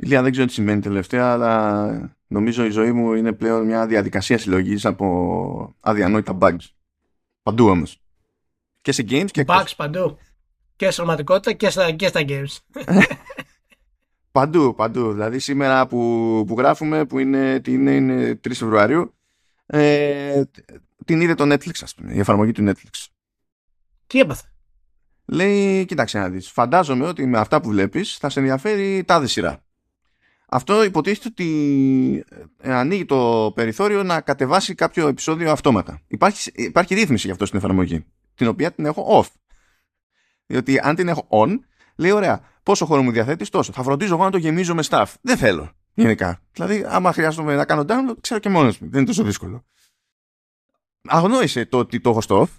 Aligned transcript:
Ηλία 0.00 0.22
δεν 0.22 0.32
ξέρω 0.32 0.46
τι 0.46 0.52
σημαίνει 0.52 0.80
τελευταία, 0.80 1.32
αλλά 1.32 2.16
νομίζω 2.26 2.64
η 2.64 2.70
ζωή 2.70 2.92
μου 2.92 3.12
είναι 3.12 3.32
πλέον 3.32 3.66
μια 3.66 3.86
διαδικασία 3.86 4.38
συλλογής 4.38 4.86
από 4.86 5.76
αδιανόητα 5.80 6.38
bugs. 6.40 6.66
Παντού 7.42 7.68
όμως. 7.68 8.02
Και 8.80 8.92
σε 8.92 9.04
games 9.08 9.30
και 9.30 9.44
Bugs 9.46 9.72
παντού. 9.76 10.18
Και 10.76 10.90
σε 10.90 10.96
πραγματικότητα 10.96 11.52
και 11.52 11.70
στα, 11.70 11.90
και 11.90 12.06
στα 12.06 12.20
games. 12.28 12.56
Παντού, 14.32 14.74
παντού. 14.74 15.12
Δηλαδή 15.12 15.38
σήμερα 15.38 15.86
που, 15.86 16.44
που 16.46 16.54
γράφουμε, 16.58 17.04
που 17.04 17.18
είναι, 17.18 17.60
τι 17.60 17.72
είναι, 17.72 17.90
είναι 17.90 18.40
3 18.44 18.50
Φεβρουαρίου, 18.54 19.14
ε, 19.66 20.42
την 21.04 21.20
είδε 21.20 21.34
το 21.34 21.44
Netflix, 21.44 21.78
ας 21.82 21.94
πούμε, 21.94 22.12
η 22.12 22.18
εφαρμογή 22.18 22.52
του 22.52 22.64
Netflix. 22.68 23.06
Τι 24.06 24.20
έπαθε; 24.20 24.52
Λέει, 25.24 25.84
κοίταξε 25.84 26.18
να 26.18 26.28
δεις, 26.28 26.50
φαντάζομαι 26.50 27.06
ότι 27.06 27.26
με 27.26 27.38
αυτά 27.38 27.60
που 27.60 27.68
βλέπεις 27.68 28.16
θα 28.16 28.28
σε 28.28 28.38
ενδιαφέρει 28.38 29.04
τάδε 29.04 29.26
σειρά. 29.26 29.62
Αυτό 30.50 30.84
υποτίθεται 30.84 31.28
ότι 31.28 32.24
ε, 32.60 32.72
ανοίγει 32.72 33.04
το 33.04 33.52
περιθώριο 33.54 34.02
να 34.02 34.20
κατεβάσει 34.20 34.74
κάποιο 34.74 35.08
επεισόδιο 35.08 35.50
αυτόματα. 35.50 36.00
Υπάρχει, 36.06 36.50
υπάρχει 36.54 36.94
ρύθμιση 36.94 37.26
γι' 37.26 37.32
αυτό 37.32 37.46
στην 37.46 37.58
εφαρμογή, 37.58 38.04
την 38.34 38.46
οποία 38.46 38.72
την 38.72 38.86
έχω 38.86 39.22
off. 39.22 39.28
Διότι 40.46 40.78
αν 40.78 40.94
την 40.94 41.08
έχω 41.08 41.26
on, 41.30 41.58
λέει 41.96 42.10
ωραία, 42.10 42.40
πόσο 42.62 42.86
χρόνο 42.86 43.02
μου 43.02 43.10
διαθέτεις, 43.10 43.48
τόσο. 43.48 43.72
Θα 43.72 43.82
φροντίζω 43.82 44.14
εγώ 44.14 44.24
να 44.24 44.30
το 44.30 44.38
γεμίζω 44.38 44.74
με 44.74 44.82
staff. 44.88 45.06
Δεν 45.20 45.36
θέλω, 45.36 45.70
γενικά. 45.94 46.42
Δηλαδή, 46.52 46.84
άμα 46.88 47.12
χρειάζομαι 47.12 47.54
να 47.54 47.64
κάνω 47.64 47.84
download, 47.88 48.16
ξέρω 48.20 48.40
και 48.40 48.48
μόνος 48.48 48.78
μου. 48.78 48.88
Δεν 48.90 48.98
είναι 48.98 49.08
τόσο 49.08 49.22
δύσκολο. 49.22 49.64
Αγνόησε 51.08 51.66
το 51.66 51.78
ότι 51.78 52.00
το 52.00 52.10
έχω 52.10 52.20
στο 52.20 52.42
off. 52.42 52.58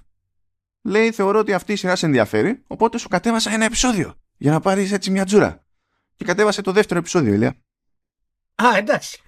Λέει, 0.82 1.12
θεωρώ 1.12 1.40
ότι 1.40 1.54
αυτή 1.54 1.71
η 1.71 1.76
σειρά 1.76 1.96
σε 1.96 2.05
ενδιαφέρει, 2.05 2.63
οπότε 2.68 2.98
σου 2.98 3.08
κατέβασα 3.08 3.52
ένα 3.52 3.66
επεισόδιο. 3.66 4.13
Για 4.38 4.52
να 4.52 4.60
πάρεις 4.60 4.91
έτσι 4.91 5.12
μια 5.12 5.26
τζούρα. 5.26 5.66
Και 6.16 6.26
κατέβασε 6.26 6.62
το 6.62 6.71
δεύτερο 6.71 6.99
επεισόδιο, 6.99 7.34
Ηλία. 7.34 7.58
Α, 8.63 8.77
εντάξει. 8.77 9.22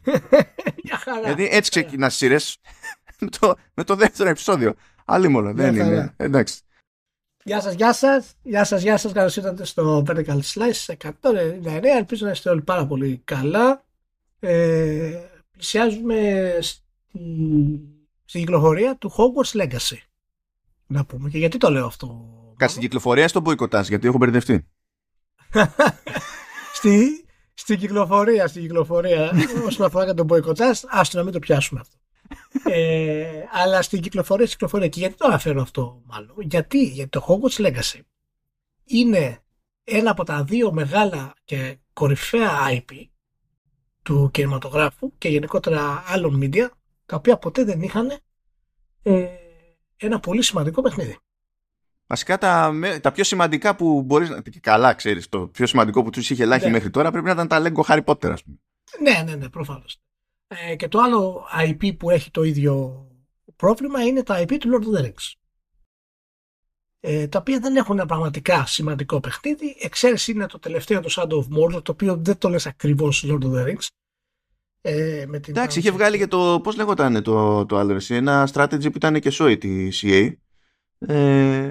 Για 0.75 0.97
χαρά. 0.97 1.21
Γιατί 1.25 1.47
έτσι 1.51 1.69
ξεκινάς 1.69 2.15
σειρές 2.15 2.57
με, 3.19 3.29
το, 3.39 3.55
με 3.73 3.83
το 3.83 3.95
δεύτερο 3.95 4.29
επεισόδιο. 4.29 4.73
Άλλη 5.05 5.27
μόνο, 5.27 5.53
δεν 5.53 5.77
χαρά. 5.77 5.87
είναι. 5.89 6.13
Εντάξει. 6.17 6.61
Γεια 7.43 7.61
σας, 7.61 7.73
γεια 7.73 7.93
σας. 7.93 8.33
Γεια 8.43 8.63
σας, 8.63 8.81
γεια 8.81 8.97
σας. 8.97 9.11
Καλώς 9.11 9.35
ήρθατε 9.35 9.65
στο 9.65 10.03
Vertical 10.07 10.39
Slice 10.53 10.95
199. 11.21 11.83
Ελπίζω 11.97 12.25
να 12.25 12.31
είστε 12.31 12.49
όλοι 12.49 12.61
πάρα 12.61 12.85
πολύ 12.87 13.21
καλά. 13.23 13.83
Ε, 14.39 15.19
πλησιάζουμε 15.51 16.49
στη, 16.61 16.81
στην 18.25 18.39
κυκλοφορία 18.39 18.95
του 18.95 19.11
Hogwarts 19.11 19.61
Legacy. 19.61 19.97
Να 20.87 21.05
πούμε. 21.05 21.29
Και 21.29 21.37
γιατί 21.37 21.57
το 21.57 21.69
λέω 21.69 21.85
αυτό. 21.85 22.29
Κάτσε 22.57 22.73
την 22.75 22.83
κυκλοφορία 22.83 23.27
στο 23.27 23.39
μποϊκοτάζ, 23.39 23.87
γιατί 23.87 24.07
έχω 24.07 24.17
μπερδευτεί. 24.17 24.67
στη, 26.77 27.25
στην 27.53 27.77
κυκλοφορία, 27.79 28.47
στην 28.47 28.61
κυκλοφορία. 28.61 29.31
όσον 29.67 29.85
αφορά 29.85 30.05
και 30.05 30.13
τον 30.13 30.25
μποϊκοτάζ, 30.25 30.79
άστο 30.87 31.17
να 31.17 31.23
μην 31.23 31.33
το 31.33 31.39
πιάσουμε 31.39 31.79
αυτό. 31.79 31.97
ε, 32.69 33.43
αλλά 33.51 33.81
στην 33.81 34.01
κυκλοφορία, 34.01 34.45
στην 34.45 34.57
κυκλοφορία. 34.57 34.87
Και 34.87 34.99
γιατί 34.99 35.15
το 35.15 35.27
αναφέρω 35.27 35.61
αυτό, 35.61 36.01
μάλλον. 36.05 36.35
Γιατί, 36.39 36.83
γιατί 36.83 37.09
το 37.09 37.25
Hogwarts 37.27 37.65
Legacy 37.65 37.99
είναι 38.85 39.39
ένα 39.83 40.11
από 40.11 40.23
τα 40.23 40.43
δύο 40.43 40.71
μεγάλα 40.71 41.33
και 41.43 41.77
κορυφαία 41.93 42.51
IP 42.69 43.05
του 44.01 44.29
κινηματογράφου 44.33 45.17
και 45.17 45.29
γενικότερα 45.29 46.03
άλλων 46.07 46.39
media, 46.43 46.67
τα 47.05 47.15
οποία 47.15 47.37
ποτέ 47.37 47.63
δεν 47.63 47.81
είχαν 47.81 48.11
ε, 49.03 49.25
ένα 49.97 50.19
πολύ 50.19 50.41
σημαντικό 50.41 50.81
παιχνίδι. 50.81 51.17
Βασικά 52.11 52.37
τα, 52.37 52.71
με- 52.71 52.99
τα 52.99 53.11
πιο 53.11 53.23
σημαντικά 53.23 53.75
που 53.75 54.01
μπορείς 54.01 54.29
να. 54.29 54.41
και 54.41 54.59
Καλά, 54.59 54.93
ξέρεις. 54.93 55.29
Το 55.29 55.47
πιο 55.47 55.65
σημαντικό 55.65 56.03
που 56.03 56.09
τους 56.09 56.29
είχε 56.29 56.43
ελάχιστο 56.43 56.69
Ναι. 56.69 56.75
μέχρι 56.75 56.89
τώρα 56.89 57.11
πρέπει 57.11 57.25
να 57.25 57.31
ήταν 57.31 57.47
τα 57.47 57.61
Lego 57.63 57.81
Harry 57.87 58.03
Potter, 58.03 58.29
ας 58.31 58.43
πούμε. 58.43 58.57
Ναι, 59.01 59.23
ναι, 59.31 59.35
ναι, 59.35 59.49
προφανώς. 59.49 60.01
Ε, 60.47 60.75
και 60.75 60.87
το 60.87 60.99
άλλο 60.99 61.43
IP 61.65 61.97
που 61.97 62.09
έχει 62.09 62.31
το 62.31 62.43
ίδιο 62.43 63.05
πρόβλημα 63.55 64.03
είναι 64.03 64.23
τα 64.23 64.41
IP 64.41 64.57
του 64.59 64.69
Lord 64.73 64.83
of 64.85 64.99
the 64.99 65.05
Rings. 65.05 65.31
Ε, 66.99 67.27
τα 67.27 67.39
οποία 67.39 67.59
δεν 67.59 67.75
έχουν 67.75 67.97
ένα 67.97 68.05
πραγματικά 68.07 68.65
σημαντικό 68.65 69.19
παιχνίδι. 69.19 69.75
Εξαίρεση 69.79 70.31
είναι 70.31 70.45
το 70.45 70.59
τελευταίο, 70.59 70.99
το 71.01 71.09
Shadow 71.15 71.37
of 71.37 71.57
Mordor, 71.57 71.83
το 71.83 71.91
οποίο 71.91 72.17
δεν 72.17 72.37
το 72.37 72.49
λες 72.49 72.65
ακριβώς 72.65 73.25
Lord 73.27 73.43
of 73.43 73.51
the 73.53 73.65
Rings. 73.67 73.87
Ε, 74.81 75.25
με 75.27 75.39
την 75.39 75.53
Εντάξει, 75.57 75.79
είχε 75.79 75.91
βγάλει 75.91 76.17
και 76.17 76.27
το. 76.27 76.59
Πώς 76.63 76.75
λέγονταν 76.75 77.23
το, 77.23 77.65
το 77.65 77.77
άλλο, 77.77 77.93
εσύ, 77.93 78.15
ένα 78.15 78.49
strategy 78.53 78.81
που 78.83 78.91
ήταν 78.95 79.19
και 79.19 79.29
σόι 79.29 79.57
τη 79.57 79.89
CA. 80.01 80.33
Ε, 80.99 81.69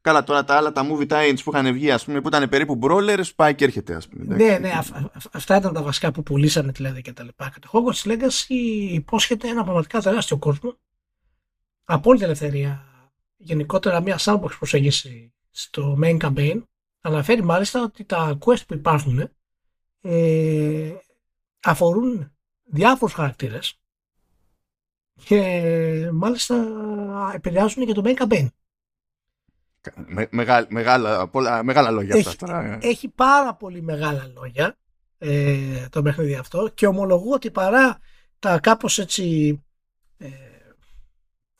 καλά, 0.00 0.24
τώρα 0.24 0.44
τα 0.44 0.54
άλλα, 0.56 0.72
τα 0.72 0.86
movie 0.90 1.06
tie 1.08 1.34
που 1.44 1.50
είχαν 1.54 1.72
βγει, 1.72 1.90
ας 1.90 2.04
πούμε, 2.04 2.20
που 2.20 2.28
ήταν 2.28 2.48
περίπου 2.48 2.78
brawlers, 2.82 3.34
πάει 3.36 3.54
και 3.54 3.64
έρχεται, 3.64 3.94
ας 3.94 4.08
πούμε. 4.08 4.36
Ναι, 4.36 4.58
ναι, 4.58 4.70
αυ- 4.70 4.94
αυ- 4.94 5.36
αυτά 5.36 5.56
ήταν 5.56 5.72
τα 5.72 5.82
βασικά 5.82 6.12
που 6.12 6.22
πουλήσανε 6.22 6.72
δηλαδή 6.72 7.02
και 7.02 7.12
τα 7.12 7.22
λοιπά. 7.22 7.50
Και 7.54 7.58
το 7.60 7.68
Hogwarts 7.72 8.08
Legacy 8.10 8.54
υπόσχεται 8.90 9.48
ένα 9.48 9.62
πραγματικά 9.62 10.00
τεράστιο 10.00 10.38
κόσμο. 10.38 10.76
Απόλυτη 11.84 12.24
ελευθερία. 12.24 12.84
Γενικότερα 13.36 14.00
μια 14.00 14.18
sandbox 14.20 14.50
προσέγγιση 14.58 15.32
στο 15.50 15.98
main 16.02 16.18
campaign. 16.18 16.62
Αναφέρει 17.00 17.42
μάλιστα 17.42 17.82
ότι 17.82 18.04
τα 18.04 18.38
quest 18.44 18.66
που 18.66 18.74
υπάρχουν 18.74 19.30
ε, 20.00 20.92
αφορούν 21.62 22.32
διάφορους 22.64 23.14
χαρακτήρες 23.14 23.74
και 25.24 26.10
μάλιστα 26.12 26.64
επηρεάζουν 27.34 27.86
και 27.86 27.92
το 27.92 28.02
main 28.04 28.14
campaign. 28.22 28.46
Με, 30.06 30.28
μεγάλα, 30.30 30.66
μεγάλα, 30.70 31.28
πολλά, 31.28 31.62
μεγάλα 31.62 31.90
λόγια 31.90 32.16
Έχει- 32.16 32.28
αυτά 32.28 32.46
τώρα. 32.46 32.64
ε. 32.64 32.78
έχει 32.82 33.08
πάρα 33.08 33.54
πολύ 33.54 33.82
μεγάλα 33.82 34.30
λόγια 34.34 34.76
ε, 35.18 35.88
το 35.88 36.02
παιχνίδι 36.02 36.34
αυτό 36.34 36.68
και 36.74 36.86
ομολογώ 36.86 37.32
ότι 37.32 37.50
παρά 37.50 37.98
τα 38.38 38.60
κάπως 38.60 38.98
έτσι 38.98 39.54
ε, 40.18 40.28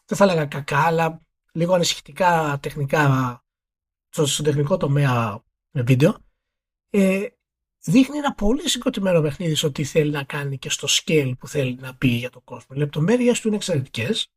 δεν 0.07 0.19
θα 0.19 0.25
έλεγα 0.25 0.45
κακά 0.47 0.79
αλλά 0.79 1.21
λίγο 1.53 1.75
ανησυχητικά 1.75 2.59
τεχνικά 2.63 3.05
στο, 4.09 4.27
στο 4.27 4.43
τεχνικό 4.43 4.77
τομέα 4.77 5.43
με 5.71 5.83
βίντεο 5.83 6.17
ε, 6.91 7.27
δείχνει 7.83 8.17
ένα 8.19 8.35
πολύ 8.35 8.69
συγκροτημένο 8.69 9.21
παιχνίδι 9.21 9.55
στο 9.55 9.73
τι 9.73 9.85
θέλει 9.85 10.11
να 10.11 10.25
κάνει 10.25 10.59
και 10.59 10.71
στο 10.71 10.89
scale 10.91 11.33
που 11.39 11.49
θέλει 11.49 11.75
να 11.81 11.95
πει 11.95 12.09
για 12.09 12.31
τον 12.31 12.45
κόσμο. 12.45 12.67
Οι 12.71 12.79
λεπτομέρειες 12.79 13.41
του 13.41 13.47
είναι 13.49 13.57
εξαιρετικές 13.57 14.33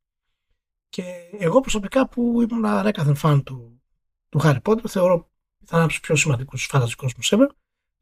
και 0.93 1.03
εγώ 1.39 1.59
προσωπικά 1.59 2.07
που 2.07 2.41
ήμουν 2.41 2.65
ανέκαθεν 2.65 3.15
φαν 3.15 3.43
του, 3.43 3.81
του 4.29 4.39
Harry 4.43 4.61
Potter 4.61 4.87
θεωρώ 4.87 5.31
θα 5.65 5.75
είναι 5.75 5.83
από 5.83 5.87
τους 5.87 5.99
πιο 5.99 6.15
σημαντικούς 6.15 6.69
fantasy 6.73 6.91
κόσμου 6.97 7.23
ever. 7.23 7.47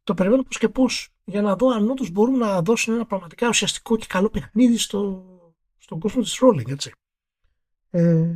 Το 0.04 0.14
περιμένω 0.14 0.44
πώς 0.44 0.58
και 0.58 0.70
πώς 0.70 1.10
για 1.24 1.42
να 1.42 1.56
δω 1.56 1.70
αν 1.70 1.90
όντως 1.90 2.10
μπορούν 2.10 2.38
να 2.38 2.62
δώσουν 2.62 2.94
ένα 2.94 3.06
πραγματικά 3.06 3.48
ουσιαστικό 3.48 3.98
και 3.98 4.06
καλό 4.10 4.30
παιχνίδι 4.30 4.78
στο, 4.78 5.26
στον 5.78 6.00
κόσμο 6.00 6.22
της 6.22 6.40
Rolling, 6.42 6.70
έτσι. 6.70 6.92
Ε, 7.90 8.32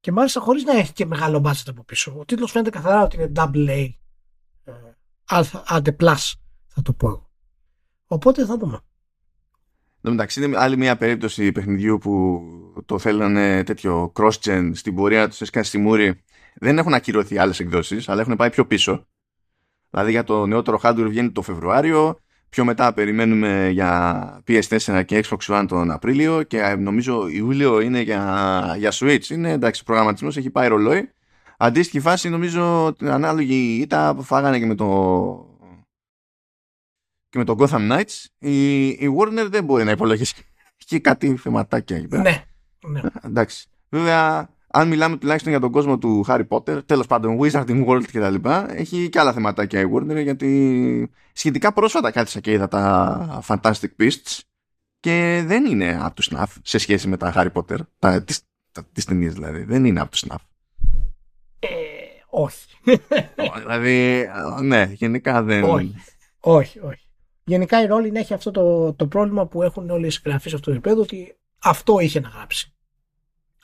και 0.00 0.12
μάλιστα 0.12 0.40
χωρίς 0.40 0.64
να 0.64 0.72
έχει 0.72 0.92
και 0.92 1.06
μεγάλο 1.06 1.42
budget 1.44 1.66
από 1.66 1.84
πίσω. 1.84 2.16
Ο 2.18 2.24
τίτλος 2.24 2.50
φαίνεται 2.50 2.70
καθαρά 2.70 3.02
ότι 3.02 3.16
είναι 3.16 3.32
double 3.36 3.68
A. 3.68 3.88
Ε, 4.64 4.72
αλφα, 5.24 5.62
άντε 5.66 5.96
plus, 6.00 6.32
θα 6.66 6.82
το 6.82 6.92
πω 6.92 7.08
εγώ. 7.08 7.30
Οπότε 8.06 8.44
θα 8.44 8.56
δούμε. 8.56 8.80
Εν 10.00 10.04
τω 10.04 10.10
μεταξύ 10.10 10.44
είναι 10.44 10.58
άλλη 10.58 10.76
μια 10.76 10.96
περίπτωση 10.96 11.52
παιχνιδιού 11.52 11.98
που 11.98 12.42
το 12.86 12.98
θέλανε 12.98 13.62
τέτοιο 13.64 14.12
cross-gen 14.16 14.70
στην 14.72 14.94
πορεία 14.94 15.28
τους 15.28 15.40
έσκανε 15.40 15.64
στη 15.64 15.78
μούρη. 15.78 16.22
Δεν 16.54 16.78
έχουν 16.78 16.94
ακυρωθεί 16.94 17.38
άλλες 17.38 17.60
εκδόσεις, 17.60 18.08
αλλά 18.08 18.20
έχουν 18.20 18.36
πάει 18.36 18.50
πιο 18.50 18.66
πίσω. 18.66 19.06
Δηλαδή 19.90 20.10
για 20.10 20.24
το 20.24 20.46
νεότερο 20.46 20.80
hardware 20.82 21.06
βγαίνει 21.08 21.30
το 21.30 21.42
Φεβρουάριο, 21.42 22.18
πιο 22.48 22.64
μετά 22.64 22.92
περιμένουμε 22.92 23.68
για 23.72 24.42
PS4 24.46 25.02
και 25.06 25.24
Xbox 25.28 25.60
One 25.60 25.64
τον 25.68 25.90
Απρίλιο 25.90 26.42
και 26.42 26.58
ε, 26.58 26.76
νομίζω 26.76 27.28
Ιούλιο 27.28 27.80
είναι 27.80 28.00
για, 28.00 28.74
για 28.78 28.92
Switch. 28.94 29.28
Είναι 29.28 29.50
εντάξει, 29.50 29.80
ο 29.80 29.84
προγραμματισμός 29.84 30.36
έχει 30.36 30.50
πάει 30.50 30.68
ρολόι. 30.68 31.10
Αντίστοιχη 31.58 32.00
φάση 32.00 32.28
νομίζω 32.28 32.94
την 32.98 33.08
ανάλογη 33.08 33.78
ήττα 33.80 34.14
που 34.14 34.22
φάγανε 34.22 34.58
και 34.58 34.66
με 34.66 34.74
το 34.74 34.86
και 37.28 37.38
με 37.38 37.44
το 37.44 37.56
Gotham 37.58 37.92
Knights 37.92 38.24
η, 38.38 38.86
η 38.88 39.16
Warner 39.18 39.46
δεν 39.50 39.64
μπορεί 39.64 39.84
να 39.84 39.90
υπολογίσει 39.90 40.34
και 40.76 40.98
κάτι 40.98 41.36
θεματάκια 41.36 41.96
εκεί 41.96 42.08
πέρα. 42.08 42.22
Ναι, 42.22 42.44
ναι. 42.88 43.00
Εντάξει. 43.22 43.66
Βέβαια, 43.88 44.48
αν 44.70 44.88
μιλάμε 44.88 45.16
τουλάχιστον 45.16 45.50
για 45.50 45.60
τον 45.60 45.70
κόσμο 45.70 45.98
του 45.98 46.24
Harry 46.28 46.46
Potter, 46.48 46.86
τέλος 46.86 47.06
πάντων, 47.06 47.38
Wizarding 47.40 47.86
World 47.86 48.02
κτλ., 48.12 48.34
έχει 48.68 49.08
και 49.08 49.18
άλλα 49.18 49.32
θεματάκια 49.32 49.80
η 49.80 49.84
Warner 49.94 50.22
γιατί 50.22 51.10
σχετικά 51.32 51.72
πρόσφατα 51.72 52.10
κάθισα 52.10 52.40
και 52.40 52.52
είδα 52.52 52.68
τα 52.68 53.42
Fantastic 53.46 53.88
Beasts 54.00 54.38
και 55.00 55.42
δεν 55.46 55.64
είναι 55.64 55.98
up 56.00 56.22
to 56.22 56.36
snuff 56.36 56.52
σε 56.62 56.78
σχέση 56.78 57.08
με 57.08 57.16
τα 57.16 57.32
Harry 57.36 57.52
Potter, 57.52 57.78
τα, 57.98 58.22
τις, 58.22 58.40
τα, 58.72 58.84
τις 58.92 59.04
ταινίες 59.04 59.32
δηλαδή. 59.32 59.62
Δεν 59.62 59.84
είναι 59.84 60.08
up 60.08 60.16
to 60.16 60.28
snuff. 60.28 60.42
Ε, 61.58 61.68
όχι. 62.28 62.66
δηλαδή, 63.58 64.28
ναι, 64.62 64.90
γενικά 64.94 65.42
δεν. 65.42 65.64
Όχι. 65.64 65.94
όχι, 66.40 66.78
όχι. 66.78 67.07
Γενικά 67.48 67.82
η 67.82 67.86
Rowling 67.90 68.14
έχει 68.14 68.34
αυτό 68.34 68.50
το, 68.50 68.92
το 68.92 69.06
πρόβλημα 69.06 69.46
που 69.46 69.62
έχουν 69.62 69.90
όλοι 69.90 70.06
οι 70.06 70.10
συγγραφείς 70.10 70.54
αυτού 70.54 70.70
του 70.70 70.76
επίπεδου 70.76 71.00
ότι 71.00 71.36
αυτό 71.58 71.98
είχε 71.98 72.20
να 72.20 72.28
γράψει. 72.28 72.72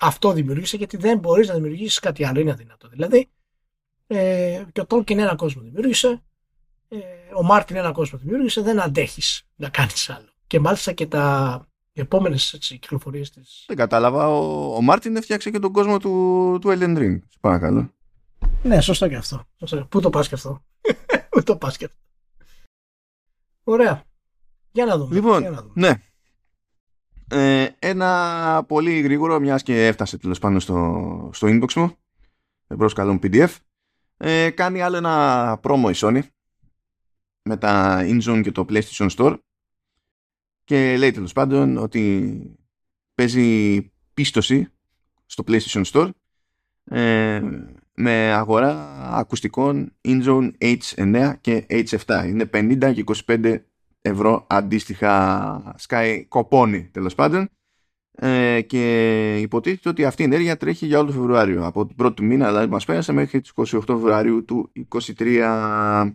Αυτό 0.00 0.32
δημιούργησε 0.32 0.76
γιατί 0.76 0.96
δεν 0.96 1.18
μπορείς 1.18 1.48
να 1.48 1.54
δημιουργήσεις 1.54 1.98
κάτι 1.98 2.24
άλλο. 2.24 2.40
Είναι 2.40 2.50
αδύνατο. 2.50 2.88
Δηλαδή, 2.88 3.30
ε, 4.06 4.62
και 4.72 4.80
ο 4.80 4.84
Tolkien 4.88 5.16
ένα 5.18 5.34
κόσμο 5.34 5.62
δημιούργησε. 5.62 6.22
ε, 6.88 6.96
ο 7.34 7.42
Μάρτιν 7.42 7.76
ένα 7.76 7.92
κόσμο 7.92 8.18
δημιούργησε, 8.18 8.60
δεν 8.60 8.80
αντέχεις 8.80 9.42
να 9.54 9.68
κάνεις 9.68 10.10
άλλο. 10.10 10.28
Και 10.46 10.60
μάλιστα 10.60 10.92
και 10.92 11.06
τα 11.06 11.66
επόμενες 11.92 12.56
κυκλοφορίες 12.58 13.30
τη. 13.30 13.40
Δεν 13.66 13.76
κατάλαβα. 13.76 14.28
Ο, 14.28 14.74
ο 14.76 14.82
Μάρτιν 14.82 15.16
έφτιαξε 15.16 15.50
και 15.50 15.58
τον 15.58 15.72
κόσμο 15.72 15.98
του, 15.98 16.58
του 16.60 16.68
Elden 16.68 16.98
Ring. 16.98 17.18
Παρακαλώ. 17.40 17.90
Ναι, 18.62 18.80
σωστό 18.80 19.08
και 19.08 19.16
αυτό. 19.16 19.44
Σωστό. 19.58 19.84
Πού 19.84 20.00
το 20.00 20.10
πας 20.10 20.28
και 20.28 20.34
αυτό; 20.34 20.64
Πού 21.30 21.42
το 21.42 21.56
πας 21.56 21.76
και 21.76 21.84
αυτό; 21.84 21.98
Ωραία. 23.64 24.02
Για 24.72 24.84
να 24.84 24.96
δούμε. 24.96 25.14
Λοιπόν, 25.14 25.40
Για 25.40 25.50
να 25.50 25.62
δούμε. 25.62 25.72
ναι. 25.74 25.94
Ε, 27.28 27.68
ένα 27.78 28.64
πολύ 28.68 29.00
γρήγορο, 29.00 29.40
μιας 29.40 29.62
και 29.62 29.86
έφτασε 29.86 30.18
τέλος 30.18 30.38
πάνω 30.38 30.60
στο, 30.60 31.30
στο 31.32 31.48
inbox 31.50 31.72
μου, 31.72 31.96
εμπρός 32.66 32.92
καλόν 32.92 33.18
PDF, 33.22 33.48
ε, 34.16 34.50
κάνει 34.50 34.80
άλλο 34.80 34.96
ένα 34.96 35.60
promo 35.62 35.90
η 35.92 35.96
Sony 35.96 36.22
με 37.42 37.56
τα 37.56 38.00
InZone 38.02 38.40
και 38.42 38.52
το 38.52 38.64
PlayStation 38.68 39.08
Store 39.16 39.38
και 40.64 40.96
λέει 40.96 41.10
τέλος 41.10 41.32
πάντων 41.32 41.76
ότι 41.76 42.56
παίζει 43.14 43.80
πίστοση 44.14 44.68
στο 45.26 45.44
PlayStation 45.46 45.84
Store 45.84 46.10
ε, 46.84 47.42
με 47.94 48.32
αγορά 48.32 48.98
ακουστικών 49.12 49.92
InZone 50.08 50.50
H9 50.60 51.32
και 51.40 51.66
H7. 51.70 52.24
Είναι 52.26 52.50
50 52.54 52.92
και 52.94 53.04
25 53.26 53.56
ευρώ 54.00 54.46
αντίστοιχα. 54.48 55.76
Sky 55.88 56.22
κοπώνει 56.28 56.88
τέλος 56.92 57.14
πάντων. 57.14 57.48
Ε, 58.16 58.60
και 58.60 59.36
υποτίθεται 59.40 59.88
ότι 59.88 60.04
αυτή 60.04 60.22
η 60.22 60.24
ενέργεια 60.24 60.56
τρέχει 60.56 60.86
για 60.86 60.98
όλο 60.98 61.06
το 61.06 61.12
Φεβρουάριο. 61.12 61.66
Από 61.66 61.86
την 61.86 61.96
πρώτη 61.96 62.22
μήνα 62.22 62.46
δηλαδή 62.46 62.70
μας 62.70 62.84
πέρασε 62.84 63.12
μέχρι 63.12 63.40
τις 63.40 63.52
28 63.54 63.80
Φεβρουαρίου 63.86 64.44
του 64.44 64.72
23 65.18 66.10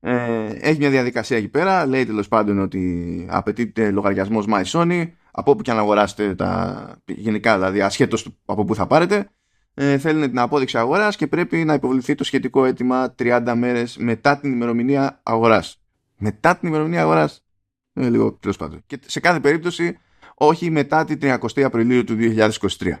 ε, 0.00 0.46
έχει 0.60 0.78
μια 0.78 0.90
διαδικασία 0.90 1.36
εκεί 1.36 1.48
πέρα. 1.48 1.86
Λέει 1.86 2.06
τέλος 2.06 2.28
πάντων 2.28 2.58
ότι 2.58 3.26
απαιτείται 3.30 3.90
λογαριασμός 3.90 4.46
My 4.48 4.62
Sony 4.64 5.08
από 5.30 5.50
όπου 5.50 5.62
και 5.62 5.70
αν 5.70 5.78
αγοράσετε 5.78 6.34
τα 6.34 7.00
γενικά 7.04 7.54
δηλαδή 7.54 7.80
ασχέτως 7.80 8.28
από 8.44 8.64
που 8.64 8.74
θα 8.74 8.86
πάρετε 8.86 9.28
ε, 9.78 9.98
θέλουν 9.98 10.22
την 10.22 10.38
απόδειξη 10.38 10.78
αγοράς 10.78 11.16
και 11.16 11.26
πρέπει 11.26 11.64
να 11.64 11.74
υποβληθεί 11.74 12.14
το 12.14 12.24
σχετικό 12.24 12.64
αίτημα 12.64 13.14
30 13.18 13.52
μέρες 13.56 13.96
μετά 13.96 14.38
την 14.38 14.52
ημερομηνία 14.52 15.20
αγοράς 15.22 15.80
μετά 16.16 16.56
την 16.56 16.68
ημερομηνία 16.68 17.02
αγοράς; 17.02 17.44
Ε, 17.92 18.08
λίγο 18.08 18.32
τέλος 18.32 18.56
πάντων. 18.56 18.82
Και 18.86 18.98
σε 19.06 19.20
κάθε 19.20 19.40
περίπτωση, 19.40 19.98
όχι 20.34 20.70
μετά 20.70 21.04
την 21.04 21.18
30 21.22 21.62
Απριλίου 21.62 22.04
του 22.04 22.16
2023. 22.16 22.98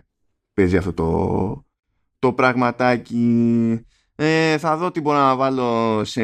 Παίζει 0.54 0.76
αυτό 0.76 0.92
το, 0.92 1.64
το 2.18 2.32
πραγματάκι. 2.32 3.84
Ε, 4.14 4.58
θα 4.58 4.76
δω 4.76 4.90
τι 4.90 5.00
μπορώ 5.00 5.18
να 5.18 5.36
βάλω 5.36 6.04
σε 6.04 6.22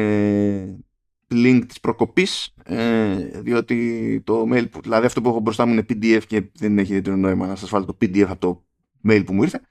link 1.29 1.61
της 1.67 1.79
προκοπής 1.79 2.53
ε, 2.63 3.15
διότι 3.15 4.21
το 4.25 4.47
mail 4.51 4.69
που, 4.71 4.81
δηλαδή 4.81 5.05
αυτό 5.05 5.21
που 5.21 5.29
έχω 5.29 5.39
μπροστά 5.39 5.65
μου 5.65 5.71
είναι 5.71 5.85
PDF 5.89 6.21
και 6.27 6.43
δεν 6.53 6.77
έχει 6.77 6.89
ιδιαίτερο 6.89 7.15
νόημα 7.15 7.47
να 7.47 7.55
σας 7.55 7.69
βάλω 7.69 7.85
το 7.85 7.97
PDF 8.01 8.25
από 8.27 8.39
το 8.39 8.63
mail 9.09 9.23
που 9.25 9.33
μου 9.33 9.43
ήρθε 9.43 9.61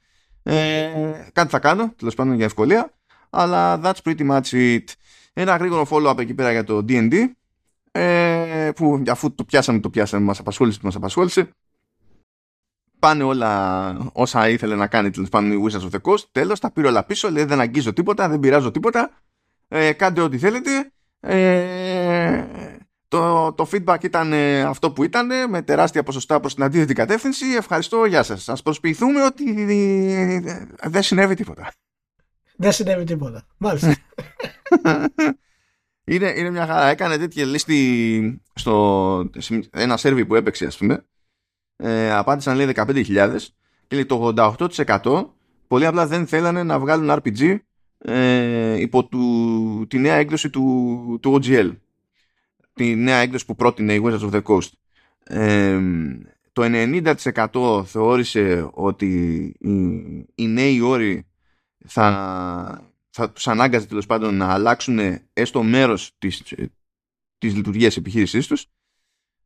ε, 0.42 0.90
κάτι 1.32 1.50
θα 1.50 1.58
κάνω 1.58 1.92
τέλος 1.96 2.14
πάντων 2.14 2.34
για 2.34 2.44
ευκολία 2.44 2.92
αλλά 3.30 3.80
that's 3.82 4.02
pretty 4.04 4.30
much 4.30 4.42
it. 4.50 4.84
Ένα 5.32 5.56
γρήγορο 5.56 5.86
follow-up 5.90 6.18
εκεί 6.18 6.34
πέρα 6.34 6.52
για 6.52 6.64
το 6.64 6.84
D&D 6.88 7.12
ε, 7.92 8.70
που 8.76 9.02
αφού 9.08 9.34
το 9.34 9.44
πιάσαμε 9.44 9.80
το 9.80 9.90
πιάσαμε 9.90 10.24
μας 10.24 10.38
απασχόλησε 10.38 10.78
μας 10.82 10.94
απασχόλησε. 10.94 11.48
Πάνε 12.98 13.22
όλα 13.22 13.96
όσα 14.12 14.48
ήθελε 14.48 14.74
να 14.74 14.86
κάνει 14.86 15.10
τέλος 15.10 15.28
πάντων 15.28 15.52
η 15.52 15.66
Wizards 15.66 15.90
of 15.90 15.90
the 15.90 16.00
Coast. 16.10 16.24
Τέλος 16.32 16.60
τα 16.60 16.70
πήρε 16.70 16.86
όλα 16.86 17.04
πίσω 17.04 17.30
λέει 17.30 17.44
δεν 17.44 17.60
αγγίζω 17.60 17.92
τίποτα 17.92 18.28
δεν 18.28 18.40
πειράζω 18.40 18.70
τίποτα. 18.70 19.10
Ε, 19.68 19.92
κάντε 19.92 20.20
ό,τι 20.20 20.38
θέλετε. 20.38 20.92
Ε, 21.20 22.44
το, 23.12 23.52
το 23.52 23.68
feedback 23.72 24.04
ήταν 24.04 24.32
ε, 24.32 24.60
αυτό 24.60 24.92
που 24.92 25.04
ήταν 25.04 25.50
με 25.50 25.62
τεράστια 25.62 26.02
ποσοστά 26.02 26.40
προς 26.40 26.54
την 26.54 26.64
αντίθετη 26.64 26.94
κατεύθυνση 26.94 27.44
ευχαριστώ 27.56 28.04
γεια 28.04 28.22
σας 28.22 28.48
ας 28.48 28.62
προσποιηθούμε 28.62 29.24
ότι 29.24 29.62
ε, 29.68 30.66
δεν 30.88 31.02
συνέβη 31.02 31.34
τίποτα 31.34 31.72
Δεν 32.56 32.72
συνέβη 32.72 33.04
τίποτα. 33.04 33.46
Μάλιστα. 33.56 33.96
είναι, 36.04 36.32
είναι 36.36 36.50
μια 36.50 36.66
χαρά. 36.66 36.86
Έκανε 36.86 37.16
τέτοια 37.16 37.44
λίστη 37.44 38.42
στο 38.54 39.30
σε 39.38 39.68
ένα 39.72 39.96
σερβι 39.96 40.26
που 40.26 40.34
έπαιξε, 40.34 40.66
ας 40.66 40.76
πούμε. 40.76 41.06
Ε, 41.76 42.12
απάντησαν 42.12 42.56
λέει 42.56 42.72
15.000 42.74 43.36
και 43.86 43.96
λέει 43.96 44.06
το 44.06 44.32
88% 44.36 45.26
πολύ 45.66 45.86
απλά 45.86 46.06
δεν 46.06 46.26
θέλανε 46.26 46.62
να 46.62 46.78
βγάλουν 46.78 47.20
RPG 47.22 47.58
ε, 47.98 48.80
υπό 48.80 49.04
του, 49.04 49.86
τη 49.88 49.98
νέα 49.98 50.14
έκδοση 50.14 50.50
του, 50.50 51.18
του 51.22 51.40
OGL. 51.42 51.70
Τη 52.72 52.94
νέα 52.94 53.16
έκδοση 53.16 53.46
που 53.46 53.54
πρότεινε 53.54 53.94
η 53.94 54.02
Wizards 54.04 54.30
of 54.30 54.30
the 54.30 54.42
Coast. 54.42 54.70
Ε, 55.24 55.80
το 56.52 56.62
90% 56.64 57.84
θεώρησε 57.84 58.70
ότι 58.72 59.06
οι, 59.58 59.72
οι 60.34 60.46
νέοι 60.46 60.80
όροι 60.80 61.26
θα, 61.86 62.92
θα 63.10 63.30
τους 63.30 63.48
ανάγκαζε 63.48 63.86
τέλος 63.86 64.06
πάντων 64.06 64.34
να 64.34 64.46
αλλάξουν 64.46 64.98
έστω 65.32 65.62
μέρος 65.62 66.14
της, 66.18 66.42
της 67.38 67.54
λειτουργίας 67.54 67.96
επιχείρησής 67.96 68.46
τους. 68.46 68.66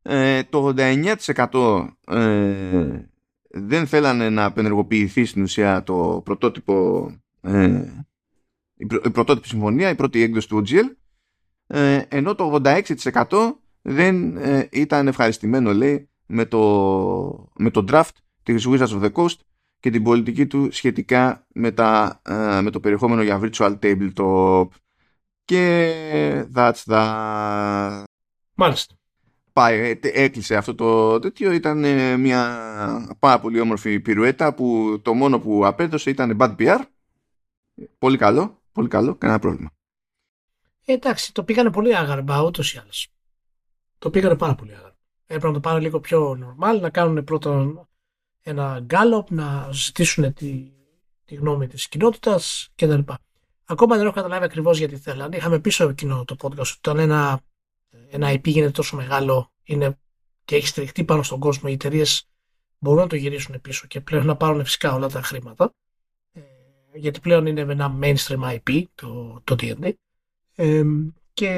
Ε, 0.01 0.43
το 0.43 0.73
89% 0.77 1.87
ε, 2.07 3.01
δεν 3.49 3.87
θέλανε 3.87 4.29
να 4.29 4.45
απενεργοποιηθεί 4.45 5.25
στην 5.25 5.41
ουσία 5.41 5.83
το 5.83 6.21
πρωτότυπο 6.25 7.07
ε, 7.41 7.83
η, 8.77 8.85
πρω, 8.85 9.01
η 9.05 9.09
πρωτότυπη 9.09 9.47
συμφωνία, 9.47 9.89
η 9.89 9.95
πρώτη 9.95 10.21
έκδοση 10.21 10.47
του 10.47 10.63
OGL 10.65 10.95
ε, 11.67 12.01
ενώ 12.07 12.35
το 12.35 12.61
86% 12.63 13.53
δεν 13.81 14.37
ε, 14.37 14.67
ήταν 14.71 15.07
ευχαριστημένο 15.07 15.73
λέει 15.73 16.09
με 16.25 16.45
το, 16.45 17.49
με 17.55 17.69
το 17.69 17.85
draft 17.91 18.15
της 18.43 18.67
Wizards 18.67 18.99
of 18.99 19.01
the 19.01 19.11
Coast 19.11 19.37
και 19.79 19.89
την 19.89 20.03
πολιτική 20.03 20.47
του 20.47 20.67
σχετικά 20.71 21.45
με, 21.53 21.71
τα, 21.71 22.21
ε, 22.29 22.61
με 22.61 22.69
το 22.69 22.79
περιεχόμενο 22.79 23.21
για 23.21 23.41
virtual 23.43 23.79
tabletop 23.79 24.67
και 25.45 25.93
that's 26.55 26.83
that. 26.85 28.03
Μάλιστα. 28.53 28.95
Πάει, 29.53 29.79
ε, 29.79 29.99
έκλεισε 30.01 30.55
αυτό 30.55 30.75
το 30.75 31.19
τέτοιο, 31.19 31.51
ήταν 31.51 31.83
ε, 31.83 32.17
μια 32.17 33.15
πάρα 33.19 33.39
πολύ 33.39 33.59
όμορφη 33.59 33.99
πυρουέτα 33.99 34.53
που 34.53 34.99
το 35.01 35.13
μόνο 35.13 35.39
που 35.39 35.65
απέδωσε 35.65 36.09
ήταν 36.09 36.37
bad 36.39 36.55
PR. 36.55 36.79
Πολύ 37.97 38.17
καλό, 38.17 38.61
πολύ 38.71 38.87
καλό, 38.87 39.15
κανένα 39.15 39.39
πρόβλημα. 39.39 39.71
Εντάξει, 40.93 41.33
το 41.33 41.43
πήγανε 41.43 41.71
πολύ 41.71 41.95
άγαρμα 41.95 42.41
ούτως 42.41 42.73
ή 42.73 42.77
άλλως. 42.77 43.07
Το 43.97 44.09
πήγανε 44.09 44.35
πάρα 44.35 44.55
πολύ 44.55 44.71
άγαρμα. 44.71 44.97
Έπρεπε 45.25 45.47
να 45.47 45.53
το 45.53 45.59
πάρουν 45.59 45.81
λίγο 45.81 45.99
πιο 45.99 46.31
normal, 46.31 46.79
να 46.81 46.89
κάνουν 46.89 47.23
πρώτον 47.23 47.87
ένα 48.41 48.79
γκάλωπ, 48.79 49.31
να 49.31 49.69
ζητήσουν 49.71 50.33
τη, 50.33 50.71
τη 51.25 51.35
γνώμη 51.35 51.67
της 51.67 51.87
κοινότητας 51.87 52.69
κτλ. 52.75 52.99
Ακόμα 53.65 53.95
δεν 53.95 54.05
έχω 54.05 54.15
καταλάβει 54.15 54.45
ακριβώς 54.45 54.77
γιατί 54.77 54.97
θέλανε. 54.97 55.35
Είχαμε 55.35 55.59
πίσω 55.59 55.89
εκείνο 55.89 56.25
το 56.25 56.35
podcast 56.41 56.59
ότι 56.59 56.77
όταν 56.77 56.99
ένα, 56.99 57.41
ένα 58.09 58.31
IP 58.31 58.47
γίνεται 58.47 58.71
τόσο 58.71 58.95
μεγάλο 58.95 59.51
είναι 59.63 59.97
και 60.45 60.55
έχει 60.55 60.67
στριχτεί 60.67 61.03
πάνω 61.03 61.23
στον 61.23 61.39
κόσμο, 61.39 61.69
οι 61.71 61.73
εταιρείες 61.73 62.29
μπορούν 62.79 63.01
να 63.01 63.07
το 63.07 63.15
γυρίσουν 63.15 63.61
πίσω 63.61 63.87
και 63.87 64.01
πλέον 64.01 64.25
να 64.25 64.35
πάρουν 64.35 64.63
φυσικά 64.63 64.93
όλα 64.93 65.07
τα 65.07 65.21
χρήματα. 65.21 65.73
Ε, 66.33 66.41
γιατί 66.93 67.19
πλέον 67.19 67.45
είναι 67.45 67.61
ένα 67.61 67.97
mainstream 68.01 68.57
IP 68.57 68.83
το, 68.95 69.41
το 69.43 69.55
D&D. 69.59 69.91
Ε, 70.59 70.83
και 71.33 71.49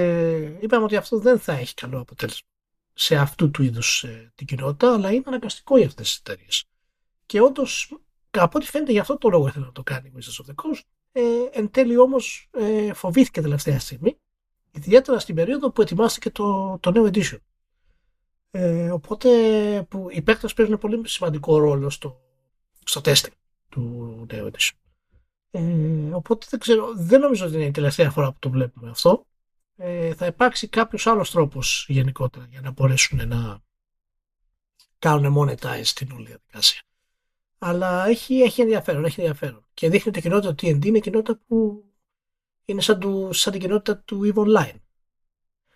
είπαμε 0.60 0.84
ότι 0.84 0.96
αυτό 0.96 1.20
δεν 1.20 1.40
θα 1.40 1.54
έχει 1.54 1.74
καλό 1.74 2.00
αποτέλεσμα 2.00 2.48
σε 2.94 3.16
αυτού 3.16 3.52
του 3.52 3.64
είδους 3.64 4.04
ε, 4.04 4.32
την 4.36 4.48
κοινότητα, 4.48 4.94
αλλά 4.94 5.12
είναι 5.12 5.24
αναγκαστικό 5.26 5.78
για 5.78 5.88
αυτές 5.88 6.08
τις 6.08 6.18
εταιρείες. 6.18 6.66
Και 7.26 7.42
όντως, 7.42 7.98
από 8.32 8.58
ό,τι 8.58 8.66
φαίνεται, 8.66 8.92
γι' 8.92 9.00
αυτό 9.00 9.18
το 9.18 9.30
λόγο 9.30 9.48
ήθελε 9.48 9.66
να 9.66 9.72
το 9.72 9.84
κάνει 9.84 10.08
η 10.08 10.14
Wizards 10.16 10.44
of 10.44 10.50
the 10.50 10.56
Coast. 10.64 10.82
Ε, 11.12 11.22
εν 11.52 11.72
τέλει 11.72 11.98
όμως 11.98 12.50
ε, 12.52 12.94
φοβήθηκε 12.94 13.42
τελευταία 13.42 13.80
στιγμή, 13.80 14.18
ιδιαίτερα 14.72 15.20
στην 15.20 15.36
περίοδο 15.36 15.72
που 15.72 15.82
ετοιμάστηκε 15.82 16.30
το, 16.30 16.78
το 16.80 16.92
νέο 16.92 17.04
edition. 17.14 17.38
Ε, 18.52 18.92
οπότε 18.92 19.30
που 19.90 20.08
οι 20.10 20.22
παίκτες 20.22 20.54
παίζουν 20.54 20.78
πολύ 20.78 21.08
σημαντικό 21.08 21.58
ρόλο 21.58 21.90
στο, 21.90 22.22
στο 22.84 23.02
testing 23.04 23.34
του 23.70 24.26
νέου 24.34 24.52
edition. 24.52 24.89
Ε, 25.52 25.62
οπότε 26.12 26.46
δεν 26.50 26.60
ξέρω, 26.60 26.94
δεν 26.96 27.20
νομίζω 27.20 27.46
ότι 27.46 27.56
είναι 27.56 27.66
η 27.66 27.72
τελευταία 27.72 28.12
φορά 28.12 28.32
που 28.32 28.40
το 28.40 28.50
βλέπουμε 28.50 28.90
αυτό. 28.90 29.26
Ε, 29.76 30.14
θα 30.14 30.26
υπάρξει 30.26 30.68
κάποιος 30.68 31.08
άλλος 31.08 31.32
τρόπος 31.32 31.86
γενικότερα 31.90 32.46
για 32.50 32.62
να 32.62 32.72
μπορέσουν 32.72 33.28
να 33.28 33.60
κάνουν 35.00 35.36
monetize 35.38 35.88
την 35.88 36.12
όλη 36.12 36.26
διαδικασία 36.26 36.82
αλλά 37.60 38.06
έχει, 38.08 38.42
έχει 38.42 38.62
ενδιαφέρον, 38.62 39.06
έχει 39.06 39.20
ενδιαφέρον. 39.20 39.66
Και 39.74 39.90
δείχνει 39.90 40.10
ότι 40.10 40.20
η 40.20 40.22
κοινότητα 40.22 40.56
του 40.56 40.68
TNT 40.68 40.86
είναι 40.86 41.00
κοινότητα 41.00 41.40
που 41.48 41.84
είναι 42.66 42.82
σαν, 42.82 43.00
του, 43.00 43.34
σαν 43.34 43.52
την 43.52 43.62
κοινότητα 43.62 43.98
του 43.98 44.22
EVE 44.24 44.44
Online. 44.44 44.80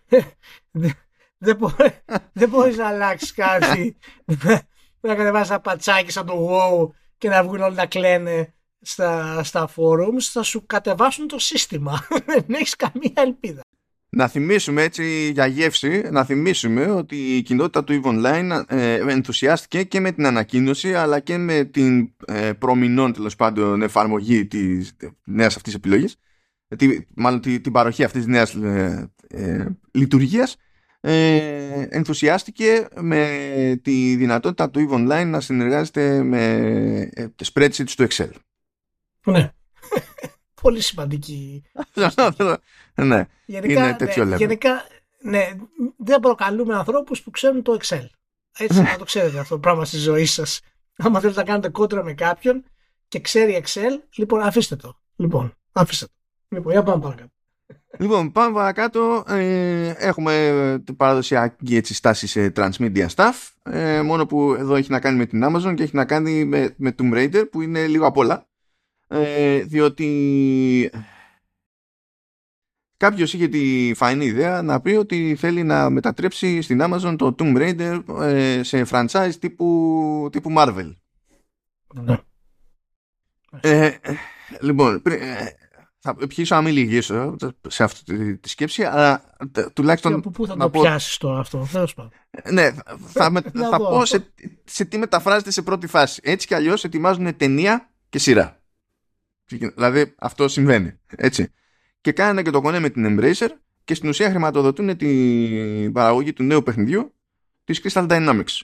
δεν, 1.38 1.56
μπορεί, 1.56 2.01
δεν 2.34 2.50
μπορείς 2.50 2.77
να 2.77 2.88
αλλάξεις 2.88 3.34
κάτι, 3.34 3.98
να 5.01 5.15
κατεβάσεις 5.15 5.50
ένα 5.50 5.60
πατσάκι 5.60 6.12
σαν 6.12 6.25
το 6.25 6.48
WoW 6.50 6.89
και 7.18 7.30
να 7.30 7.44
βγουν 7.44 7.62
όλοι 7.62 7.75
να 7.75 7.86
κλαίνε 7.86 8.53
στα, 8.84 9.44
στα 9.44 9.70
forums, 9.75 10.22
θα 10.22 10.44
σου 10.44 10.66
κατεβάσουν 10.66 11.28
το 11.28 11.40
σύστημα. 11.40 12.08
δεν 12.25 12.46
έχεις 12.48 12.75
καμία 12.75 13.13
ελπίδα. 13.13 13.62
Να 14.10 14.28
θυμίσουμε 14.28 14.82
έτσι 14.82 15.32
για 15.34 15.46
γεύση, 15.46 16.08
να 16.12 16.24
θυμίσουμε 16.24 16.86
ότι 16.86 17.16
η 17.16 17.42
κοινότητα 17.42 17.84
του 17.84 18.02
EVE 18.04 18.08
Online 18.08 18.63
ε, 18.68 18.94
ενθουσιάστηκε 18.94 19.84
και 19.84 20.00
με 20.00 20.12
την 20.12 20.25
ανακοίνωση 20.25 20.94
αλλά 20.94 21.20
και 21.20 21.38
με 21.38 21.63
την 21.63 22.13
ε, 22.25 22.54
προμηνών 22.54 23.13
τέλος 23.13 23.36
πάντων 23.36 23.82
εφαρμογή 23.82 24.46
της 24.46 24.98
νέας 25.24 25.56
αυτής 25.56 25.74
επιλογής 25.74 26.16
τη, 26.75 26.98
μάλλον 27.16 27.42
τη, 27.42 27.60
την 27.60 27.72
παροχή 27.72 28.04
αυτής 28.04 28.24
της 28.24 28.32
νέας 28.32 28.54
ε, 28.54 29.12
ε, 29.28 29.66
λειτουργίας 29.92 30.58
ε, 31.00 31.88
ενθουσιάστηκε 31.90 32.88
με 32.96 33.80
τη 33.82 34.16
δυνατότητα 34.16 34.70
του 34.70 34.88
EVE 34.90 34.94
Online 34.94 35.28
να 35.28 35.40
συνεργάζεται 35.40 36.24
με 36.24 36.44
ε, 37.13 37.25
spreadsheets 37.54 37.92
του 37.96 38.08
Excel. 38.10 38.30
Ναι. 39.25 39.51
Πολύ 40.62 40.82
σημαντική. 40.82 41.63
ναι, 42.96 43.27
γενικά, 43.46 43.84
είναι 43.84 43.96
τέτοιο 43.96 44.25
ναι, 44.25 44.36
Γενικά, 44.36 44.84
ναι, 45.22 45.51
δεν 45.98 46.20
προκαλούμε 46.20 46.75
ανθρώπους 46.75 47.22
που 47.22 47.32
ξέρουν 47.32 47.62
το 47.62 47.77
Excel. 47.82 48.06
Έτσι 48.58 48.82
να 48.82 48.98
το 48.98 49.03
ξέρετε 49.03 49.39
αυτό 49.39 49.53
το 49.53 49.60
πράγμα 49.60 49.86
στη 49.86 49.98
ζωή 49.98 50.25
σας. 50.25 50.60
Άμα 50.98 51.20
θέλετε 51.20 51.39
να 51.39 51.46
κάνετε 51.46 51.70
κόντρα 51.70 52.03
με 52.03 52.13
κάποιον 52.13 52.63
και 53.08 53.20
ξέρει 53.20 53.63
Excel, 53.65 54.00
λοιπόν 54.15 54.42
αφήστε 54.42 54.75
το. 54.75 55.00
Λοιπόν, 55.15 55.53
αφήστε 55.72 56.06
το. 56.06 56.13
Λοιπόν, 56.56 56.72
για 56.72 56.84
πάμε 56.84 57.01
παρακάτω. 57.01 57.32
Λοιπόν, 57.98 58.32
πάμε 58.32 58.53
παρακάτω. 58.53 59.24
Ε, 59.27 59.94
έχουμε 59.98 60.82
την 60.86 60.96
παραδοσιακή 60.96 61.75
έτσι, 61.75 61.94
στάση 61.94 62.27
σε 62.27 62.51
transmedia 62.56 63.08
stuff. 63.15 63.50
Ε, 63.63 64.01
μόνο 64.01 64.25
που 64.25 64.53
εδώ 64.53 64.75
έχει 64.75 64.92
να 64.92 65.00
κάνει 65.00 65.18
με 65.18 65.25
την 65.25 65.44
Amazon 65.46 65.74
και 65.75 65.84
έχει 65.84 65.96
να 65.96 66.06
κάνει 66.06 66.46
με, 66.46 66.74
με 66.77 66.96
Tomb 66.98 67.13
Raider 67.13 67.44
που 67.51 67.62
είναι 67.62 67.88
λίγο 67.88 68.08
απ' 68.08 68.18
όλα. 68.18 68.48
Ε, 69.15 69.62
διότι 69.63 70.91
κάποιος 72.98 73.34
είχε 73.34 73.48
τη 73.48 73.93
φανή 73.96 74.25
ιδέα 74.25 74.62
να 74.62 74.82
πει 74.82 74.91
ότι 74.91 75.36
θέλει 75.36 75.63
να 75.63 75.89
μετατρέψει 75.89 76.62
στην 76.62 76.79
Amazon 76.84 77.15
το 77.17 77.36
Tomb 77.39 77.58
Raider 77.58 78.22
ε, 78.22 78.63
σε 78.63 78.86
franchise 78.89 79.32
τύπου, 79.39 80.29
τύπου 80.32 80.53
Marvel. 80.58 80.96
Ναι. 81.93 82.17
Ε, 83.62 83.91
λοιπόν, 84.62 85.01
θα 86.00 86.15
πιήσω 86.27 86.55
να 86.55 86.62
μην 86.62 86.74
λυγίσω 86.74 87.36
σε 87.67 87.84
αυτή 87.84 88.38
τη 88.38 88.50
σκέψη, 88.50 88.84
αλλά 88.84 89.24
τουλάχιστον. 89.74 90.13
από 90.13 90.29
πού 90.29 90.48
θα 90.48 90.58
το 90.58 90.70
πω... 90.70 90.82
πιάσεις 90.82 91.17
τώρα 91.17 91.39
αυτό, 91.39 91.67
Ναι, 92.51 92.72
θα, 93.08 93.29
με, 93.29 93.41
θα 93.41 93.77
πω 93.77 94.05
σε, 94.05 94.34
σε 94.63 94.86
τι 94.86 94.98
μεταφράζεται 94.98 95.51
σε 95.51 95.62
πρώτη 95.62 95.88
φάση. 95.88 96.22
Έτσι 96.24 96.48
κι 96.48 96.53
αλλιώς 96.53 96.84
ετοιμάζουν 96.84 97.38
ταινία 97.38 97.89
και 98.10 98.20
σειρά. 98.20 98.62
Δηλαδή 99.57 100.13
αυτό 100.17 100.48
συμβαίνει. 100.48 101.00
Έτσι. 101.15 101.51
Και 102.01 102.12
κάνανε 102.12 102.41
και 102.41 102.50
το 102.50 102.62
κονέ 102.62 102.79
με 102.79 102.89
την 102.89 103.05
Embracer 103.10 103.48
και 103.83 103.95
στην 103.95 104.10
ουσία 104.10 104.29
χρηματοδοτούν 104.29 104.98
την 104.98 105.91
παραγωγή 105.91 106.33
του 106.33 106.43
νέου 106.43 106.63
παιχνιδιού 106.63 107.13
της 107.63 107.81
Crystal 107.83 108.07
Dynamics. 108.07 108.60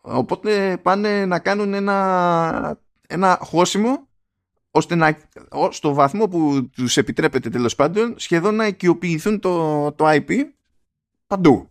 Οπότε 0.00 0.78
πάνε 0.82 1.26
να 1.26 1.38
κάνουν 1.38 1.74
ένα, 1.74 2.80
ένα 3.06 3.38
χώσιμο 3.40 4.08
ώστε 4.70 4.94
να, 4.94 5.18
στο 5.70 5.94
βαθμό 5.94 6.28
που 6.28 6.70
τους 6.72 6.96
επιτρέπεται 6.96 7.48
τέλος 7.48 7.74
πάντων 7.74 8.14
σχεδόν 8.16 8.54
να 8.54 8.66
οικειοποιηθούν 8.66 9.40
το, 9.40 9.92
το 9.92 10.04
IP 10.08 10.32
παντού 11.26 11.70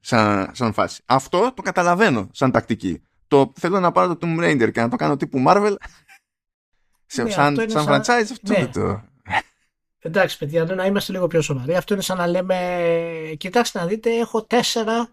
σαν, 0.00 0.50
σαν 0.52 0.72
φάση. 0.72 1.02
Αυτό 1.06 1.52
το 1.54 1.62
καταλαβαίνω 1.62 2.28
σαν 2.32 2.50
τακτική. 2.50 3.02
Το 3.28 3.52
θέλω 3.56 3.80
να 3.80 3.92
πάρω 3.92 4.16
το 4.16 4.26
Tomb 4.26 4.44
Raider 4.44 4.72
και 4.72 4.80
να 4.80 4.88
το 4.88 4.96
κάνω 4.96 5.16
τύπου 5.16 5.44
Marvel 5.46 5.74
σε, 7.08 7.22
ναι, 7.22 7.30
σαν, 7.30 7.56
σαν, 7.56 7.70
σαν 7.70 7.86
franchise 7.86 8.28
αυτό 8.30 8.52
ναι. 8.52 8.66
το... 8.66 9.02
Εντάξει 10.00 10.38
παιδιά, 10.38 10.64
να 10.64 10.86
είμαστε 10.86 11.12
λίγο 11.12 11.26
πιο 11.26 11.40
σοβαροί. 11.40 11.76
Αυτό 11.76 11.94
είναι 11.94 12.02
σαν 12.02 12.16
να 12.16 12.26
λέμε 12.26 13.34
κοιτάξτε 13.36 13.78
να 13.78 13.86
δείτε 13.86 14.18
έχω 14.18 14.42
τέσσερα 14.42 15.08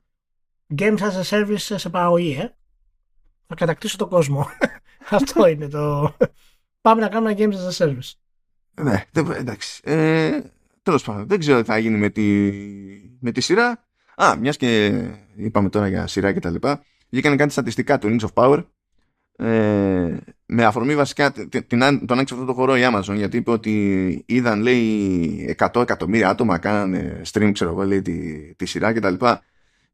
games 0.78 0.98
as 0.98 1.24
a 1.24 1.24
service 1.30 1.56
σε 1.76 1.90
παραγωγή 1.90 2.38
ε. 2.42 2.56
Θα 3.48 3.56
κατακτήσω 3.56 3.98
τον 3.98 4.10
κόσμο. 4.10 4.48
αυτό 5.10 5.48
είναι 5.48 5.68
το 5.68 6.16
πάμε 6.82 7.02
να 7.02 7.08
κάνουμε 7.08 7.32
ένα 7.32 7.40
games 7.40 7.56
as 7.56 7.72
a 7.72 7.86
service. 7.86 8.12
Ναι, 8.82 9.04
εντάξει. 9.38 9.82
Ε, 9.84 10.40
Τέλος 10.86 11.04
πάντων, 11.04 11.28
δεν 11.28 11.40
ξέρω 11.40 11.60
τι 11.60 11.66
θα 11.66 11.78
γίνει 11.78 11.98
με 11.98 12.10
τη, 12.10 12.52
με 13.20 13.32
τη 13.32 13.42
σειρά. 13.42 13.86
Α, 14.16 14.36
μιας 14.40 14.58
και 14.58 15.02
είπαμε 15.36 15.70
τώρα 15.70 15.88
για 15.88 16.08
σειρά 16.08 16.34
και 16.34 16.40
τα 16.40 16.50
λοιπά. 16.50 16.84
Βγήκαν 17.10 17.38
κάτι 17.38 17.52
στατιστικά 17.52 17.98
του 17.98 18.08
Rings 18.08 18.26
of 18.26 18.34
Power. 18.34 18.66
Ε, 19.38 20.18
με 20.46 20.66
αφορμή 20.66 20.96
βασικά 20.96 21.32
την, 21.32 21.68
τον 21.68 21.82
άνοιξε 21.82 22.34
αυτό 22.34 22.46
το 22.46 22.54
χώρο 22.54 22.78
η 22.78 22.82
Amazon 22.84 23.16
γιατί 23.16 23.38
είπε 23.38 23.52
ότι 23.52 24.24
είδαν 24.28 24.62
λέει 24.62 25.56
100 25.60 25.82
εκατομμύρια 25.82 26.30
άτομα 26.30 26.58
κάνανε 26.58 27.22
stream 27.32 27.50
ξέρω 27.54 27.72
εγώ 27.72 27.84
λέει 27.84 28.02
τη, 28.02 28.54
τη 28.56 28.66
σειρά 28.66 28.94
και 28.94 29.00
τα 29.00 29.10
λοιπά. 29.10 29.44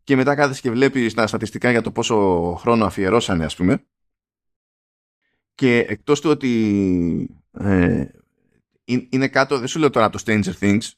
Και 0.03 0.15
μετά 0.15 0.35
κάθεσαι 0.35 0.61
και 0.61 0.71
βλέπεις 0.71 1.13
τα 1.13 1.27
στατιστικά 1.27 1.71
για 1.71 1.81
το 1.81 1.91
πόσο 1.91 2.15
χρόνο 2.59 2.85
αφιερώσανε 2.85 3.45
ας 3.45 3.55
πούμε. 3.55 3.83
Και 5.55 5.85
εκτός 5.89 6.21
του 6.21 6.29
ότι 6.29 7.41
ε, 7.51 8.05
είναι 9.09 9.27
κάτω, 9.27 9.59
δεν 9.59 9.67
σου 9.67 9.79
λέω 9.79 9.89
τώρα 9.89 10.09
το 10.09 10.23
Stranger 10.25 10.53
Things, 10.59 10.91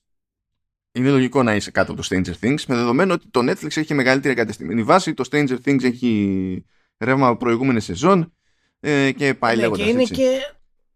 είναι 0.91 1.09
λογικό 1.09 1.43
να 1.43 1.55
είσαι 1.55 1.71
κάτω 1.71 1.91
από 1.91 2.01
το 2.01 2.07
Stranger 2.11 2.33
Things, 2.45 2.63
με 2.67 2.75
δεδομένο 2.75 3.13
ότι 3.13 3.27
το 3.31 3.39
Netflix 3.39 3.77
έχει 3.77 3.93
μεγαλύτερη 3.93 4.33
εγκατεστημένη 4.33 4.83
βάση, 4.83 5.13
το 5.13 5.29
Stranger 5.31 5.57
Things 5.65 5.83
έχει 5.83 6.65
ρεύμα 6.97 7.27
από 7.27 7.37
προηγούμενη 7.37 7.79
σεζόν 7.79 8.33
ε, 8.79 9.11
και 9.11 9.33
πάει 9.33 9.55
ναι, 9.55 9.61
λέγοντας 9.61 9.85
και 9.85 9.91
είναι 9.91 10.03
Και... 10.03 10.39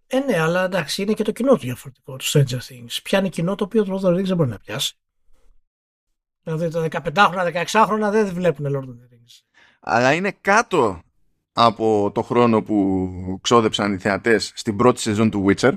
Ε, 0.08 0.20
ναι, 0.20 0.40
αλλά 0.40 0.64
εντάξει, 0.64 1.02
είναι 1.02 1.14
και 1.14 1.24
το 1.24 1.32
κοινό 1.32 1.52
του 1.52 1.60
διαφορετικό, 1.60 2.16
το 2.16 2.26
Stranger 2.34 2.60
Things. 2.60 2.98
Πιάνει 3.04 3.30
κοινό 3.30 3.56
το 3.56 3.64
οποίο 3.64 3.84
το 3.84 3.94
Lord 3.96 4.08
of 4.08 4.10
the 4.10 4.20
Rings 4.20 4.26
δεν 4.26 4.36
μπορεί 4.36 4.50
να 4.50 4.58
πιάσει. 4.58 4.98
Δηλαδή 6.44 6.90
τα 6.90 7.04
15χρονα, 7.14 7.66
16χρονα 7.66 8.10
δεν 8.12 8.34
βλέπουν 8.34 8.66
Lord 8.66 8.84
of 8.84 8.94
the 8.94 9.14
Rings. 9.14 9.42
Αλλά 9.80 10.14
είναι 10.14 10.32
κάτω 10.42 11.02
από 11.52 12.12
το 12.14 12.22
χρόνο 12.22 12.62
που 12.62 13.40
ξόδεψαν 13.42 13.94
οι 13.94 13.98
θεατές 13.98 14.52
στην 14.56 14.76
πρώτη 14.76 15.00
σεζόν 15.00 15.30
του 15.30 15.46
Witcher 15.48 15.74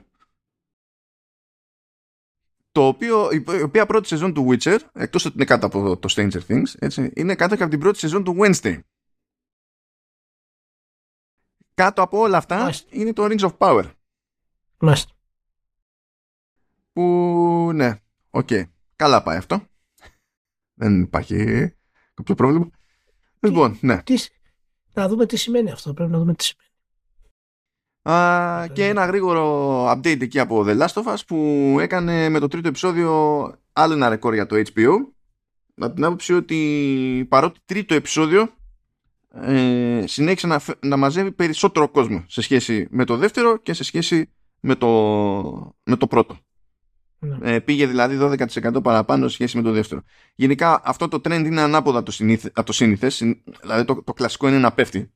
το 2.73 2.87
οποίο, 2.87 3.29
η 3.33 3.63
οποία 3.63 3.87
πρώτη 3.87 4.09
σεζόν 4.09 4.35
του 4.35 4.49
Witcher 4.51 4.79
εκτός 4.93 5.25
ότι 5.25 5.35
είναι 5.35 5.45
κάτω 5.45 5.67
από 5.67 5.97
το 5.97 6.15
Stranger 6.17 6.41
Things 6.49 6.75
έτσι, 6.79 7.13
είναι 7.15 7.35
κάτω 7.35 7.57
και 7.57 7.63
από 7.63 7.71
την 7.71 7.81
πρώτη 7.81 7.99
σεζόν 7.99 8.25
του 8.25 8.37
Wednesday 8.39 8.79
κάτω 11.81 12.03
από 12.03 12.19
όλα 12.19 12.37
αυτά 12.37 12.73
είναι 12.91 13.13
το 13.13 13.25
Rings 13.25 13.51
of 13.51 13.57
Power 13.59 13.85
Μάλιστα. 14.79 15.13
που 16.93 17.71
ναι, 17.75 18.01
okay. 18.31 18.63
καλά 18.97 19.23
πάει 19.23 19.37
αυτό 19.37 19.63
δεν 20.75 21.01
υπάρχει 21.01 21.37
κάποιο 22.15 22.35
πρόβλημα 22.35 22.71
λοιπόν, 23.41 23.79
ναι 23.81 24.03
τι, 24.03 24.27
να 24.93 25.09
δούμε 25.09 25.27
τι 25.27 25.37
σημαίνει 25.37 25.71
αυτό. 25.71 25.95
Πρέπει 25.95 26.11
να 26.11 26.19
δούμε 26.19 26.35
τι 26.35 26.45
σημαίνει. 26.45 26.69
Α, 28.03 28.67
και 28.67 28.89
ένα 28.89 29.05
γρήγορο 29.05 29.85
update 29.91 30.21
εκεί 30.21 30.39
από 30.39 30.65
The 30.67 30.81
Last 30.81 31.03
of 31.03 31.15
Us 31.15 31.19
που 31.27 31.77
έκανε 31.81 32.29
με 32.29 32.39
το 32.39 32.49
τρίτο 32.49 32.69
επεισόδιο 32.69 33.11
άλλο 33.73 33.95
ένα 33.95 34.09
ρεκόρ 34.09 34.35
για 34.35 34.47
το 34.47 34.57
HBO 34.57 34.95
από 35.75 35.95
την 35.95 36.05
άποψη 36.05 36.33
ότι 36.33 37.27
παρότι 37.29 37.61
τρίτο 37.65 37.95
επεισόδιο 37.95 38.49
ε, 39.35 40.05
συνέχισε 40.07 40.47
να, 40.47 40.61
να 40.81 40.97
μαζεύει 40.97 41.33
περισσότερο 41.33 41.89
κόσμο 41.89 42.25
σε 42.29 42.41
σχέση 42.41 42.87
με 42.91 43.05
το 43.05 43.17
δεύτερο 43.17 43.57
και 43.57 43.73
σε 43.73 43.85
σχέση 43.85 44.33
με 44.61 44.75
το, 44.75 44.89
με 45.83 45.97
το 45.97 46.07
πρώτο. 46.07 46.39
Ναι. 47.19 47.55
Ε, 47.55 47.59
πήγε 47.59 47.87
δηλαδή 47.87 48.19
12% 48.21 48.83
παραπάνω 48.83 49.29
σε 49.29 49.35
σχέση 49.35 49.57
με 49.57 49.63
το 49.63 49.71
δεύτερο. 49.71 50.03
Γενικά 50.35 50.81
αυτό 50.85 51.09
το 51.09 51.17
trend 51.17 51.43
είναι 51.45 51.61
ανάποδα 51.61 51.99
από 51.99 52.65
το, 52.65 52.73
σύνηθες. 52.73 53.23
Δηλαδή 53.61 53.85
το, 53.85 54.03
το 54.03 54.13
κλασικό 54.13 54.49
είναι 54.49 54.59
να 54.59 54.73
πέφτει 54.73 55.13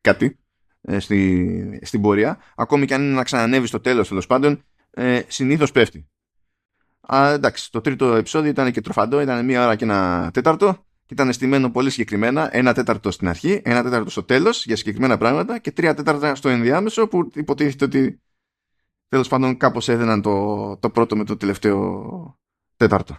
κάτι 0.00 0.38
ε, 0.80 0.98
στη, 0.98 1.80
στην 1.82 2.00
πορεία. 2.00 2.38
Ακόμη 2.56 2.86
και 2.86 2.94
αν 2.94 3.02
είναι 3.02 3.14
να 3.14 3.24
ξανανεύει 3.24 3.66
στο 3.66 3.80
τέλος 3.80 4.08
τέλος 4.08 4.26
πάντων, 4.26 4.64
ε, 4.90 5.22
συνήθως 5.26 5.72
πέφτει. 5.72 6.08
Α, 7.14 7.30
εντάξει, 7.32 7.70
το 7.70 7.80
τρίτο 7.80 8.14
επεισόδιο 8.14 8.50
ήταν 8.50 8.72
και 8.72 8.80
τροφαντό, 8.80 9.20
ήταν 9.20 9.44
μία 9.44 9.64
ώρα 9.64 9.76
και 9.76 9.84
ένα 9.84 10.30
τέταρτο 10.32 10.85
και 11.06 11.14
ήταν 11.14 11.32
στημένο 11.32 11.70
πολύ 11.70 11.90
συγκεκριμένα. 11.90 12.56
Ένα 12.56 12.74
τέταρτο 12.74 13.10
στην 13.10 13.28
αρχή, 13.28 13.62
ένα 13.64 13.82
τέταρτο 13.82 14.10
στο 14.10 14.22
τέλος 14.22 14.66
για 14.66 14.76
συγκεκριμένα 14.76 15.18
πράγματα 15.18 15.58
και 15.58 15.72
τρία 15.72 15.94
τέταρτα 15.94 16.34
στο 16.34 16.48
ενδιάμεσο 16.48 17.08
που 17.08 17.30
υποτίθεται 17.34 17.84
ότι 17.84 18.20
τέλος 19.08 19.28
πάντων 19.28 19.56
κάπως 19.56 19.88
έδαιναν 19.88 20.22
το, 20.22 20.76
το 20.76 20.90
πρώτο 20.90 21.16
με 21.16 21.24
το 21.24 21.36
τελευταίο 21.36 22.38
τέταρτο. 22.76 23.16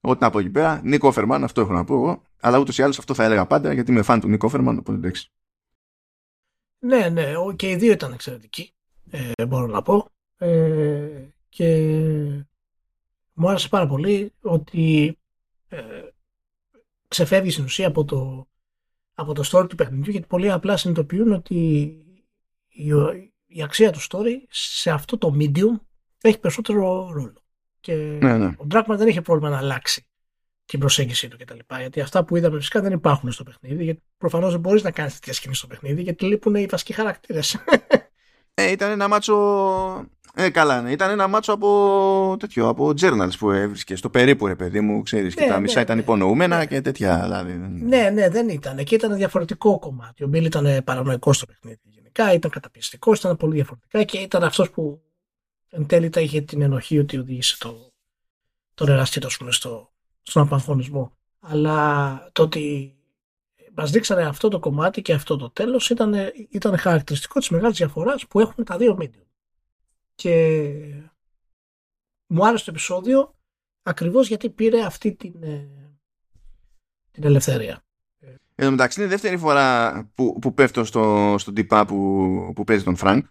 Ό,τι 0.00 0.22
να 0.22 0.30
πω 0.30 0.38
εκεί 0.38 0.50
πέρα, 0.50 0.80
Νίκο 0.84 1.08
Όφερμαν, 1.08 1.44
αυτό 1.44 1.60
έχω 1.60 1.72
να 1.72 1.84
πω 1.84 1.94
εγώ. 1.94 2.22
Αλλά 2.40 2.58
ούτως 2.58 2.78
ή 2.78 2.82
άλλως 2.82 2.98
αυτό 2.98 3.14
θα 3.14 3.24
έλεγα 3.24 3.46
πάντα 3.46 3.72
γιατί 3.72 3.90
είμαι 3.90 4.02
φαν 4.02 4.20
του 4.20 4.28
Νίκο 4.28 4.46
Όφερμαν, 4.46 4.78
οπότε 4.78 4.98
εντάξει. 4.98 5.30
Ναι, 6.78 7.08
ναι, 7.08 7.32
και 7.56 7.70
οι 7.70 7.76
δύο 7.76 7.92
ήταν 7.92 8.12
εξαιρετικοί. 8.12 8.72
Ε, 9.10 9.46
μπορώ 9.46 9.66
να 9.66 9.82
πω. 9.82 10.08
Ε, 10.38 11.28
και 11.48 11.88
μου 13.32 13.48
άρεσε 13.48 13.68
πάρα 13.68 13.86
πολύ 13.86 14.32
ότι 14.40 15.18
ε, 15.68 15.78
ξεφεύγεις 17.14 17.52
στην 17.52 17.64
ουσία 17.64 17.86
από 17.86 18.04
το, 18.04 18.48
από 19.14 19.32
το 19.34 19.42
story 19.52 19.68
του 19.68 19.74
παιχνιδιού 19.74 20.10
γιατί 20.10 20.26
πολύ 20.26 20.50
απλά 20.50 20.76
συνειδητοποιούν 20.76 21.32
ότι 21.32 21.54
η, 22.68 22.88
η 23.46 23.62
αξία 23.62 23.92
του 23.92 24.00
story 24.08 24.32
σε 24.48 24.90
αυτό 24.90 25.18
το 25.18 25.36
medium 25.38 25.80
έχει 26.20 26.38
περισσότερο 26.38 27.10
ρόλο. 27.12 27.42
Και 27.80 27.94
ναι, 27.94 28.36
ναι. 28.36 28.54
ο 28.56 28.66
Ντράκμαν 28.66 28.98
δεν 28.98 29.08
είχε 29.08 29.20
πρόβλημα 29.20 29.50
να 29.50 29.58
αλλάξει 29.58 30.06
την 30.64 30.78
προσέγγιση 30.78 31.28
του 31.28 31.36
κτλ. 31.36 31.58
Γιατί 31.78 32.00
αυτά 32.00 32.24
που 32.24 32.36
είδαμε 32.36 32.56
φυσικά 32.58 32.80
δεν 32.80 32.92
υπάρχουν 32.92 33.32
στο 33.32 33.44
παιχνίδι. 33.44 33.84
Γιατί 33.84 34.02
προφανώς 34.16 34.50
δεν 34.50 34.60
μπορείς 34.60 34.82
να 34.82 34.90
κάνεις 34.90 35.14
τέτοια 35.14 35.32
σκηνή 35.32 35.54
στο 35.54 35.66
παιχνίδι, 35.66 36.02
γιατί 36.02 36.24
λείπουν 36.24 36.54
οι 36.54 36.66
βασικοί 36.66 36.92
χαρακτήρες. 36.92 37.56
Ε, 38.54 38.70
ήταν 38.70 38.90
ένα 38.90 39.08
μάτσο. 39.08 39.36
Ε, 40.34 40.50
καλά, 40.50 40.82
ναι. 40.82 40.90
Ήταν 40.90 41.10
ένα 41.10 41.26
μάτσο 41.26 41.52
από 41.52 42.36
τέτοιο, 42.38 42.68
από 42.68 42.92
journals 43.00 43.32
που 43.38 43.50
έβρισκες 43.50 43.98
στο 43.98 44.10
περίπου, 44.10 44.46
ρε 44.46 44.54
παιδί 44.54 44.80
μου, 44.80 45.02
ξέρεις. 45.02 45.34
και 45.34 45.44
ναι, 45.44 45.50
τα 45.50 45.60
μισά 45.60 45.76
ναι, 45.76 45.82
ήταν 45.82 45.96
ναι. 45.96 46.02
υπονοούμενα 46.02 46.58
ναι. 46.58 46.66
και 46.66 46.80
τέτοια. 46.80 47.20
Δηλαδή. 47.22 47.52
Ναι, 47.80 48.10
ναι, 48.10 48.28
δεν 48.28 48.48
ήταν. 48.48 48.78
Εκεί 48.78 48.94
ήταν 48.94 49.16
διαφορετικό 49.16 49.78
κομμάτι. 49.78 50.24
Ο 50.24 50.26
Μπίλ 50.26 50.44
ήταν 50.44 50.84
παρανοϊκό 50.84 51.32
στο 51.32 51.46
παιχνίδι 51.46 51.80
γενικά, 52.14 52.32
ήταν 52.32 52.50
καταπιεστικό, 52.50 53.12
ήταν 53.12 53.36
πολύ 53.36 53.54
διαφορετικά 53.54 54.02
και 54.02 54.18
ήταν 54.18 54.44
αυτός 54.44 54.70
που 54.70 55.02
εν 55.70 55.86
τέλει 55.86 56.10
είχε 56.16 56.40
την 56.40 56.62
ενοχή 56.62 56.98
ότι 56.98 57.18
οδήγησε 57.18 57.56
το, 57.58 57.92
τον 58.74 58.88
εραστήριο 58.88 59.28
στο, 59.48 59.92
στον 60.22 60.42
απαγχωνισμό. 60.42 61.12
Αλλά 61.40 62.28
το 62.32 62.42
ότι 62.42 62.94
μας 63.74 63.90
δείξανε 63.90 64.22
αυτό 64.22 64.48
το 64.48 64.58
κομμάτι 64.58 65.02
και 65.02 65.12
αυτό 65.12 65.36
το 65.36 65.50
τέλος 65.50 65.90
ήταν, 65.90 66.14
ήταν 66.50 66.78
χαρακτηριστικό 66.78 67.38
της 67.38 67.48
μεγάλης 67.48 67.76
διαφοράς 67.76 68.26
που 68.26 68.40
έχουν 68.40 68.64
τα 68.64 68.76
δύο 68.76 68.98
medium. 69.00 69.26
Και 70.14 70.74
μου 72.26 72.46
άρεσε 72.46 72.64
το 72.64 72.70
επεισόδιο 72.70 73.34
ακριβώς 73.82 74.28
γιατί 74.28 74.50
πήρε 74.50 74.84
αυτή 74.84 75.14
την, 75.14 75.42
ε, 75.42 75.68
την 77.10 77.24
ελευθερία. 77.24 77.84
Εν 78.56 78.64
τω 78.64 78.70
μεταξύ 78.70 79.00
είναι 79.00 79.08
η 79.08 79.12
δεύτερη 79.12 79.36
φορά 79.36 80.10
που, 80.14 80.38
που 80.40 80.54
πέφτω 80.54 80.84
στο, 80.84 81.34
στον 81.38 81.54
τυπά 81.54 81.86
που, 81.86 82.52
που 82.54 82.64
παίζει 82.64 82.84
τον 82.84 82.96
Φρανκ 82.96 83.26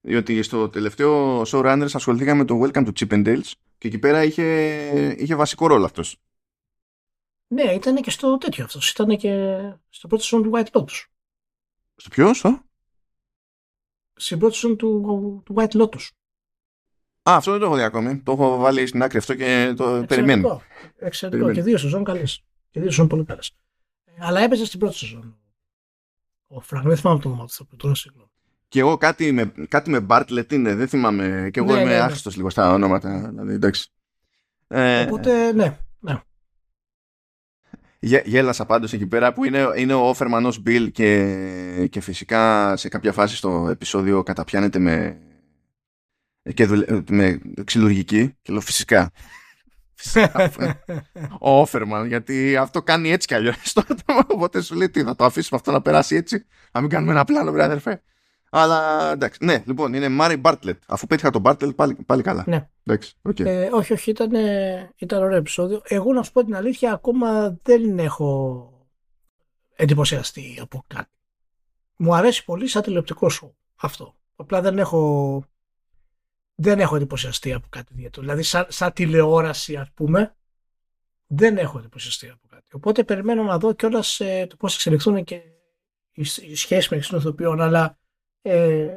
διότι 0.00 0.42
στο 0.42 0.68
τελευταίο 0.68 1.42
Showrunners 1.42 1.88
ασχοληθήκαμε 1.92 2.38
με 2.38 2.44
το 2.44 2.60
Welcome 2.62 2.86
to 2.86 2.90
Chippendales 2.98 3.52
και 3.78 3.88
εκεί 3.88 3.98
πέρα 3.98 4.24
είχε, 4.24 4.76
είχε 5.18 5.34
βασικό 5.34 5.66
ρόλο 5.66 5.84
αυτός. 5.84 6.16
Ναι, 7.52 7.62
ήταν 7.62 7.96
και 7.96 8.10
στο 8.10 8.38
τέτοιο 8.38 8.64
αυτός. 8.64 8.90
Ήταν 8.90 9.16
και 9.16 9.58
στο 9.88 10.08
πρώτο 10.08 10.22
σεζόν 10.22 10.42
του 10.42 10.50
White 10.54 10.80
Lotus. 10.80 11.04
Στο 11.96 12.08
ποιος, 12.08 12.38
στο; 12.38 12.62
Στην 14.14 14.38
πρώτη 14.38 14.54
σεζόν 14.54 14.76
του, 14.76 15.42
του 15.44 15.54
White 15.56 15.80
Lotus. 15.80 16.08
Α, 17.30 17.36
αυτό 17.36 17.50
δεν 17.50 17.60
το 17.60 17.66
έχω 17.66 17.76
δει 17.76 17.82
ακόμη. 17.82 18.18
Το 18.18 18.32
έχω 18.32 18.56
βάλει 18.56 18.86
στην 18.86 19.02
άκρη 19.02 19.18
αυτό 19.18 19.34
και 19.34 19.72
το 19.76 19.84
Εξαιρετικό. 19.84 20.06
περιμένω. 20.06 20.62
Εξαιρετικό. 20.96 21.52
Και 21.52 21.62
δύο 21.62 21.78
σεζόν 21.78 22.04
καλές. 22.04 22.44
Και 22.70 22.80
δύο 22.80 22.88
σεζόν 22.88 23.08
πολύ 23.08 23.24
καλές. 23.24 23.52
Ε, 24.04 24.12
αλλά 24.18 24.40
έπαιζε 24.40 24.64
στην 24.64 24.78
πρώτη 24.78 24.94
σεζόν. 24.96 25.38
Ο 26.46 26.60
Φραγκ, 26.60 26.86
δεν 26.86 26.96
θυμάμαι 26.96 27.20
το 27.20 27.28
όνομα 27.28 27.46
του 27.46 27.76
τώρα 27.76 27.94
συγγνώμη. 27.94 28.30
Και 28.68 28.80
εγώ 28.80 28.96
κάτι 28.96 29.32
με, 29.32 29.52
κάτι 29.68 29.90
με 29.90 30.06
Bartlett 30.08 30.52
είναι, 30.52 30.74
δεν 30.74 30.88
θυμάμαι. 30.88 31.48
Και 31.52 31.60
εγώ 31.60 31.74
ναι, 31.74 31.80
είμαι 31.80 31.98
ναι, 31.98 32.06
ναι. 32.06 32.30
λίγο 32.34 32.50
στα 32.50 32.72
ονόματα. 32.72 33.28
Δηλαδή, 33.28 33.52
εντάξει. 33.52 33.90
Ε, 34.68 35.02
Οπότε, 35.02 35.52
ναι. 35.52 35.78
Ναι. 38.00 38.08
Γε, 38.08 38.22
γέλασα 38.24 38.66
πάντως 38.66 38.92
εκεί 38.92 39.06
πέρα 39.06 39.32
που 39.32 39.44
είναι, 39.44 39.66
είναι 39.76 39.94
ο 39.94 40.08
Όφερμαν 40.08 40.46
ως 40.46 40.62
Bill 40.66 40.88
και, 40.92 41.86
και 41.90 42.00
φυσικά 42.00 42.76
σε 42.76 42.88
κάποια 42.88 43.12
φάση 43.12 43.36
στο 43.36 43.68
επεισόδιο 43.70 44.22
καταπιάνεται 44.22 44.78
με, 44.78 45.20
και 46.54 46.66
με 47.10 47.40
ξυλουργική 47.64 48.36
και 48.42 48.52
λέω 48.52 48.60
φυσικά. 48.60 49.10
ο 51.40 51.60
Όφερμαν 51.60 52.06
γιατί 52.06 52.56
αυτό 52.56 52.82
κάνει 52.82 53.10
έτσι 53.10 53.26
κι 53.26 53.34
αλλιώς 53.34 53.76
οπότε 54.34 54.62
σου 54.62 54.74
λέει 54.74 54.90
τι 54.90 55.02
θα 55.02 55.14
το 55.16 55.24
αφήσουμε 55.24 55.58
αυτό 55.58 55.72
να 55.72 55.82
περάσει 55.82 56.16
έτσι; 56.16 56.46
Να 56.72 56.80
μην 56.80 56.90
κάνουμε 56.90 57.12
ένα 57.12 57.24
πλάνο 57.24 57.52
βρε 57.52 57.64
αδερφέ 57.64 58.02
αλλά 58.50 59.10
εντάξει, 59.12 59.44
ναι, 59.44 59.62
λοιπόν, 59.66 59.94
είναι 59.94 60.08
Μάρι 60.08 60.36
Μπάρτλετ. 60.36 60.82
Αφού 60.86 61.06
πέτυχα 61.06 61.30
τον 61.30 61.40
Μπάρτλετ, 61.40 61.74
πάλι, 61.74 61.94
πάλι 62.06 62.22
καλά. 62.22 62.44
Ναι. 62.46 62.68
Εντάξει, 62.84 63.14
okay. 63.28 63.44
ε, 63.44 63.68
όχι, 63.72 63.92
όχι, 63.92 64.10
ήταν, 64.10 64.30
ήταν 64.96 65.22
ωραίο 65.22 65.36
επεισόδιο. 65.36 65.80
Εγώ 65.84 66.12
να 66.12 66.22
σου 66.22 66.32
πω 66.32 66.44
την 66.44 66.56
αλήθεια, 66.56 66.92
ακόμα 66.92 67.58
δεν 67.62 67.98
έχω 67.98 68.72
εντυπωσιαστεί 69.76 70.58
από 70.60 70.84
κάτι. 70.86 71.10
Μου 71.96 72.14
αρέσει 72.14 72.44
πολύ 72.44 72.66
σαν 72.66 72.82
τηλεοπτικό 72.82 73.28
σου 73.28 73.56
αυτό. 73.74 74.14
Απλά 74.36 74.60
δεν 74.60 74.78
έχω, 74.78 75.44
δεν 76.54 76.80
έχω 76.80 76.96
εντυπωσιαστεί 76.96 77.52
από 77.52 77.66
κάτι 77.70 77.92
ιδιαίτερο. 77.92 78.26
Δηλαδή, 78.26 78.42
σαν, 78.42 78.66
σαν 78.68 78.92
τηλεόραση, 78.92 79.76
ας 79.76 79.90
πούμε, 79.94 80.36
δεν 81.26 81.56
έχω 81.56 81.78
εντυπωσιαστεί 81.78 82.28
από 82.28 82.46
κάτι. 82.48 82.64
Οπότε 82.72 83.04
περιμένω 83.04 83.42
να 83.42 83.58
δω 83.58 83.72
κιόλας 83.72 84.20
ε, 84.20 84.46
το 84.48 84.56
πώς 84.56 84.74
εξελιχθούν 84.74 85.24
και 85.24 85.34
οι, 86.12 86.26
οι 86.40 86.54
σχέσεις 86.54 86.88
μεταξύ 86.88 87.10
των 87.10 87.18
ηθοποιών. 87.18 87.60
Αλλά 87.60 87.98
ε, 88.42 88.88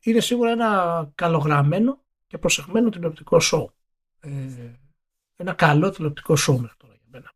είναι 0.00 0.20
σίγουρα 0.20 0.50
ένα 0.50 1.10
καλογραμμένο 1.14 2.02
και 2.26 2.38
προσεγμένο 2.38 2.88
τηλεοπτικό 2.88 3.40
σοου. 3.40 3.72
Ε, 4.20 4.30
ένα 5.36 5.52
καλό 5.52 5.90
τηλεοπτικό 5.90 6.36
σοου 6.36 6.60
μέχρι 6.60 6.76
τώρα 6.76 6.94
για 6.94 7.08
μένα. 7.10 7.32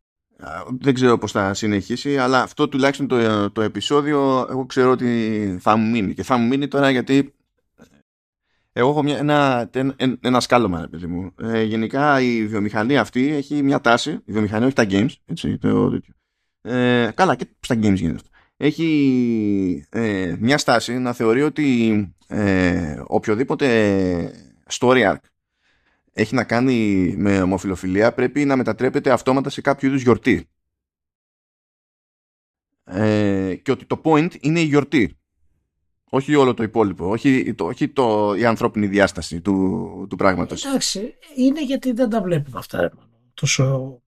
Δεν 0.79 0.93
ξέρω 0.93 1.17
πώς 1.17 1.31
θα 1.31 1.53
συνεχίσει, 1.53 2.17
αλλά 2.17 2.41
αυτό 2.41 2.69
τουλάχιστον 2.69 3.07
το, 3.07 3.51
το 3.51 3.61
επεισόδιο 3.61 4.47
εγώ 4.49 4.65
ξέρω 4.65 4.91
ότι 4.91 5.57
θα 5.61 5.75
μου 5.75 5.89
μείνει. 5.89 6.13
Και 6.13 6.23
θα 6.23 6.37
μου 6.37 6.47
μείνει 6.47 6.67
τώρα 6.67 6.89
γιατί 6.89 7.33
εγώ 8.71 8.89
έχω 8.89 9.03
μια, 9.03 9.17
ένα, 9.17 9.69
ένα 10.21 10.39
σκάλωμα, 10.39 10.87
παιδί 10.91 11.07
μου. 11.07 11.33
Ε, 11.39 11.63
γενικά 11.63 12.21
η 12.21 12.47
βιομηχανία 12.47 13.01
αυτή 13.01 13.27
έχει 13.27 13.63
μια 13.63 13.81
τάση, 13.81 14.11
η 14.11 14.31
βιομηχανία 14.31 14.65
όχι 14.65 14.75
τα 14.75 14.85
games, 14.89 15.13
έτσι, 15.25 15.57
το, 15.57 15.99
ε, 16.61 17.09
καλά 17.15 17.35
και 17.35 17.47
στα 17.59 17.75
games 17.75 17.95
γίνεται 17.95 18.15
αυτό 18.15 18.29
έχει 18.57 19.87
ε, 19.89 20.35
μια 20.39 20.57
στάση 20.57 20.97
να 20.97 21.13
θεωρεί 21.13 21.41
ότι 21.41 22.15
ε, 22.27 23.01
οποιοδήποτε 23.07 24.53
story 24.79 25.11
arc 25.11 25.19
έχει 26.13 26.35
να 26.35 26.43
κάνει 26.43 27.13
με 27.17 27.41
ομοφιλοφιλία 27.41 28.13
πρέπει 28.13 28.45
να 28.45 28.55
μετατρέπεται 28.55 29.11
αυτόματα 29.11 29.49
σε 29.49 29.61
κάποιο 29.61 29.87
είδους 29.87 30.01
γιορτή. 30.01 30.47
Ε, 32.85 33.55
και 33.55 33.71
ότι 33.71 33.85
το 33.85 34.01
point 34.03 34.29
είναι 34.39 34.59
η 34.59 34.63
γιορτή. 34.63 35.17
Όχι 36.09 36.35
όλο 36.35 36.53
το 36.53 36.63
υπόλοιπο. 36.63 37.09
Όχι, 37.09 37.53
το, 37.53 37.65
όχι 37.65 37.89
το, 37.89 38.35
η 38.35 38.45
ανθρώπινη 38.45 38.87
διάσταση 38.87 39.41
του, 39.41 40.07
του 40.09 40.15
πράγματος. 40.15 40.65
Εντάξει, 40.65 41.13
είναι 41.35 41.63
γιατί 41.63 41.91
δεν 41.91 42.09
τα 42.09 42.21
βλέπουμε 42.21 42.59
αυτά. 42.59 42.91
Τόσο 43.33 43.97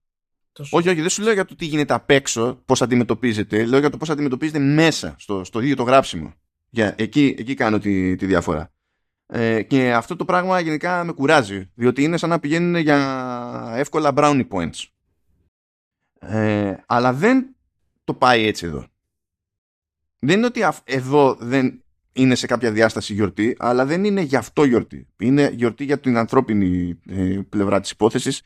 όχι, 0.69 0.89
όχι, 0.89 1.01
δεν 1.01 1.09
σου 1.09 1.21
λέω 1.21 1.33
για 1.33 1.45
το 1.45 1.55
τι 1.55 1.65
γίνεται 1.65 1.93
απ' 1.93 2.09
έξω, 2.09 2.61
πώς 2.65 2.81
αντιμετωπίζεται. 2.81 3.65
Λέω 3.65 3.79
για 3.79 3.89
το 3.89 3.97
πώς 3.97 4.09
αντιμετωπίζεται 4.09 4.59
μέσα, 4.59 5.15
στο, 5.17 5.43
στο 5.43 5.59
ίδιο 5.59 5.75
το 5.75 5.83
γράψιμο. 5.83 6.33
Για, 6.69 6.95
εκεί, 6.97 7.35
εκεί 7.37 7.53
κάνω 7.53 7.79
τη, 7.79 8.15
τη 8.15 8.25
διαφορά. 8.25 8.71
Ε, 9.25 9.61
και 9.61 9.93
αυτό 9.93 10.15
το 10.15 10.25
πράγμα 10.25 10.59
γενικά 10.59 11.03
με 11.03 11.11
κουράζει, 11.11 11.69
διότι 11.73 12.03
είναι 12.03 12.17
σαν 12.17 12.29
να 12.29 12.39
πηγαίνουν 12.39 12.75
για 12.75 13.73
εύκολα 13.75 14.13
brownie 14.15 14.47
points. 14.47 14.85
Ε, 16.19 16.75
αλλά 16.85 17.13
δεν 17.13 17.55
το 18.03 18.13
πάει 18.13 18.45
έτσι 18.45 18.65
εδώ. 18.65 18.85
Δεν 20.19 20.37
είναι 20.37 20.45
ότι 20.45 20.61
εδώ 20.83 21.35
δεν 21.39 21.83
είναι 22.13 22.35
σε 22.35 22.47
κάποια 22.47 22.71
διάσταση 22.71 23.13
γιορτή, 23.13 23.55
αλλά 23.59 23.85
δεν 23.85 24.03
είναι 24.03 24.21
γι' 24.21 24.35
αυτό 24.35 24.63
γιορτή. 24.63 25.07
Είναι 25.17 25.49
γιορτή 25.53 25.83
για 25.83 25.99
την 25.99 26.17
ανθρώπινη 26.17 26.99
ε, 27.05 27.39
πλευρά 27.49 27.79
της 27.79 27.91
υπόθεσης 27.91 28.41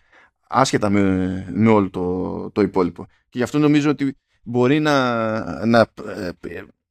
άσχετα 0.51 0.89
με, 0.89 1.45
με 1.51 1.69
όλο 1.69 1.89
το, 1.89 2.51
το 2.51 2.61
υπόλοιπο. 2.61 3.05
Και 3.05 3.37
γι' 3.37 3.43
αυτό 3.43 3.59
νομίζω 3.59 3.89
ότι 3.89 4.17
μπορεί 4.43 4.79
να, 4.79 5.65
να 5.65 5.79
ε, 6.07 6.29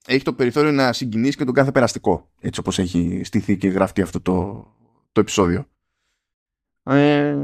έχει 0.07 0.25
το 0.25 0.33
περιθώριο 0.33 0.73
να 0.73 0.93
συγκινήσει 0.93 1.37
και 1.37 1.45
τον 1.45 1.55
κάθε 1.55 1.73
περαστικό. 1.73 2.31
Έτσι 2.41 2.61
όπως 2.61 2.79
έχει 2.79 3.21
στηθεί 3.25 3.57
και 3.57 3.69
γραφτεί 3.69 4.03
αυτό 4.03 4.21
το, 4.21 4.67
το 5.13 5.21
επεισόδιο. 5.21 5.67
Ε, 6.83 7.37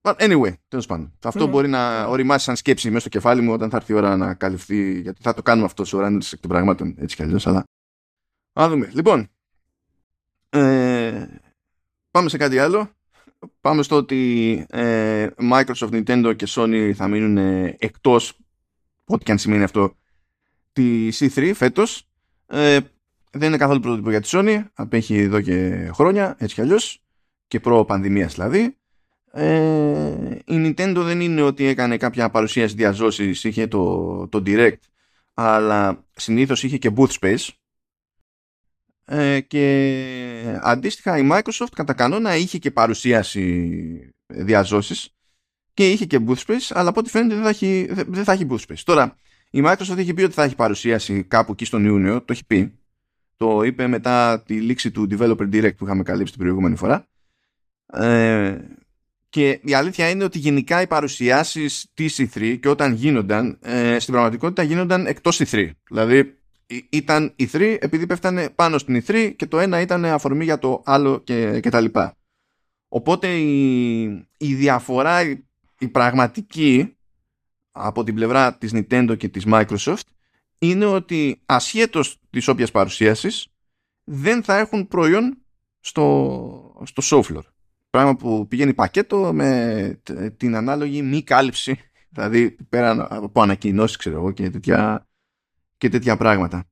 but 0.00 0.14
anyway, 0.16 0.52
τέλος 0.68 0.86
πάντων. 0.86 1.12
Αυτό 1.24 1.44
mm. 1.44 1.48
μπορεί 1.48 1.68
να 1.68 2.06
οριμάσει 2.06 2.44
σαν 2.44 2.56
σκέψη 2.56 2.88
μέσα 2.88 3.00
στο 3.00 3.08
κεφάλι 3.08 3.40
μου 3.40 3.52
όταν 3.52 3.70
θα 3.70 3.76
έρθει 3.76 3.92
η 3.92 3.94
ώρα 3.96 4.16
να 4.16 4.34
καλυφθεί. 4.34 5.00
Γιατί 5.00 5.22
θα 5.22 5.34
το 5.34 5.42
κάνουμε 5.42 5.66
αυτό 5.66 5.84
σε 5.84 5.96
ώρα 5.96 6.06
εκ 6.06 6.40
των 6.40 6.50
πραγμάτων 6.50 6.94
έτσι 6.98 7.16
κι 7.16 7.22
αλλιώς. 7.22 7.46
Αλλά. 7.46 7.64
Α 8.60 8.68
δούμε. 8.68 8.90
Λοιπόν. 8.94 9.28
Ε, 10.50 11.26
πάμε 12.10 12.28
σε 12.28 12.36
κάτι 12.36 12.58
άλλο 12.58 12.90
πάμε 13.60 13.82
στο 13.82 13.96
ότι 13.96 14.52
ε, 14.70 15.26
Microsoft, 15.52 15.90
Nintendo 15.90 16.36
και 16.36 16.46
Sony 16.48 16.92
θα 16.94 17.08
μείνουν 17.08 17.36
ε, 17.36 17.76
εκτός 17.78 18.38
ό,τι 19.04 19.24
και 19.24 19.30
αν 19.30 19.38
σημαίνει 19.38 19.62
αυτό 19.62 19.96
τη 20.72 21.08
C3 21.12 21.52
φέτος. 21.54 22.08
Ε, 22.46 22.78
δεν 23.32 23.48
είναι 23.48 23.56
καθόλου 23.56 23.80
πρωτότυπο 23.80 24.10
για 24.10 24.20
τη 24.20 24.28
Sony 24.32 24.64
απέχει 24.74 25.18
εδώ 25.18 25.40
και 25.40 25.90
χρόνια 25.92 26.36
έτσι 26.38 26.54
κι 26.54 26.60
αλλιώς 26.60 27.02
και 27.46 27.60
προ 27.60 27.84
πανδημίας 27.84 28.34
δηλαδή. 28.34 28.76
Ε, 29.32 30.38
η 30.44 30.74
Nintendo 30.74 30.96
δεν 30.96 31.20
είναι 31.20 31.42
ότι 31.42 31.64
έκανε 31.64 31.96
κάποια 31.96 32.30
παρουσίαση 32.30 32.74
διαζώσης 32.74 33.44
είχε 33.44 33.66
το, 33.66 34.28
το 34.28 34.42
Direct 34.46 34.80
αλλά 35.34 36.04
συνήθως 36.12 36.62
είχε 36.62 36.78
και 36.78 36.90
booth 36.96 37.12
space 37.20 37.48
ε, 39.10 39.40
και 39.40 40.58
αντίστοιχα 40.62 41.18
η 41.18 41.28
Microsoft 41.32 41.72
κατά 41.74 41.92
κανόνα 41.92 42.36
είχε 42.36 42.58
και 42.58 42.70
παρουσίαση 42.70 44.12
διαζώσεις 44.26 45.14
και 45.74 45.90
είχε 45.90 46.04
και 46.04 46.20
booth 46.26 46.44
space 46.46 46.70
αλλά 46.70 46.88
από 46.88 47.00
ό,τι 47.00 47.10
φαίνεται 47.10 47.34
δεν 47.34 47.42
θα, 47.42 47.48
έχει, 47.48 47.88
δεν 47.92 48.24
θα 48.24 48.32
έχει 48.32 48.46
booth 48.50 48.60
space. 48.68 48.82
Τώρα 48.84 49.16
η 49.50 49.62
Microsoft 49.64 49.96
έχει 49.98 50.14
πει 50.14 50.22
ότι 50.22 50.34
θα 50.34 50.42
έχει 50.42 50.54
παρουσίαση 50.54 51.22
κάπου 51.22 51.52
εκεί 51.52 51.64
στον 51.64 51.84
Ιούνιο, 51.84 52.18
το 52.18 52.32
έχει 52.32 52.46
πει. 52.46 52.78
Το 53.36 53.62
είπε 53.62 53.86
μετά 53.86 54.42
τη 54.42 54.60
λήξη 54.60 54.90
του 54.90 55.06
Developer 55.10 55.48
Direct 55.52 55.76
που 55.76 55.84
είχαμε 55.84 56.02
καλύψει 56.02 56.32
την 56.32 56.42
προηγούμενη 56.42 56.76
φορά. 56.76 57.08
Ε, 57.86 58.58
Και 59.28 59.60
η 59.62 59.74
αλήθεια 59.74 60.10
είναι 60.10 60.24
ότι 60.24 60.38
γενικά 60.38 60.82
οι 60.82 60.86
παρουσιάσεις 60.86 61.90
της 61.94 62.20
E3 62.20 62.58
και 62.60 62.68
όταν 62.68 62.92
γίνονταν, 62.92 63.58
ε, 63.62 63.98
στην 63.98 64.12
πραγματικότητα 64.12 64.62
γίνονταν 64.62 65.06
εκτός 65.06 65.40
E3. 65.40 65.70
Δηλαδή 65.90 66.37
ήταν 66.90 67.34
E3 67.38 67.76
επειδή 67.80 68.06
πέφτανε 68.06 68.50
πάνω 68.50 68.78
στην 68.78 69.02
E3 69.06 69.32
και 69.36 69.46
το 69.46 69.58
ένα 69.58 69.80
ήταν 69.80 70.04
αφορμή 70.04 70.44
για 70.44 70.58
το 70.58 70.82
άλλο 70.84 71.18
και, 71.18 71.60
και 71.60 71.70
τα 71.70 71.80
λοιπά. 71.80 72.16
Οπότε 72.88 73.36
η, 73.36 74.02
η 74.36 74.54
διαφορά, 74.54 75.22
η, 75.22 75.46
η 75.78 75.88
πραγματική 75.88 76.96
από 77.70 78.04
την 78.04 78.14
πλευρά 78.14 78.56
της 78.56 78.72
Nintendo 78.74 79.14
και 79.18 79.28
της 79.28 79.44
Microsoft 79.46 80.02
είναι 80.58 80.84
ότι 80.84 81.40
ασχέτως 81.46 82.18
της 82.30 82.48
όποιας 82.48 82.70
παρουσίασης 82.70 83.48
δεν 84.04 84.42
θα 84.42 84.58
έχουν 84.58 84.88
προϊόν 84.88 85.38
στο, 85.80 86.82
στο 86.84 87.02
show 87.04 87.32
floor. 87.32 87.42
Πράγμα 87.90 88.16
που 88.16 88.46
πηγαίνει 88.48 88.74
πακέτο 88.74 89.32
με 89.32 90.00
την 90.36 90.56
ανάλογη 90.56 91.02
μη 91.02 91.22
κάλυψη 91.22 91.78
δηλαδή 92.10 92.50
πέρα 92.68 93.06
από 93.10 93.42
ανακοινώσεις 93.42 93.96
ξέρω 93.96 94.16
εγώ 94.16 94.30
και 94.30 94.50
τέτοια, 94.50 95.07
και 95.78 95.88
τέτοια 95.88 96.16
πράγματα. 96.16 96.68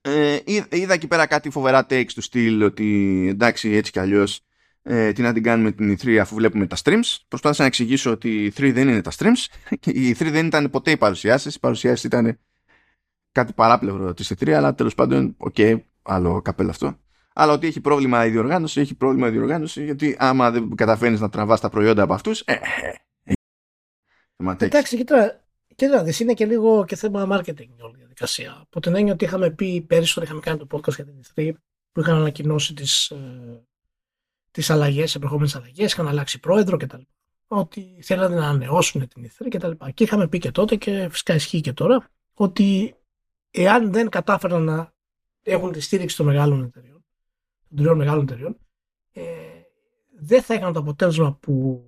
Ε, 0.00 0.38
είδα 0.70 0.94
εκεί 0.94 1.06
πέρα 1.06 1.26
κάτι 1.26 1.50
φοβερά 1.50 1.86
takes 1.90 2.12
του 2.14 2.20
στυλ 2.20 2.62
ότι 2.62 3.26
εντάξει 3.28 3.70
έτσι 3.70 3.92
κι 3.92 3.98
αλλιώς 3.98 4.40
ε, 4.82 5.12
τι 5.12 5.22
να 5.22 5.32
την 5.32 5.42
κάνουμε 5.42 5.72
την 5.72 5.96
E3 5.96 6.16
αφού 6.16 6.34
βλέπουμε 6.34 6.66
τα 6.66 6.76
streams. 6.84 7.16
Προσπάθησα 7.28 7.62
να 7.62 7.68
εξηγήσω 7.68 8.10
ότι 8.10 8.44
η 8.44 8.52
E3 8.56 8.72
δεν 8.72 8.88
είναι 8.88 9.00
τα 9.00 9.10
streams. 9.18 9.46
Η 9.84 10.16
E3 10.18 10.28
δεν 10.30 10.46
ήταν 10.46 10.70
ποτέ 10.70 10.90
οι 10.90 10.96
παρουσιάσεις. 10.96 11.54
Οι 11.54 11.60
παρουσιάσεις 11.60 12.04
ήταν 12.04 12.38
κάτι 13.32 13.52
παράπλευρο 13.52 14.14
της 14.14 14.32
E3 14.32 14.50
αλλά 14.50 14.74
τέλος 14.74 14.94
πάντων, 14.94 15.34
okay, 15.38 15.80
άλλο 16.02 16.42
καπέλο 16.42 16.70
αυτό. 16.70 16.98
Αλλά 17.32 17.52
ότι 17.52 17.66
έχει 17.66 17.80
πρόβλημα 17.80 18.26
η 18.26 18.30
διοργάνωση, 18.30 18.80
έχει 18.80 18.94
πρόβλημα 18.94 19.28
η 19.28 19.30
διοργάνωση 19.30 19.84
γιατί 19.84 20.16
άμα 20.18 20.50
δεν 20.50 20.74
καταφέρνεις 20.74 21.20
να 21.20 21.28
τραβάς 21.28 21.60
τα 21.60 21.68
προϊόντα 21.68 22.02
από 22.02 22.14
αυτούς, 22.14 22.40
ε, 22.40 22.52
ε, 22.52 22.58
ε, 23.24 24.54
Εντάξει, 24.58 24.96
κοίτα, 24.96 25.44
κοίτα, 25.80 26.02
δεις, 26.02 26.20
είναι 26.20 26.34
και 26.34 26.46
λίγο 26.46 26.84
και 26.84 26.96
θέμα 26.96 27.26
marketing 27.30 27.68
όλη 27.80 27.94
η 27.94 27.98
διαδικασία. 27.98 28.60
Από 28.60 28.80
την 28.80 28.94
έννοια 28.94 29.12
ότι 29.12 29.24
είχαμε 29.24 29.50
πει 29.50 29.80
πέρυσι 29.80 30.12
όταν 30.12 30.24
είχαμε 30.24 30.40
κάνει 30.40 30.58
το 30.58 30.66
podcast 30.70 30.94
για 30.94 31.04
την 31.04 31.20
E3 31.34 31.52
που 31.92 32.00
είχαν 32.00 32.16
ανακοινώσει 32.16 32.74
τις, 32.74 33.10
ε, 33.10 33.62
τις 34.50 34.70
αλλαγές, 34.70 35.14
επερχόμενες 35.14 35.56
αλλαγές, 35.56 35.92
είχαν 35.92 36.08
αλλάξει 36.08 36.40
πρόεδρο 36.40 36.76
κτλ. 36.76 37.00
Ότι 37.46 37.98
θέλανε 38.02 38.34
να 38.34 38.48
ανανεώσουν 38.48 39.08
την 39.08 39.24
E3 39.24 39.46
κτλ. 39.50 39.70
Και, 39.70 39.90
και 39.90 40.04
είχαμε 40.04 40.28
πει 40.28 40.38
και 40.38 40.50
τότε 40.50 40.76
και 40.76 41.08
φυσικά 41.10 41.34
ισχύει 41.34 41.60
και 41.60 41.72
τώρα 41.72 42.10
ότι 42.34 42.94
εάν 43.50 43.92
δεν 43.92 44.08
κατάφεραν 44.08 44.62
να 44.62 44.92
έχουν 45.42 45.72
τη 45.72 45.80
στήριξη 45.80 46.16
των 46.16 46.26
μεγάλων 46.26 46.64
εταιριών, 46.64 47.04
των 47.68 47.76
τριών 47.76 47.96
μεγάλων 47.96 48.22
εταιριών, 48.22 48.58
ε, 49.12 49.22
δεν 50.18 50.42
θα 50.42 50.54
είχαν 50.54 50.72
το 50.72 50.78
αποτέλεσμα 50.78 51.34
που 51.34 51.84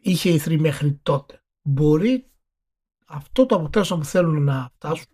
είχε 0.00 0.30
η 0.30 0.40
3 0.44 0.58
μέχρι 0.58 0.92
τότε. 1.02 1.39
Μπορεί 1.62 2.30
αυτό 3.06 3.46
το 3.46 3.54
αποτέλεσμα 3.54 3.96
που 3.98 4.04
θέλουν 4.04 4.44
να 4.44 4.70
φτάσουν 4.74 5.06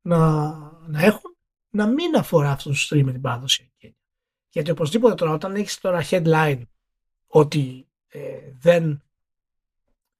να, 0.00 0.48
να 0.86 1.02
έχουν 1.02 1.36
να 1.70 1.86
μην 1.86 2.16
αφορά 2.16 2.50
αυτό 2.50 2.70
το 2.70 2.76
stream 2.78 3.02
με 3.02 3.12
την 3.12 3.20
παραδοσιακή 3.20 3.96
γιατί 4.52 4.70
οπωσδήποτε 4.70 5.14
τώρα 5.14 5.32
όταν 5.32 5.54
έχεις 5.54 5.80
τώρα 5.80 6.04
headline 6.10 6.62
ότι 7.26 7.88
ε, 8.08 8.38
δεν, 8.58 9.02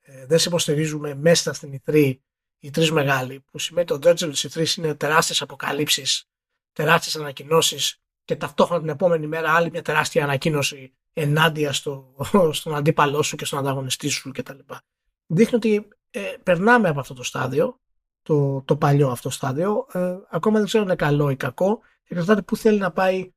ε, 0.00 0.26
δεν 0.26 0.38
σε 0.38 0.48
υποστηρίζουμε 0.48 1.14
μέσα 1.14 1.52
στην 1.52 1.80
E3 1.84 2.14
οι 2.58 2.70
τρεις 2.70 2.90
μεγάλοι, 2.90 3.40
που 3.40 3.58
σημαίνει 3.58 3.86
ότι 3.92 4.00
το 4.00 4.10
Dirge 4.10 4.32
της 4.32 4.46
E3 4.46 4.76
είναι 4.78 4.94
τεράστιες 4.94 5.42
αποκαλύψεις, 5.42 6.24
τεράστιες 6.72 7.16
ανακοινώσεις 7.16 8.00
και 8.24 8.36
ταυτόχρονα 8.36 8.80
την 8.80 8.90
επόμενη 8.90 9.26
μέρα 9.26 9.54
άλλη 9.54 9.70
μια 9.70 9.82
τεράστια 9.82 10.24
ανακοίνωση 10.24 10.94
ενάντια 11.12 11.72
στο, 11.72 12.14
στον 12.52 12.74
αντίπαλό 12.74 13.22
σου 13.22 13.36
και 13.36 13.44
στον 13.44 13.58
ανταγωνιστή 13.58 14.08
σου 14.08 14.30
κτλ. 14.30 14.58
Δείχνει 15.34 15.56
ότι 15.56 15.88
ε, 16.10 16.34
περνάμε 16.42 16.88
από 16.88 17.00
αυτό 17.00 17.14
το 17.14 17.22
στάδιο, 17.22 17.80
το, 18.22 18.62
το 18.62 18.76
παλιό 18.76 19.08
αυτό 19.08 19.30
στάδιο. 19.30 19.86
Ε, 19.92 20.16
ακόμα 20.30 20.56
δεν 20.56 20.66
ξέρω 20.66 20.82
αν 20.82 20.88
είναι 20.88 20.98
καλό 20.98 21.30
ή 21.30 21.36
κακό. 21.36 21.80
Εξαρτάται 22.04 22.42
πού 22.42 22.56
θέλει 22.56 22.78
να 22.78 22.92
πάει 22.92 23.32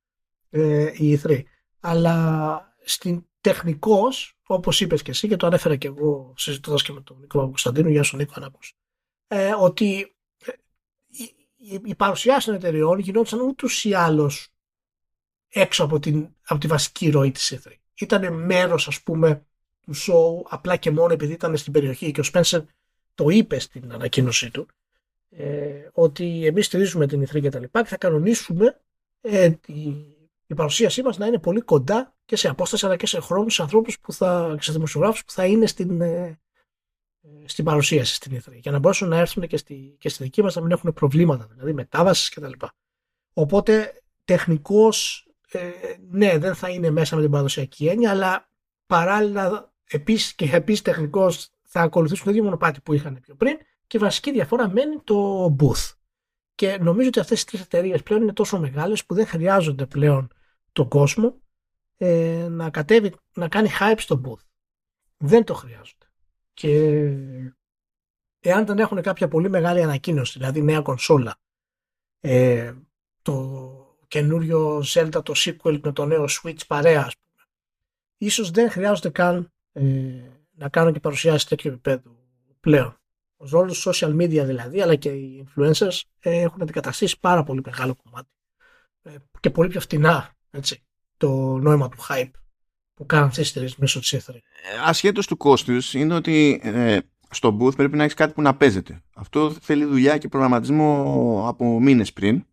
ε, 0.50 0.92
η 0.94 1.20
E3. 1.24 1.44
Αλλά 1.80 2.76
στην 2.84 3.26
τεχνικώς, 3.42 4.38
όπως 4.48 4.82
είπες 4.82 5.02
και 5.02 5.12
εσύ 5.12 5.28
και 5.28 5.36
το 5.36 5.48
ανέφερα 5.48 5.76
και 5.76 5.88
εγώ 5.88 6.34
συζητώντας 6.38 6.84
και 6.84 6.92
με 6.92 7.02
τον 7.02 7.20
Νίκο 7.20 7.40
Κωνσταντίνο, 7.40 7.90
για 7.90 8.04
τον 8.10 8.20
Νίκο 8.20 8.34
Ανάκος, 8.36 8.74
ε, 9.28 9.54
ότι 9.60 10.16
ε, 10.46 10.52
η, 11.58 11.82
η 11.84 11.96
παρουσιάση 11.96 12.46
των 12.46 12.56
εταιριών 12.56 13.00
γινόταν 13.00 13.40
ούτως 13.40 13.84
ή 13.84 13.94
άλλως 13.94 14.48
έξω 15.50 15.84
από, 15.84 16.00
την, 16.00 16.30
από 16.46 16.60
τη 16.60 16.68
βασική 16.68 17.10
ροή 17.10 17.32
της 17.32 17.54
E3. 17.56 17.72
Ήταν 18.00 18.46
μέρος, 18.46 18.88
ας 18.88 19.02
πούμε, 19.04 19.46
του 19.86 19.96
show 19.96 20.48
απλά 20.50 20.76
και 20.76 20.92
μόνο 20.92 21.14
επειδή 21.14 21.34
ήταν 21.34 21.58
στην 21.58 21.74
περιοχή 21.74 22.12
και 22.12 22.20
ο 22.20 22.24
Σπένσερ 22.24 22.62
το 23.16 23.30
είπε 23.30 23.60
στην 23.60 23.94
ανακοίνωσή 23.94 24.52
του 24.52 24.68
ε, 25.30 25.90
ότι 25.94 26.46
εμείς 26.46 26.66
στηρίζουμε 26.66 27.08
την 27.08 27.24
E3 27.24 27.42
και 27.42 27.50
τα 27.50 27.60
λοιπά 27.60 27.82
και 27.82 27.88
θα 27.88 27.98
κανονίσουμε 27.98 28.82
ε, 29.22 29.52
η 30.48 30.54
παρουσίασή 30.56 31.02
μας 31.02 31.18
να 31.18 31.26
είναι 31.26 31.40
πολύ 31.40 31.62
κοντά 31.62 32.16
και 32.26 32.36
σε 32.36 32.48
απόσταση 32.48 32.86
αλλά 32.86 32.96
και 32.96 33.08
σε 33.08 33.20
χρόνου 33.20 33.50
σε 33.50 33.62
ανθρώπους 33.62 34.00
που 34.00 34.14
θα, 34.14 34.58
σε 34.60 34.72
δημοσιογράφους 34.72 35.26
που 35.26 35.32
θα 35.32 35.46
είναι 35.46 35.66
στην, 35.66 36.02
ε, 36.02 36.40
στην 37.46 37.66
παρουσίαση 37.66 38.16
στην 38.16 38.42
E3 38.42 38.54
για 38.54 38.72
να 38.72 38.80
μπορέσουν 38.80 39.08
να 39.08 39.18
έρθουν 39.18 39.48
και 39.48 39.58
στη, 39.58 39.96
και 40.00 40.10
στη 40.10 40.24
δική 40.24 40.42
μας 40.42 40.56
να 40.56 40.62
μην 40.62 40.72
έχουν 40.72 40.94
προβλήματα, 40.94 41.48
δηλαδή 41.52 41.74
μετάβασης 41.74 42.30
κτλ. 42.30 42.52
Οπότε 43.34 44.02
τεχνικώς 44.26 45.28
ε, 45.52 45.70
ναι, 46.10 46.38
δεν 46.38 46.56
θα 46.56 46.70
είναι 46.70 46.90
μέσα 46.90 47.16
με 47.16 47.22
την 47.22 47.32
παραδοσιακή 47.32 47.88
έννοια, 47.88 48.10
αλλά 48.10 48.50
παράλληλα 48.86 49.74
επίσης 49.90 50.36
και 50.36 50.50
επίσης 50.52 50.82
τεχνικώς 50.82 51.50
θα 51.62 51.82
ακολουθήσουν 51.82 52.26
το 52.26 52.32
ίδιο 52.32 52.44
μονοπάτι 52.44 52.82
που 52.82 52.94
είχαν 52.94 53.20
πιο 53.22 53.36
πριν 53.36 53.58
και 53.88 54.00
βασική 54.00 54.32
διαφορά 54.32 54.70
μένει 54.70 55.00
το 55.04 55.46
booth. 55.60 55.94
Και 56.56 56.78
νομίζω 56.78 57.08
ότι 57.08 57.20
αυτές 57.20 57.42
οι 57.42 57.46
τρεις 57.46 57.62
εταιρείες 57.62 58.04
πλέον 58.04 58.22
είναι 58.22 58.34
τόσο 58.34 58.60
μεγάλες 58.60 59.06
που 59.06 59.14
δεν 59.14 59.28
χρειάζονται 59.28 59.86
πλέον 59.86 60.34
τον 60.72 60.88
κόσμο 60.90 61.42
ε, 61.98 62.48
να 62.50 62.70
κατέβει, 62.70 63.16
να 63.34 63.48
κάνει 63.48 63.70
hype 63.80 63.98
στο 63.98 64.22
booth. 64.26 64.46
Δεν 65.18 65.44
το 65.44 65.54
χρειάζονται. 65.54 66.06
Και 66.54 66.70
εάν 68.40 68.66
δεν 68.66 68.80
έχουν 68.80 69.02
κάποια 69.02 69.28
πολύ 69.28 69.50
μεγάλη 69.50 69.82
ανακοίνωση, 69.82 70.38
δηλαδή 70.38 70.62
νέα 70.62 70.82
κονσόλα, 70.82 71.38
ε, 72.20 72.74
το 73.22 73.98
καινούριο 74.08 74.84
Zelda, 74.94 75.24
το 75.24 75.34
sequel 75.36 75.80
με 75.82 75.92
το 75.92 76.06
νέο 76.06 76.26
Switch 76.30 76.68
παρέα, 76.68 77.06
ας 77.06 77.14
πούμε, 77.18 77.48
ίσως 78.18 78.52
δεν 78.52 78.72
χρειάζονται 78.72 79.10
καν 79.10 79.54
ε, 79.76 79.84
να 80.52 80.70
κάνουν 80.70 80.94
και 80.94 81.00
παρουσιάσεις 81.00 81.44
τέτοιο 81.44 81.72
επίπεδο 81.72 82.16
πλέον 82.60 83.00
ο 83.38 83.46
ρόλος 83.50 83.88
social 83.90 84.16
media 84.16 84.44
δηλαδή, 84.46 84.82
αλλά 84.82 84.96
και 84.96 85.10
οι 85.10 85.48
influencers 85.48 86.02
ε, 86.20 86.42
έχουν 86.42 86.62
αντικαταστήσει 86.62 87.20
πάρα 87.20 87.44
πολύ 87.44 87.62
μεγάλο 87.66 87.96
κομμάτι 88.04 88.30
ε, 89.02 89.12
και 89.40 89.50
πολύ 89.50 89.70
πιο 89.70 89.80
φτηνά 89.80 90.30
έτσι, 90.52 90.84
το 91.18 91.58
νόημα 91.58 91.90
του 91.90 91.98
hype 92.10 92.32
που 92.94 93.06
κάνουν 93.06 93.28
αυτές 93.28 93.44
τι 93.46 93.50
εταιρείες 93.50 93.76
μέσω 93.76 94.00
της 94.00 94.16
E3. 94.16 94.36
Ασχέτως 94.86 95.28
του 95.28 95.38
κόστους, 95.38 95.94
είναι 95.94 96.14
ότι 96.14 96.60
ε, 96.64 96.98
στο 97.30 97.58
booth 97.60 97.76
πρέπει 97.76 97.98
να 97.98 98.04
έχεις 98.04 98.16
κάτι 98.16 98.34
που 98.34 98.42
να 98.42 98.56
παίζεται. 98.56 99.02
Αυτό 99.16 99.52
θέλει 99.62 99.86
δουλειά 99.86 100.18
και 100.18 100.28
προγραμματισμό 100.28 101.44
από 101.48 101.80
μήνες 101.80 102.14
πριν 102.14 102.46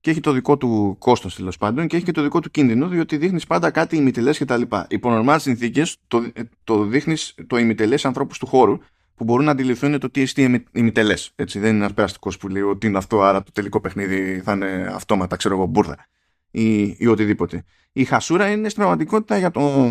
και 0.00 0.10
έχει 0.10 0.20
το 0.20 0.32
δικό 0.32 0.56
του 0.56 0.96
κόστος 0.98 1.34
τέλος 1.34 1.56
πάντων 1.56 1.86
και 1.86 1.96
έχει 1.96 2.04
και 2.04 2.12
το 2.12 2.22
δικό 2.22 2.40
του 2.40 2.50
κίνδυνο, 2.50 2.88
διότι 2.88 3.16
δείχνεις 3.16 3.46
πάντα 3.46 3.70
κάτι 3.70 3.96
ημιτελέ 3.96 4.32
κτλ. 4.32 4.62
Υπό 4.88 5.10
νορμάλ 5.10 5.40
συνθήκες 5.40 5.96
το, 6.08 6.32
το 6.64 6.84
δείχνεις 6.84 7.34
το 7.46 7.56
ημιτελέ 7.56 7.94
ανθρώπους 8.02 8.38
του 8.38 8.46
χώρου 8.46 8.78
που 9.14 9.24
μπορούν 9.24 9.44
να 9.44 9.50
αντιληφθούν 9.50 9.98
το 9.98 10.10
τι 10.10 10.20
εστί 10.20 10.66
ημιτελέ. 10.72 11.14
Δεν 11.34 11.48
είναι 11.54 11.68
ένας 11.68 11.94
περαστικός 11.94 12.36
που 12.36 12.48
λέει 12.48 12.62
ότι 12.62 12.86
είναι 12.86 12.98
αυτό, 12.98 13.22
άρα 13.22 13.42
το 13.42 13.52
τελικό 13.52 13.80
παιχνίδι 13.80 14.40
θα 14.44 14.52
είναι 14.52 14.90
αυτόματα, 14.94 15.36
ξέρω 15.36 15.54
εγώ, 15.54 15.66
μπουρδα 15.66 16.06
ή, 16.50 16.94
ή 16.98 17.06
οτιδήποτε. 17.06 17.64
Η 17.92 18.04
χασούρα 18.04 18.50
είναι 18.50 18.68
στην 18.68 18.80
πραγματικότητα 18.80 19.38
για, 19.38 19.50
το, 19.50 19.90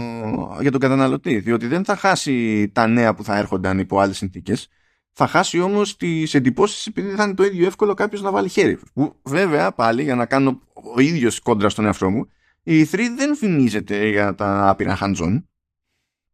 για 0.62 0.72
τον 0.72 0.80
καταναλωτή, 0.80 1.39
διότι 1.39 1.67
δεν 1.67 1.86
θα 1.86 1.95
χάσει 1.95 2.67
τα 2.69 2.88
νέα 2.88 3.13
που 3.13 3.24
θα 3.24 3.38
έρχονταν 3.38 3.80
υπό 3.80 4.00
άλλες 4.00 4.17
συνθήκες. 4.17 4.67
Θα 5.21 5.27
χάσει 5.27 5.60
όμως 5.60 5.97
τις 5.97 6.34
εντυπώσεις 6.34 6.88
επειδή 6.88 7.15
θα 7.15 7.23
είναι 7.23 7.34
το 7.34 7.43
ίδιο 7.43 7.65
εύκολο 7.65 7.93
κάποιος 7.93 8.21
να 8.21 8.32
βάλει 8.32 8.49
χέρι. 8.49 8.79
Που 8.93 9.15
βέβαια 9.23 9.71
πάλι 9.71 10.03
για 10.03 10.15
να 10.15 10.25
κάνω 10.25 10.62
ο 10.95 10.99
ίδιος 10.99 11.39
κόντρα 11.39 11.69
στον 11.69 11.86
εαυτό 11.86 12.10
μου, 12.10 12.29
η 12.63 12.84
3 12.91 12.99
δεν 13.15 13.36
φημίζεται 13.36 14.08
για 14.08 14.36
τα 14.36 14.69
άπειρα 14.69 14.97
hands 15.01 15.41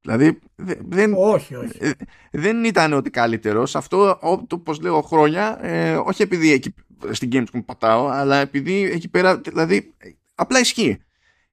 Δηλαδή 0.01 0.39
δεν, 0.87 1.13
όχι, 1.17 1.55
όχι. 1.55 1.77
Ε, 1.79 1.91
δεν 2.31 2.63
ήταν 2.63 2.93
ότι 2.93 3.09
καλύτερος. 3.09 3.75
Αυτό, 3.75 4.19
όπω 4.51 4.73
λέω 4.81 5.01
χρόνια, 5.01 5.59
ε, 5.61 5.95
όχι 5.95 6.21
επειδή 6.21 6.51
εκεί, 6.51 6.73
στην 7.11 7.29
Gamescom 7.31 7.65
πατάω, 7.65 8.07
αλλά 8.07 8.37
επειδή 8.37 8.83
εκεί 8.83 9.09
πέρα, 9.09 9.37
δηλαδή, 9.37 9.93
απλά 10.35 10.59
ισχύει. 10.59 10.97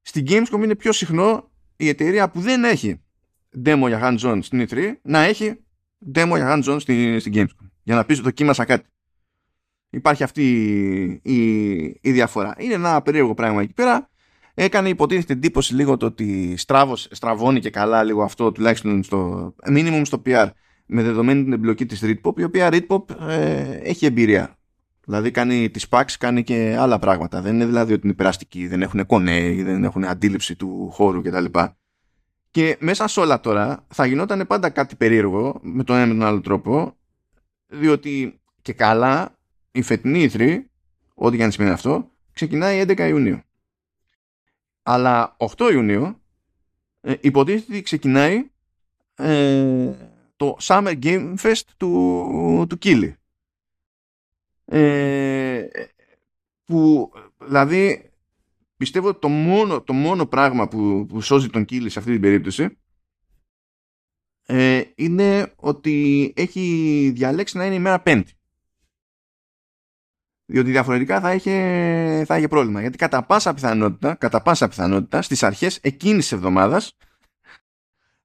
Στην 0.03 0.25
Gamescom 0.29 0.62
είναι 0.62 0.75
πιο 0.75 0.92
συχνό 0.92 1.51
η 1.77 1.88
εταιρεία 1.88 2.31
που 2.31 2.40
δεν 2.40 2.64
έχει 2.64 3.01
demo 3.64 3.85
για 3.87 4.01
hands-on 4.03 4.38
στην 4.42 4.66
E3 4.68 4.92
να 5.03 5.18
έχει 5.18 5.62
demo 6.15 6.33
για 6.37 6.55
hands-on 6.57 6.77
στην, 6.81 7.21
στην 7.21 7.33
Gamescom. 7.35 7.71
Για 7.83 7.95
να 7.95 8.05
πει 8.05 8.15
δοκίμασα 8.15 8.65
κάτι. 8.65 8.88
Υπάρχει 9.91 10.23
αυτή 10.23 10.43
η, 11.23 11.35
η, 11.35 11.99
η 12.01 12.12
διαφορά. 12.12 12.55
Είναι 12.59 12.75
ένα 12.75 13.03
περίεργο 13.03 13.35
πράγμα 13.35 13.62
εκεί 13.62 13.73
πέρα. 13.73 14.11
Έκανε 14.55 14.88
υποτίθεται 14.88 15.33
εντύπωση 15.33 15.75
λίγο 15.75 15.97
το 15.97 16.07
ότι 16.07 16.57
στράβος, 16.57 17.09
στραβώνει 17.11 17.61
και 17.61 17.71
καλά 17.71 18.03
λίγο 18.03 18.23
αυτό 18.23 18.53
τουλάχιστον 18.53 19.03
στο 19.03 19.55
minimum 19.71 20.03
στο 20.05 20.23
PR 20.27 20.49
με 20.87 21.03
δεδομένη 21.03 21.43
την 21.43 21.53
εμπλοκή 21.53 21.87
της 21.87 22.01
Ritpop 22.05 22.38
η 22.38 22.43
οποία 22.43 22.69
Ritpop 22.73 23.29
ε, 23.29 23.79
έχει 23.83 24.07
εμπειρία 24.07 24.57
δηλαδή 25.05 25.31
κάνει 25.31 25.71
τις 25.71 25.87
packs 25.91 26.12
κάνει 26.19 26.43
και 26.43 26.77
άλλα 26.79 26.99
πράγματα 26.99 27.43
δεν 27.43 27.55
είναι 27.55 27.67
δηλαδή 27.67 27.93
ότι 27.93 28.07
είναι 28.07 28.15
περαστικοί 28.15 28.67
δεν 28.67 28.83
έχουν 28.83 29.07
κονέ 29.07 29.62
δεν 29.62 29.85
έχουν 29.85 30.05
αντίληψη 30.05 30.57
του 30.57 30.91
χώρου 30.93 31.23
κτλ 31.23 31.45
και 32.53 32.77
μέσα 32.81 33.09
σε 33.09 33.21
όλα 33.21 33.41
τώρα 33.41 33.87
θα 33.88 34.07
γινόταν 34.07 34.47
πάντα 34.47 34.71
κάτι 34.71 34.97
περίεργο 34.97 35.59
με 35.62 35.85
τον 35.85 35.97
ένα 35.97 36.07
με 36.07 36.12
τον 36.12 36.23
άλλο 36.23 36.41
τρόπο 36.41 36.97
διότι 37.67 38.41
και 38.62 38.73
καλά 38.73 39.38
η 39.73 39.83
φετινή 39.83 40.23
ηθρή 40.23 40.71
ό,τι 41.15 41.37
και 41.37 41.43
αν 41.43 41.53
σημαίνει 41.53 41.73
αυτό 41.73 42.11
ξεκινάει 42.33 42.85
11 42.87 42.99
Ιουνίου 42.99 43.41
αλλά 44.83 45.37
8 45.57 45.71
Ιουνίου 45.73 46.17
ε, 47.01 47.15
υποτίθεται 47.21 47.73
ότι 47.73 47.83
ξεκινάει 47.83 48.51
ε, 49.15 49.93
το 50.37 50.57
Summer 50.61 51.03
Game 51.03 51.35
Fest 51.37 51.62
του, 51.77 52.67
του 52.69 52.79
Κίλι. 52.79 53.17
Ε, 54.65 55.67
που 56.65 57.12
δηλαδή 57.38 58.12
πιστεύω 58.83 59.14
το 59.14 59.29
μόνο, 59.29 59.83
το 59.83 59.92
μόνο 59.92 60.27
πράγμα 60.27 60.68
που, 60.68 61.07
που 61.09 61.21
σώζει 61.21 61.49
τον 61.49 61.64
Κίλι 61.64 61.90
σε 61.90 61.99
αυτή 61.99 62.12
την 62.12 62.21
περίπτωση 62.21 62.79
ε, 64.47 64.83
είναι 64.95 65.53
ότι 65.57 66.33
έχει 66.37 67.12
διαλέξει 67.14 67.57
να 67.57 67.66
είναι 67.66 67.75
η 67.75 67.79
μέρα 67.79 68.01
πέμπτη. 68.01 68.33
Διότι 70.45 70.71
διαφορετικά 70.71 71.21
θα 71.21 71.35
είχε, 71.35 72.25
θα 72.27 72.37
είχε 72.38 72.49
πρόβλημα. 72.49 72.81
Γιατί 72.81 72.97
κατά 72.97 73.23
πάσα 73.23 73.55
πιθανότητα, 73.55 74.14
κατά 74.14 74.42
πάσα 74.42 74.68
πιθανότητα 74.68 75.23
στις 75.23 75.42
αρχές 75.42 75.79
εκείνης 75.83 76.23
της 76.23 76.33
εβδομάδας 76.33 76.97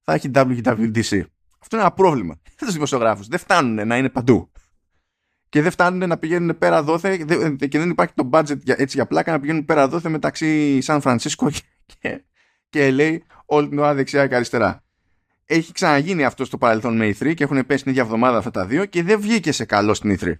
θα 0.03 0.13
έχει 0.13 0.31
WWDC. 0.33 1.21
Αυτό 1.59 1.75
είναι 1.75 1.85
ένα 1.85 1.91
πρόβλημα 1.91 2.39
για 2.43 2.55
τους 2.65 2.73
δημοσιογράφους. 2.73 3.27
Δεν 3.27 3.39
φτάνουν 3.39 3.87
να 3.87 3.97
είναι 3.97 4.09
παντού. 4.09 4.51
Και 5.57 5.63
δεν 5.63 5.71
φτάνουν 5.71 6.09
να 6.09 6.17
πηγαίνουν 6.17 6.57
πέρα 6.57 6.83
δόθε 6.83 7.17
και 7.69 7.79
δεν 7.79 7.89
υπάρχει 7.89 8.13
το 8.13 8.29
budget 8.31 8.57
για, 8.63 8.75
έτσι 8.77 8.97
για 8.97 9.05
πλάκα 9.05 9.31
να 9.31 9.39
πηγαίνουν 9.39 9.65
πέρα 9.65 9.87
δόθε 9.87 10.09
μεταξύ 10.09 10.81
Σαν 10.81 11.01
Φρανσίσκο 11.01 11.49
και, 11.55 11.61
και, 11.99 12.23
και 12.69 12.95
LA 12.97 13.17
όλη 13.45 13.69
την 13.69 13.79
ώρα 13.79 13.93
δεξιά 13.93 14.27
και 14.27 14.35
αριστερά. 14.35 14.83
Έχει 15.45 15.71
ξαναγίνει 15.71 16.23
αυτό 16.23 16.45
στο 16.45 16.57
παρελθόν 16.57 16.97
με 16.97 17.09
E3 17.09 17.33
και 17.33 17.43
έχουν 17.43 17.65
πέσει 17.65 17.83
την 17.83 17.91
ίδια 17.91 18.03
εβδομάδα 18.03 18.37
αυτά 18.37 18.51
τα 18.51 18.65
δύο 18.65 18.85
και 18.85 19.03
δεν 19.03 19.21
βγήκε 19.21 19.51
σε 19.51 19.65
καλό 19.65 19.93
στην 19.93 20.17
E3 20.19 20.33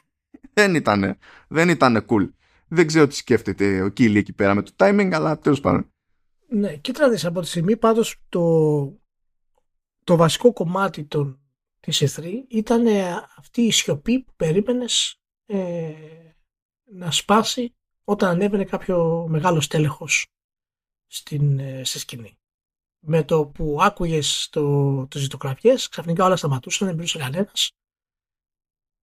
δεν 0.54 0.74
ήταν 0.74 1.18
δεν 1.48 1.68
ήτανε 1.68 2.00
cool. 2.08 2.30
Δεν 2.68 2.86
ξέρω 2.86 3.06
τι 3.06 3.14
σκέφτεται 3.14 3.82
ο 3.82 3.88
Κίλι 3.88 4.18
εκεί 4.18 4.32
πέρα 4.32 4.54
με 4.54 4.62
το 4.62 4.72
timing, 4.76 5.10
αλλά 5.12 5.38
τέλος 5.38 5.60
πάντων. 5.60 5.92
Ναι, 6.48 6.76
κοίτατε 6.76 7.26
από 7.26 7.40
τη 7.40 7.46
στιγμή 7.46 7.76
πάντως 7.76 8.16
το, 8.28 8.42
το 10.04 10.16
βασικό 10.16 10.52
κομμάτι 10.52 11.04
των, 11.04 11.38
της 11.84 12.16
E3 12.16 12.44
ήταν 12.48 12.86
αυτή 13.36 13.62
η 13.62 13.70
σιωπή 13.70 14.20
που 14.20 14.32
περίμενες 14.36 15.16
ε, 15.46 15.94
να 16.84 17.10
σπάσει 17.10 17.74
όταν 18.04 18.30
ανέβαινε 18.30 18.64
κάποιο 18.64 19.26
μεγάλο 19.28 19.66
τέλεχος 19.68 20.26
στην, 21.06 21.58
ε, 21.58 21.84
στη 21.84 21.98
σκηνή. 21.98 22.38
Με 23.06 23.24
το 23.24 23.46
που 23.46 23.78
άκουγες 23.80 24.48
το, 24.50 25.06
το 25.06 25.18
ζητοκραυγές, 25.18 25.88
ξαφνικά 25.88 26.24
όλα 26.24 26.36
σταματούσαν, 26.36 26.86
δεν 26.86 26.96
μιλούσε 26.96 27.18
κανένας 27.18 27.70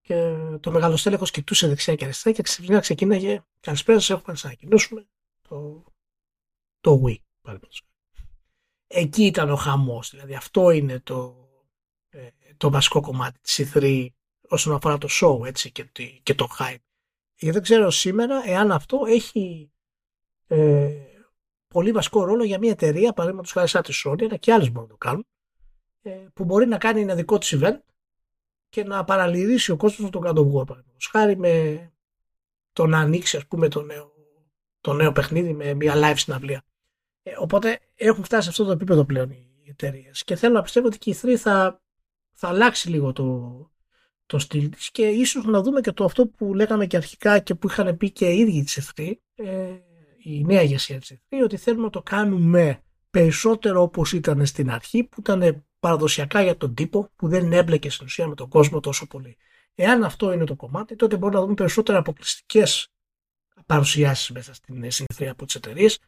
και 0.02 0.36
το 0.60 0.72
μεγάλο 0.72 0.98
στέλεχος 0.98 1.32
κοιτούσε 1.32 1.67
δεξιά 1.67 1.96
και 1.96 2.04
αριστερά 2.04 2.36
και 2.36 2.41
ξαφνικά 2.41 2.80
ξεκίναγε. 2.80 3.44
Καλησπέρα 3.60 4.00
σας, 4.00 4.10
έχουμε 4.10 4.26
να 4.28 4.36
σας 4.36 4.46
ανακοινώσουμε 4.46 5.08
το, 5.41 5.84
το 6.80 7.04
Wii. 7.06 7.17
Εκεί 8.88 9.26
ήταν 9.26 9.50
ο 9.50 9.56
χαμός. 9.56 10.10
Δηλαδή 10.10 10.36
αυτό 10.36 10.70
είναι 10.70 11.00
το, 11.00 11.50
ε, 11.50 11.50
το 12.58 12.69
βασικό 12.69 13.02
κομμάτι 13.02 13.39
της 13.39 13.71
E3 13.74 14.08
όσον 14.47 14.74
αφορά 14.74 14.97
το 14.97 15.08
show 15.12 15.45
έτσι, 15.45 15.71
και, 15.71 15.89
και 16.24 16.36
το 16.36 16.47
hype. 16.60 16.84
Γιατί 17.36 17.54
δεν 17.54 17.62
ξέρω 17.62 17.89
σήμερα 17.89 18.41
εάν 18.45 18.71
αυτό 18.71 19.02
έχει 19.08 19.71
ε, 20.47 20.91
πολύ 21.67 21.91
βασικό 21.91 22.24
ρόλο 22.24 22.43
για 22.43 22.58
μια 22.60 22.71
εταιρεία, 22.71 23.13
παραδείγματος 23.13 23.52
χάρη 23.52 23.67
σαν 23.67 23.82
τη 23.82 24.02
Sony, 24.06 24.24
αλλά 24.24 24.38
και 24.38 24.54
άλλες 24.54 24.71
μπορούν 24.71 24.89
να 24.89 24.97
το 24.97 24.97
κάνουν, 24.97 25.28
ε, 26.02 26.26
που 26.34 26.43
μπορεί 26.43 26.67
να 26.67 26.78
κάνει 26.78 27.02
ένα 27.02 27.15
δικό 27.15 27.38
της 27.38 27.58
event 27.60 27.80
και 28.69 28.84
να 28.84 29.04
παραλυρίσει 29.04 29.71
ο 29.71 29.78
κόσμος 29.78 30.10
τον 30.10 30.21
God 30.26 30.36
of 30.36 30.54
War. 30.54 30.78
Χάρη 31.12 31.38
με 31.38 31.91
το 32.74 32.86
να 32.86 33.00
ανοίξει 33.00 33.38
ας 33.38 33.47
πούμε 33.47 33.67
το 33.67 33.82
νέο, 33.82 34.13
το 34.82 34.93
νέο 34.93 35.12
παιχνίδι 35.12 35.54
με 35.54 35.74
μια 35.74 35.93
live 35.95 36.17
συναυλία. 36.17 36.63
Ε, 37.24 37.32
οπότε 37.38 37.80
έχουν 37.95 38.24
φτάσει 38.24 38.43
σε 38.43 38.50
αυτό 38.50 38.63
το 38.63 38.71
επίπεδο 38.71 39.06
πλέον 39.06 39.30
οι 39.30 39.63
εταιρείες. 39.63 40.24
Και 40.24 40.36
θέλω 40.36 40.54
να 40.54 40.62
πιστεύω 40.62 40.88
ότι 40.88 40.97
και 40.97 41.10
η 41.10 41.17
3 41.21 41.36
θα, 41.36 41.82
θα 42.43 42.47
αλλάξει 42.47 42.89
λίγο 42.89 43.13
το, 43.13 43.71
το 44.25 44.39
στυλ 44.39 44.69
της 44.69 44.91
και 44.91 45.08
ίσως 45.08 45.45
να 45.45 45.62
δούμε 45.62 45.82
και 45.82 45.91
το 45.91 46.04
αυτό 46.04 46.27
που 46.27 46.54
λέγαμε 46.54 46.86
και 46.86 46.97
αρχικά 46.97 47.39
και 47.39 47.56
που 47.56 47.69
είχαν 47.69 47.97
πει 47.97 48.12
και 48.12 48.30
οι 48.30 48.39
ίδιοι 48.39 48.63
της 48.63 48.91
E3, 48.95 49.12
ε, 49.36 49.75
η 50.17 50.43
νέα 50.43 50.62
ηγεσία 50.62 50.99
της 50.99 51.12
E3, 51.12 51.38
ότι 51.43 51.58
θέλουμε 51.58 51.84
να 51.84 51.89
το 51.89 52.01
κάνουμε 52.01 52.84
περισσότερο 53.10 53.82
όπως 53.82 54.13
ήταν 54.13 54.45
στην 54.45 54.71
αρχή 54.71 55.04
που 55.04 55.19
ήταν 55.19 55.65
παραδοσιακά 55.80 56.41
για 56.41 56.58
τον 56.58 56.73
τύπο 56.73 57.10
που 57.15 57.27
δεν 57.27 57.54
έμπλεκε 57.54 57.89
στην 57.89 58.06
ουσία 58.06 58.27
με 58.27 58.36
τον 58.36 58.49
κόσμο 58.49 58.80
τόσο 58.80 59.08
πολύ. 59.08 59.38
Εάν 59.75 60.04
αυτό 60.04 60.32
είναι 60.32 60.45
το 60.45 60.56
κομμάτι, 60.56 60.95
τότε 60.95 61.17
μπορούμε 61.17 61.38
να 61.38 61.43
δούμε 61.43 61.56
περισσότερα 61.56 61.97
αποκλειστικές 61.97 62.88
παρουσιάσεις 63.65 64.30
μέσα 64.30 64.54
στην 64.54 64.91
συνθρία 64.91 65.32
από 65.32 65.45
τις 65.45 65.56
εταιρείες 65.56 65.99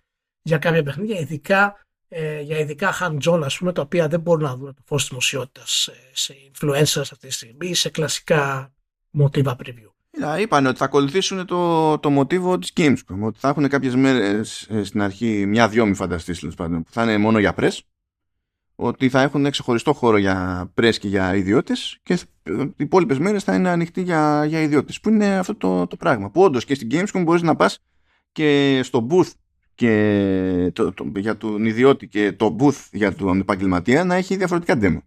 για 0.42 0.58
κάποια 0.58 0.84
παιχνίδια, 0.84 1.20
ειδικά 1.20 1.86
ε, 2.16 2.42
για 2.42 2.60
ειδικά 2.60 2.94
hand-on, 3.00 3.42
ας 3.44 3.58
πούμε, 3.58 3.74
τα 3.74 3.82
οποία 3.82 4.08
δεν 4.08 4.20
μπορούν 4.20 4.44
να 4.44 4.56
δουν 4.56 4.74
το 4.74 4.82
φως 4.86 5.04
τη 5.04 5.10
δημοσιότητας 5.10 5.90
σε 6.14 6.34
influencers 6.52 7.02
αυτή 7.02 7.28
τη 7.28 7.34
στιγμή, 7.34 7.74
σε 7.74 7.90
κλασικά 7.90 8.74
μοτίβα 9.10 9.56
preview. 9.64 9.92
Είπαν 10.40 10.66
ότι 10.66 10.78
θα 10.78 10.86
ακολουθήσουν 10.86 11.46
το, 11.46 11.98
το 12.00 12.10
μοτίβο 12.10 12.60
της 12.60 12.72
Gamescom. 12.76 13.20
Ότι 13.22 13.40
θα 13.40 13.48
έχουν 13.48 13.68
κάποιες 13.68 13.96
μέρες 13.96 14.68
ε, 14.70 14.84
στην 14.84 15.02
αρχή, 15.02 15.46
μια-δυο 15.46 15.86
μη 15.86 15.94
φανταστείς 15.94 16.40
που 16.40 16.84
θα 16.90 17.04
είναι 17.04 17.18
μόνο 17.18 17.40
για 17.40 17.56
press 17.58 17.78
ότι 18.76 19.10
θα 19.10 19.22
έχουν 19.22 19.50
ξεχωριστό 19.50 19.94
χώρο 19.94 20.18
για 20.18 20.68
press 20.82 20.96
και 21.00 21.08
για 21.08 21.36
ιδιώτες 21.36 22.00
και 22.04 22.14
οι 22.44 22.74
υπόλοιπες 22.78 23.20
μέρες 23.20 23.44
θα 23.44 23.56
είναι 23.56 23.70
ανοιχτοί 23.70 24.02
για, 24.02 24.46
για 24.46 24.62
ιδιώτες. 24.62 25.00
Που 25.00 25.10
είναι 25.10 25.38
αυτό 25.38 25.56
το, 25.56 25.88
το 25.88 25.96
πράγμα. 25.96 26.30
Που 26.30 26.42
όντως 26.42 26.66
και 26.66 26.76
στην 26.76 26.90
Gamescom 26.92 27.22
μπορείς 27.24 27.42
να 27.42 27.56
πας 27.56 27.80
και 28.32 28.80
στο 28.84 29.08
booth 29.10 29.32
και 29.76 30.72
το, 30.74 30.92
το, 30.92 31.12
για 31.16 31.38
τον 31.38 31.66
ιδιώτη 31.66 32.08
και 32.08 32.32
το 32.32 32.56
booth 32.60 32.88
για 32.92 33.16
τον 33.16 33.40
επαγγελματία 33.40 34.04
να 34.04 34.16
έχει 34.16 34.36
διαφορετικά 34.36 34.78
demo. 34.82 35.02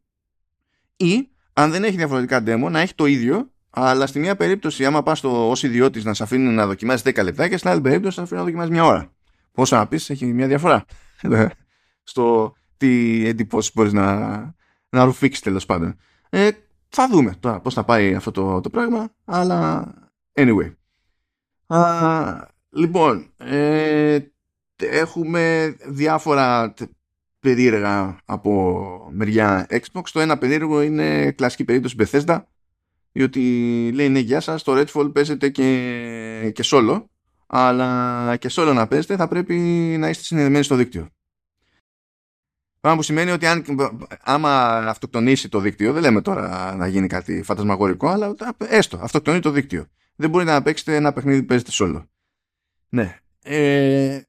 Ή 0.96 1.28
αν 1.52 1.70
δεν 1.70 1.84
έχει 1.84 1.96
διαφορετικά 1.96 2.42
demo 2.46 2.68
να 2.70 2.80
έχει 2.80 2.94
το 2.94 3.06
ίδιο 3.06 3.50
αλλά 3.70 4.06
στη 4.06 4.18
μία 4.18 4.36
περίπτωση 4.36 4.84
άμα 4.84 5.02
πας 5.02 5.24
ως 5.24 5.62
ιδιώτης 5.62 6.04
να 6.04 6.14
σε 6.14 6.22
αφήνει 6.22 6.48
να 6.48 6.66
δοκιμάσει 6.66 7.02
10 7.06 7.22
λεπτά 7.24 7.48
και 7.48 7.56
στην 7.56 7.70
άλλη 7.70 7.80
περίπτωση 7.80 8.18
να 8.18 8.24
αφήνει 8.24 8.38
να 8.38 8.46
δοκιμάσει 8.46 8.70
μια 8.70 8.84
ώρα. 8.84 9.12
Πόσο 9.52 9.76
να 9.76 9.86
πεις, 9.86 10.10
έχει 10.10 10.26
μια 10.26 10.46
διαφορά. 10.46 10.84
στο, 12.02 12.54
τι 12.76 13.22
εντυπώσεις 13.26 13.72
μπορείς 13.74 13.92
να, 13.92 14.36
να 14.88 15.04
ρουφήξεις 15.04 15.42
τέλος 15.42 15.66
πάντων. 15.66 15.98
Ε, 16.30 16.50
θα 16.88 17.08
δούμε 17.08 17.36
τώρα 17.40 17.60
πώς 17.60 17.74
θα 17.74 17.84
πάει 17.84 18.14
αυτό 18.14 18.30
το, 18.30 18.60
το 18.60 18.70
πράγμα, 18.70 19.08
αλλά 19.24 19.84
anyway. 20.32 20.74
Α, 21.66 22.48
λοιπόν, 22.70 23.32
ε, 23.36 24.18
έχουμε 24.76 25.76
διάφορα 25.86 26.74
περίεργα 27.40 28.20
από 28.24 29.08
μεριά 29.12 29.66
Xbox. 29.70 30.02
Το 30.12 30.20
ένα 30.20 30.38
περίεργο 30.38 30.82
είναι 30.82 31.30
κλασική 31.30 31.64
περίπτωση 31.64 31.96
Bethesda, 31.98 32.42
διότι 33.12 33.40
λέει 33.94 34.08
ναι 34.08 34.18
γεια 34.18 34.40
σας, 34.40 34.62
το 34.62 34.72
Redfall 34.76 35.12
παίζεται 35.14 35.48
και, 35.48 36.50
και 36.54 36.62
solo, 36.66 37.04
αλλά 37.46 38.36
και 38.36 38.48
solo 38.52 38.72
να 38.74 38.86
παίζετε 38.86 39.16
θα 39.16 39.28
πρέπει 39.28 39.54
να 39.98 40.08
είστε 40.08 40.24
συνδεδεμένοι 40.24 40.64
στο 40.64 40.74
δίκτυο. 40.74 41.08
Πράγμα 42.80 43.00
που 43.00 43.06
σημαίνει 43.06 43.30
ότι 43.30 43.46
αν, 43.46 43.64
άμα 44.22 44.76
αυτοκτονήσει 44.76 45.48
το 45.48 45.60
δίκτυο, 45.60 45.92
δεν 45.92 46.02
λέμε 46.02 46.20
τώρα 46.20 46.74
να 46.76 46.86
γίνει 46.86 47.06
κάτι 47.06 47.42
φαντασμαγορικό, 47.42 48.08
αλλά 48.08 48.34
έστω, 48.58 48.98
αυτοκτονεί 49.02 49.40
το 49.40 49.50
δίκτυο. 49.50 49.86
Δεν 50.16 50.30
μπορείτε 50.30 50.50
να 50.50 50.62
παίξετε 50.62 50.96
ένα 50.96 51.12
παιχνίδι 51.12 51.40
που 51.40 51.46
παίζετε 51.46 51.70
solo. 51.74 52.06
Ναι. 52.88 53.18
Ε, 53.42 54.20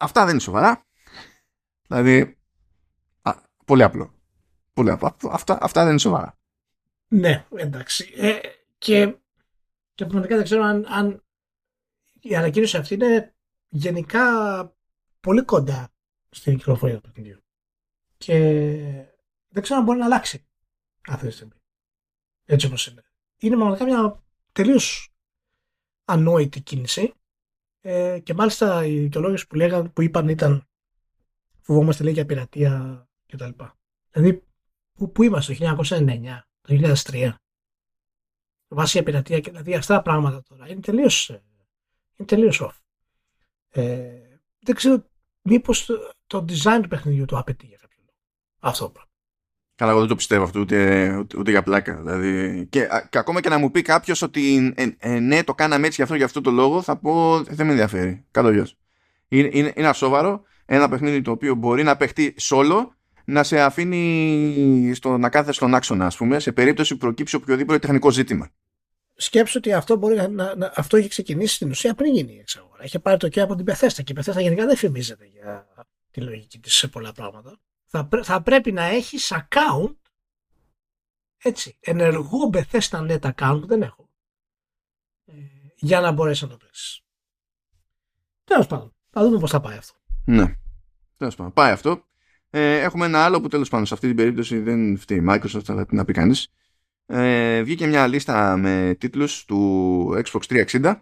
αυτά 0.00 0.20
δεν 0.24 0.30
είναι 0.30 0.40
σοβαρά. 0.40 0.86
Δηλαδή, 1.86 2.38
α, 3.22 3.34
πολύ 3.64 3.82
απλό. 3.82 4.14
Πολύ 4.72 4.90
απλό. 4.90 5.16
Αυτά, 5.30 5.58
αυτά 5.60 5.80
δεν 5.80 5.90
είναι 5.90 5.98
σοβαρά. 5.98 6.38
Ναι, 7.08 7.46
εντάξει. 7.56 8.12
Ε, 8.16 8.38
και, 8.78 9.16
και 9.94 10.04
πραγματικά 10.04 10.36
δεν 10.36 10.44
ξέρω 10.44 10.62
αν, 10.62 10.86
αν 10.88 11.24
η 12.20 12.36
ανακοίνωση 12.36 12.76
αυτή 12.76 12.94
είναι 12.94 13.34
γενικά 13.68 14.24
πολύ 15.20 15.44
κοντά 15.44 15.92
στην 16.30 16.56
κυκλοφορία 16.56 16.94
του 16.94 17.00
παιχνιδιού. 17.00 17.40
Και 18.16 18.36
δεν 19.48 19.62
ξέρω 19.62 19.78
αν 19.78 19.84
μπορεί 19.84 19.98
να 19.98 20.04
αλλάξει 20.04 20.46
αυτή 21.08 21.26
τη 21.26 21.32
στιγμή. 21.32 21.52
Έτσι 22.44 22.66
όπως 22.66 22.86
είναι. 22.86 23.04
Είναι 23.38 23.56
πραγματικά 23.56 23.84
μια 23.84 24.22
τελείως 24.52 25.14
ανόητη 26.04 26.60
κίνηση 26.60 27.14
Ε, 27.80 28.18
και 28.22 28.34
μάλιστα 28.34 28.86
οι 28.86 28.98
δικαιολόγε 28.98 29.44
που, 29.48 29.54
λέγαν, 29.54 29.92
που 29.92 30.02
είπαν 30.02 30.28
ήταν 30.28 30.68
φοβόμαστε 31.60 32.04
λέει 32.04 32.12
για 32.12 32.26
πειρατεία 32.26 33.04
κτλ. 33.26 33.50
Δηλαδή, 34.10 34.46
πού, 34.92 35.12
πού 35.12 35.22
είμαστε 35.22 35.54
το 35.54 35.84
1909, 35.84 36.40
το 36.60 36.94
2003. 37.04 37.32
Βάσει 38.68 38.90
για 38.96 39.02
πειρατεία 39.02 39.40
και 39.40 39.50
δηλαδή 39.50 39.74
αυτά 39.74 39.94
τα 39.94 40.02
πράγματα 40.02 40.42
τώρα 40.42 40.68
είναι 40.68 40.80
τελείως 40.80 41.40
είναι 42.20 42.28
τελείως 42.28 42.62
off. 42.62 42.78
Ε, 43.68 44.38
δεν 44.58 44.74
ξέρω 44.74 45.04
μήπως 45.42 45.84
το, 45.84 46.12
το 46.26 46.44
design 46.48 46.78
του 46.82 46.88
παιχνιδιού 46.88 47.24
το 47.24 47.38
απαιτεί 47.38 47.66
για 47.66 47.76
κάποιο 47.80 47.98
λόγο. 48.00 48.18
Αυτό 48.58 48.84
το 48.84 48.90
πράγμα. 48.90 49.09
Καλά, 49.80 49.92
εγώ 49.92 50.00
δεν 50.00 50.08
το 50.08 50.14
πιστεύω 50.14 50.44
αυτό 50.44 50.60
ούτε, 50.60 51.08
ούτε, 51.16 51.36
ούτε 51.38 51.50
για 51.50 51.62
πλάκα. 51.62 51.96
Δηλαδή, 51.96 52.66
και, 52.70 52.88
και, 53.10 53.18
ακόμα 53.18 53.40
και 53.40 53.48
να 53.48 53.58
μου 53.58 53.70
πει 53.70 53.82
κάποιος 53.82 54.22
ότι 54.22 54.74
ε, 54.76 54.86
ε, 54.98 55.18
ναι, 55.18 55.44
το 55.44 55.54
κάναμε 55.54 55.84
έτσι 55.84 55.94
για 55.94 56.04
αυτό, 56.04 56.16
για 56.16 56.24
αυτό 56.24 56.40
το 56.40 56.50
λόγο, 56.50 56.82
θα 56.82 56.96
πω 56.96 57.42
δεν 57.42 57.66
με 57.66 57.72
ενδιαφέρει. 57.72 58.24
Καλός 58.30 58.52
γιος. 58.52 58.76
Είναι, 59.28 59.48
είναι, 59.52 59.72
είναι 59.76 59.88
ασόβαρο 59.88 60.42
ένα 60.66 60.88
παιχνίδι 60.88 61.22
το 61.22 61.30
οποίο 61.30 61.54
μπορεί 61.54 61.82
να 61.82 61.96
παιχτεί 61.96 62.34
solo 62.40 62.86
να 63.24 63.42
σε 63.42 63.60
αφήνει 63.60 64.92
στο, 64.94 65.18
να 65.18 65.28
κάθεσαι 65.28 65.52
στον 65.52 65.74
άξονα, 65.74 66.06
ας 66.06 66.16
πούμε, 66.16 66.38
σε 66.38 66.52
περίπτωση 66.52 66.92
που 66.92 66.98
προκύψει 66.98 67.36
οποιοδήποτε 67.36 67.78
τεχνικό 67.78 68.10
ζήτημα. 68.10 68.48
Σκέψου 69.14 69.54
ότι 69.56 69.72
αυτό, 69.72 69.96
μπορεί 69.96 70.16
να, 70.16 70.28
να, 70.28 70.72
αυτό 70.74 70.96
έχει 70.96 71.08
ξεκινήσει 71.08 71.54
στην 71.54 71.70
ουσία 71.70 71.94
πριν 71.94 72.14
γίνει 72.14 72.32
η 72.32 72.38
εξαγορά. 72.38 72.84
Είχε 72.84 72.98
πάρει 72.98 73.16
το 73.16 73.28
και 73.28 73.40
από 73.40 73.54
την 73.54 73.64
Πεθέστα 73.64 74.02
και 74.02 74.12
η 74.12 74.14
Πεθέστα 74.14 74.40
γενικά 74.40 74.66
δεν 74.66 74.76
φημίζεται 74.76 75.24
για 75.32 75.66
τη 76.10 76.20
λογική 76.20 76.58
της 76.58 76.74
σε 76.74 76.88
πολλά 76.88 77.12
πράγματα 77.12 77.58
θα, 77.90 78.08
θα 78.22 78.42
πρέπει 78.42 78.72
να 78.72 78.82
έχεις 78.82 79.32
account 79.34 79.94
έτσι, 81.42 81.76
ενεργό 81.80 82.50
Bethesda 82.52 83.10
Net 83.10 83.32
account 83.34 83.62
δεν 83.66 83.82
έχω 83.82 84.08
ε, 85.24 85.32
για 85.76 86.00
να 86.00 86.12
μπορέσεις 86.12 86.42
να 86.42 86.48
το 86.48 86.56
παίξεις. 86.56 87.04
Τέλος 88.44 88.66
πάντων, 88.66 88.94
θα 89.10 89.22
δούμε 89.22 89.38
πώς 89.38 89.50
θα 89.50 89.60
πάει 89.60 89.76
αυτό. 89.76 89.94
Ναι, 90.24 90.54
τέλος 91.16 91.34
πάντων, 91.34 91.52
πάει 91.52 91.72
αυτό. 91.72 92.04
Ε, 92.50 92.80
έχουμε 92.80 93.06
ένα 93.06 93.24
άλλο 93.24 93.40
που 93.40 93.48
τέλος 93.48 93.68
πάντων 93.68 93.86
σε 93.86 93.94
αυτή 93.94 94.06
την 94.06 94.16
περίπτωση 94.16 94.58
δεν 94.58 94.98
φταίει 94.98 95.18
η 95.18 95.24
Microsoft, 95.28 95.64
αλλά 95.66 95.86
την 95.86 95.96
να 95.96 96.04
πει 96.04 96.12
κανείς. 96.12 96.52
Ε, 97.06 97.62
βγήκε 97.62 97.86
μια 97.86 98.06
λίστα 98.06 98.56
με 98.56 98.96
τίτλους 98.98 99.44
του 99.44 100.22
Xbox 100.24 100.64
360 100.66 101.00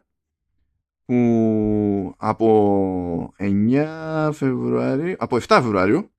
που 1.04 2.14
από 2.16 3.34
9 3.38 4.30
Φεβρουαρίου, 4.32 5.16
από 5.18 5.36
7 5.36 5.40
Φεβρουαρίου 5.48 6.12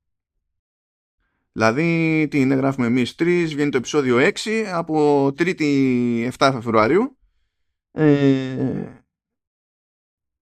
Δηλαδή, 1.51 2.27
τι 2.29 2.39
είναι, 2.39 2.55
γράφουμε 2.55 2.87
εμείς 2.87 3.15
3, 3.19 3.45
βγαίνει 3.47 3.69
το 3.69 3.77
επεισόδιο 3.77 4.17
6 4.17 4.63
από 4.73 5.25
3η 5.27 6.29
7 6.37 6.49
Φεβρουαρίου. 6.53 7.17
Ε, 7.91 9.03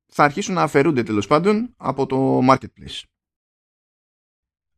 θα 0.08 0.24
αρχίσουν 0.24 0.54
να 0.54 0.62
αφαιρούνται 0.62 1.04
τέλος 1.04 1.28
πάντων 1.28 1.74
από 1.78 2.06
το 2.06 2.39
marketplace. 2.50 3.04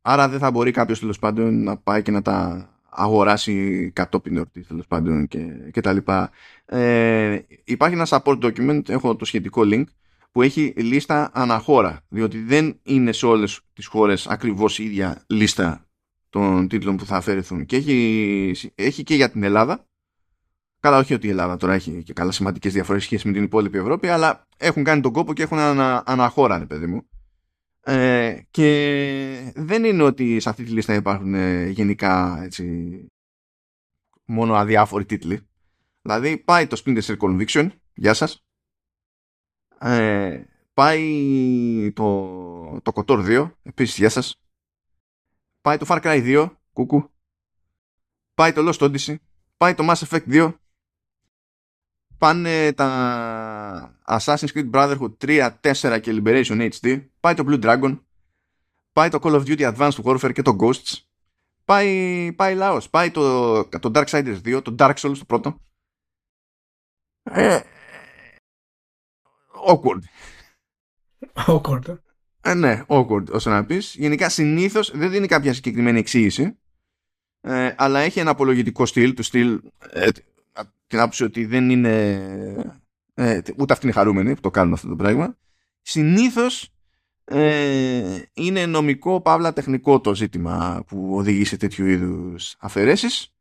Άρα 0.02 0.28
δεν 0.28 0.38
θα 0.38 0.50
μπορεί 0.50 0.70
κάποιος 0.70 1.00
τέλος 1.00 1.18
πάντων 1.18 1.62
να 1.62 1.76
πάει 1.76 2.02
και 2.02 2.10
να 2.10 2.22
τα 2.22 2.68
αγοράσει 2.90 3.90
κατόπιν 3.90 4.36
εορτή 4.36 4.60
τέλος 4.60 4.86
πάντων 4.86 5.26
και, 5.26 5.70
και 5.72 5.80
τα 5.80 5.92
λοιπά. 5.92 6.30
Ε, 6.64 7.38
υπάρχει 7.64 7.94
ένα 7.94 8.06
support 8.08 8.40
document, 8.44 8.88
έχω 8.88 9.16
το 9.16 9.24
σχετικό 9.24 9.62
link, 9.64 9.84
που 10.32 10.42
έχει 10.42 10.74
λίστα 10.76 11.30
αναχώρα, 11.34 12.00
διότι 12.08 12.38
δεν 12.38 12.80
είναι 12.82 13.12
σε 13.12 13.26
όλες 13.26 13.60
τις 13.72 13.86
χώρες 13.86 14.26
ακριβώς 14.26 14.78
η 14.78 14.84
ίδια 14.84 15.24
λίστα 15.26 15.89
των 16.30 16.68
τίτλων 16.68 16.96
που 16.96 17.06
θα 17.06 17.16
αφαιρεθούν. 17.16 17.66
Και 17.66 17.76
έχει, 17.76 18.72
έχει 18.74 19.02
και 19.02 19.14
για 19.14 19.30
την 19.30 19.42
Ελλάδα. 19.42 19.84
Καλά, 20.80 20.98
όχι 20.98 21.14
ότι 21.14 21.26
η 21.26 21.30
Ελλάδα 21.30 21.56
τώρα 21.56 21.72
έχει 21.72 22.02
και 22.02 22.12
καλά 22.12 22.32
σημαντικές 22.32 22.72
διαφορές 22.72 23.02
σχέση 23.02 23.26
με 23.26 23.32
την 23.32 23.42
υπόλοιπη 23.42 23.78
Ευρώπη, 23.78 24.08
αλλά 24.08 24.46
έχουν 24.56 24.84
κάνει 24.84 25.00
τον 25.00 25.12
κόπο 25.12 25.32
και 25.32 25.42
έχουν 25.42 25.58
ανα, 25.58 26.02
αναχώρα, 26.06 26.66
παιδί 26.66 26.86
μου. 26.86 27.08
Ε, 27.82 28.38
και 28.50 29.52
δεν 29.54 29.84
είναι 29.84 30.02
ότι 30.02 30.40
σε 30.40 30.48
αυτή 30.48 30.64
τη 30.64 30.70
λίστα 30.70 30.94
υπάρχουν 30.94 31.34
ε, 31.34 31.66
γενικά 31.68 32.42
έτσι, 32.42 33.06
μόνο 34.24 34.54
αδιάφοροι 34.54 35.04
τίτλοι. 35.04 35.40
Δηλαδή 36.02 36.38
πάει 36.38 36.66
το 36.66 36.82
Splinter 36.84 37.02
Cell 37.02 37.16
Conviction, 37.16 37.68
γεια 37.94 38.14
σας. 38.14 38.44
Ε, 39.80 40.44
πάει 40.74 41.92
το, 41.94 42.80
το 42.82 42.92
Kotor 42.94 43.40
2, 43.40 43.50
επίσης 43.62 43.98
γεια 43.98 44.08
σας. 44.08 44.39
Πάει 45.60 45.76
το 45.76 45.86
Far 45.88 46.02
Cry 46.02 46.22
2, 46.24 46.50
κούκου. 46.72 47.10
Πάει 48.34 48.52
το 48.52 48.68
Lost 48.68 48.78
Odyssey. 48.78 49.14
Πάει 49.56 49.74
το 49.74 49.90
Mass 49.90 50.08
Effect 50.08 50.28
2. 50.28 50.54
Πάνε 52.18 52.72
τα 52.72 53.98
Assassin's 54.06 54.52
Creed 54.54 54.70
Brotherhood 54.70 55.16
3, 55.18 55.50
4 55.60 56.00
και 56.02 56.22
Liberation 56.22 56.70
HD. 56.70 57.06
Πάει 57.20 57.34
το 57.34 57.44
Blue 57.46 57.62
Dragon. 57.64 58.00
Πάει 58.92 59.08
το 59.08 59.18
Call 59.22 59.32
of 59.32 59.44
Duty 59.44 59.74
Advanced 59.74 60.02
Warfare 60.02 60.32
και 60.32 60.42
το 60.42 60.56
Ghosts. 60.60 60.98
Πάει, 61.64 62.32
πάει 62.32 62.54
λαός. 62.54 62.90
Πάει 62.90 63.10
το, 63.10 63.64
το 63.64 63.90
Darksiders 63.94 64.40
2, 64.44 64.62
το 64.64 64.74
Dark 64.78 64.94
Souls 64.94 65.18
το 65.18 65.24
πρώτο. 65.26 65.60
Ε, 67.22 67.60
awkward. 69.66 70.00
Awkward. 71.34 71.98
Ε, 72.42 72.54
ναι, 72.54 72.82
awkward 72.86 73.24
όσο 73.30 73.50
να 73.50 73.64
πεις. 73.64 73.94
Γενικά 73.98 74.28
συνήθως 74.28 74.90
δεν 74.94 75.10
δίνει 75.10 75.26
κάποια 75.26 75.52
συγκεκριμένη 75.52 75.98
εξήγηση 75.98 76.58
ε, 77.40 77.74
αλλά 77.76 78.00
έχει 78.00 78.20
ένα 78.20 78.30
απολογητικό 78.30 78.86
στυλ 78.86 79.14
του 79.14 79.22
στυλ 79.22 79.60
ε, 79.92 80.08
την 80.86 80.98
άποψη 80.98 81.24
ότι 81.24 81.44
δεν 81.44 81.70
είναι 81.70 82.14
ε, 83.14 83.40
ούτε 83.56 83.72
αυτοί 83.72 83.86
είναι 83.86 83.94
χαρούμενοι 83.94 84.34
που 84.34 84.40
το 84.40 84.50
κάνουν 84.50 84.72
αυτό 84.72 84.88
το 84.88 84.96
πράγμα. 84.96 85.36
Συνήθως 85.80 86.72
ε, 87.24 88.22
είναι 88.32 88.66
νομικό 88.66 89.20
παύλα 89.20 89.52
τεχνικό 89.52 90.00
το 90.00 90.14
ζήτημα 90.14 90.84
που 90.86 91.16
οδηγεί 91.16 91.44
σε 91.44 91.56
τέτοιου 91.56 91.86
είδους 91.86 92.56
αφαιρέσεις 92.58 93.34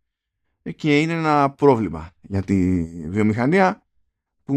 και 0.75 0.99
είναι 0.99 1.13
ένα 1.13 1.49
πρόβλημα 1.49 2.12
για 2.21 2.41
τη 2.43 2.83
βιομηχανία 3.09 3.85
που 4.43 4.55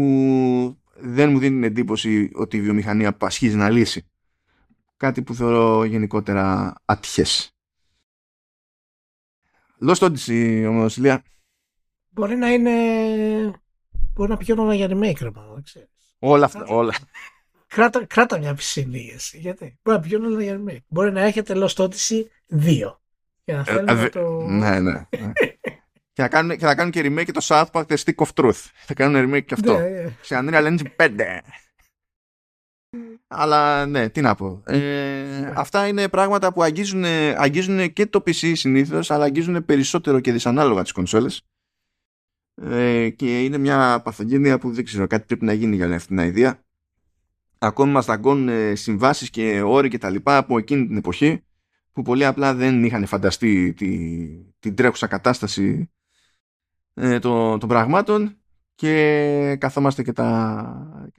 δεν 0.95 1.31
μου 1.31 1.39
δίνει 1.39 1.53
την 1.53 1.63
εντύπωση 1.63 2.29
ότι 2.33 2.57
η 2.57 2.61
βιομηχανία 2.61 3.13
πασχίζει 3.13 3.55
να 3.55 3.69
λύσει 3.69 4.07
κάτι 4.97 5.21
που 5.21 5.33
θεωρώ 5.33 5.83
γενικότερα 5.83 6.75
ατυχές. 6.85 7.55
Lost 9.87 10.11
Odyssey 10.11 10.65
όμως, 10.69 10.97
Λία. 10.97 11.23
Μπορεί 12.09 12.35
να 12.35 12.49
είναι... 12.49 12.71
Μπορεί 14.13 14.29
να 14.29 14.37
πηγαίνω 14.37 14.73
για 14.73 14.87
remake, 14.87 15.21
ρε 15.21 15.29
δεν 15.53 15.63
ξέρεις. 15.63 15.89
Όλα 16.19 16.45
αυτά, 16.45 16.65
όλα. 16.67 16.93
Κράτα, 17.67 18.05
κράτα 18.05 18.37
μια 18.37 18.53
ψηλίεση, 18.53 19.37
γιατί. 19.37 19.79
Μπορεί 19.83 19.97
να 19.97 20.03
πηγαίνω 20.03 20.39
για 20.39 20.61
remake. 20.61 20.83
Μπορεί 20.87 21.11
να 21.11 21.21
έχετε 21.21 21.53
Lost 21.57 21.75
Odyssey 21.75 22.23
2. 22.51 22.95
Για 23.43 23.55
να 23.55 23.59
ε, 23.59 23.63
θέλουμε 23.63 24.09
το... 24.09 24.41
Ναι, 24.47 24.79
ναι. 24.79 24.91
ναι. 24.91 25.07
και, 26.13 26.21
θα 26.21 26.27
κάνουν, 26.27 26.57
και 26.57 26.65
θα 26.65 26.75
κάνουν 26.75 26.91
και 26.91 27.01
remake 27.05 27.25
και 27.25 27.31
το 27.31 27.41
South 27.43 27.65
Park 27.71 27.85
The 27.85 27.97
Stick 27.97 28.25
of 28.25 28.29
Truth. 28.33 28.69
Θα 28.85 28.93
κάνουν 28.93 29.33
remake 29.33 29.45
και 29.45 29.53
αυτό. 29.53 29.77
Ναι, 29.77 29.89
ναι. 29.89 30.15
Σε 30.21 30.39
Unreal 30.41 30.65
Engine 30.65 31.05
5. 31.05 31.09
Αλλά 33.27 33.85
ναι, 33.85 34.09
τι 34.09 34.21
να 34.21 34.35
πω. 34.35 34.63
Ε, 34.65 35.51
αυτά 35.55 35.87
είναι 35.87 36.07
πράγματα 36.07 36.53
που 36.53 36.63
αγγίζουν, 36.63 37.03
αγγίζουν 37.37 37.93
και 37.93 38.05
το 38.05 38.23
PC 38.25 38.51
συνήθως, 38.55 39.11
αλλά 39.11 39.23
αγγίζουν 39.23 39.65
περισσότερο 39.65 40.19
και 40.19 40.31
δυσανάλογα 40.31 40.81
τις 40.81 40.91
κονσόλες. 40.91 41.41
Ε, 42.55 43.09
και 43.09 43.43
είναι 43.43 43.57
μια 43.57 44.01
παθογένεια 44.03 44.59
που 44.59 44.71
δεν 44.71 44.83
ξέρω, 44.83 45.07
κάτι 45.07 45.25
πρέπει 45.25 45.45
να 45.45 45.53
γίνει 45.53 45.75
για 45.75 45.95
αυτή 45.95 46.07
την 46.07 46.17
ιδέα. 46.17 46.59
Ακόμη 47.57 47.91
μας 47.91 48.05
δαγκώνουν 48.05 48.75
συμβάσεις 48.77 49.29
και 49.29 49.61
όροι 49.61 49.89
και 49.89 49.97
τα 49.97 50.09
λοιπά 50.09 50.37
από 50.37 50.57
εκείνη 50.57 50.87
την 50.87 50.97
εποχή 50.97 51.43
που 51.93 52.01
πολύ 52.01 52.25
απλά 52.25 52.53
δεν 52.53 52.83
είχαν 52.83 53.05
φανταστεί 53.05 53.73
τη, 53.73 54.27
την 54.59 54.75
τρέχουσα 54.75 55.07
κατάσταση 55.07 55.91
ε, 56.93 57.19
των, 57.19 57.59
των 57.59 57.69
πραγμάτων 57.69 58.37
και 58.75 59.55
καθόμαστε 59.59 60.03
και 60.03 60.13
τα, 60.13 61.11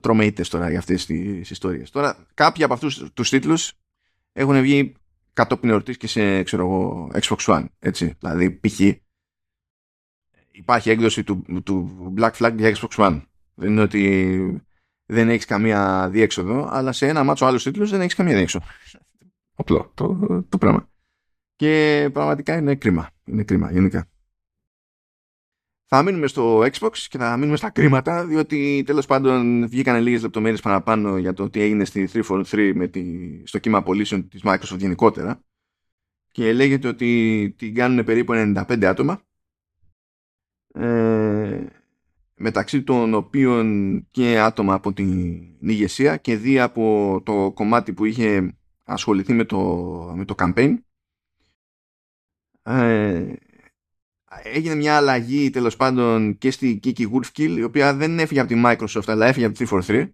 τρώμε 0.00 0.32
τώρα 0.32 0.70
για 0.70 0.78
αυτές 0.78 1.06
τις 1.06 1.50
ιστορίες. 1.50 1.90
Τώρα 1.90 2.26
κάποιοι 2.34 2.64
από 2.64 2.74
αυτούς 2.74 3.10
τους 3.12 3.28
τίτλους 3.28 3.72
έχουν 4.32 4.60
βγει 4.60 4.94
κατόπιν 5.32 5.70
εορτής 5.70 5.96
και 5.96 6.06
σε 6.06 6.42
ξέρω 6.42 6.62
εγώ, 6.62 7.10
Xbox 7.14 7.36
One. 7.36 7.64
Έτσι. 7.78 8.14
Δηλαδή 8.18 8.50
π.χ. 8.50 8.80
υπάρχει 10.50 10.90
έκδοση 10.90 11.24
του, 11.24 11.62
του 11.64 12.14
Black 12.18 12.32
Flag 12.32 12.54
για 12.56 12.76
Xbox 12.76 12.88
One. 12.96 13.22
Δεν 13.54 13.70
είναι 13.70 13.80
ότι 13.80 14.62
δεν 15.06 15.28
έχεις 15.28 15.44
καμία 15.44 16.08
διέξοδο, 16.10 16.68
αλλά 16.70 16.92
σε 16.92 17.08
ένα 17.08 17.24
μάτσο 17.24 17.46
άλλους 17.46 17.62
τίτλους 17.62 17.90
δεν 17.90 18.00
έχεις 18.00 18.14
καμία 18.14 18.36
διέξοδο. 18.36 18.66
Απλό 19.54 19.90
το, 19.94 20.18
το 20.48 20.58
πράγμα. 20.58 20.88
Και 21.56 22.08
πραγματικά 22.12 22.56
είναι 22.56 22.74
κρίμα. 22.74 23.10
Είναι 23.24 23.42
κρίμα 23.42 23.72
γενικά. 23.72 24.06
Θα 25.94 26.02
μείνουμε 26.02 26.26
στο 26.26 26.58
Xbox 26.58 26.96
και 26.98 27.18
θα 27.18 27.36
μείνουμε 27.36 27.56
στα 27.56 27.70
κρίματα, 27.70 28.26
διότι 28.26 28.82
τέλος 28.86 29.06
πάντων 29.06 29.68
βγήκαν 29.68 30.02
λίγες 30.02 30.22
λεπτομέρειες 30.22 30.60
παραπάνω 30.60 31.16
για 31.16 31.32
το 31.32 31.50
τι 31.50 31.60
έγινε 31.60 31.84
στη 31.84 32.08
343 32.12 32.72
με 32.74 32.88
τη, 32.88 33.02
στο 33.46 33.58
κύμα 33.58 33.78
απολύσεων 33.78 34.28
της 34.28 34.40
Microsoft 34.44 34.78
γενικότερα. 34.78 35.44
Και 36.30 36.52
λέγεται 36.52 36.88
ότι 36.88 37.54
την 37.58 37.74
κάνουν 37.74 38.04
περίπου 38.04 38.32
95 38.32 38.84
άτομα. 38.84 39.22
Ε, 40.74 41.66
μεταξύ 42.34 42.82
των 42.82 43.14
οποίων 43.14 44.06
και 44.10 44.38
άτομα 44.38 44.74
από 44.74 44.92
την 44.92 45.40
ηγεσία 45.60 46.16
και 46.16 46.36
δει 46.36 46.60
από 46.60 47.20
το 47.24 47.52
κομμάτι 47.54 47.92
που 47.92 48.04
είχε 48.04 48.56
ασχοληθεί 48.84 49.32
με 49.32 49.44
το, 49.44 49.58
με 50.16 50.24
το 50.24 50.34
campaign. 50.38 50.74
Ε, 52.62 53.32
έγινε 54.42 54.74
μια 54.74 54.96
αλλαγή 54.96 55.50
τέλος 55.50 55.76
πάντων 55.76 56.38
και 56.38 56.50
στη 56.50 56.80
Kiki 56.84 57.02
Wolfkill 57.02 57.56
η 57.56 57.62
οποία 57.62 57.94
δεν 57.94 58.18
έφυγε 58.18 58.40
από 58.40 58.48
τη 58.48 58.62
Microsoft 58.64 59.06
αλλά 59.06 59.26
έφυγε 59.26 59.46
από 59.46 59.56
τη 59.56 59.66
343 59.86 60.08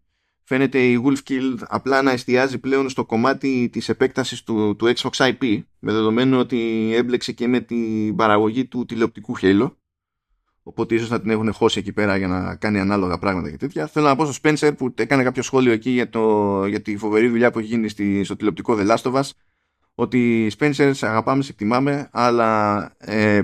φαίνεται 0.49 0.79
η 0.79 1.03
Wolfkill 1.05 1.57
απλά 1.69 2.03
να 2.03 2.11
εστιάζει 2.11 2.59
πλέον 2.59 2.89
στο 2.89 3.05
κομμάτι 3.05 3.69
της 3.73 3.89
επέκτασης 3.89 4.43
του, 4.43 4.77
του 4.77 4.93
Xbox 4.97 5.11
IP 5.11 5.63
με 5.79 5.93
δεδομένο 5.93 6.39
ότι 6.39 6.91
έμπλεξε 6.95 7.33
και 7.33 7.49
με 7.49 7.61
την 7.61 8.17
παραγωγή 8.17 8.67
του 8.67 8.85
τηλεοπτικού 8.85 9.37
Halo. 9.41 9.71
Οπότε 10.63 10.95
ίσως 10.95 11.09
θα 11.09 11.21
την 11.21 11.31
έχουν 11.31 11.53
χώσει 11.53 11.79
εκεί 11.79 11.93
πέρα 11.93 12.17
για 12.17 12.29
να 12.29 12.57
κάνει 12.57 12.79
ανάλογα 12.79 13.19
πράγματα 13.19 13.51
και 13.51 13.57
τέτοια. 13.57 13.87
Θέλω 13.87 14.07
να 14.07 14.17
πω 14.17 14.33
στο 14.33 14.41
Spencer 14.43 14.77
που 14.77 14.95
έκανε 14.95 15.23
κάποιο 15.23 15.43
σχόλιο 15.43 15.73
εκεί 15.73 15.91
για, 15.91 16.09
το, 16.09 16.67
για 16.67 16.83
τη 16.83 16.97
φοβερή 16.97 17.29
δουλειά 17.29 17.51
που 17.51 17.59
έχει 17.59 17.69
γίνει 17.69 17.89
στη, 17.89 18.25
στο 18.25 18.37
τηλεοπτικό 18.37 18.77
The 18.79 18.87
Last 18.87 19.13
of 19.13 19.13
Us 19.13 19.31
ότι 19.95 20.51
Spencer 20.59 20.91
σε 20.93 21.07
αγαπάμε, 21.07 21.43
σε 21.43 21.51
εκτιμάμε 21.51 22.09
αλλά 22.13 22.83
ε, 22.99 23.43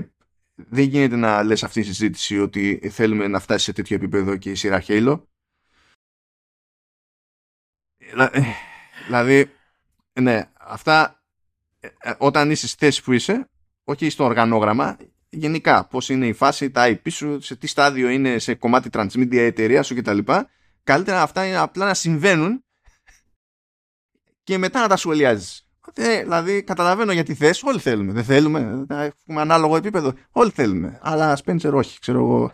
δεν 0.55 0.83
γίνεται 0.83 1.15
να 1.15 1.43
λες 1.43 1.63
αυτή 1.63 1.81
τη 1.81 1.87
συζήτηση 1.87 2.39
ότι 2.39 2.89
θέλουμε 2.91 3.27
να 3.27 3.39
φτάσει 3.39 3.65
σε 3.65 3.73
τέτοιο 3.73 3.95
επίπεδο 3.95 4.37
και 4.37 4.51
η 4.51 4.55
σειρά 4.55 4.83
Halo. 4.87 5.21
Ε, 7.97 8.41
δηλαδή 9.05 9.51
ναι 10.21 10.51
αυτά 10.53 11.23
ε, 11.79 11.87
ε, 11.97 12.13
όταν 12.17 12.51
είσαι 12.51 12.67
στη 12.67 12.77
θέση 12.85 13.03
που 13.03 13.11
είσαι 13.11 13.49
όχι 13.83 14.09
στο 14.09 14.23
οργανόγραμμα 14.23 14.97
γενικά 15.29 15.87
πώς 15.87 16.09
είναι 16.09 16.27
η 16.27 16.33
φάση, 16.33 16.71
τα 16.71 16.85
IP 16.87 17.11
σου 17.11 17.41
σε 17.41 17.55
τι 17.55 17.67
στάδιο 17.67 18.09
είναι 18.09 18.39
σε 18.39 18.55
κομμάτι 18.55 18.89
transmedia 18.91 19.35
εταιρεία 19.35 19.83
σου 19.83 19.95
κτλ. 19.95 20.19
Καλύτερα 20.83 21.21
αυτά 21.21 21.45
είναι 21.45 21.57
απλά 21.57 21.85
να 21.85 21.93
συμβαίνουν 21.93 22.63
και 24.43 24.57
μετά 24.57 24.81
να 24.81 24.87
τα 24.87 24.95
σχολιάζεις 24.95 25.64
ε, 25.93 26.21
δηλαδή, 26.21 26.63
καταλαβαίνω 26.63 27.11
γιατί 27.11 27.35
θες, 27.35 27.63
όλοι 27.63 27.79
θέλουμε. 27.79 28.11
Δεν 28.11 28.23
θέλουμε, 28.23 28.85
να 28.87 29.03
έχουμε 29.03 29.41
ανάλογο 29.41 29.75
επίπεδο. 29.75 30.13
Όλοι 30.31 30.51
θέλουμε. 30.51 30.99
Αλλά 31.01 31.37
Spencer 31.45 31.73
όχι, 31.73 31.99
ξέρω 31.99 32.19
εγώ. 32.19 32.51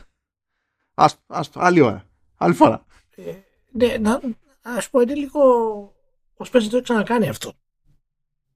Άστο, 0.93 1.21
άστο, 1.27 1.59
άλλη 1.59 1.81
ώρα. 1.81 2.05
Άλλη 2.37 2.53
φορά. 2.53 2.85
Ε, 3.15 3.33
ναι, 3.71 3.97
να 3.97 4.21
ας 4.61 4.89
πω, 4.89 5.01
είναι 5.01 5.13
λίγο. 5.13 5.41
Ο 6.33 6.45
Spencer 6.45 6.67
το 6.69 6.77
έχει 6.77 6.81
ξανακάνει 6.81 7.29
αυτό. 7.29 7.53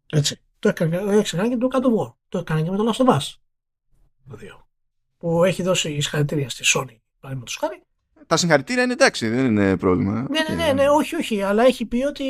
Έτσι. 0.10 0.40
Το 0.60 0.70
έχει 0.70 1.22
ξανακάνει 1.22 1.50
και 1.50 1.58
το 1.58 1.68
κάτω 1.68 1.90
εγώ. 1.90 2.18
Το 2.30 2.38
έκανε 2.38 2.62
και 2.62 2.72
με 2.72 2.78
το 2.78 2.94
Last 2.94 3.06
of 3.06 3.18
Us. 3.18 3.34
Που 5.18 5.44
έχει 5.44 5.64
δώσει 5.64 5.90
συγχαρητήρια 5.90 6.50
στη 6.50 6.64
Sony, 6.66 6.98
παραδείγματος 7.20 7.58
χάρη, 7.58 7.84
τα 8.28 8.38
συγχαρητήρια 8.38 8.84
είναι 8.84 8.94
εντάξει, 8.94 9.28
δεν 9.28 9.46
είναι 9.46 9.78
πρόβλημα. 9.78 10.28
Ναι, 10.30 10.56
ναι, 10.56 10.64
ναι, 10.64 10.74
ναι, 10.74 10.90
όχι, 10.90 11.16
όχι. 11.16 11.42
Αλλά 11.42 11.64
έχει 11.64 11.86
πει 11.86 12.04
ότι 12.04 12.26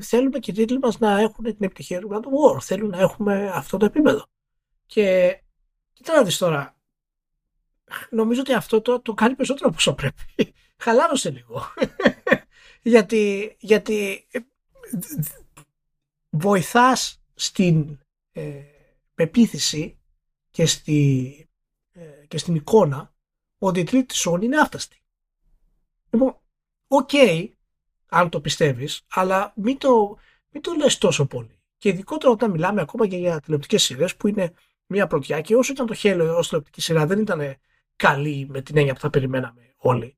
θέλουμε 0.00 0.38
και 0.38 0.50
οι 0.50 0.54
τίτλοι 0.54 0.78
μας 0.78 0.98
να 0.98 1.20
έχουν 1.20 1.44
την 1.44 1.56
επιτυχία 1.58 2.00
του 2.00 2.08
God 2.12 2.16
of 2.16 2.56
War. 2.56 2.60
Θέλουν 2.60 2.90
να 2.90 2.98
έχουμε 2.98 3.50
αυτό 3.54 3.76
το 3.76 3.84
επίπεδο. 3.84 4.26
Και 4.86 5.36
κοίτα 5.92 6.14
να 6.14 6.22
δεις 6.22 6.38
τώρα. 6.38 6.76
Νομίζω 8.10 8.40
ότι 8.40 8.52
αυτό 8.52 8.80
το, 8.80 9.00
το 9.00 9.14
κάνει 9.14 9.34
περισσότερο 9.34 9.68
από 9.68 9.76
όσο 9.76 9.94
πρέπει. 9.94 10.22
Χαλάρωσε 10.84 11.30
λίγο. 11.30 11.62
γιατί, 12.82 13.56
γιατί 13.58 14.26
ε, 14.30 14.38
βοηθάς 16.30 17.22
στην 17.34 17.98
ε, 18.32 18.62
πεποίθηση 19.14 19.98
και, 20.50 20.66
στη, 20.66 21.48
ε, 21.92 22.26
και 22.28 22.38
στην 22.38 22.54
εικόνα 22.54 23.14
ότι 23.58 23.80
η 23.80 23.84
τρίτη 23.84 24.14
Sony 24.24 24.42
είναι 24.42 24.60
άφταστη. 24.60 25.03
Λοιπόν, 26.14 26.36
okay, 26.88 27.48
αν 28.08 28.28
το 28.28 28.40
πιστεύεις, 28.40 29.04
αλλά 29.10 29.52
μην 29.56 29.78
το, 29.78 30.18
μην 30.50 30.62
το 30.62 30.72
λες 30.72 30.98
τόσο 30.98 31.26
πολύ. 31.26 31.58
Και 31.78 31.88
ειδικότερα 31.88 32.32
όταν 32.32 32.50
μιλάμε 32.50 32.80
ακόμα 32.80 33.06
και 33.06 33.16
για 33.16 33.40
τηλεοπτικές 33.40 33.82
σειρές 33.82 34.16
που 34.16 34.28
είναι 34.28 34.52
μια 34.86 35.06
πρωτιά 35.06 35.40
και 35.40 35.56
όσο 35.56 35.72
ήταν 35.72 35.86
το 35.86 35.94
Halo 35.94 36.36
ως 36.36 36.48
τηλεοπτική 36.48 36.80
σειρά 36.80 37.06
δεν 37.06 37.20
ήταν 37.20 37.56
καλή 37.96 38.46
με 38.50 38.62
την 38.62 38.76
έννοια 38.76 38.94
που 38.94 39.00
θα 39.00 39.10
περιμέναμε 39.10 39.74
όλοι. 39.76 40.16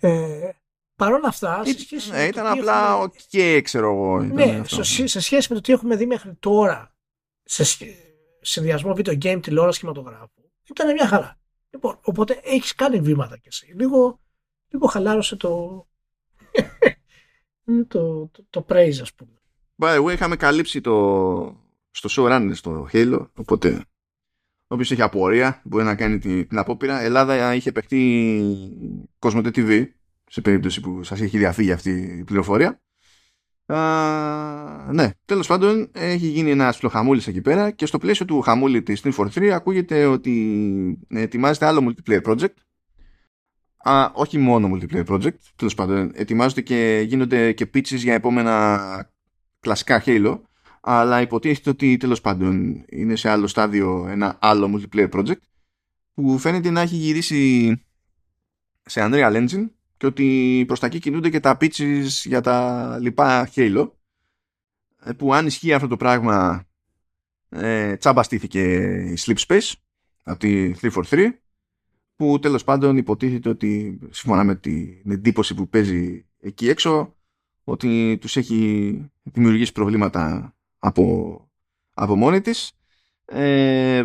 Ε, 0.00 0.50
Παρ' 0.96 1.12
όλα 1.12 1.28
αυτά, 1.28 1.64
σε 1.64 1.78
σχέση 1.78 2.10
ναι, 2.10 2.16
με 2.16 2.24
ήταν 2.24 2.46
απλά 2.46 2.98
okay, 2.98 3.60
ξέρω 3.64 3.92
εγώ. 3.92 4.20
Ναι, 4.20 4.62
σε, 4.64 5.06
σε 5.06 5.20
σχέση 5.20 5.46
με 5.48 5.54
το 5.54 5.60
τι 5.60 5.72
έχουμε 5.72 5.96
δει 5.96 6.06
μέχρι 6.06 6.34
τώρα 6.34 6.94
σε 7.42 7.64
συνδυασμό 8.40 8.94
βίντεο 8.94 9.14
game, 9.22 9.42
τηλεόραση, 9.42 9.78
κινηματογράφου, 9.78 10.50
ήταν 10.70 10.92
μια 10.92 11.06
χαρά. 11.06 11.40
Λοιπόν, 11.70 11.98
οπότε 12.02 12.40
έχεις 12.42 12.74
κάνει 12.74 13.00
βήματα 13.00 13.36
κι 13.36 13.48
εσύ. 13.48 13.72
Λίγο 13.76 14.20
λίγο 14.72 14.86
χαλάρωσε 14.86 15.36
το, 15.36 15.86
το, 17.88 18.26
το, 18.32 18.44
το 18.50 18.66
praise 18.68 18.98
ας 19.00 19.14
πούμε. 19.14 19.30
By 19.76 19.96
the 19.96 20.04
way, 20.04 20.12
είχαμε 20.12 20.36
καλύψει 20.36 20.80
το, 20.80 21.62
στο 21.90 22.08
showrunner 22.10 22.50
στο 22.52 22.88
Halo, 22.92 23.26
οπότε 23.34 23.84
όποιος 24.66 24.90
έχει 24.90 25.02
απορία 25.02 25.60
μπορεί 25.64 25.84
να 25.84 25.94
κάνει 25.94 26.18
την, 26.18 26.48
την 26.48 26.58
απόπειρα. 26.58 27.00
Ελλάδα 27.00 27.54
είχε 27.54 27.72
παιχτεί 27.72 28.42
Cosmote 29.18 29.50
TV 29.54 29.86
σε 30.26 30.40
περίπτωση 30.40 30.80
που 30.80 31.02
σας 31.02 31.20
έχει 31.20 31.38
διαφύγει 31.38 31.72
αυτή 31.72 31.90
η 32.18 32.24
πληροφορία. 32.24 32.82
Α, 33.66 34.92
ναι, 34.92 35.10
τέλος 35.24 35.46
πάντων 35.46 35.90
έχει 35.92 36.26
γίνει 36.26 36.50
ένας 36.50 36.80
χαμούλης 36.90 37.26
εκεί 37.26 37.40
πέρα 37.40 37.70
και 37.70 37.86
στο 37.86 37.98
πλαίσιο 37.98 38.26
του 38.26 38.40
χαμούλη 38.40 38.82
της 38.82 39.02
343 39.04 39.46
ακούγεται 39.46 40.06
ότι 40.06 41.06
ετοιμάζεται 41.08 41.66
άλλο 41.66 41.94
multiplayer 42.06 42.22
project 42.22 42.54
Α, 43.82 44.10
όχι 44.12 44.38
μόνο 44.38 44.70
multiplayer 44.72 45.06
project, 45.06 45.36
τέλος 45.56 45.74
πάντων, 45.74 46.10
ετοιμάζονται 46.14 46.60
και 46.60 47.04
γίνονται 47.06 47.52
και 47.52 47.70
pitches 47.74 47.96
για 47.96 48.14
επόμενα 48.14 49.10
κλασικά 49.60 50.02
Halo, 50.06 50.40
αλλά 50.80 51.20
υποτίθεται 51.20 51.70
ότι 51.70 51.96
τέλος 51.96 52.20
πάντων 52.20 52.84
είναι 52.88 53.16
σε 53.16 53.28
άλλο 53.28 53.46
στάδιο 53.46 54.06
ένα 54.08 54.38
άλλο 54.40 54.70
multiplayer 54.74 55.10
project 55.10 55.40
που 56.14 56.38
φαίνεται 56.38 56.70
να 56.70 56.80
έχει 56.80 56.96
γυρίσει 56.96 57.70
σε 58.82 59.00
Unreal 59.04 59.36
Engine 59.36 59.70
και 59.96 60.06
ότι 60.06 60.64
προς 60.66 60.80
τα 60.80 60.86
εκεί 60.86 60.98
κινούνται 60.98 61.30
και 61.30 61.40
τα 61.40 61.56
pitches 61.60 62.06
για 62.24 62.40
τα 62.40 62.98
λοιπά 63.00 63.50
Halo 63.54 63.90
ε, 65.04 65.12
που 65.12 65.34
αν 65.34 65.46
ισχύει 65.46 65.72
αυτό 65.72 65.86
το 65.86 65.96
πράγμα 65.96 66.66
ε, 67.48 67.96
τσάμπα 67.96 68.22
στήθηκε 68.22 68.62
η 69.14 69.18
Sleep 69.18 69.46
Space 69.46 69.72
από 70.22 70.38
τη 70.38 70.72
343 70.80 71.30
που 72.22 72.38
τέλος 72.38 72.64
πάντων 72.64 72.96
υποτίθεται 72.96 73.48
ότι 73.48 73.98
σύμφωνα 74.10 74.44
με 74.44 74.54
την 74.54 75.10
εντύπωση 75.10 75.54
που 75.54 75.68
παίζει 75.68 76.26
εκεί 76.40 76.68
έξω 76.68 77.16
ότι 77.64 78.18
τους 78.20 78.36
έχει 78.36 79.10
δημιουργήσει 79.22 79.72
προβλήματα 79.72 80.54
από, 80.78 81.36
από 81.94 82.16
μόνη 82.16 82.40
της. 82.40 82.72
Ε, 83.24 84.04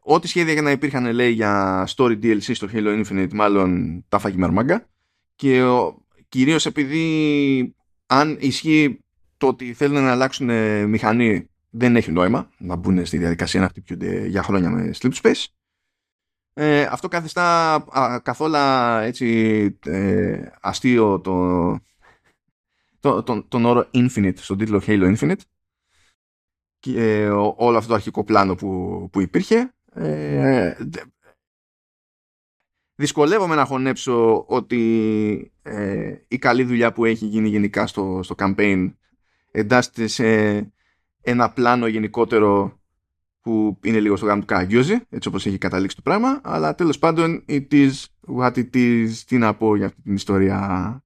ό,τι 0.00 0.28
σχέδια 0.28 0.52
για 0.52 0.62
να 0.62 0.70
υπήρχαν 0.70 1.12
λέει 1.12 1.30
για 1.30 1.84
story 1.96 2.22
DLC 2.22 2.54
στο 2.54 2.68
Halo 2.72 3.04
Infinite 3.04 3.32
μάλλον 3.32 4.04
τα 4.08 4.18
φάγει 4.18 4.36
μαρμάγκα. 4.36 4.88
Και 5.36 5.62
ο, 5.62 6.04
κυρίως 6.28 6.66
επειδή 6.66 7.74
αν 8.06 8.36
ισχύει 8.40 8.98
το 9.36 9.46
ότι 9.46 9.72
θέλουν 9.72 10.02
να 10.02 10.10
αλλάξουν 10.10 10.50
μηχανή 10.88 11.46
δεν 11.70 11.96
έχει 11.96 12.12
νόημα 12.12 12.50
να 12.58 12.76
μπουν 12.76 13.06
στη 13.06 13.18
διαδικασία 13.18 13.60
να 13.60 13.68
χτυπιούνται 13.68 14.26
για 14.26 14.42
χρόνια 14.42 14.70
με 14.70 14.90
Sleep 15.00 15.12
Space 15.22 15.44
ε, 16.54 16.82
αυτό 16.82 17.08
καθιστά 17.08 17.84
καθόλου 18.22 18.56
έτσι 19.02 19.78
ε, 19.86 20.46
αστείο 20.60 21.20
το, 21.20 21.78
το, 23.00 23.22
το, 23.22 23.42
τον 23.42 23.64
όρο 23.64 23.88
Infinite 23.92 24.36
στον 24.36 24.58
τίτλο 24.58 24.82
Halo 24.86 25.16
Infinite 25.16 25.40
και 26.82 27.02
ε, 27.02 27.28
όλο 27.56 27.76
αυτό 27.76 27.88
το 27.88 27.94
αρχικό 27.94 28.24
πλάνο 28.24 28.54
που, 28.54 29.08
που 29.12 29.20
υπήρχε. 29.20 29.74
Ε, 29.94 30.74
δυσκολεύομαι 32.94 33.54
να 33.54 33.64
χωνέψω 33.64 34.44
ότι 34.48 35.52
ε, 35.62 36.16
η 36.28 36.38
καλή 36.38 36.64
δουλειά 36.64 36.92
που 36.92 37.04
έχει 37.04 37.26
γίνει 37.26 37.48
γενικά 37.48 37.86
στο, 37.86 38.20
στο 38.22 38.34
campaign 38.38 38.92
εντάσσεται 39.50 40.06
σε 40.06 40.26
ένα 41.20 41.52
πλάνο 41.52 41.86
γενικότερο 41.86 42.80
που 43.42 43.78
είναι 43.84 44.00
λίγο 44.00 44.16
στο 44.16 44.26
γάμο 44.26 44.40
του 44.40 44.46
Καραγκιόζη, 44.46 44.96
έτσι 45.08 45.28
όπως 45.28 45.46
έχει 45.46 45.58
καταλήξει 45.58 45.96
το 45.96 46.02
πράγμα, 46.02 46.40
αλλά 46.44 46.74
τέλος 46.74 46.98
πάντων 46.98 47.44
it 47.48 47.66
is 47.70 47.92
what 48.36 48.52
it 48.52 48.74
is, 48.74 49.08
τι 49.26 49.38
να 49.38 49.54
πω 49.54 49.76
για 49.76 49.86
αυτή 49.86 50.02
την 50.02 50.14
ιστορία. 50.14 51.04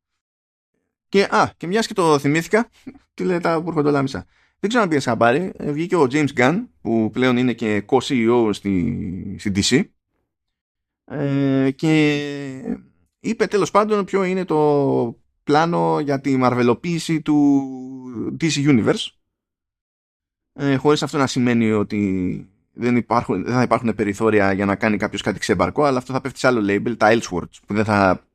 Και, 1.08 1.22
α, 1.22 1.50
και 1.56 1.66
μιας 1.66 1.86
και 1.86 1.94
το 1.94 2.18
θυμήθηκα, 2.18 2.70
τι 3.14 3.24
λέει 3.24 3.38
τα 3.38 3.62
που 3.62 3.68
έρχονται 3.68 3.88
όλα 3.88 4.02
μισά. 4.02 4.26
Δεν 4.58 4.68
ξέρω 4.68 4.82
αν 4.82 4.88
πήγε 4.88 5.00
σαν 5.00 5.18
πάρει, 5.18 5.52
ε, 5.56 5.72
βγήκε 5.72 5.96
ο 5.96 6.06
James 6.10 6.28
Gunn, 6.36 6.66
που 6.80 7.10
πλέον 7.12 7.36
είναι 7.36 7.52
και 7.52 7.84
co-CEO 7.86 8.48
στη, 8.50 9.36
στη 9.38 9.52
DC, 9.54 9.82
ε, 11.04 11.70
και 11.70 12.78
είπε 13.20 13.46
τέλος 13.46 13.70
πάντων 13.70 14.04
ποιο 14.04 14.24
είναι 14.24 14.44
το 14.44 15.20
πλάνο 15.44 16.00
για 16.00 16.20
τη 16.20 16.36
μαρβελοποίηση 16.36 17.22
του 17.22 17.62
DC 18.40 18.66
Universe 18.66 19.06
ε, 20.56 20.76
χωρίς 20.76 21.02
αυτό 21.02 21.18
να 21.18 21.26
σημαίνει 21.26 21.72
ότι 21.72 22.48
δεν, 22.72 22.96
υπάρχουν, 22.96 23.44
δεν 23.44 23.54
θα 23.54 23.62
υπάρχουν 23.62 23.94
περιθώρια 23.94 24.52
για 24.52 24.64
να 24.64 24.76
κάνει 24.76 24.96
κάποιος 24.96 25.22
κάτι 25.22 25.38
ξεμπαρκό, 25.38 25.84
αλλά 25.84 25.98
αυτό 25.98 26.12
θα 26.12 26.20
πέφτει 26.20 26.38
σε 26.38 26.46
άλλο 26.46 26.60
label, 26.68 26.96
τα 26.96 27.08
Elseworlds, 27.10 27.58
που 27.66 27.74
δεν 27.74 27.84
θα 27.84 28.26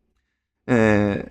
ε, 0.63 1.21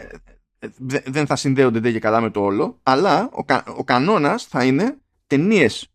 δεν 0.86 1.26
θα 1.26 1.36
συνδέονται 1.36 1.92
και 1.92 1.98
καλά 1.98 2.20
με 2.20 2.30
το 2.30 2.40
όλο, 2.40 2.78
αλλά 2.82 3.28
ο, 3.32 3.44
κα, 3.44 3.64
ο 3.76 3.84
κανόνας 3.84 4.44
θα 4.44 4.64
είναι 4.64 4.98
ταινίες, 5.26 5.88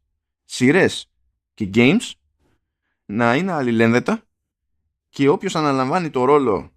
σειρές 0.43 1.11
και 1.53 1.69
games 1.73 2.11
να 3.05 3.35
είναι 3.35 3.51
αλληλένδετα 3.51 4.21
και 5.09 5.27
όποιος 5.29 5.55
αναλαμβάνει 5.55 6.09
το 6.09 6.25
ρόλο, 6.25 6.71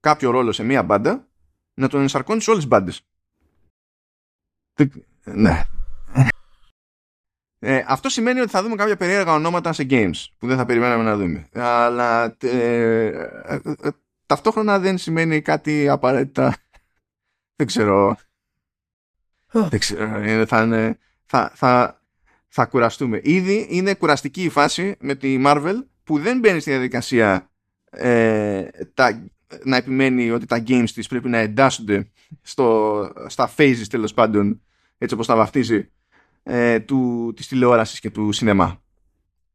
κάποιο 0.00 0.30
ρόλο 0.30 0.52
σε 0.52 0.62
μία 0.62 0.82
μπάντα, 0.82 1.26
να 1.74 1.88
τον 1.88 2.00
ενσαρκώνει 2.00 2.40
σε 2.40 2.50
όλες 2.50 2.62
τις 2.62 2.70
μπάντες. 2.70 3.02
Ναι. 5.24 5.64
Ε, 7.58 7.84
αυτό 7.86 8.08
σημαίνει 8.08 8.40
ότι 8.40 8.50
θα 8.50 8.62
δούμε 8.62 8.74
κάποια 8.74 8.96
περίεργα 8.96 9.32
ονόματα 9.32 9.72
σε 9.72 9.86
games 9.90 10.24
που 10.38 10.46
δεν 10.46 10.56
θα 10.56 10.64
περιμέναμε 10.64 11.02
να 11.02 11.16
δούμε. 11.16 11.48
Αλλά 11.52 12.36
ε, 12.40 13.06
ε, 13.06 13.60
ε 13.82 13.90
ταυτόχρονα 14.26 14.78
δεν 14.78 14.98
σημαίνει 14.98 15.40
κάτι 15.40 15.88
απαραίτητα. 15.88 16.56
Δεν 17.58 17.66
ξέρω. 17.66 18.16
δεν 19.52 19.78
ξέρω. 19.78 20.46
Θα, 20.46 20.68
θα, 21.26 21.52
θα, 21.54 22.00
θα 22.48 22.64
κουραστούμε. 22.64 23.20
Ήδη 23.22 23.66
είναι 23.70 23.94
κουραστική 23.94 24.42
η 24.42 24.48
φάση 24.48 24.96
με 25.00 25.14
τη 25.14 25.40
Marvel 25.44 25.74
που 26.04 26.18
δεν 26.18 26.38
μπαίνει 26.38 26.60
στη 26.60 26.70
διαδικασία 26.70 27.50
ε, 27.90 28.68
τα, 28.94 29.28
να 29.64 29.76
επιμένει 29.76 30.30
ότι 30.30 30.46
τα 30.46 30.62
games 30.66 30.90
της 30.94 31.08
πρέπει 31.08 31.28
να 31.28 31.38
εντάσσονται 31.38 32.10
στο, 32.42 33.12
στα 33.26 33.52
phases 33.56 33.84
τέλος 33.90 34.14
πάντων 34.14 34.62
έτσι 34.98 35.14
όπως 35.14 35.26
τα 35.26 35.36
βαφτίζει 35.36 35.90
ε, 36.48 36.80
του, 36.80 37.32
της 37.36 37.48
τηλεόρασης 37.48 38.00
και 38.00 38.10
του 38.10 38.32
σινεμά. 38.32 38.82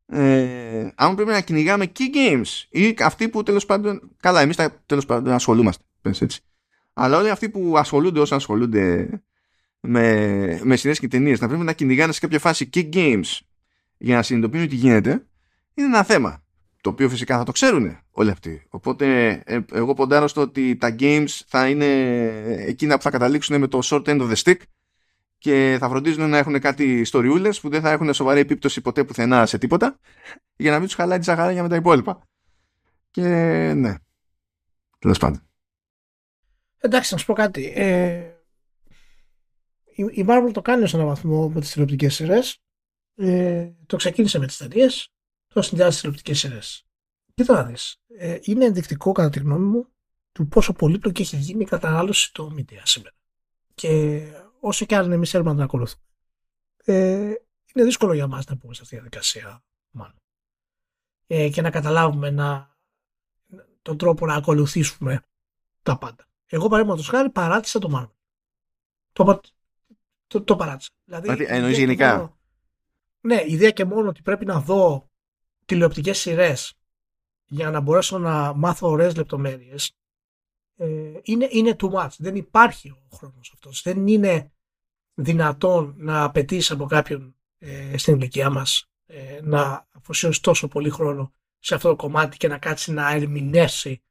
Ε, 0.05 0.89
αν 0.95 1.15
πρέπει 1.15 1.31
να 1.31 1.41
κυνηγάμε 1.41 1.91
key 1.99 2.15
games 2.15 2.65
ή 2.69 2.95
αυτοί 2.99 3.29
που 3.29 3.43
τέλος 3.43 3.65
πάντων 3.65 4.11
καλά 4.19 4.41
εμείς 4.41 4.55
τα, 4.55 4.81
τέλος 4.85 5.05
πάντων 5.05 5.33
ασχολούμαστε 5.33 5.83
πες 6.01 6.21
έτσι. 6.21 6.41
αλλά 6.93 7.17
όλοι 7.17 7.29
αυτοί 7.29 7.49
που 7.49 7.77
ασχολούνται 7.77 8.19
όσο 8.19 8.35
ασχολούνται 8.35 9.09
με, 9.79 10.59
με 10.63 10.75
σειρές 10.75 10.99
και 10.99 11.07
ταινίες 11.07 11.39
να 11.39 11.47
πρέπει 11.47 11.63
να 11.63 11.73
κυνηγάνε 11.73 12.11
σε 12.11 12.19
κάποια 12.19 12.39
φάση 12.39 12.69
key 12.73 12.89
games 12.93 13.39
για 13.97 14.15
να 14.15 14.21
συνειδητοποιούν 14.21 14.67
τι 14.67 14.75
γίνεται 14.75 15.11
είναι 15.73 15.87
ένα 15.87 16.03
θέμα 16.03 16.43
το 16.81 16.89
οποίο 16.89 17.09
φυσικά 17.09 17.37
θα 17.37 17.43
το 17.43 17.51
ξέρουν 17.51 17.97
όλοι 18.11 18.29
αυτοί. 18.29 18.65
Οπότε 18.69 19.29
ε, 19.45 19.59
εγώ 19.71 19.93
ποντάρω 19.93 20.27
στο 20.27 20.41
ότι 20.41 20.75
τα 20.75 20.95
games 20.99 21.39
θα 21.47 21.69
είναι 21.69 21.85
εκείνα 22.67 22.95
που 22.95 23.01
θα 23.01 23.09
καταλήξουν 23.09 23.59
με 23.59 23.67
το 23.67 23.79
short 23.83 24.03
end 24.03 24.21
of 24.21 24.31
the 24.31 24.35
stick 24.35 24.57
και 25.41 25.77
θα 25.79 25.89
φροντίζουν 25.89 26.29
να 26.29 26.37
έχουν 26.37 26.59
κάτι 26.59 26.99
ιστοριούλες 26.99 27.59
που 27.59 27.69
δεν 27.69 27.81
θα 27.81 27.91
έχουν 27.91 28.13
σοβαρή 28.13 28.39
επίπτωση 28.39 28.81
ποτέ 28.81 29.03
πουθενά 29.03 29.45
σε 29.45 29.57
τίποτα 29.57 29.99
για 30.55 30.71
να 30.71 30.77
μην 30.77 30.85
τους 30.85 30.95
χαλάει 30.95 31.17
τη 31.17 31.23
ζαχαρία 31.23 31.61
με 31.61 31.69
τα 31.69 31.75
υπόλοιπα. 31.75 32.27
Και 33.11 33.21
ναι, 33.75 33.95
τέλος 34.99 35.17
πάντων. 35.17 35.49
Εντάξει, 36.77 37.13
να 37.13 37.19
σου 37.19 37.25
πω 37.25 37.33
κάτι. 37.33 37.73
Ε, 37.75 38.31
η 39.95 40.25
Marvel 40.27 40.49
το 40.53 40.61
κάνει 40.61 40.87
σε 40.87 40.95
έναν 40.95 41.07
βαθμό 41.07 41.49
με 41.49 41.59
τις 41.59 41.71
τηλεοπτικές 41.71 42.15
σειρές. 42.15 42.61
Ε, 43.15 43.71
το 43.85 43.95
ξεκίνησε 43.95 44.39
με 44.39 44.47
τις 44.47 44.57
ταινίες, 44.57 45.13
το 45.47 45.61
συνδυάζει 45.61 45.97
στις 45.97 46.01
τηλεοπτικές 46.01 46.39
σειρές. 46.39 46.85
Κοίτα 47.33 47.53
να 47.53 47.63
δεις. 47.63 48.01
Ε, 48.17 48.37
είναι 48.41 48.65
ενδεικτικό 48.65 49.11
κατά 49.11 49.29
τη 49.29 49.39
γνώμη 49.39 49.65
μου 49.65 49.87
του 50.31 50.47
πόσο 50.47 50.73
πολύπλοκη 50.73 51.21
έχει 51.21 51.37
γίνει 51.37 51.61
η 51.61 51.65
κατανάλωση 51.65 52.33
του 52.33 52.55
media 52.57 52.81
σήμερα. 52.83 53.15
Και 53.73 54.21
όσο 54.61 54.85
και 54.85 54.95
αν 54.95 55.11
εμείς 55.11 55.29
θέλουμε 55.29 55.49
να 55.49 55.55
την 55.55 55.63
ακολουθούμε. 55.63 56.03
Ε, 56.83 57.33
είναι 57.73 57.85
δύσκολο 57.85 58.13
για 58.13 58.27
μας 58.27 58.45
να 58.45 58.57
πούμε 58.57 58.73
σε 58.73 58.81
αυτή 58.81 58.95
τη 58.95 59.01
διαδικασία, 59.01 59.63
μάλλον. 59.91 60.15
Ε, 61.27 61.49
και 61.49 61.61
να 61.61 61.69
καταλάβουμε 61.69 62.29
να, 62.29 62.77
τον 63.81 63.97
τρόπο 63.97 64.25
να 64.25 64.35
ακολουθήσουμε 64.35 65.21
τα 65.83 65.97
πάντα. 65.97 66.27
Εγώ 66.45 66.67
παραδείγματος 66.67 67.07
χάρη 67.07 67.29
παράτησα 67.29 67.79
το 67.79 67.89
Marvel. 67.95 68.15
Το, 69.11 69.41
το, 70.27 70.43
το 70.43 70.55
παράτησα. 70.55 70.89
Δηλαδή, 71.03 71.45
εννοείς 71.47 71.77
γενικά; 71.77 72.17
Μόνο, 72.17 72.39
ναι, 73.21 73.41
η 73.41 73.53
ιδέα 73.53 73.71
και 73.71 73.85
μόνο 73.85 74.09
ότι 74.09 74.21
πρέπει 74.21 74.45
να 74.45 74.59
δω 74.59 75.09
τηλεοπτικές 75.65 76.19
σειρές 76.19 76.73
για 77.45 77.69
να 77.69 77.79
μπορέσω 77.79 78.17
να 78.17 78.53
μάθω 78.53 78.89
ωραίες 78.89 79.15
λεπτομέρειες 79.15 79.95
ε, 80.81 81.19
είναι, 81.23 81.47
είναι 81.51 81.75
too 81.79 81.91
much. 81.91 82.15
Δεν 82.17 82.35
υπάρχει 82.35 82.89
ο 82.89 83.15
χρόνος 83.15 83.51
αυτός. 83.53 83.81
Δεν 83.81 84.07
είναι 84.07 84.51
δυνατόν 85.13 85.93
να 85.97 86.23
απαιτήσει 86.23 86.73
από 86.73 86.85
κάποιον 86.85 87.35
ε, 87.57 87.97
στην 87.97 88.15
ηλικία 88.15 88.49
μας 88.49 88.91
ε, 89.05 89.39
να 89.43 89.87
αφοσιώσει 89.91 90.41
τόσο 90.41 90.67
πολύ 90.67 90.89
χρόνο 90.89 91.33
σε 91.59 91.75
αυτό 91.75 91.89
το 91.89 91.95
κομμάτι 91.95 92.37
και 92.37 92.47
να 92.47 92.57
κάτσει 92.57 92.91
να 92.91 93.11
ερμηνεύσει 93.11 94.03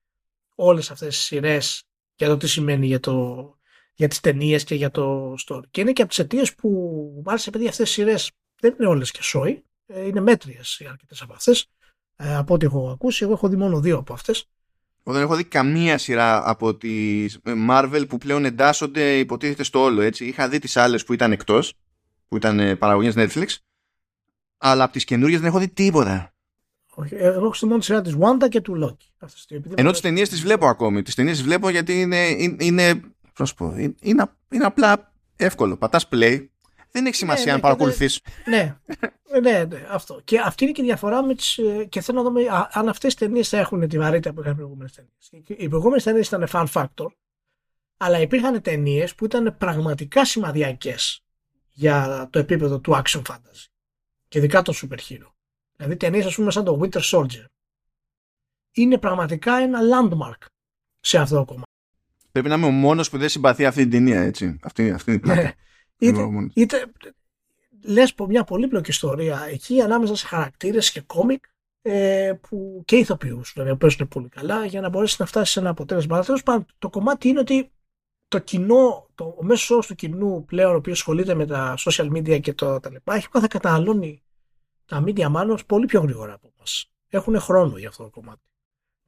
όλες 0.54 0.90
αυτές 0.90 1.16
τις 1.16 1.24
σειρές 1.24 1.84
για 2.16 2.28
το 2.28 2.36
τι 2.36 2.48
σημαίνει 2.48 2.86
για, 2.86 3.00
το, 3.00 3.58
για 3.94 4.08
τις 4.08 4.20
ταινίες 4.20 4.64
και 4.64 4.74
για 4.74 4.90
το 4.90 5.34
story. 5.46 5.62
Και 5.70 5.80
είναι 5.80 5.92
και 5.92 6.02
από 6.02 6.10
τις 6.10 6.18
αιτίες 6.18 6.54
που 6.54 7.22
μάλιστα 7.24 7.50
επειδή 7.50 7.68
αυτές 7.68 7.84
τις 7.84 7.94
σειρές 7.94 8.30
δεν 8.60 8.74
είναι 8.78 8.88
όλες 8.88 9.10
και 9.10 9.22
σόι, 9.22 9.64
ε, 9.86 10.06
είναι 10.06 10.20
μέτριες 10.20 10.78
οι 10.78 10.86
αρκετές 10.86 11.22
από 11.22 11.32
αυτές. 11.32 11.70
Ε, 12.16 12.34
από 12.36 12.54
ό,τι 12.54 12.66
έχω 12.66 12.90
ακούσει, 12.90 13.24
εγώ 13.24 13.32
έχω 13.32 13.48
δει 13.48 13.56
μόνο 13.56 13.80
δύο 13.80 13.98
από 13.98 14.12
αυτές. 14.12 14.48
Εγώ 15.04 15.14
δεν 15.14 15.22
έχω 15.22 15.36
δει 15.36 15.44
καμία 15.44 15.98
σειρά 15.98 16.48
από 16.48 16.74
τη 16.74 17.26
Marvel 17.70 18.04
που 18.08 18.18
πλέον 18.18 18.44
εντάσσονται 18.44 19.18
υποτίθεται 19.18 19.62
στο 19.62 19.82
όλο. 19.82 20.00
Έτσι. 20.00 20.24
Είχα 20.24 20.48
δει 20.48 20.58
τις 20.58 20.76
άλλες 20.76 21.04
που 21.04 21.12
ήταν 21.12 21.32
εκτός, 21.32 21.74
που 22.28 22.36
ήταν 22.36 22.78
παραγωγές 22.78 23.14
Netflix, 23.16 23.46
αλλά 24.58 24.84
από 24.84 24.92
τις 24.92 25.04
καινούργιες 25.04 25.40
δεν 25.40 25.48
έχω 25.48 25.58
δει 25.58 25.68
τίποτα. 25.68 26.34
Όχι, 26.94 27.14
εγώ 27.14 27.44
έχω 27.44 27.54
στη 27.54 27.66
μόνη 27.66 27.82
σειρά 27.82 28.00
της 28.00 28.16
Wanda 28.20 28.48
και 28.48 28.60
του 28.60 28.78
Loki. 28.84 29.28
Ενώ 29.74 29.90
τις 29.90 30.00
ταινίες 30.00 30.28
τις 30.28 30.40
βλέπω 30.40 30.66
ακόμη. 30.66 31.02
Τις 31.02 31.14
ταινίες 31.14 31.36
τις 31.36 31.44
βλέπω 31.46 31.68
γιατί 31.68 32.00
είναι, 32.00 32.26
είναι, 32.28 32.64
είναι, 32.64 33.02
είναι, 34.00 34.30
είναι 34.50 34.64
απλά 34.64 35.12
εύκολο. 35.36 35.76
Πατάς 35.76 36.08
play, 36.12 36.46
δεν 36.90 37.06
έχει 37.06 37.14
σημασία 37.14 37.44
ναι, 37.44 37.50
αν 37.50 37.56
ναι, 37.56 37.62
παρακολουθείς. 37.62 38.20
Ναι, 38.46 38.76
ναι, 39.40 39.64
ναι, 39.64 39.86
αυτό. 39.90 40.20
Και 40.24 40.38
αυτή 40.38 40.64
είναι 40.64 40.72
και 40.72 40.82
η 40.82 40.84
διαφορά 40.84 41.22
με 41.22 41.34
τις. 41.34 41.58
Ε, 41.58 41.84
και 41.84 42.00
θέλω 42.00 42.22
να 42.22 42.24
δούμε 42.24 42.42
αν 42.70 42.88
αυτές 42.88 43.12
οι 43.12 43.16
ταινίες 43.16 43.48
θα 43.48 43.58
έχουν 43.58 43.88
τη 43.88 43.98
βαρύτητα 43.98 44.32
που 44.32 44.40
είχαν 44.40 44.52
οι 44.52 44.56
προηγούμενες 44.56 44.92
ταινίες. 44.92 45.46
Οι 45.46 45.68
προηγούμενες 45.68 46.02
ταινίες 46.04 46.26
ήταν 46.26 46.46
fan 46.52 46.66
factor, 46.72 47.06
αλλά 47.96 48.20
υπήρχαν 48.20 48.62
ταινίες 48.62 49.14
που 49.14 49.24
ήταν 49.24 49.56
πραγματικά 49.58 50.24
σημαδιακές 50.24 51.24
για 51.70 52.28
το 52.32 52.38
επίπεδο 52.38 52.80
του 52.80 52.92
action 52.92 53.22
fantasy. 53.28 53.66
Και 54.28 54.38
ειδικά 54.38 54.62
το 54.62 54.74
super 54.82 54.98
hero. 55.08 55.32
Δηλαδή 55.76 55.96
ταινίες, 55.96 56.26
ας 56.26 56.34
πούμε, 56.34 56.50
σαν 56.50 56.64
το 56.64 56.80
Winter 56.82 57.00
Soldier. 57.00 57.44
Είναι 58.72 58.98
πραγματικά 58.98 59.56
ένα 59.56 59.78
landmark 59.80 60.46
σε 61.00 61.18
αυτό 61.18 61.36
το 61.36 61.44
κομμάτι. 61.44 61.70
Πρέπει 62.32 62.48
να 62.48 62.54
είμαι 62.54 62.66
ο 62.66 62.70
μόνος 62.70 63.10
που 63.10 63.18
δεν 63.18 63.28
συμπαθεί 63.28 63.66
αυτή 63.66 63.82
την 63.82 63.90
ταινία, 63.90 64.20
έτσι. 64.20 64.58
Αυτή, 64.62 64.90
αυτή 64.90 65.10
είναι 65.10 65.18
η 65.18 65.22
πλάτη. 65.22 65.54
Είτε, 66.00 66.28
είτε 66.54 66.90
λες 67.82 68.14
μια 68.28 68.44
πολύπλοκη 68.44 68.90
ιστορία 68.90 69.46
εκεί 69.50 69.80
ανάμεσα 69.80 70.14
σε 70.14 70.26
χαρακτήρες 70.26 70.90
και 70.90 71.00
κόμικ 71.00 71.44
ε, 71.82 72.32
που 72.40 72.82
και 72.84 72.96
ηθοποιούς 72.96 73.52
βέβαια 73.56 73.76
παίζουν 73.76 74.08
πολύ 74.08 74.28
καλά 74.28 74.64
για 74.64 74.80
να 74.80 74.88
μπορέσεις 74.88 75.18
να 75.18 75.26
φτάσεις 75.26 75.52
σε 75.52 75.60
ένα 75.60 75.70
αποτέλεσμα. 75.70 76.24
Τέλος 76.24 76.42
πάντων 76.42 76.66
το 76.78 76.90
κομμάτι 76.90 77.28
είναι 77.28 77.40
ότι 77.40 77.70
το 78.28 78.38
κοινό, 78.38 79.06
το, 79.14 79.36
ο 79.38 79.44
μέσος 79.44 79.70
όρος 79.70 79.86
του 79.86 79.94
κοινού 79.94 80.44
πλέον 80.44 80.72
ο 80.72 80.76
οποίος 80.76 80.98
ασχολείται 80.98 81.34
με 81.34 81.46
τα 81.46 81.74
social 81.78 82.10
media 82.10 82.40
και 82.40 82.54
το, 82.54 82.80
τα 82.80 82.90
λοιπά 82.90 83.14
έχει 83.14 83.26
μάθει 83.34 83.46
καταναλώνει 83.46 84.22
τα 84.86 85.02
media 85.06 85.28
μάλλον 85.28 85.58
πολύ 85.66 85.86
πιο 85.86 86.00
γρήγορα 86.00 86.32
από 86.32 86.52
εμάς. 86.56 86.90
Έχουν 87.08 87.40
χρόνο 87.40 87.78
για 87.78 87.88
αυτό 87.88 88.02
το 88.02 88.10
κομμάτι. 88.10 88.40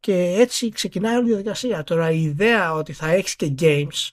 Και 0.00 0.14
έτσι 0.14 0.68
ξεκινάει 0.68 1.16
όλη 1.16 1.24
η 1.24 1.28
διαδικασία. 1.28 1.82
Τώρα 1.82 2.10
η 2.10 2.22
ιδέα 2.22 2.74
ότι 2.74 2.92
θα 2.92 3.08
έχεις 3.08 3.36
και 3.36 3.54
games 3.58 4.08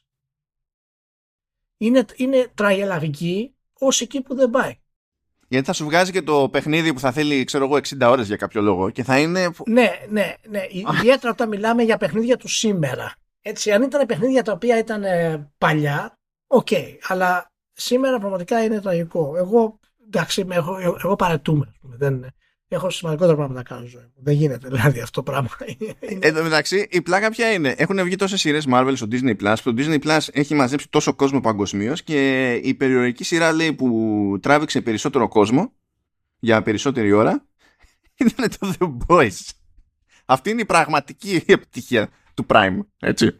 είναι, 1.80 2.06
είναι 2.16 2.52
τραγελαφική 2.54 3.56
ως 3.80 4.02
εκεί 4.02 4.22
που 4.22 4.36
δεν 4.36 4.50
πάει. 4.50 4.78
Γιατί 5.48 5.66
θα 5.66 5.74
σου 5.74 5.86
βγάζει 5.86 6.12
και 6.12 6.22
το 6.22 6.50
παιχνίδι 6.50 6.94
που 6.94 7.00
θα 7.00 7.12
θέλει, 7.12 7.44
ξέρω 7.44 7.66
εγώ, 7.66 7.76
60 7.76 7.82
ώρες 8.02 8.28
για 8.28 8.36
κάποιο 8.36 8.62
λόγο 8.62 8.90
και 8.90 9.04
θα 9.04 9.20
είναι... 9.20 9.50
Ναι, 9.66 9.90
ναι, 10.10 10.34
ναι. 10.50 10.62
Ιδιαίτερα 10.70 11.32
όταν 11.32 11.48
μιλάμε 11.48 11.84
για 11.84 11.98
παιχνίδια 11.98 12.38
του 12.38 12.48
σήμερα. 12.48 13.14
Έτσι, 13.42 13.72
αν 13.72 13.82
ήταν 13.82 14.06
παιχνίδια 14.06 14.44
τα 14.44 14.52
οποία 14.52 14.78
ήταν 14.78 15.04
ε, 15.04 15.50
παλιά, 15.58 16.20
okay, 16.48 16.98
αλλά 17.08 17.52
σήμερα 17.74 18.20
πραγματικά 18.20 18.64
είναι 18.64 18.82
τραγικό. 18.82 19.34
Εγώ, 19.38 19.80
εντάξει, 20.06 20.46
εγώ, 20.50 20.78
εγώ 21.04 21.16
παραιτούμαι. 21.16 21.74
Δεν, 21.82 22.26
έχω 22.76 22.90
σημαντικότερα 22.90 23.36
πράγματα 23.36 23.60
να 23.60 23.76
κάνω 23.76 23.88
ζωή 23.88 24.02
μου. 24.02 24.14
Δεν 24.16 24.34
γίνεται 24.34 24.68
δηλαδή 24.68 25.00
αυτό 25.00 25.24
το 25.24 25.32
πράγμα. 25.32 25.50
Εν 26.20 26.34
τω 26.34 26.44
μεταξύ, 26.44 26.88
η 26.90 27.02
πλάκα 27.02 27.30
ποια 27.30 27.52
είναι; 27.52 27.76
Έχουν 27.78 28.04
βγει 28.04 28.16
τόσες 28.16 28.40
σειρές 28.40 28.68
Marvel 28.72 28.92
στο 28.96 29.08
Disney 29.12 29.36
Plus. 29.42 29.56
Το 29.64 29.74
Disney 29.78 30.00
Plus 30.04 30.20
έχει 30.32 30.54
μαζέψει 30.54 30.90
τόσο 30.90 31.14
κόσμο 31.14 31.42
παγκοσμίως 31.42 32.04
και 32.04 32.52
η 32.54 32.74
περιοδική 32.74 33.24
σειρά 33.24 33.52
λέει 33.52 33.74
που 33.74 34.38
τράβηξε 34.42 34.82
περισσότερο 34.82 35.28
κόσμο 35.28 35.74
για 36.40 36.62
περισσότερη 36.62 37.12
ώρα 37.12 37.46
ήταν 38.18 38.50
το 38.60 38.74
The 38.80 38.98
Boys. 39.08 39.50
Αυτή 40.26 40.50
είναι 40.50 40.62
η 40.62 40.66
πραγματική 40.66 41.44
επιτυχία 41.48 42.10
του 42.34 42.46
Prime. 42.48 42.80
Έτσι. 43.00 43.36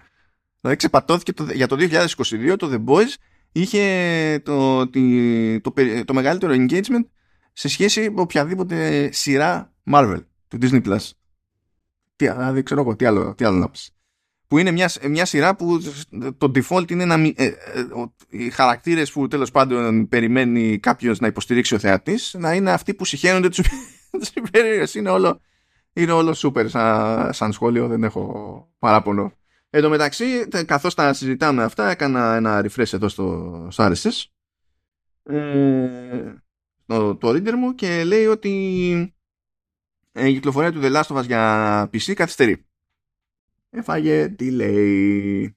Δηλαδή 0.62 0.78
ξεπατώθηκε 0.78 1.34
το, 1.34 1.44
για 1.54 1.68
το 1.68 1.76
2022 1.80 2.56
το 2.58 2.70
The 2.72 2.94
Boys 2.94 3.14
είχε 3.52 4.42
το, 4.46 4.88
το, 4.90 5.00
το, 5.62 5.74
το 6.06 6.14
μεγαλύτερο 6.14 6.54
engagement 6.54 7.04
σε 7.60 7.68
σχέση 7.68 8.10
με 8.10 8.22
οποιαδήποτε 8.22 9.10
σειρά 9.12 9.74
Marvel 9.92 10.24
του 10.48 10.58
Disney 10.62 10.84
Plus. 10.86 11.10
Τι, 12.16 12.30
δηλαδή, 12.30 12.64
ξέρω 12.64 12.82
εγώ, 12.82 12.96
τι 12.96 13.06
άλλο, 13.06 13.36
τι 13.36 13.46
άλλο 13.46 13.58
να 13.58 13.70
πεις. 13.70 13.92
που 14.48 14.58
είναι 14.58 14.72
μια, 14.72 14.92
μια 15.10 15.26
σειρά 15.26 15.56
που 15.56 15.80
το 16.38 16.52
default 16.56 16.92
είναι 16.92 17.06
να 17.06 17.14
ε, 17.14 17.34
ε, 17.36 17.56
οι 18.30 18.50
χαρακτήρες 18.50 19.12
που 19.12 19.28
τέλος 19.28 19.52
πάντων 19.52 20.08
περιμένει 20.08 20.80
κάποιος 20.80 21.20
να 21.20 21.28
υποστηρίξει 21.28 21.76
ο 21.76 21.80
θεατής 21.80 22.36
να 22.38 22.54
είναι 22.54 22.72
αυτοί 22.72 22.94
που 22.94 23.06
συχαίνονται 23.06 23.50
τους, 23.50 23.68
τους 24.20 24.30
υπερήρωες. 24.34 24.96
Είναι 24.96 25.10
όλο, 25.10 25.42
είναι 25.94 26.12
όλο 26.12 26.36
super 26.38 26.66
σαν, 26.70 27.34
σαν 27.34 27.52
σχόλιο, 27.52 27.88
δεν 27.88 28.04
έχω 28.04 28.74
παράπονο. 28.80 29.34
Εν 29.70 29.82
τω 29.82 29.90
μεταξύ, 29.90 30.48
καθώς 30.66 30.94
τα 30.94 31.14
συζητάμε 31.14 31.64
αυτά, 31.64 31.90
έκανα 31.90 32.36
ένα 32.36 32.66
refresh 32.66 32.94
εδώ 32.94 33.08
στο, 33.08 33.68
στο 33.72 33.92
RSS 33.92 34.24
ε, 35.24 36.34
το, 36.90 37.16
το 37.16 37.30
reader 37.30 37.52
μου 37.52 37.76
και 37.76 38.04
λέει 38.04 38.26
ότι 38.26 38.50
η 40.14 40.34
κυκλοφορία 40.34 40.72
του 40.72 40.80
The 40.84 40.96
Last 40.96 41.16
of 41.16 41.18
Us 41.18 41.26
για 41.26 41.84
PC 41.84 42.14
καθυστερεί 42.14 42.66
έφαγε 43.70 44.36
delay. 44.40 45.48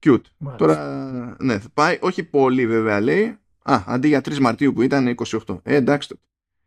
Cute. 0.00 0.22
Τώρα, 0.56 1.36
ναι, 1.40 1.58
θα 1.58 1.68
πάει, 1.74 1.98
όχι 2.00 2.24
πολύ 2.24 2.66
βέβαια 2.66 3.00
λέει. 3.00 3.38
Α, 3.62 3.82
αντί 3.86 4.08
για 4.08 4.20
3 4.20 4.38
Μαρτίου 4.38 4.72
που 4.72 4.82
ήταν 4.82 5.14
28. 5.46 5.58
Ε, 5.62 5.74
εντάξει 5.74 6.20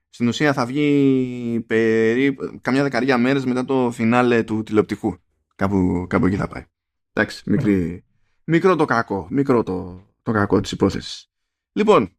Στην 0.09 0.27
ουσία 0.27 0.53
θα 0.53 0.65
βγει 0.65 1.63
περίπου 1.67 2.59
καμιά 2.61 2.83
δεκαριά 2.83 3.17
μέρες 3.17 3.45
μετά 3.45 3.65
το 3.65 3.91
φινάλε 3.91 4.43
του 4.43 4.63
τηλεοπτικού. 4.63 5.17
Κάπου, 5.55 6.05
κάπου 6.09 6.25
εκεί 6.25 6.35
θα 6.35 6.47
πάει. 6.47 6.65
Εντάξει, 7.13 7.43
μικρή, 7.45 8.03
μικρό 8.43 8.75
το 8.75 8.85
κακό. 8.85 9.27
Μικρό 9.29 9.63
το, 9.63 10.05
το 10.23 10.31
κακό 10.31 10.61
της 10.61 10.71
υπόθεσης. 10.71 11.29
Λοιπόν, 11.77 12.09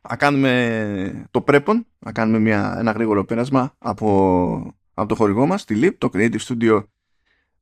θα 0.00 0.16
κάνουμε 0.16 1.28
το 1.30 1.40
πρέπον, 1.40 1.86
θα 1.98 2.12
κάνουμε 2.12 2.38
μια, 2.38 2.74
ένα 2.78 2.90
γρήγορο 2.90 3.24
πέρασμα 3.24 3.74
από 3.78 4.76
από 4.94 5.08
το 5.08 5.14
χορηγό 5.14 5.46
μας, 5.46 5.64
τη 5.64 5.80
LIP, 5.82 5.94
το 5.98 6.10
Creative 6.12 6.38
Studio 6.48 6.84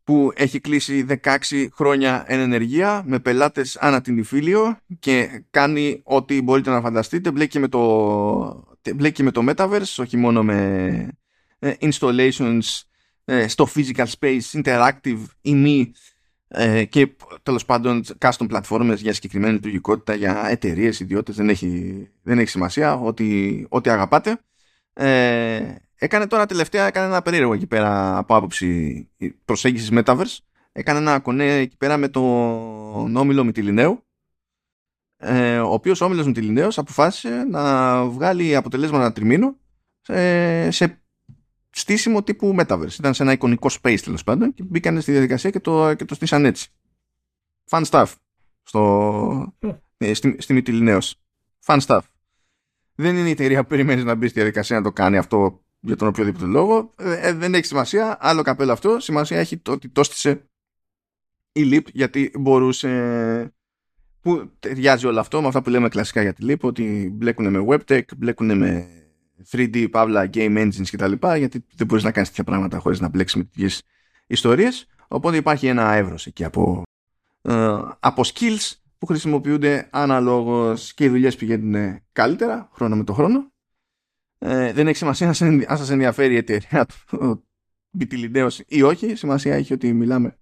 που 0.05 0.33
έχει 0.35 0.61
κλείσει 0.61 1.07
16 1.23 1.67
χρόνια 1.73 2.25
εν 2.27 2.41
ενεργεία 2.41 3.03
με 3.07 3.19
πελάτες 3.19 3.77
ανά 3.77 4.01
την 4.01 4.19
Ιφίλιο 4.19 4.79
και 4.99 5.45
κάνει 5.51 6.01
ό,τι 6.05 6.43
μπορείτε 6.43 6.71
να 6.71 6.81
φανταστείτε. 6.81 7.31
Μπλέκει 7.31 7.59
με 7.59 7.69
το, 7.69 8.77
μπλέκει 8.95 9.23
με 9.23 9.31
το 9.31 9.45
Metaverse 9.49 9.95
όχι 9.99 10.17
μόνο 10.17 10.43
με 10.43 11.09
ε, 11.59 11.73
installations 11.81 12.81
ε, 13.25 13.49
στο 13.49 13.69
physical 13.75 14.07
space, 14.19 14.63
interactive 14.63 15.25
ή 15.41 15.55
μη 15.55 15.93
ε, 16.55 16.84
και 16.84 17.12
τέλος 17.42 17.64
πάντων 17.64 18.05
custom 18.18 18.46
platforms 18.50 18.96
για 18.96 19.12
συγκεκριμένη 19.12 19.53
λειτουργικότητα 19.53 20.14
για 20.14 20.46
εταιρείες, 20.48 21.00
ιδιώτες 21.00 21.36
δεν 21.36 21.48
έχει, 21.48 22.09
δεν 22.22 22.38
έχει 22.38 22.48
σημασία 22.48 22.94
ό,τι, 22.94 23.64
ό,τι 23.68 23.90
αγαπάτε 23.90 24.38
ε, 24.92 25.74
Έκανε 26.03 26.26
τώρα 26.26 26.46
τελευταία, 26.46 26.86
έκανε 26.86 27.07
ένα 27.07 27.22
περίεργο 27.22 27.53
εκεί 27.53 27.66
πέρα 27.66 28.18
από 28.18 28.36
άποψη 28.36 29.09
προσέγγιση 29.44 29.90
Metaverse. 29.92 30.36
Έκανε 30.72 30.98
ένα 30.98 31.18
κονέ 31.18 31.53
εκεί 31.53 31.76
πέρα 31.76 31.96
με 31.96 32.09
τον 32.09 33.16
όμιλο 33.16 33.44
Μητυλινέου, 33.44 34.07
ε, 35.16 35.59
ο 35.59 35.72
οποίος 35.72 36.00
ο 36.00 36.05
όμιλος 36.05 36.26
Μητυλινέος 36.26 36.78
αποφάσισε 36.78 37.44
να 37.44 38.05
βγάλει 38.05 38.57
αποτελέσματα 38.57 39.12
τριμήνου 39.12 39.57
σε, 40.00 40.70
σε 40.70 41.01
στήσιμο 41.73 42.23
τύπου 42.23 42.55
Metaverse. 42.59 42.99
Ήταν 42.99 43.14
σε 43.14 43.23
ένα 43.23 43.33
εικονικό 43.33 43.68
space 43.83 43.99
τέλος 44.05 44.25
πάντων 44.25 44.55
και 44.55 44.62
μπήκαν 44.62 45.01
στη 45.01 45.11
διαδικασία 45.11 45.51
και 45.51 45.61
το, 45.61 45.95
και 45.95 46.05
το 46.05 46.14
στήσαν 46.14 46.45
έτσι. 46.45 46.68
Fun 47.70 47.85
stuff 47.85 48.12
στο, 48.62 49.57
ε, 49.97 50.14
στη, 50.14 50.37
στη 50.39 50.53
Μητυλινέος. 50.53 51.20
Fun 51.64 51.81
stuff. 51.87 52.01
Δεν 52.95 53.16
είναι 53.16 53.29
η 53.29 53.31
εταιρεία 53.31 53.62
που 53.62 53.68
περιμένεις 53.68 54.05
να 54.05 54.14
μπει 54.14 54.29
στη 54.29 54.39
διαδικασία 54.39 54.77
να 54.77 54.83
το 54.83 54.93
κάνει 54.93 55.16
αυτό 55.16 55.64
για 55.81 55.97
τον 55.97 56.09
οποιοδήποτε 56.09 56.45
λόγο. 56.45 56.93
Ε, 56.97 57.29
ε, 57.29 57.33
δεν 57.33 57.55
έχει 57.55 57.66
σημασία. 57.66 58.16
Άλλο 58.20 58.43
καπέλο 58.43 58.73
αυτό. 58.73 59.01
Σημασία 59.01 59.39
έχει 59.39 59.57
το 59.57 59.73
ότι 59.73 59.89
το 59.89 60.03
στήσε 60.03 60.51
η 61.53 61.70
LIP 61.73 61.93
γιατί 61.93 62.33
μπορούσε. 62.39 63.55
Που 64.20 64.51
ταιριάζει 64.59 65.07
όλο 65.07 65.20
αυτό 65.20 65.41
με 65.41 65.47
αυτά 65.47 65.62
που 65.62 65.70
λέμε 65.70 65.89
κλασικά 65.89 66.23
για 66.23 66.33
τη 66.33 66.45
LIP, 66.49 66.61
ότι 66.61 67.11
μπλέκουν 67.12 67.51
με 67.51 67.64
WebTech, 67.68 68.03
μπλέκουν 68.16 68.59
με 68.59 68.89
3D, 69.51 69.90
Pavla, 69.90 70.30
Game 70.30 70.59
Engines 70.59 70.86
κτλ. 70.90 71.12
Γιατί 71.36 71.64
δεν 71.74 71.86
μπορείς 71.86 72.05
να 72.05 72.12
κάνεις 72.12 72.28
τέτοια 72.28 72.45
πράγματα 72.45 72.78
χωρίς 72.78 73.01
να 73.01 73.09
μπλέξεις 73.09 73.36
με 73.36 73.45
τέτοιες 73.45 73.82
ιστορίες. 74.26 74.86
Οπότε 75.09 75.36
υπάρχει 75.36 75.66
ένα 75.66 75.93
εύρος 75.93 76.26
εκεί 76.26 76.45
από, 76.45 76.82
ε, 77.43 77.78
από 78.01 78.22
skills 78.24 78.70
που 78.99 79.07
χρησιμοποιούνται 79.07 79.88
αναλόγως 79.90 80.95
και 80.95 81.05
οι 81.05 81.09
δουλειές 81.09 81.36
πηγαίνουν 81.36 82.01
καλύτερα 82.12 82.68
χρόνο 82.72 82.97
με 82.97 83.05
το 83.05 83.12
χρόνο 83.12 83.53
ε, 84.45 84.72
δεν 84.72 84.86
έχει 84.86 84.97
σημασία 84.97 85.28
αν 85.66 85.76
σας 85.78 85.90
ενδιαφέρει 85.90 86.34
η 86.34 86.36
εταιρεία 86.36 86.86
του 87.07 87.45
Μπιτιλιντέος 87.90 88.62
ή 88.66 88.82
όχι. 88.82 89.14
Σημασία 89.14 89.55
έχει 89.55 89.72
ότι 89.72 89.93
μιλάμε 89.93 90.38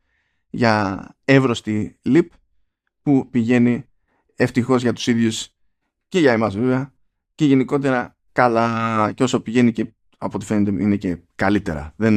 για 0.51 1.07
εύρωστη 1.24 1.98
λιπ 2.03 2.32
που 3.03 3.28
πηγαίνει 3.30 3.84
ευτυχώς 4.36 4.82
για 4.82 4.92
τους 4.92 5.07
ίδιους 5.07 5.48
και 6.09 6.18
για 6.18 6.32
εμάς 6.32 6.57
βέβαια 6.57 6.94
και 7.34 7.44
γενικότερα 7.44 8.16
καλά 8.33 9.12
και 9.12 9.22
όσο 9.22 9.41
πηγαίνει 9.41 9.72
και 9.72 9.93
από 10.18 10.33
ό,τι 10.35 10.45
φαίνεται 10.45 10.83
είναι 10.83 10.97
και 10.97 11.18
καλύτερα. 11.35 11.93
Δεν, 11.97 12.14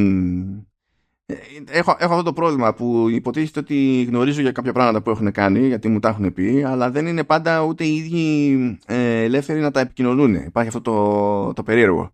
ε, 1.26 1.36
έχω, 1.70 1.96
έχω 2.00 2.12
αυτό 2.12 2.24
το 2.24 2.34
πρόβλημα 2.34 2.74
που 2.74 3.10
υποτίθεται 3.10 3.60
ότι 3.60 4.04
γνωρίζω 4.04 4.42
για 4.42 4.52
κάποια 4.52 4.74
πράγματα 4.74 5.02
που 5.02 5.10
έχουν 5.10 5.32
κάνει 5.32 5.68
γιατί 5.68 5.88
μου 5.88 6.00
τα 6.00 6.10
έχουν 6.10 6.34
πει 6.34 6.64
αλλά 6.64 6.92
δεν 6.92 7.08
είναι 7.08 7.24
πάντα 7.24 7.62
ούτε 7.62 7.84
οι 7.84 7.96
ίδιοι 7.96 8.80
ε, 8.86 9.24
ελεύθεροι 9.24 9.60
να 9.60 9.72
τα 9.72 9.80
επικοινωνούν. 9.80 10.34
Υπάρχει 10.34 10.68
αυτό 10.68 10.82
το, 10.82 11.54
το 11.54 11.64
περίεργο. 11.64 12.14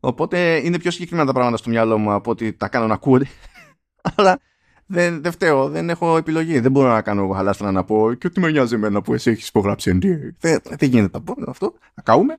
Οπότε 0.00 0.60
είναι 0.64 0.78
πιο 0.78 0.90
συγκεκριμένα 0.90 1.26
τα 1.26 1.32
πράγματα 1.32 1.56
στο 1.56 1.70
μυαλό 1.70 1.98
μου 1.98 2.12
από 2.12 2.30
ότι 2.30 2.52
τα 2.52 2.68
κάνω 2.68 2.86
να 2.86 2.94
ακούγονται 2.94 3.26
αλλά 4.14 4.38
δεν, 4.86 5.22
δεν 5.22 5.32
φταίω, 5.32 5.68
δεν 5.68 5.90
έχω 5.90 6.16
επιλογή. 6.16 6.60
Δεν 6.60 6.70
μπορώ 6.70 6.88
να 6.88 7.02
κάνω 7.02 7.22
εγώ 7.22 7.32
χαλάστρα 7.32 7.72
να 7.72 7.84
πω 7.84 8.12
και 8.12 8.26
ότι 8.26 8.40
με 8.40 8.50
νοιάζει 8.50 8.74
εμένα 8.74 9.02
που 9.02 9.14
εσύ 9.14 9.30
έχεις 9.30 9.48
υπογράψει 9.48 9.98
NDA 10.02 10.34
δεν, 10.38 10.60
δεν 10.62 10.88
γίνεται 10.88 11.18
να 11.18 11.24
πω 11.24 11.34
αυτό, 11.46 11.74
να 11.94 12.02
καούμε 12.02 12.36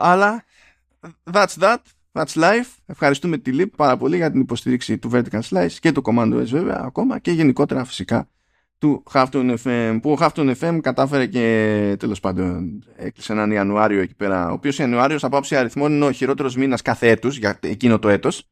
αλλά 0.00 0.44
that's 1.32 1.54
that 1.60 1.78
That's 2.12 2.34
life. 2.34 2.66
Ευχαριστούμε 2.86 3.38
τη 3.38 3.50
LIP 3.54 3.70
πάρα 3.76 3.96
πολύ 3.96 4.16
για 4.16 4.30
την 4.30 4.40
υποστήριξη 4.40 4.98
του 4.98 5.10
Vertical 5.12 5.40
Slice 5.50 5.72
και 5.80 5.92
του 5.92 6.02
Commando 6.04 6.40
S 6.40 6.46
βέβαια 6.46 6.80
ακόμα 6.84 7.18
και 7.18 7.30
γενικότερα 7.30 7.84
φυσικά 7.84 8.28
του 8.78 9.02
Halftone 9.12 9.54
FM 9.64 9.98
που 10.02 10.10
ο 10.10 10.16
Halftone 10.20 10.54
FM 10.60 10.78
κατάφερε 10.82 11.26
και 11.26 11.96
τέλος 11.98 12.20
πάντων 12.20 12.84
έκλεισε 12.96 13.32
έναν 13.32 13.50
Ιανουάριο 13.50 14.00
εκεί 14.00 14.14
πέρα 14.14 14.50
ο 14.50 14.52
οποίος 14.52 14.78
Ιανουάριος 14.78 15.24
από 15.24 15.36
άψη 15.36 15.56
αριθμών 15.56 15.92
είναι 15.92 16.04
ο 16.04 16.12
χειρότερος 16.12 16.56
μήνας 16.56 16.82
κάθε 16.82 17.08
έτους 17.08 17.38
για 17.38 17.58
εκείνο 17.62 17.98
το 17.98 18.08
έτος 18.08 18.48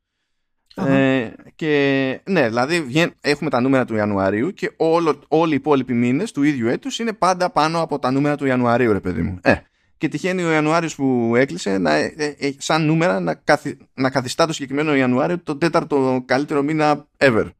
ε, 0.74 1.30
και 1.54 2.20
ναι, 2.24 2.48
δηλαδή 2.48 2.86
έχουμε 3.20 3.50
τα 3.50 3.60
νούμερα 3.60 3.84
του 3.84 3.94
Ιανουαρίου 3.94 4.50
και 4.50 4.72
όλο, 4.76 5.22
όλοι 5.28 5.52
οι 5.52 5.56
υπόλοιποι 5.56 5.92
μήνες 5.92 6.32
του 6.32 6.42
ίδιου 6.42 6.68
έτους 6.68 6.98
είναι 6.98 7.12
πάντα 7.12 7.50
πάνω 7.50 7.80
από 7.80 7.98
τα 7.98 8.10
νούμερα 8.10 8.36
του 8.36 8.46
Ιανουαρίου, 8.46 8.92
ρε 8.92 9.00
παιδί 9.00 9.22
μου. 9.22 9.38
Ε, 9.42 9.54
και 9.98 10.08
τυχαίνει 10.08 10.42
ο 10.42 10.50
Ιανουάριος 10.50 10.94
που 10.94 11.32
έκλεισε 11.36 11.78
να, 11.78 11.94
ε, 11.94 12.14
ε, 12.16 12.34
ε, 12.38 12.54
σαν 12.58 12.86
νούμερα 12.86 13.20
να, 13.20 13.34
καθι, 13.34 13.78
να 13.94 14.10
καθιστά 14.10 14.46
το 14.46 14.52
συγκεκριμένο 14.52 14.96
Ιανουάριο 14.96 15.38
το 15.38 15.56
τέταρτο 15.56 16.22
καλύτερο 16.26 16.62
μήνα 16.62 17.06
ever. 17.16 17.50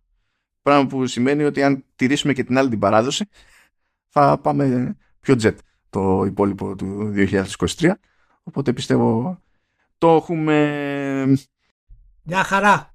Πράγμα 0.63 0.87
που 0.87 1.07
σημαίνει 1.07 1.45
ότι 1.45 1.63
αν 1.63 1.85
τηρήσουμε 1.97 2.33
και 2.33 2.45
την 2.45 2.59
άλλη 2.59 2.69
την 2.69 2.79
παράδοση 2.79 3.25
θα 4.09 4.39
πάμε 4.39 4.97
πιο 5.21 5.35
jet 5.43 5.55
το 5.91 6.25
υπόλοιπο 6.25 6.77
του 6.77 7.13
2023. 7.17 7.91
Οπότε 8.43 8.73
πιστεύω 8.73 9.39
το 9.99 10.09
έχουμε... 10.09 11.39
Μια 12.23 12.43
χαρά. 12.43 12.95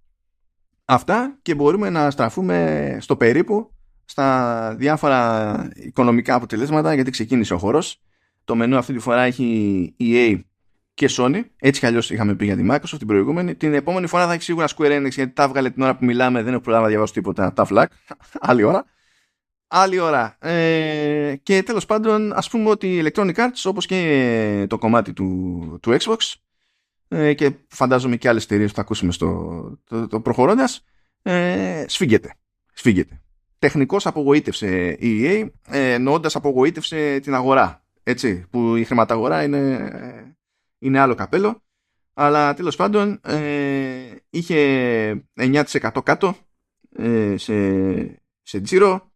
Αυτά 0.86 1.38
και 1.42 1.56
μπορούμε 1.56 1.90
να 1.90 2.12
στραφούμε 2.12 2.98
στο 3.02 3.16
περίπου 3.16 3.72
στα 4.06 4.76
διάφορα 4.78 5.70
οικονομικά 5.74 6.36
αποτελέσματα 6.36 6.94
γιατί 6.94 7.12
ξεκίνησε 7.12 7.54
ο 7.54 7.58
χώρος 7.58 8.02
το 8.52 8.58
μενού 8.58 8.78
αυτή 8.78 8.94
τη 8.94 9.00
φορά 9.00 9.22
έχει 9.22 9.96
EA 10.00 10.40
και 10.94 11.10
Sony. 11.12 11.42
Έτσι 11.58 11.80
κι 11.80 11.86
αλλιώς 11.86 12.10
είχαμε 12.10 12.36
πει 12.36 12.46
για 12.46 12.56
τη 12.56 12.66
Microsoft 12.70 12.98
την 12.98 13.08
προηγούμενη. 13.08 13.56
Την 13.56 13.74
επόμενη 13.74 14.08
φορά 14.08 14.28
θα 14.28 14.34
έχει 14.34 14.44
σίγουρα 14.44 14.68
Square 14.68 15.00
Enix 15.00 15.10
γιατί 15.12 15.34
τα 15.34 15.44
έβγαλε 15.44 15.70
την 15.70 15.84
ώρα 15.84 15.96
που 15.96 16.06
μιλάμε. 16.06 16.44
Δεν 16.44 16.54
έχω 16.54 16.62
προλάβει 16.62 16.84
να 16.84 16.90
διαβάσω 16.90 17.14
τίποτα. 17.14 17.54
Τα 17.54 17.66
φλακ. 17.66 17.92
Άλλη 18.50 18.64
ώρα. 18.64 18.86
Άλλη 19.68 20.00
ώρα. 20.00 20.38
Ε, 20.40 21.36
και 21.44 21.64
τέλος 21.64 21.86
πάντων, 21.86 22.34
ας 22.34 22.50
πούμε 22.50 22.70
ότι 22.70 22.96
η 22.96 23.04
Electronic 23.06 23.36
Arts 23.36 23.62
όπως 23.64 23.86
και 23.86 24.66
το 24.70 24.78
κομμάτι 24.78 25.14
του, 25.14 25.80
του 25.82 25.98
Xbox 26.00 26.34
ε, 27.08 27.34
και 27.34 27.52
φαντάζομαι 27.68 28.16
και 28.16 28.30
άλλες 28.30 28.44
εταιρείες 28.44 28.70
που 28.70 28.76
θα 28.76 28.82
ακούσουμε 28.82 29.12
στο 29.12 29.80
το, 29.84 30.08
το 30.08 30.22
προχωρώντας, 30.22 30.84
ε, 31.22 31.86
σφίγγεται. 31.88 32.34
Σφίγγεται. 32.74 33.22
Τεχνικώ 33.60 33.98
απογοήτευσε 34.04 34.98
η 35.00 35.22
EA, 35.24 35.50
ε, 35.68 35.94
εννοώντας 35.94 36.36
απογοήτευσε 36.36 37.20
την 37.20 37.34
αγορά 37.34 37.81
έτσι, 38.04 38.46
που 38.50 38.76
η 38.76 38.84
χρηματαγορά 38.84 39.44
είναι, 39.44 40.36
είναι 40.80 41.00
άλλο 41.00 41.16
καπέλο. 41.16 41.64
Αλλά 42.14 42.54
τέλος 42.54 42.76
πάντων 42.76 43.20
ε, 43.24 44.16
είχε 44.30 45.26
9% 45.40 45.64
κάτω 46.04 46.36
ε, 46.96 47.38
σε, 47.38 47.54
σε 48.42 48.60
τζίρο. 48.62 49.12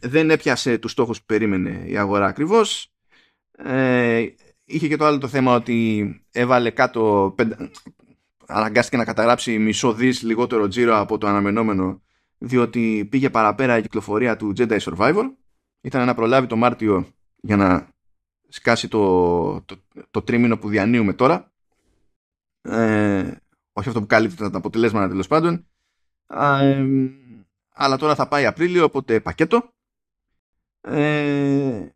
Δεν 0.00 0.30
έπιασε 0.30 0.78
τους 0.78 0.90
στόχους 0.90 1.18
που 1.18 1.26
περίμενε 1.26 1.82
η 1.86 1.96
αγορά 1.96 2.26
ακριβώς. 2.26 2.92
Ε, 3.56 4.26
είχε 4.64 4.88
και 4.88 4.96
το 4.96 5.04
άλλο 5.04 5.18
το 5.18 5.28
θέμα 5.28 5.54
ότι 5.54 6.14
έβαλε 6.30 6.70
κάτω 6.70 7.34
αναγκάστηκε 8.46 8.96
να 8.96 9.04
καταγράψει 9.04 9.58
μισό 9.58 9.92
δις 9.92 10.22
λιγότερο 10.22 10.68
τζίρο 10.68 10.98
από 10.98 11.18
το 11.18 11.26
αναμενόμενο 11.26 12.02
διότι 12.38 13.08
πήγε 13.10 13.30
παραπέρα 13.30 13.78
η 13.78 13.82
κυκλοφορία 13.82 14.36
του 14.36 14.52
Jedi 14.56 14.78
Survivor 14.78 15.24
ήταν 15.80 16.06
να 16.06 16.14
προλάβει 16.14 16.46
το 16.46 16.56
Μάρτιο 16.56 17.06
για 17.40 17.56
να 17.56 17.88
σκάσει 18.48 18.88
το, 18.88 19.62
το, 19.62 19.76
το 20.10 20.22
τρίμηνο 20.22 20.58
που 20.58 20.68
διανύουμε 20.68 21.12
τώρα 21.12 21.52
ε, 22.62 23.36
όχι 23.72 23.88
αυτό 23.88 24.00
που 24.00 24.06
κάλυπτε 24.06 24.50
τα 24.50 24.58
αποτελέσματα 24.58 25.08
τέλος 25.08 25.26
πάντων 25.26 25.66
ε, 26.26 26.84
αλλά 27.72 27.96
τώρα 27.96 28.14
θα 28.14 28.28
πάει 28.28 28.46
Απρίλιο 28.46 28.84
οπότε 28.84 29.20
πακέτο 29.20 29.72
ε, 30.80 31.88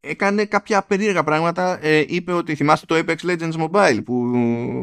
έκανε 0.00 0.44
κάποια 0.44 0.82
περίεργα 0.82 1.24
πράγματα. 1.24 1.78
Ε, 1.84 2.04
είπε 2.08 2.32
ότι 2.32 2.54
θυμάστε 2.54 2.86
το 2.86 3.04
Apex 3.06 3.30
Legends 3.30 3.68
Mobile 3.68 4.00
που 4.04 4.30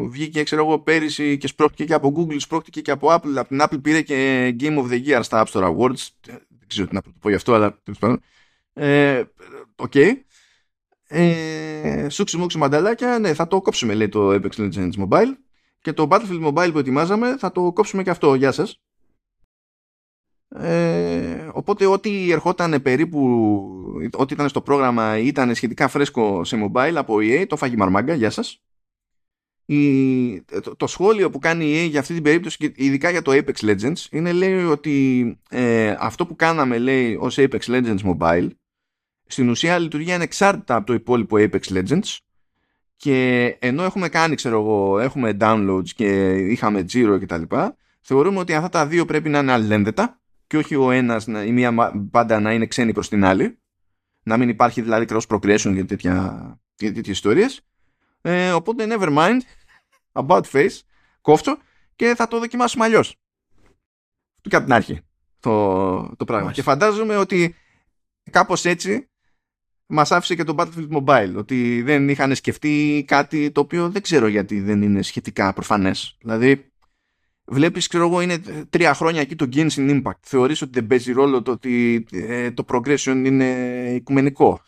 βγήκε 0.10 0.44
ξέρω 0.44 0.66
εγώ 0.66 0.80
πέρυσι 0.80 1.38
και 1.38 1.48
σπρώχτηκε 1.48 1.86
και 1.86 1.94
από 1.94 2.14
Google, 2.18 2.40
σπρώχτηκε 2.40 2.82
και 2.82 2.92
από 2.92 3.14
Apple. 3.14 3.36
Από 3.36 3.48
την 3.48 3.62
Apple 3.62 3.82
πήρε 3.82 4.02
και 4.02 4.56
Game 4.60 4.78
of 4.78 4.92
the 4.92 5.06
Year 5.08 5.20
στα 5.22 5.46
App 5.46 5.52
Store 5.52 5.76
Awards. 5.76 6.08
Δεν 6.68 6.76
ξέρω 6.76 6.88
τι 6.88 6.94
να 6.94 7.02
πω 7.20 7.30
γι' 7.30 7.36
αυτό, 7.36 7.54
αλλά 7.54 7.80
τέλος 7.84 8.00
πάντων. 8.00 8.22
Ε, 8.74 9.24
okay. 9.76 10.12
Ε, 11.08 12.10
σούξι 12.10 12.38
μουξι 12.38 12.58
μανταλάκια, 12.58 13.20
ναι, 13.20 13.34
θα 13.34 13.48
το 13.48 13.62
κόψουμε 13.62 13.94
λέει 13.94 14.10
το 14.10 14.30
Apex 14.30 14.50
Legends 14.50 14.92
Mobile 15.08 15.32
και 15.82 15.94
το 15.94 16.08
Battlefield 16.10 16.54
Mobile 16.54 16.70
που 16.72 16.80
ετοιμάζαμε 16.80 17.38
θα 17.38 17.52
το 17.52 17.74
κόψουμε 17.74 18.04
και 18.04 18.10
αυτό. 18.10 18.36
Γεια 18.36 18.52
σας. 18.52 18.82
Ε, 20.50 21.50
οπότε 21.54 21.86
ό,τι 21.86 22.32
ερχόταν 22.32 22.82
περίπου 22.82 23.20
ό,τι 24.14 24.34
ήταν 24.34 24.50
στο 24.50 24.62
πρόγραμμα 24.62 25.18
ήταν 25.18 25.56
σχετικά 25.56 25.88
φρέσκο 25.88 26.44
σε 26.44 26.58
mobile 26.66 26.96
από 26.96 27.16
EA 27.16 27.46
το 27.48 27.56
φάει 27.56 27.73
η 27.73 27.76
μαρμάγκα, 27.76 28.14
γεια 28.14 28.30
σας 28.30 28.62
η, 29.70 30.42
το, 30.42 30.76
το, 30.76 30.88
σχόλιο 30.88 31.30
που 31.30 31.40
κάνει 31.40 31.66
η 31.66 31.86
EA 31.86 31.90
για 31.90 32.00
αυτή 32.00 32.14
την 32.14 32.24
περίπτωση 32.24 32.74
ειδικά 32.76 33.10
για 33.10 33.22
το 33.22 33.32
Apex 33.32 33.70
Legends 33.70 34.06
είναι 34.12 34.32
λέει 34.32 34.64
ότι 34.64 35.38
ε, 35.50 35.96
αυτό 36.00 36.26
που 36.26 36.36
κάναμε 36.36 36.78
λέει 36.78 37.18
ως 37.20 37.36
Apex 37.40 37.60
Legends 37.60 38.00
Mobile 38.04 38.48
στην 39.26 39.50
ουσία 39.50 39.78
λειτουργεί 39.78 40.12
ανεξάρτητα 40.12 40.76
από 40.76 40.86
το 40.86 40.94
υπόλοιπο 40.94 41.38
Apex 41.40 41.62
Legends 41.70 42.18
και 42.96 43.46
ενώ 43.60 43.84
έχουμε 43.84 44.10
κάνει 44.10 44.36
ξέρω 44.36 44.60
εγώ 44.60 45.00
έχουμε 45.00 45.38
downloads 45.40 45.90
και 45.96 46.36
είχαμε 46.36 46.86
Giro 46.94 47.18
κτλ 47.22 47.56
θεωρούμε 48.02 48.40
ότι 48.40 48.54
αυτά 48.54 48.70
τα 48.70 48.88
δύο 48.88 49.06
πρέπει 49.06 49.30
να 49.30 49.40
είναι 49.40 49.52
αλληλένδετα 49.52 50.20
και 50.48 50.58
όχι 50.58 50.76
ο 50.76 50.92
ένας 50.92 51.26
η 51.26 51.52
μία 51.52 51.94
πάντα 52.12 52.40
να 52.40 52.54
είναι 52.54 52.66
ξένη 52.66 52.94
προς 52.94 53.10
την 53.10 53.26
άλλη 53.26 53.58
να 54.24 54.38
μην 54.38 54.50
υπάρχει 54.50 54.82
δηλαδή 54.82 55.06
cross 55.10 55.28
progression 55.28 55.72
για, 55.74 55.86
τέτοια, 55.86 56.60
για 56.78 56.94
τέτοιες 56.94 57.16
ιστορίες 57.16 57.62
ε, 58.22 58.52
οπότε 58.52 58.88
never 58.90 59.18
mind 59.18 59.40
about 60.14 60.44
face 60.52 60.80
κόφτω 61.22 61.58
και 61.96 62.16
θα 62.16 62.28
το 62.28 62.40
δοκιμάσουμε 62.40 62.86
αλλιώς. 62.86 63.16
του 64.42 64.50
και 64.50 64.56
από 64.56 64.66
την 64.66 64.74
αρχή 64.74 65.02
το, 65.40 66.16
το 66.16 66.26
πράγμα. 66.26 66.52
Και 66.52 66.62
φαντάζομαι 66.62 67.16
ότι 67.16 67.56
κάπως 68.32 68.66
έτσι 68.66 69.10
μας 69.86 70.12
άφησε 70.12 70.36
και 70.36 70.44
το 70.44 70.56
Battlefield 70.58 70.90
Mobile 70.90 71.34
ότι 71.36 71.82
δεν 71.82 72.10
είχαν 72.10 72.36
σκεφτεί 72.36 73.04
κάτι 73.08 73.52
το 73.52 73.62
οποίο 73.62 73.90
δεν 73.90 74.02
ξέρω 74.02 74.28
γιατί 74.28 74.62
δεν 74.62 74.82
είναι 74.82 75.02
σχετικά 75.02 75.54
προφανές. 75.54 76.18
Δηλαδή 76.22 76.72
βλέπεις 77.46 77.88
ξέρω 77.88 78.08
εγώ 78.08 78.22
είναι 78.22 78.38
τρία 78.70 78.94
χρόνια 78.94 79.22
εκεί 79.22 79.36
το 79.36 79.50
Genshin 79.54 80.02
Impact. 80.02 80.20
Θεωρείς 80.22 80.62
ότι 80.62 80.72
δεν 80.72 80.88
παίζει 80.88 81.12
ρόλο 81.12 81.42
το 81.42 81.52
ότι 81.52 82.06
ε, 82.12 82.52
το 82.52 82.66
progression 82.68 83.22
είναι 83.26 83.46
οικουμενικό. 83.96 84.62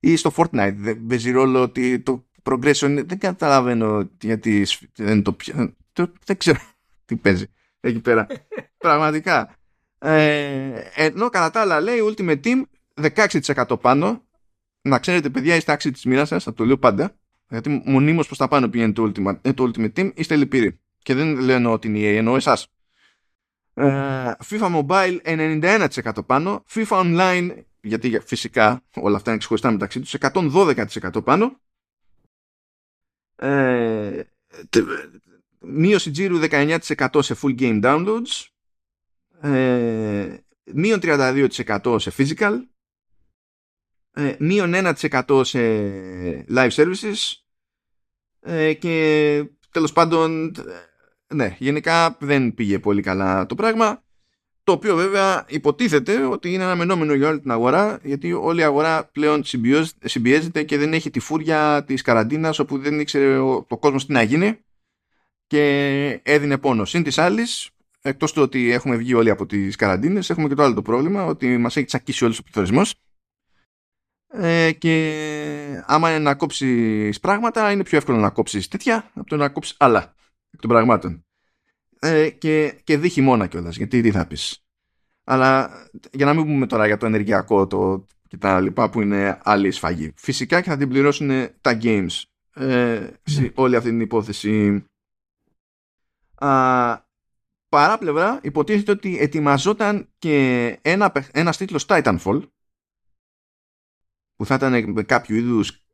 Ή 0.00 0.16
στο 0.16 0.32
Fortnite 0.36 0.74
δεν 0.76 1.06
παίζει 1.06 1.30
ρόλο 1.30 1.62
ότι 1.62 2.00
το 2.00 2.24
progression 2.44 3.02
δεν 3.06 3.18
καταλαβαίνω 3.18 4.10
γιατί 4.20 4.66
δεν 4.94 5.22
το, 5.22 5.36
το 5.92 6.12
δεν 6.24 6.36
ξέρω 6.36 6.58
τι 7.06 7.16
παίζει 7.16 7.46
εκεί 7.80 8.00
πέρα. 8.00 8.26
Πραγματικά. 8.78 9.54
Ε, 9.98 10.82
ενώ 10.94 11.28
κατά 11.28 11.50
τα 11.50 11.60
άλλα 11.60 11.80
λέει 11.80 11.98
Ultimate 12.02 12.40
Team 12.44 12.62
16% 13.16 13.80
πάνω 13.80 14.22
να 14.82 14.98
ξέρετε 14.98 15.30
παιδιά 15.30 15.54
είστε 15.54 15.72
άξιοι 15.72 15.90
της 15.90 16.04
μοίρας 16.04 16.28
σας 16.28 16.44
θα 16.44 16.54
το 16.54 16.64
λέω 16.64 16.78
πάντα. 16.78 17.16
Γιατί 17.48 17.82
μονίμως 17.84 18.26
προς 18.26 18.38
τα 18.38 18.48
πάνω 18.48 18.68
πηγαίνει 18.68 18.92
το 18.92 19.12
Ultimate, 19.12 19.38
ε, 19.42 19.52
το 19.52 19.70
Ultimate 19.70 19.92
Team 19.96 20.10
είστε 20.14 20.36
λυπηροί. 20.36 20.78
Και 20.98 21.14
δεν 21.14 21.40
λένε 21.40 21.68
ότι 21.68 21.88
είναι 21.88 21.98
EA, 21.98 22.16
εννοώ 22.16 22.36
εσάς. 22.36 22.68
Ε, 23.74 24.32
FIFA 24.50 24.84
Mobile 24.86 25.18
91% 25.24 26.26
πάνω, 26.26 26.64
FIFA 26.74 27.02
Online, 27.02 27.50
γιατί 27.80 28.20
φυσικά 28.24 28.82
όλα 28.94 29.16
αυτά 29.16 29.30
είναι 29.30 29.38
ξεχωριστά 29.38 29.70
μεταξύ 29.70 30.00
τους, 30.00 30.14
112% 30.14 31.24
πάνω. 31.24 31.60
Ε, 33.36 34.22
μείωση 35.60 36.10
τζίρου 36.10 36.38
19% 36.50 36.78
σε 37.18 37.36
full 37.42 37.58
game 37.58 37.82
downloads. 37.82 38.46
Ε, 39.40 40.36
μείον 40.64 40.98
32% 41.02 41.96
σε 41.98 42.12
physical. 42.16 42.58
Ε, 44.12 44.36
μείον 44.38 44.72
1% 44.74 45.40
σε 45.44 45.60
live 46.48 46.70
services. 46.70 47.32
Ε, 48.40 48.72
και 48.74 49.44
τέλος 49.70 49.92
πάντων 49.92 50.54
ναι, 51.34 51.56
γενικά 51.58 52.16
δεν 52.20 52.54
πήγε 52.54 52.78
πολύ 52.78 53.02
καλά 53.02 53.46
το 53.46 53.54
πράγμα. 53.54 54.03
Το 54.64 54.72
οποίο 54.72 54.96
βέβαια 54.96 55.44
υποτίθεται 55.48 56.24
ότι 56.24 56.52
είναι 56.52 56.64
αναμενόμενο 56.64 57.14
για 57.14 57.28
όλη 57.28 57.40
την 57.40 57.50
αγορά, 57.50 57.98
γιατί 58.02 58.32
όλη 58.32 58.60
η 58.60 58.64
αγορά 58.64 59.04
πλέον 59.04 59.42
συμπιέζεται 60.04 60.62
και 60.62 60.78
δεν 60.78 60.92
έχει 60.92 61.10
τη 61.10 61.20
φούρια 61.20 61.84
της 61.86 62.02
καραντίνας 62.02 62.58
όπου 62.58 62.78
δεν 62.78 63.00
ήξερε 63.00 63.36
το 63.66 63.78
κόσμος 63.78 64.06
τι 64.06 64.12
να 64.12 64.22
γίνει 64.22 64.58
και 65.46 66.20
έδινε 66.22 66.58
πόνο. 66.58 66.84
Συν 66.84 67.02
της 67.02 67.18
άλλης, 67.18 67.70
εκτός 68.02 68.32
του 68.32 68.42
ότι 68.42 68.70
έχουμε 68.70 68.96
βγει 68.96 69.14
όλοι 69.14 69.30
από 69.30 69.46
τις 69.46 69.76
καραντίνες, 69.76 70.30
έχουμε 70.30 70.48
και 70.48 70.54
το 70.54 70.62
άλλο 70.62 70.74
το 70.74 70.82
πρόβλημα 70.82 71.24
ότι 71.24 71.58
μας 71.58 71.76
έχει 71.76 71.86
τσακίσει 71.86 72.24
όλος 72.24 72.38
ο 72.38 72.42
πληθωρισμός 72.42 72.94
ε, 74.28 74.72
και 74.72 75.82
άμα 75.86 76.10
είναι 76.10 76.18
να 76.18 76.34
κόψεις 76.34 77.20
πράγματα 77.20 77.70
είναι 77.70 77.82
πιο 77.82 77.98
εύκολο 77.98 78.18
να 78.18 78.30
κόψεις 78.30 78.68
τέτοια 78.68 79.10
από 79.14 79.26
το 79.26 79.36
να 79.36 79.48
κόψεις 79.48 79.76
άλλα 79.78 80.14
εκ 80.50 80.60
των 80.60 80.70
πραγμάτων. 80.70 81.23
Ε, 82.04 82.30
και, 82.30 82.80
και 82.84 82.98
δει 82.98 83.08
χειμώνα 83.08 83.46
κιόλας, 83.46 83.76
γιατί 83.76 84.00
τι 84.00 84.10
θα 84.10 84.26
πεις. 84.26 84.64
Αλλά 85.24 85.70
για 86.12 86.26
να 86.26 86.34
μην 86.34 86.44
πούμε 86.44 86.66
τώρα 86.66 86.86
για 86.86 86.96
το 86.96 87.06
ενεργειακό 87.06 87.66
το, 87.66 88.06
και 88.28 88.36
τα 88.36 88.60
λοιπά 88.60 88.90
που 88.90 89.00
είναι 89.00 89.40
άλλη 89.42 89.70
σφαγή. 89.70 90.12
Φυσικά 90.16 90.60
και 90.60 90.70
θα 90.70 90.76
την 90.76 90.88
πληρώσουν 90.88 91.28
τα 91.60 91.78
games 91.82 92.22
ε, 92.54 93.08
σε 93.22 93.52
όλη 93.54 93.76
αυτή 93.76 93.88
την 93.88 94.00
υπόθεση. 94.00 94.84
Α, 96.34 96.98
παράπλευρα 97.68 98.40
υποτίθεται 98.42 98.90
ότι 98.90 99.18
ετοιμαζόταν 99.18 100.08
και 100.18 100.66
ένα, 100.82 101.12
ένας 101.32 101.56
τίτλος 101.56 101.84
Titanfall 101.88 102.42
που 104.36 104.46
θα 104.46 104.54
ήταν 104.54 104.92
με 104.92 105.02
κάποιο 105.02 105.36
είδους 105.36 105.86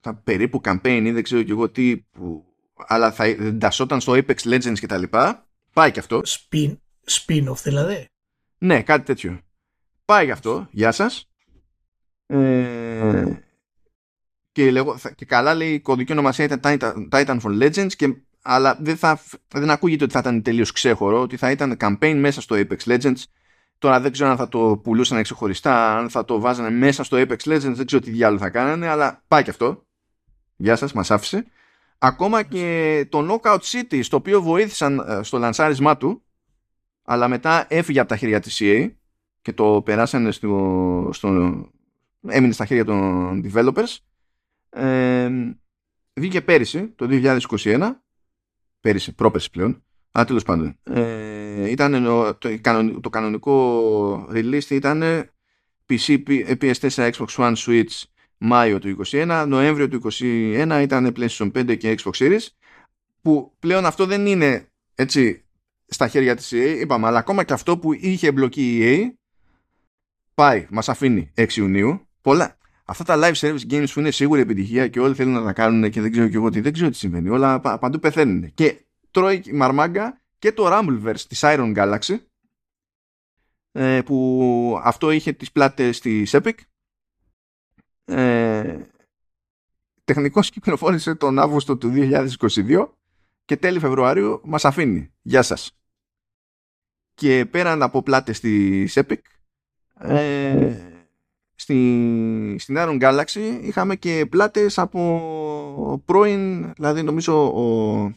θα, 0.00 0.14
περίπου 0.14 0.60
campaign 0.64 1.02
ή 1.04 1.10
δεν 1.10 1.22
ξέρω 1.22 1.42
κι 1.42 1.50
εγώ 1.50 1.70
τι 1.70 1.96
που 1.96 2.48
αλλά 2.86 3.12
θα 3.12 3.24
εντασσόταν 3.24 4.00
στο 4.00 4.12
Apex 4.12 4.36
Legends 4.36 4.78
και 4.78 4.86
τα 4.86 4.98
λοιπά. 4.98 5.47
Πάει 5.78 5.90
και 5.90 6.00
αυτό. 6.00 6.22
Spin, 6.26 6.76
spin-off 7.10 7.56
δηλαδή. 7.62 8.06
Ναι, 8.58 8.82
κάτι 8.82 9.04
τέτοιο. 9.04 9.40
Πάει 10.04 10.26
και 10.26 10.32
αυτό. 10.32 10.68
Γεια 10.70 10.92
σας. 10.92 11.30
Ε, 12.26 13.24
και, 14.52 14.70
λέγω, 14.70 14.98
και 15.14 15.24
καλά 15.24 15.54
λέει 15.54 15.72
η 15.72 15.80
κωδική 15.80 16.12
ονομασία 16.12 16.44
ήταν 16.44 16.60
Titanfall 17.12 17.62
Legends 17.62 17.92
και, 17.96 18.16
αλλά 18.42 18.78
δεν, 18.80 18.96
θα, 18.96 19.20
δεν 19.48 19.70
ακούγεται 19.70 20.04
ότι 20.04 20.12
θα 20.12 20.18
ήταν 20.18 20.42
τελείως 20.42 20.72
ξέχωρο 20.72 21.20
ότι 21.20 21.36
θα 21.36 21.50
ήταν 21.50 21.76
campaign 21.80 22.14
μέσα 22.14 22.40
στο 22.40 22.56
Apex 22.58 22.78
Legends 22.84 23.22
τώρα 23.78 24.00
δεν 24.00 24.12
ξέρω 24.12 24.30
αν 24.30 24.36
θα 24.36 24.48
το 24.48 24.80
πουλούσαν 24.82 25.22
ξεχωριστά 25.22 25.96
αν 25.98 26.10
θα 26.10 26.24
το 26.24 26.40
βάζανε 26.40 26.70
μέσα 26.70 27.04
στο 27.04 27.16
Apex 27.20 27.38
Legends 27.38 27.72
δεν 27.74 27.86
ξέρω 27.86 28.02
τι 28.02 28.10
διάλογο 28.10 28.42
θα 28.42 28.50
κάνανε 28.50 28.86
αλλά 28.86 29.22
πάει 29.28 29.42
και 29.42 29.50
αυτό 29.50 29.86
γεια 30.56 30.76
σας 30.76 30.92
μας 30.92 31.10
άφησε 31.10 31.46
Ακόμα 31.98 32.42
και 32.42 33.06
το 33.08 33.40
Knockout 33.42 33.58
City, 33.58 34.00
στο 34.02 34.16
οποίο 34.16 34.42
βοήθησαν 34.42 34.98
ε, 34.98 35.22
στο 35.22 35.38
λανσάρισμά 35.38 35.96
του, 35.96 36.22
αλλά 37.02 37.28
μετά 37.28 37.66
έφυγε 37.68 38.00
από 38.00 38.08
τα 38.08 38.16
χέρια 38.16 38.40
της 38.40 38.58
EA 38.60 38.90
και 39.42 39.52
το 39.52 39.82
περάσανε 39.84 40.30
στο, 40.30 41.10
στο 41.12 41.28
έμεινε 42.26 42.52
στα 42.52 42.64
χέρια 42.64 42.84
των 42.84 43.42
developers. 43.44 43.96
Ε, 44.70 45.30
βγήκε 46.14 46.40
πέρυσι, 46.40 46.88
το 46.88 47.06
2021, 47.10 47.90
πέρυσι, 48.80 49.14
πρόπερσι 49.14 49.50
πλέον, 49.50 49.82
αλλά 50.10 50.24
τέλος 50.24 50.42
πάντων. 50.42 50.78
Ε, 50.82 51.70
ήταν 51.70 52.04
το, 52.04 52.34
το 53.00 53.10
κανονικό 53.10 54.28
release 54.32 54.70
ήταν 54.70 55.02
PC, 55.88 56.18
PS4, 56.60 57.10
Xbox 57.10 57.26
One, 57.36 57.54
Switch 57.56 58.02
Μάιο 58.38 58.78
του 58.78 58.96
2021, 59.06 59.44
Νοέμβριο 59.48 59.88
του 59.88 60.00
2021 60.20 60.78
ήταν 60.82 61.14
PlayStation 61.16 61.52
5 61.52 61.78
και 61.78 61.94
Xbox 61.98 62.12
Series 62.12 62.46
που 63.22 63.52
πλέον 63.58 63.86
αυτό 63.86 64.06
δεν 64.06 64.26
είναι 64.26 64.68
έτσι 64.94 65.44
στα 65.86 66.08
χέρια 66.08 66.36
της 66.36 66.52
EA 66.54 66.76
είπαμε 66.80 67.06
αλλά 67.06 67.18
ακόμα 67.18 67.44
και 67.44 67.52
αυτό 67.52 67.78
που 67.78 67.92
είχε 67.92 68.26
εμπλοκή 68.26 68.76
η 68.76 68.80
EA 68.82 69.16
πάει, 70.34 70.66
μας 70.70 70.88
αφήνει 70.88 71.32
6 71.36 71.52
Ιουνίου 71.52 72.08
πολλά, 72.20 72.58
αυτά 72.84 73.04
τα 73.04 73.18
live 73.18 73.34
service 73.34 73.70
games 73.70 73.86
που 73.92 74.00
είναι 74.00 74.10
σίγουρη 74.10 74.40
επιτυχία 74.40 74.88
και 74.88 75.00
όλοι 75.00 75.14
θέλουν 75.14 75.32
να 75.32 75.44
τα 75.44 75.52
κάνουν 75.52 75.90
και 75.90 76.00
δεν 76.00 76.10
ξέρω 76.10 76.28
και 76.28 76.36
εγώ 76.36 76.50
τι, 76.50 76.60
δεν 76.60 76.72
ξέρω 76.72 76.90
τι 76.90 76.96
συμβαίνει. 76.96 77.28
Όλα 77.28 77.60
παντού 77.60 77.98
πεθαίνουν. 77.98 78.54
Και 78.54 78.84
τρώει 79.10 79.42
η 79.44 79.52
μαρμάγκα 79.52 80.20
και 80.38 80.52
το 80.52 80.66
Rumbleverse 80.66 81.20
της 81.28 81.40
Iron 81.42 81.76
Galaxy 81.76 82.16
ε, 83.72 84.02
που 84.04 84.80
αυτό 84.82 85.10
είχε 85.10 85.32
τις 85.32 85.52
πλάτες 85.52 86.00
της 86.00 86.34
Epic 86.34 86.54
ε, 88.08 88.78
τεχνικός 90.04 90.50
κυκλοφόρησε 90.50 91.14
τον 91.14 91.38
Αύγουστο 91.38 91.76
του 91.76 91.92
2022 91.94 92.88
και 93.44 93.56
τέλη 93.56 93.78
Φεβρουαρίου 93.78 94.40
μας 94.44 94.64
αφήνει. 94.64 95.12
Γεια 95.22 95.42
σας. 95.42 95.78
Και 97.14 97.46
πέραν 97.50 97.82
από 97.82 98.02
πλάτες 98.02 98.40
της 98.40 98.98
Epic 98.98 99.20
ε, 100.00 100.76
στη, 101.54 102.56
στην 102.58 102.76
Iron 102.78 103.00
Galaxy 103.00 103.60
είχαμε 103.62 103.96
και 103.96 104.26
πλάτες 104.30 104.78
από 104.78 106.02
πρώην, 106.04 106.72
δηλαδή 106.72 107.02
νομίζω 107.02 107.46
ο 107.46 108.12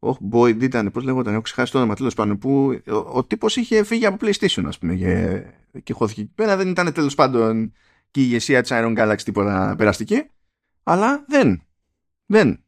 Oh 0.00 0.16
boy, 0.32 0.62
ήταν, 0.62 0.90
πώς 0.90 1.04
λέγονταν, 1.04 1.32
έχω 1.32 1.42
ξεχάσει 1.42 1.72
το 1.72 1.78
όνομα 1.78 1.94
τέλος 1.94 2.14
πάντων, 2.14 2.38
που 2.38 2.80
ο, 2.86 2.94
ο 2.94 3.24
τύπος 3.24 3.56
είχε 3.56 3.84
φύγει 3.84 4.06
από 4.06 4.26
PlayStation, 4.26 4.62
ας 4.66 4.78
πούμε, 4.78 4.94
και, 4.94 5.42
και 5.82 5.92
χώθηκε 5.92 6.20
εκεί 6.20 6.32
πέρα. 6.34 6.56
Δεν 6.56 6.68
ήταν 6.68 6.92
τέλος 6.92 7.14
πάντων 7.14 7.66
και 7.66 7.78
η 8.18 8.22
ηγεσία 8.24 8.62
της 8.62 8.70
Iron 8.74 8.96
Galaxy 8.98 9.22
τίποτα 9.24 9.74
περαστική, 9.78 10.30
αλλά 10.82 11.24
δεν. 11.28 11.62
Δεν. 12.26 12.64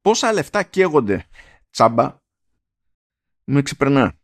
Πόσα 0.00 0.32
λεφτά 0.32 0.62
καίγονται 0.62 1.26
τσάμπα, 1.70 2.16
με 3.44 3.62
ξεπερνά 3.62 4.18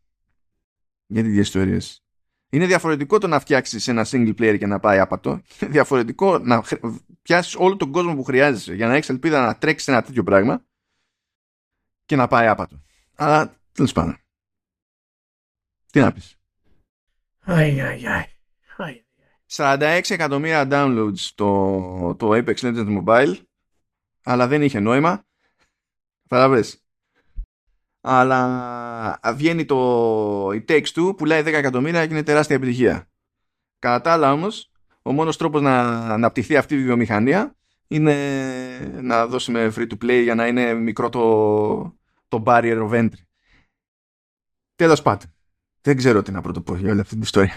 για 1.06 1.22
τις 1.22 1.36
ιστορίες. 1.36 2.04
Είναι 2.50 2.66
διαφορετικό 2.66 3.18
το 3.18 3.26
να 3.26 3.40
φτιάξεις 3.40 3.88
ένα 3.88 4.06
single 4.08 4.34
player 4.38 4.56
και 4.58 4.66
να 4.66 4.80
πάει 4.80 4.98
άπατο. 4.98 5.30
Είναι 5.30 5.70
διαφορετικό 5.70 6.38
να 6.38 6.64
πιάσεις 7.22 7.54
όλο 7.54 7.76
τον 7.76 7.92
κόσμο 7.92 8.14
που 8.14 8.24
χρειάζεσαι 8.24 8.74
για 8.74 8.86
να 8.86 8.94
έχεις 8.94 9.08
ελπίδα 9.08 9.46
να 9.46 9.56
τρέξεις 9.58 9.88
ένα 9.88 10.02
τέτοιο 10.02 10.22
πράγμα 10.22 10.64
και 12.04 12.16
να 12.16 12.26
πάει 12.26 12.46
άπατο. 12.46 12.82
Αλλά 13.14 13.60
τέλος 13.72 13.92
πάντων. 13.92 14.18
Τι 15.90 16.00
να 16.00 16.12
πεις. 16.12 16.36
46 19.52 20.00
εκατομμύρια 20.08 20.68
downloads 20.70 21.30
το, 21.34 22.14
το 22.14 22.30
Apex 22.30 22.54
Legends 22.54 23.02
Mobile 23.02 23.34
αλλά 24.22 24.46
δεν 24.46 24.62
είχε 24.62 24.80
νόημα. 24.80 25.24
Καταλαβες. 26.28 26.84
Αλλά 28.00 29.20
βγαίνει 29.34 29.64
το 29.64 30.48
It 30.48 30.64
Takes 30.66 30.92
Two, 30.94 31.16
πουλάει 31.16 31.42
10 31.42 31.46
εκατομμύρια 31.46 32.06
και 32.06 32.12
είναι 32.12 32.22
τεράστια 32.22 32.56
επιτυχία. 32.56 33.08
Κατά 33.78 34.00
τα 34.00 34.12
άλλα 34.12 34.32
όμως, 34.32 34.70
ο 35.02 35.12
μόνος 35.12 35.36
τρόπος 35.36 35.62
να 35.62 35.80
αναπτυχθεί 36.12 36.56
αυτή 36.56 36.74
η 36.74 36.82
βιομηχανία 36.82 37.54
είναι 37.86 38.14
να 39.02 39.26
δώσουμε 39.26 39.72
free 39.76 39.86
to 39.90 40.04
play 40.04 40.22
για 40.22 40.34
να 40.34 40.46
είναι 40.46 40.74
μικρό 40.74 41.08
το, 41.08 41.98
το 42.28 42.42
barrier 42.46 42.88
of 42.88 42.90
entry. 42.90 43.22
Τέλος 44.74 45.02
πάντων. 45.02 45.34
Δεν 45.80 45.96
ξέρω 45.96 46.22
τι 46.22 46.32
να 46.32 46.40
πρωτοπώ 46.40 46.76
για 46.76 46.90
όλη 46.90 47.00
αυτή 47.00 47.12
την 47.12 47.22
ιστορία. 47.22 47.54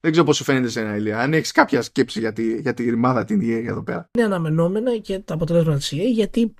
Δεν, 0.00 0.10
δεν 0.10 0.10
ξέρω 0.10 0.26
πώς 0.26 0.36
σου 0.36 0.44
φαίνεται 0.44 0.68
σε 0.68 0.80
ένα 0.80 0.96
ηλία. 0.96 1.18
Αν 1.18 1.32
έχεις 1.32 1.52
κάποια 1.52 1.82
σκέψη 1.82 2.20
για 2.20 2.32
τη, 2.32 2.60
για 2.60 2.74
τη 2.74 2.90
ρημάδα 2.90 3.24
την 3.24 3.40
EA 3.40 3.64
εδώ 3.66 3.82
πέρα. 3.82 4.10
Είναι 4.14 4.26
αναμενόμενα 4.26 4.98
και 4.98 5.18
τα 5.18 5.34
αποτελέσματα 5.34 5.78
της 5.78 5.92
EA 5.92 6.12
γιατί 6.12 6.54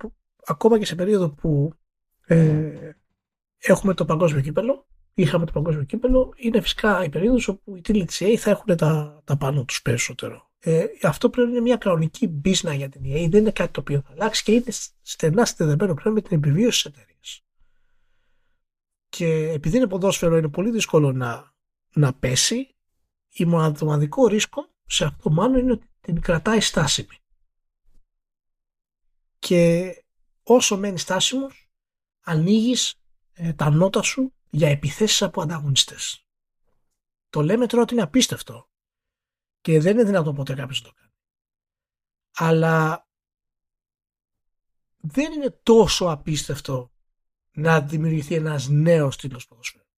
ακόμα 0.45 0.79
και 0.79 0.85
σε 0.85 0.95
περίοδο 0.95 1.29
που 1.29 1.73
ε, 2.25 2.93
έχουμε 3.57 3.93
το 3.93 4.05
παγκόσμιο 4.05 4.41
κύπελο, 4.41 4.87
είχαμε 5.13 5.45
το 5.45 5.51
παγκόσμιο 5.51 5.83
κύπελο, 5.83 6.33
είναι 6.35 6.61
φυσικά 6.61 7.03
η 7.03 7.09
περίοδος 7.09 7.47
όπου 7.47 7.75
οι 7.75 7.81
τίτλοι 7.81 8.05
της 8.05 8.21
EA 8.21 8.35
θα 8.35 8.49
έχουν 8.49 8.75
τα, 8.75 9.21
τα 9.23 9.37
πάνω 9.37 9.65
τους 9.65 9.81
περισσότερο. 9.81 10.49
Ε, 10.59 10.85
αυτό 11.03 11.29
πρέπει 11.29 11.47
να 11.47 11.53
είναι 11.53 11.63
μια 11.63 11.75
κανονική 11.75 12.27
μπίσνα 12.27 12.73
για 12.73 12.89
την 12.89 13.01
EA, 13.05 13.27
δεν 13.29 13.41
είναι 13.41 13.51
κάτι 13.51 13.71
το 13.71 13.79
οποίο 13.79 14.01
θα 14.01 14.11
αλλάξει 14.11 14.43
και 14.43 14.51
είναι 14.51 14.71
στενά 15.01 15.45
συνδεδεμένο 15.45 15.93
πλέον 15.93 16.15
με 16.15 16.21
την 16.21 16.37
επιβίωση 16.37 16.83
της 16.83 16.85
εταιρείας. 16.85 17.43
Και 19.09 19.49
επειδή 19.49 19.77
είναι 19.77 19.87
ποδόσφαιρο, 19.87 20.37
είναι 20.37 20.49
πολύ 20.49 20.71
δύσκολο 20.71 21.11
να, 21.11 21.53
να 21.93 22.13
πέσει. 22.13 22.73
Η 23.39 23.45
μοναδικό 23.45 24.27
ρίσκο 24.27 24.69
σε 24.85 25.05
αυτό 25.05 25.29
μάλλον 25.29 25.59
είναι 25.59 25.71
ότι 25.71 25.89
την 26.01 26.21
κρατάει 26.21 26.59
στάσιμη. 26.59 27.17
Και 29.39 29.93
όσο 30.43 30.77
μένεις 30.77 31.01
στάσιμος, 31.01 31.69
ανοίγεις 32.21 33.01
ε, 33.33 33.53
τα 33.53 33.69
νότα 33.69 34.01
σου 34.01 34.33
για 34.49 34.69
επιθέσεις 34.69 35.21
από 35.21 35.41
ανταγωνιστές. 35.41 36.25
Το 37.29 37.41
λέμε 37.41 37.65
τώρα 37.65 37.81
ότι 37.83 37.93
είναι 37.93 38.03
απίστευτο 38.03 38.69
και 39.61 39.79
δεν 39.79 39.93
είναι 39.93 40.03
δυνατόν 40.03 40.35
ποτέ 40.35 40.53
κάποιος 40.53 40.81
να 40.81 40.89
το 40.89 40.95
κάνει. 40.95 41.13
Αλλά 42.31 43.07
δεν 44.97 45.31
είναι 45.31 45.59
τόσο 45.63 46.05
απίστευτο 46.05 46.91
να 47.51 47.81
δημιουργηθεί 47.81 48.35
ένας 48.35 48.67
νέος 48.67 49.17
τίτλος 49.17 49.47
ποδοσφαίρου 49.47 49.88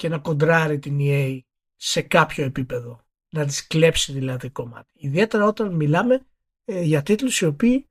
και 0.00 0.08
να 0.08 0.18
κοντράρει 0.18 0.78
την 0.78 0.98
EA 1.00 1.38
σε 1.76 2.02
κάποιο 2.02 2.44
επίπεδο. 2.44 3.00
Να 3.30 3.46
της 3.46 3.66
κλέψει 3.66 4.12
δηλαδή 4.12 4.50
κομμάτι. 4.50 4.92
Ιδιαίτερα 4.94 5.44
όταν 5.44 5.74
μιλάμε 5.74 6.26
ε, 6.64 6.82
για 6.82 7.02
τίτλους 7.02 7.40
οι 7.40 7.46
οποίοι 7.46 7.88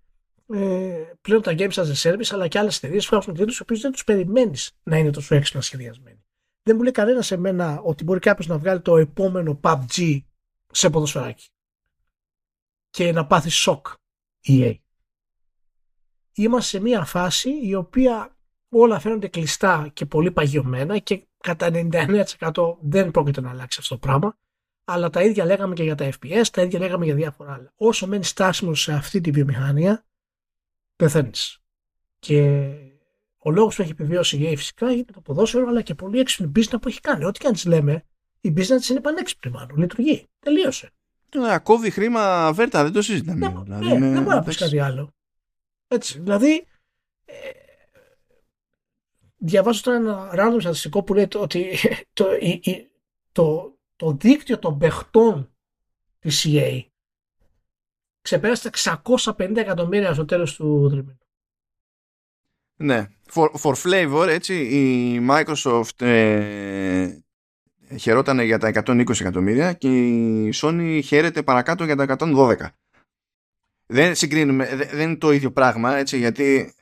ε, 0.54 1.04
πλέον 1.22 1.42
τα 1.42 1.56
games 1.58 1.72
as 1.72 1.86
a 1.86 2.02
service 2.02 2.30
αλλά 2.32 2.48
και 2.48 2.60
άλλες 2.60 2.78
εταιρείες 2.78 3.06
φτιάχνουν 3.06 3.36
τίτλους 3.36 3.58
οι 3.58 3.62
οποίους 3.62 3.82
δεν 3.82 3.92
τους 3.92 4.04
περιμένεις 4.04 4.72
να 4.84 4.98
είναι 4.98 5.12
τόσο 5.12 5.36
έξυπνα 5.36 5.62
σχεδιασμένοι 5.62 6.24
δεν 6.64 6.76
μου 6.76 6.84
λέει 6.84 6.92
κανένας 6.92 7.26
σε 7.26 7.38
μένα 7.38 7.80
ότι 7.80 8.04
μπορεί 8.04 8.20
κάποιος 8.20 8.48
να 8.48 8.58
βγάλει 8.58 8.82
το 8.82 8.98
επόμενο 8.98 9.60
PUBG 9.64 10.20
σε 10.72 10.90
ποδοσφαιράκι 10.90 11.50
και 12.90 13.12
να 13.12 13.26
πάθει 13.26 13.50
σοκ 13.50 13.88
EA. 14.48 14.76
Είμαστε 16.34 16.78
σε 16.78 16.84
μια 16.84 17.06
φάση 17.06 17.50
η 17.68 17.76
οποία 17.76 18.38
όλα 18.70 19.00
φαίνονται 19.00 19.28
κλειστά 19.28 19.90
και 19.94 20.06
πολύ 20.06 20.32
παγιωμένα 20.32 20.98
και 20.98 21.29
κατά 21.40 21.70
99% 21.74 22.78
δεν 22.82 23.12
πρόκειται 23.12 23.42
να 23.42 23.50
αλλάξει 23.50 23.78
αυτό 23.82 23.94
το 23.94 24.08
πράγμα. 24.08 24.38
Αλλά 24.84 25.10
τα 25.10 25.24
ίδια 25.24 25.46
λέγαμε 25.46 25.74
και 25.74 25.84
για 25.84 25.96
τα 25.96 26.10
FPS, 26.10 26.44
τα 26.52 26.62
ίδια 26.62 26.80
λέγαμε 26.80 27.06
για 27.06 27.16
διάφορα 27.16 27.54
άλλα. 27.54 27.74
Όσο 27.76 28.08
μένεις 28.08 28.30
στάσιμος 28.30 28.82
σε 28.82 28.94
αυτή 28.94 29.22
τη 29.22 29.32
βιομηχανία, 29.32 30.06
πεθαίνεις. 30.96 31.60
Και 32.20 32.70
ο 33.38 33.52
λόγος 33.52 33.76
που 33.76 33.82
έχει 33.82 33.92
επιβιώσει 33.92 34.38
η 34.38 34.52
EA 34.52 34.58
φυσικά 34.58 34.92
είναι 34.92 35.04
το 35.04 35.22
ποδόσφαιρο, 35.22 35.68
αλλά 35.68 35.82
και 35.82 35.96
πολύ 35.96 36.20
έξυπνη 36.20 36.52
business 36.56 36.82
που 36.82 36.88
έχει 36.88 37.00
κάνει. 37.00 37.26
Ό,τι 37.26 37.40
και 37.40 37.48
αν 37.48 37.54
της 37.54 37.66
λέμε, 37.66 38.06
η 38.42 38.54
business 38.58 38.90
είναι 38.90 39.02
πανέξυπνη 39.02 39.52
μάλλον. 39.52 39.78
Λειτουργεί. 39.78 40.28
Τελείωσε. 40.40 40.92
Να 41.36 41.60
κόβει 41.60 41.90
χρήμα 41.90 42.54
βέρτα, 42.54 42.84
δεν 42.84 42.92
το 42.92 43.02
συζητάμε. 43.02 43.48
Ναι, 43.48 43.62
δηλαδή, 43.64 43.86
ναι, 43.86 43.98
ναι, 43.98 44.12
δεν 44.12 44.24
μπορεί 44.24 44.36
να 44.36 44.44
πεις 44.44 44.58
κάτι 44.58 44.80
άλλο. 44.80 45.14
Έτσι. 45.88 46.20
Δηλαδή, 46.20 46.68
ε, 47.26 47.34
διαβάζω 49.40 49.82
τώρα 49.82 49.98
ένα 49.98 50.32
random 50.34 50.58
στατιστικό 50.60 51.04
που 51.04 51.14
λέει 51.14 51.28
ότι 51.36 51.78
το, 52.14 52.26
το, 53.32 53.78
το 53.96 54.12
δίκτυο 54.12 54.60
των 54.60 54.78
παιχτών 54.78 55.54
της 56.20 56.46
EA 56.50 56.84
ξεπέρασε 58.22 58.70
τα 58.70 59.02
650 59.04 59.56
εκατομμύρια 59.56 60.14
στο 60.14 60.26
τέλος 60.26 60.56
του 60.56 60.88
τριμήνου. 60.90 61.18
Ναι. 62.76 63.08
For, 63.34 63.48
for 63.62 63.74
flavor, 63.74 64.28
έτσι, 64.28 64.54
η 64.56 65.28
Microsoft 65.30 66.02
ε, 66.02 67.18
χαιρόταν 67.98 68.40
για 68.40 68.58
τα 68.58 68.72
120 68.86 69.20
εκατομμύρια 69.20 69.74
και 69.74 70.08
η 70.08 70.54
Sony 70.56 71.02
χαίρεται 71.04 71.44
παρακάτω 71.44 71.84
για 71.84 71.96
τα 71.96 72.16
112. 72.20 72.56
Δεν 73.86 74.16
συγκρίνουμε, 74.16 74.76
δεν 74.76 75.10
είναι 75.10 75.18
το 75.18 75.32
ίδιο 75.32 75.52
πράγμα, 75.52 75.96
έτσι, 75.96 76.18
γιατί 76.18 76.74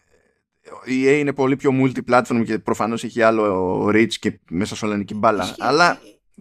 η 0.88 1.06
EA 1.06 1.20
είναι 1.20 1.34
πολύ 1.34 1.56
πιο 1.56 1.72
multi-platform 1.74 2.44
και 2.46 2.60
προφανώς 2.60 3.04
έχει 3.04 3.22
άλλο 3.22 3.86
reach 3.88 4.14
και 4.14 4.40
μέσα 4.50 4.76
σε 4.76 4.86
όλα 4.86 5.04
μπάλα. 5.16 5.44
Ισχύει, 5.44 5.56
αλλά, 5.60 6.00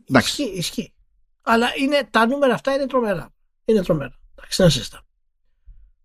εντάξει. 0.09 0.43
Ισχύει, 0.43 0.59
ισχύει. 0.59 0.93
Αλλά 1.43 1.67
είναι, 1.79 2.09
τα 2.11 2.27
νούμερα 2.27 2.55
αυτά 2.55 2.75
είναι 2.75 2.87
τρομερά. 2.87 3.33
Είναι 3.65 3.83
τρομερά. 3.83 4.19
Εντάξει, 4.35 4.63
δεν 4.63 4.71
συζητάμε. 4.71 5.03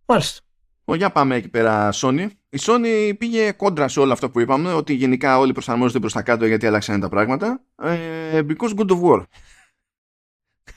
Μάλιστα. 0.06 0.42
Ο, 0.86 0.96
για 0.96 1.12
πάμε 1.12 1.36
εκεί 1.36 1.50
πέρα 1.50 1.90
Sony. 1.94 2.28
Η 2.50 2.58
Sony 2.62 3.14
πήγε 3.18 3.52
κόντρα 3.52 3.88
σε 3.88 4.00
όλο 4.00 4.12
αυτό 4.14 4.30
που 4.30 4.40
είπαμε, 4.40 4.74
ότι 4.74 4.94
γενικά 4.94 5.38
όλοι 5.38 5.52
προσαρμόζονται 5.52 6.00
προς 6.00 6.14
τα 6.14 6.22
κάτω 6.22 6.46
γιατί 6.46 6.68
άλλαξαν 6.68 7.00
τα 7.00 7.10
πράγματα. 7.10 7.64
Ε, 7.82 8.42
because 8.48 8.76
good 8.76 8.90
of 8.90 9.02
war. 9.02 9.24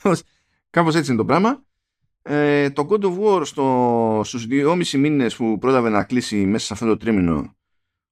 Κάπως 0.71 0.95
έτσι 0.95 1.11
είναι 1.11 1.19
το 1.19 1.25
πράγμα. 1.25 1.65
Ε, 2.27 2.71
το 2.71 2.89
God 2.91 3.03
of 3.03 3.19
War 3.21 3.43
στο, 3.45 4.21
στους 4.25 4.47
2,5 4.51 4.91
μήνες 4.99 5.37
που 5.37 5.59
πρόλαβε 5.59 5.89
να 5.89 6.05
κλείσει 6.05 6.47
μέσα 6.47 6.67
σε 6.67 6.73
αυτό 6.73 6.87
το 6.87 6.97
τρίμηνο 6.97 7.57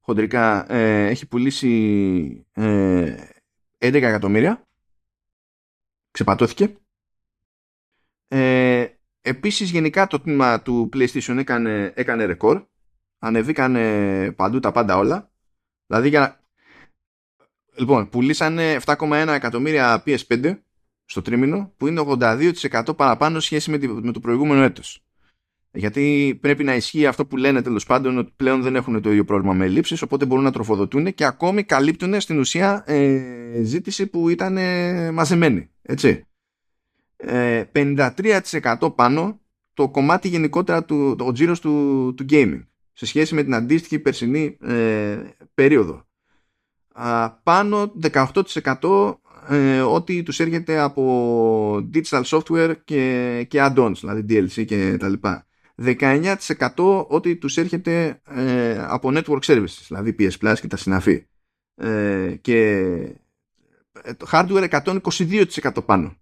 χοντρικά 0.01 0.73
ε, 0.73 1.07
έχει 1.07 1.27
πουλήσει 1.27 2.47
ε, 2.53 3.17
11 3.79 3.95
εκατομμύρια. 3.95 4.67
Ξεπατώθηκε. 6.11 6.77
Ε, 8.29 8.87
Επίσης 9.25 9.71
γενικά 9.71 10.07
το 10.07 10.21
τμήμα 10.21 10.63
του 10.63 10.89
PlayStation 10.93 11.37
έκανε, 11.39 11.93
έκανε 11.97 12.25
ρεκόρ. 12.25 12.65
Ανεβήκανε 13.19 14.33
παντού 14.33 14.61
τα 14.61 14.73
πάντα 14.73 14.97
όλα. 14.97 15.33
Δηλαδή 15.87 16.09
για 16.09 16.41
Λοιπόν, 17.75 18.09
πουλήσανε 18.09 18.77
7,1 18.85 19.13
εκατομμύρια 19.29 20.03
PS5 20.07 20.59
στο 21.13 21.23
τρίμηνο 21.23 21.73
που 21.77 21.87
είναι 21.87 22.05
82% 22.07 22.97
παραπάνω 22.97 23.41
σχέση 23.41 23.71
με, 23.71 23.79
με 24.03 24.13
το 24.13 24.21
προηγούμενο 24.21 24.63
έτος. 24.63 25.05
Γιατί 25.71 26.39
πρέπει 26.41 26.65
να 26.65 26.75
ισχύει 26.75 27.07
αυτό 27.07 27.27
που 27.27 27.37
λένε 27.37 27.63
τέλος 27.63 27.87
πάντων 27.87 28.19
ότι 28.19 28.33
πλέον 28.37 28.63
δεν 28.63 28.77
έχουν 28.77 29.03
το 29.03 29.11
ίδιο 29.11 29.25
πρόβλημα 29.25 29.53
με 29.53 29.65
ελλείψεις 29.65 30.03
οπότε 30.03 30.27
μπορούν 30.27 30.45
να 30.45 30.53
τροφοδοτούν 30.53 31.15
και 31.15 31.25
ακόμη 31.25 31.63
καλύπτουν 31.63 32.21
στην 32.21 32.39
ουσία 32.39 32.83
ε, 32.87 33.63
ζήτηση 33.63 34.07
που 34.07 34.29
ήταν 34.29 34.57
ε, 34.57 35.11
μαζεμένη. 35.11 35.71
Έτσι. 35.83 36.27
Ε, 37.17 37.65
53% 37.73 38.95
πάνω 38.95 39.41
το 39.75 39.89
κομμάτι 39.89 40.29
γενικότερα 40.29 40.85
του 40.85 41.15
το 41.19 41.33
τζίρος 41.33 41.61
του, 41.61 42.15
του 42.17 42.25
gaming 42.31 42.67
σε 42.93 43.07
σχέση 43.07 43.35
με 43.35 43.43
την 43.43 43.55
αντίστοιχη 43.55 43.99
περσινή 43.99 44.57
ε, 44.61 45.19
περίοδο. 45.55 46.07
Α, 46.93 47.31
πάνω 47.31 47.93
18% 48.13 49.15
ε, 49.49 49.81
ό,τι 49.81 50.23
τους 50.23 50.41
έρχεται 50.41 50.79
από 50.79 51.89
digital 51.95 52.23
software 52.23 52.75
και, 52.85 53.45
και 53.49 53.59
add-ons, 53.63 53.95
δηλαδή 54.01 54.25
DLC 54.29 54.65
και 54.65 54.97
τα 54.99 55.09
λοιπά. 55.09 55.47
19% 55.77 57.07
ό,τι 57.09 57.37
τους 57.37 57.57
έρχεται 57.57 58.21
ε, 58.25 58.79
από 58.89 59.11
network 59.13 59.41
services, 59.41 59.85
δηλαδή 59.89 60.17
PS 60.19 60.33
Plus 60.41 60.55
και 60.61 60.67
τα 60.67 60.77
συναφή. 60.77 61.27
Ε, 61.75 62.37
και 62.41 62.69
ε, 64.03 64.15
το 64.15 64.27
hardware 64.33 64.69
122% 64.69 65.85
πάνω. 65.87 66.17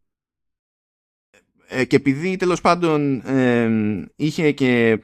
Ε, 1.68 1.84
και 1.84 1.96
επειδή 1.96 2.36
τέλος 2.36 2.60
πάντων 2.60 3.22
είχε 4.16 4.52
και 4.52 5.02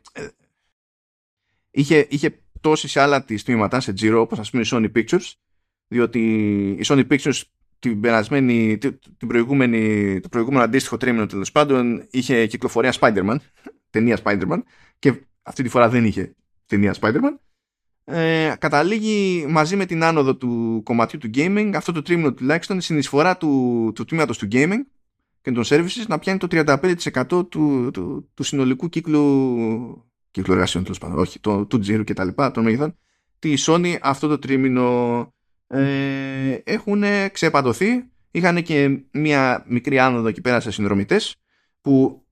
είχε, 1.70 2.06
είχε 2.10 2.30
πτώσει 2.30 2.88
σε 2.88 3.00
άλλα 3.00 3.24
της 3.24 3.44
τμήματα 3.44 3.80
σε 3.80 3.94
Giro 4.00 4.18
όπως 4.18 4.38
ας 4.38 4.50
πούμε 4.50 4.62
η 4.62 4.68
Sony 4.70 4.92
Pictures 4.96 5.32
διότι 5.88 6.20
η 6.70 6.84
Sony 6.84 7.06
Pictures 7.08 7.40
την 7.90 8.00
περασμένη, 8.00 8.78
την 8.78 9.28
προηγούμενη, 9.28 10.20
το 10.20 10.28
προηγούμενο 10.28 10.64
αντίστοιχο 10.64 10.96
τρίμηνο 10.96 11.26
τέλος 11.26 11.52
πάντων 11.52 12.06
είχε 12.10 12.46
κυκλοφορία 12.46 12.94
Spider-Man, 13.00 13.36
ταινία 13.90 14.18
Spider-Man 14.24 14.58
και 14.98 15.14
αυτή 15.42 15.62
τη 15.62 15.68
φορά 15.68 15.88
δεν 15.88 16.04
είχε 16.04 16.34
ταινία 16.66 16.94
Spider-Man. 17.00 17.36
Ε, 18.04 18.54
καταλήγει 18.58 19.46
μαζί 19.48 19.76
με 19.76 19.86
την 19.86 20.04
άνοδο 20.04 20.36
του 20.36 20.80
κομματιού 20.84 21.18
του 21.18 21.30
gaming 21.34 21.70
αυτό 21.74 21.92
το 21.92 22.02
τρίμηνο 22.02 22.32
τουλάχιστον 22.32 22.78
η 22.78 22.82
συνεισφορά 22.82 23.36
του, 23.36 23.92
του 23.94 24.04
τμήματος 24.04 24.38
του 24.38 24.48
gaming 24.52 24.80
και 25.40 25.52
των 25.52 25.64
services 25.66 26.06
να 26.08 26.18
πιάνει 26.18 26.38
το 26.38 26.46
35% 26.50 27.26
του, 27.28 27.48
του, 27.92 28.30
του, 28.34 28.42
συνολικού 28.42 28.88
κύκλου 28.88 30.10
κύκλου 30.30 30.52
εργασιών 30.52 30.82
τέλος 30.82 30.98
πάντων, 30.98 31.18
όχι, 31.18 31.40
το, 31.40 31.66
του 31.66 31.78
τζίρου 31.78 32.04
και 32.04 32.14
τα 32.14 32.24
λοιπά, 32.24 32.50
των 32.50 32.64
μεγεθών, 32.64 32.96
τη 33.38 33.54
Sony 33.58 33.96
αυτό 34.00 34.28
το 34.28 34.38
τρίμηνο 34.38 35.34
ε, 35.66 36.58
έχουν 36.64 37.02
ξεπαντωθεί. 37.32 38.10
Είχαν 38.30 38.62
και 38.62 39.00
μία 39.10 39.64
μικρή 39.68 39.98
άνοδο 39.98 40.28
εκεί 40.28 40.40
πέρα 40.40 40.60
σε 40.60 40.70
συνδρομητές 40.70 41.36
που 41.80 42.26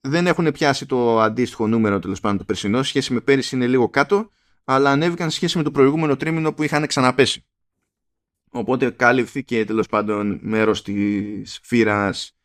δεν 0.00 0.26
έχουν 0.26 0.52
πιάσει 0.52 0.86
το 0.86 1.20
αντίστοιχο 1.20 1.66
νούμερο 1.66 1.98
τέλος 1.98 2.20
πάντων 2.20 2.38
το 2.38 2.44
περσινό. 2.44 2.82
Σχέση 2.82 3.12
με 3.12 3.20
πέρυσι 3.20 3.56
είναι 3.56 3.66
λίγο 3.66 3.88
κάτω, 3.88 4.28
αλλά 4.64 4.90
ανέβηκαν 4.90 5.30
σε 5.30 5.36
σχέση 5.36 5.56
με 5.56 5.62
το 5.62 5.70
προηγούμενο 5.70 6.16
τρίμηνο 6.16 6.52
που 6.52 6.62
είχαν 6.62 6.86
ξαναπέσει. 6.86 7.44
Οπότε 8.50 8.90
κάλυφθηκε 8.90 9.64
τέλος 9.64 9.86
πάντων 9.86 10.38
μέρος 10.42 10.82
της 10.82 11.60
φύρας. 11.62 12.36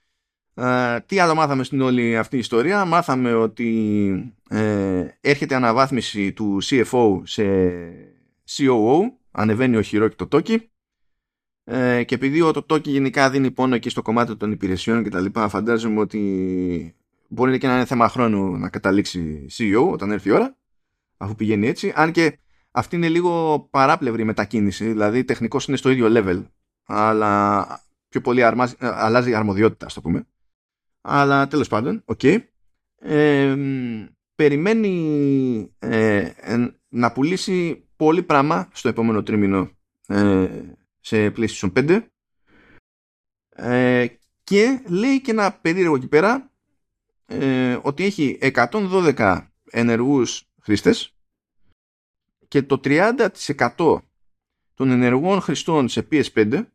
τι 1.05 1.19
άλλο 1.19 1.36
μάθαμε 1.36 1.63
στην 1.63 1.81
όλη 1.81 2.17
αυτή 2.17 2.36
η 2.36 2.39
ιστορία; 2.39 2.86
Μάθαμε 2.86 3.34
ότι 3.34 4.34
ε, 4.49 5.05
έρχεται 5.21 5.55
αναβάθμιση 5.55 6.34
του 6.34 6.57
CFO 6.63 7.21
σε 7.23 7.43
COO 8.49 8.99
ανεβαίνει 9.34 9.77
ο 9.77 9.81
χειρό 9.81 10.07
και 10.07 10.15
το 10.15 10.27
τόκι. 10.27 10.67
Ε, 11.63 12.03
και 12.03 12.15
επειδή 12.15 12.39
το 12.39 12.63
τόκι 12.63 12.91
γενικά 12.91 13.29
δίνει 13.29 13.51
πόνο 13.51 13.75
εκεί 13.75 13.89
στο 13.89 14.01
κομμάτι 14.01 14.36
των 14.36 14.51
υπηρεσιών 14.51 15.03
και 15.03 15.09
τα 15.09 15.21
λοιπά 15.21 15.49
φαντάζομαι 15.49 15.99
ότι 15.99 16.95
μπορεί 17.27 17.57
και 17.57 17.67
να 17.67 17.75
είναι 17.75 17.86
θέμα 17.86 18.09
χρόνου 18.09 18.57
να 18.57 18.69
καταλήξει 18.69 19.45
CEO 19.57 19.91
όταν 19.91 20.11
έρθει 20.11 20.29
η 20.29 20.31
ώρα 20.31 20.57
αφού 21.17 21.36
πηγαίνει 21.36 21.67
έτσι. 21.67 21.93
Αν 21.95 22.11
και 22.11 22.39
αυτή 22.71 22.95
είναι 22.95 23.09
λίγο 23.09 23.59
παράπλευρη 23.71 24.23
μετακίνηση 24.23 24.88
δηλαδή 24.88 25.23
τεχνικός 25.23 25.67
είναι 25.67 25.77
στο 25.77 25.89
ίδιο 25.89 26.07
level 26.09 26.43
αλλά 26.86 27.65
πιο 28.09 28.21
πολύ 28.21 28.43
αρμάζει, 28.43 28.75
αλλάζει 28.79 29.34
αρμοδιότητα 29.34 29.86
ας 29.86 29.93
το 29.93 30.01
πούμε. 30.01 30.27
Αλλά 31.01 31.47
τέλος 31.47 31.67
πάντων 31.67 32.01
okay. 32.05 32.38
ε, 32.99 33.55
περιμένει 34.36 35.75
ε, 35.79 36.31
να 36.89 37.11
πουλήσει 37.11 37.88
πολύ 38.04 38.24
πράγμα 38.24 38.70
στο 38.74 38.88
επόμενο 38.89 39.24
τρίμηνο 39.24 39.72
ε, 40.08 40.62
σε 40.99 41.34
PlayStation 41.36 41.74
5 41.74 42.06
ε, 43.49 44.08
και 44.43 44.84
λέει 44.88 45.22
και 45.22 45.32
ένα 45.32 45.54
περίεργο 45.54 45.95
εκεί 45.95 46.08
πέρα 46.08 46.51
ε, 47.26 47.80
ότι 47.82 48.04
έχει 48.04 48.38
112 48.41 49.47
ενεργούς 49.70 50.49
χρήστες 50.62 51.16
και 52.47 52.64
το 52.64 52.80
30% 52.84 53.97
των 54.74 54.89
ενεργών 54.89 55.41
χρηστών 55.41 55.89
σε 55.89 56.08
PS5 56.12 56.66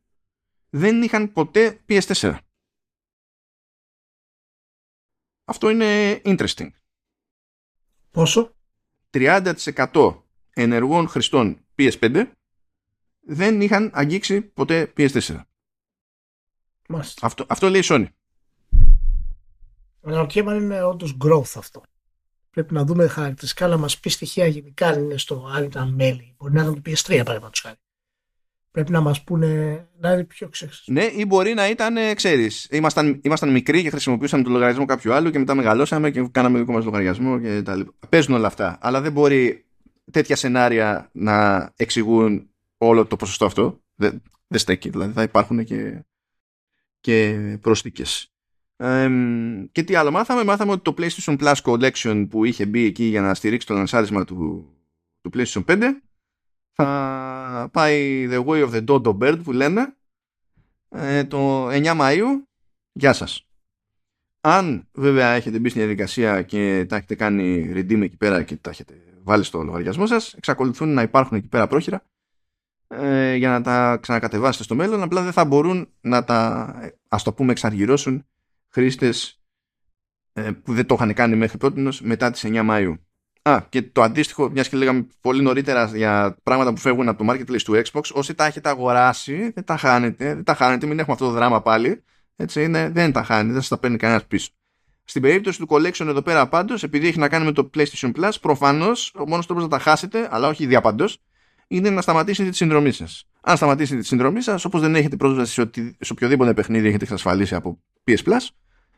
δεν 0.71 1.03
είχαν 1.03 1.33
ποτέ 1.33 1.81
PS4. 1.89 2.39
Αυτό 5.45 5.71
είναι 5.71 6.21
interesting. 6.25 6.69
Πόσο; 8.11 8.55
30% 9.11 10.23
ενεργών 10.63 11.09
χρηστών 11.09 11.59
PS5 11.79 12.25
δεν 13.21 13.61
είχαν 13.61 13.91
αγγίξει 13.93 14.41
ποτέ 14.41 14.93
PS4. 14.97 15.41
Αυτό, 17.21 17.47
αυτό 17.49 17.69
λέει 17.69 17.81
η 17.81 17.85
Sony. 17.87 18.07
Αναρωτιέμαι 20.03 20.51
αν 20.53 20.61
είναι 20.61 20.83
όντως 20.83 21.17
growth 21.25 21.53
αυτό. 21.57 21.83
Πρέπει 22.51 22.75
να 22.75 22.85
δούμε 22.85 23.07
χαρακτηριστικά 23.07 23.67
να 23.67 23.77
μας 23.77 23.99
πει 23.99 24.11
στοιχεία 24.11 24.47
γενικά 24.47 24.87
αν 24.87 25.03
είναι 25.03 25.19
στο 25.19 25.51
αν 25.55 25.65
ήταν 25.65 25.95
μέλη. 25.95 26.35
Μπορεί 26.39 26.53
να 26.53 26.63
είναι 26.63 26.73
το 26.73 26.81
PS3 26.87 27.09
παραδείγματος 27.09 27.61
χάρη. 27.61 27.77
Πρέπει 28.71 28.93
να 28.93 29.01
μας 29.01 29.25
πούνε 29.25 29.89
να 29.99 30.13
είναι 30.13 30.25
πιο 30.25 30.49
ξέχαστο. 30.49 30.93
Ναι, 30.93 31.05
ή 31.05 31.25
μπορεί 31.27 31.55
να 31.55 31.69
ήταν, 31.69 31.97
ε, 31.97 32.15
ξέρεις, 32.15 32.69
ήμασταν, 32.71 33.21
ήμασταν 33.23 33.51
μικροί 33.51 33.83
και 33.83 33.91
χρησιμοποιούσαμε 33.91 34.43
το 34.43 34.51
λογαριασμό 34.51 34.85
κάποιου 34.85 35.13
άλλου 35.13 35.31
και 35.31 35.39
μετά 35.39 35.55
μεγαλώσαμε 35.55 36.11
και 36.11 36.29
κάναμε 36.31 36.59
δικό 36.59 36.73
μας 36.73 36.85
λογαριασμό 36.85 37.41
και 37.41 37.63
τα 37.63 37.77
λοιπά. 37.77 37.93
Παίζουν 38.09 38.35
όλα 38.35 38.47
αυτά. 38.47 38.79
Αλλά 38.81 39.01
δεν 39.01 39.13
μπορεί 39.13 39.68
τέτοια 40.11 40.37
σενάρια 40.37 41.11
να 41.13 41.71
εξηγούν 41.77 42.51
όλο 42.77 43.07
το 43.07 43.17
ποσοστό 43.17 43.45
αυτό. 43.45 43.81
Δεν, 43.95 44.23
δεν 44.47 44.59
στέκει. 44.59 44.91
Δηλαδή 44.91 45.13
θα 45.13 45.23
υπάρχουν 45.23 45.65
και, 45.65 46.05
και 47.01 47.39
προσθήκες. 47.61 48.33
και 49.73 49.83
τι 49.85 49.95
άλλο 49.95 50.11
μάθαμε. 50.11 50.45
Μάθαμε 50.45 50.73
ότι 50.73 50.83
το 50.83 50.95
PlayStation 50.99 51.39
Plus 51.39 51.55
Collection 51.63 52.27
που 52.31 52.45
είχε 52.45 52.67
μπει 52.67 52.85
εκεί 52.85 53.05
για 53.05 53.21
να 53.21 53.35
στηρίξει 53.35 53.67
το 53.67 53.75
λανσάρισμα 53.75 54.25
του, 54.25 54.73
του 55.21 55.31
PlayStation 55.35 55.65
5 55.65 55.83
θα 56.73 57.69
πάει 57.73 58.29
the 58.31 58.45
way 58.45 58.69
of 58.69 58.71
the 58.71 58.85
dodo 58.85 59.19
bird 59.19 59.41
που 59.45 59.53
λένε 59.53 59.97
ε, 60.89 61.25
το 61.25 61.69
9 61.69 62.01
Μαΐου. 62.01 62.25
Γεια 62.93 63.13
σας. 63.13 63.43
Αν 64.41 64.89
βέβαια 64.93 65.29
έχετε 65.29 65.59
μπει 65.59 65.69
στην 65.69 65.81
διαδικασία 65.81 66.43
και 66.43 66.87
τα 66.89 66.97
έχετε 66.97 67.15
κάνει 67.15 67.73
redeem 67.75 68.01
εκεί 68.03 68.17
πέρα 68.17 68.43
και 68.43 68.57
τα 68.57 68.71
έχετε 68.71 68.95
βάλει 69.29 69.45
στο 69.45 69.63
λογαριασμό 69.63 70.07
σας, 70.07 70.33
εξακολουθούν 70.35 70.95
να 70.95 71.03
υπάρχουν 71.03 71.37
εκεί 71.37 71.49
πέρα 71.49 71.67
πρόχειρα 71.67 72.03
ε, 72.89 73.35
για 73.35 73.49
να 73.49 73.63
τα 73.63 73.97
ξανακατεβάσετε 73.97 74.65
στο 74.65 74.75
μέλλον, 74.75 75.03
απλά 75.03 75.23
δεν 75.23 75.33
θα 75.33 75.45
μπορούν 75.45 75.89
να 76.01 76.25
τα, 76.25 76.75
ας 77.09 77.23
το 77.23 77.33
πούμε, 77.33 77.53
εξαργυρώσουν 77.53 78.27
χρήστες 78.69 79.41
ε, 80.33 80.51
που 80.51 80.75
δεν 80.75 80.87
το 80.87 80.95
είχαν 80.95 81.15
κάνει 81.15 81.37
μέχρι 81.37 81.59
πρώτη 81.59 81.89
μετά 82.01 82.31
τις 82.31 82.45
9 82.47 82.71
Μαΐου. 82.71 82.95
Α, 83.43 83.61
και 83.69 83.83
το 83.83 84.03
αντίστοιχο, 84.03 84.51
μιας 84.51 84.69
και 84.69 84.77
λέγαμε 84.77 85.07
πολύ 85.21 85.43
νωρίτερα 85.43 85.85
για 85.85 86.37
πράγματα 86.43 86.73
που 86.73 86.81
φεύγουν 86.81 87.09
από 87.09 87.25
το 87.25 87.33
marketplace 87.33 87.63
του 87.63 87.83
Xbox, 87.85 88.03
όσοι 88.13 88.35
τα 88.35 88.45
έχετε 88.45 88.69
αγοράσει, 88.69 89.51
δεν 89.51 89.65
τα 89.65 89.77
χάνετε, 89.77 90.35
δεν 90.35 90.45
τα 90.45 90.55
χάνετε, 90.55 90.87
μην 90.87 90.99
έχουμε 90.99 91.13
αυτό 91.15 91.27
το 91.27 91.33
δράμα 91.33 91.63
πάλι. 91.63 92.03
Έτσι 92.37 92.63
είναι, 92.63 92.89
δεν 92.91 93.13
τα 93.13 93.23
χάνετε, 93.23 93.53
δεν 93.53 93.61
σας 93.61 93.69
τα 93.69 93.79
παίρνει 93.79 93.97
κανένας 93.97 94.27
πίσω. 94.27 94.51
Στην 95.09 95.23
περίπτωση 95.23 95.59
του 95.59 95.67
collection 95.71 96.07
εδώ 96.07 96.23
πέρα 96.23 96.49
πάντως, 96.49 96.83
επειδή 96.83 97.07
έχει 97.07 97.19
να 97.19 97.29
κάνει 97.29 97.45
με 97.45 97.53
το 97.53 97.71
PlayStation 97.75 98.13
Plus, 98.13 98.31
προφανώς 98.41 99.15
ο 99.15 99.29
μόνος 99.29 99.47
τρόπος 99.47 99.65
να 99.65 99.71
τα 99.71 99.79
χάσετε, 99.79 100.29
αλλά 100.31 100.49
όχι 100.49 100.67
διαπαντό, 100.67 101.09
είναι 101.69 101.91
να 101.91 102.01
σταματήσετε 102.01 102.51
τη 102.51 102.57
συνδρομή 102.57 102.93
σας. 102.93 103.29
Αν 103.41 103.57
σταματήσετε 103.57 104.01
τη 104.01 104.07
συνδρομή 104.07 104.41
σας, 104.43 104.65
όπως 104.65 104.81
δεν 104.81 104.95
έχετε 104.95 105.17
πρόσβαση 105.17 105.53
σε, 105.53 105.61
οτι, 105.61 105.97
σε 106.01 106.13
οποιοδήποτε 106.13 106.55
παιχνίδι 106.55 106.89
έχετε 106.89 107.05
εξασφαλίσει 107.05 107.55
από 107.55 107.83
PS 108.05 108.19
Plus, 108.25 108.47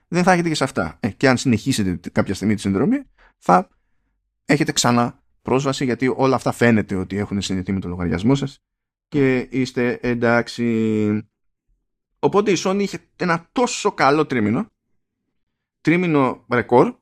δεν 0.09 0.23
θα 0.23 0.33
έχετε 0.33 0.49
και 0.49 0.55
σε 0.55 0.65
αυτά. 0.65 0.97
Ε, 1.01 1.09
και 1.09 1.29
αν 1.29 1.37
συνεχίσετε 1.37 2.11
κάποια 2.13 2.35
στιγμή 2.35 2.55
τη 2.55 2.61
συνδρομή, 2.61 3.03
θα 3.39 3.69
έχετε 4.45 4.73
ξανά 4.73 5.23
πρόσβαση 5.43 5.85
γιατί 5.85 6.13
όλα 6.17 6.35
αυτά 6.35 6.53
φαίνεται 6.53 6.95
ότι 6.95 7.17
έχουν 7.17 7.41
συνδεθεί 7.41 7.73
με 7.73 7.81
το 7.81 7.89
λογαριασμό 7.89 8.35
σας 8.35 8.59
και 9.09 9.47
είστε 9.51 9.99
εντάξει. 10.03 11.29
Οπότε 12.19 12.51
η 12.51 12.57
Sony 12.65 12.79
είχε 12.81 12.99
ένα 13.17 13.49
τόσο 13.53 13.93
καλό 13.93 14.27
τρίμηνο 14.27 14.71
τρίμηνο 15.81 16.45
ρεκόρ 16.51 16.95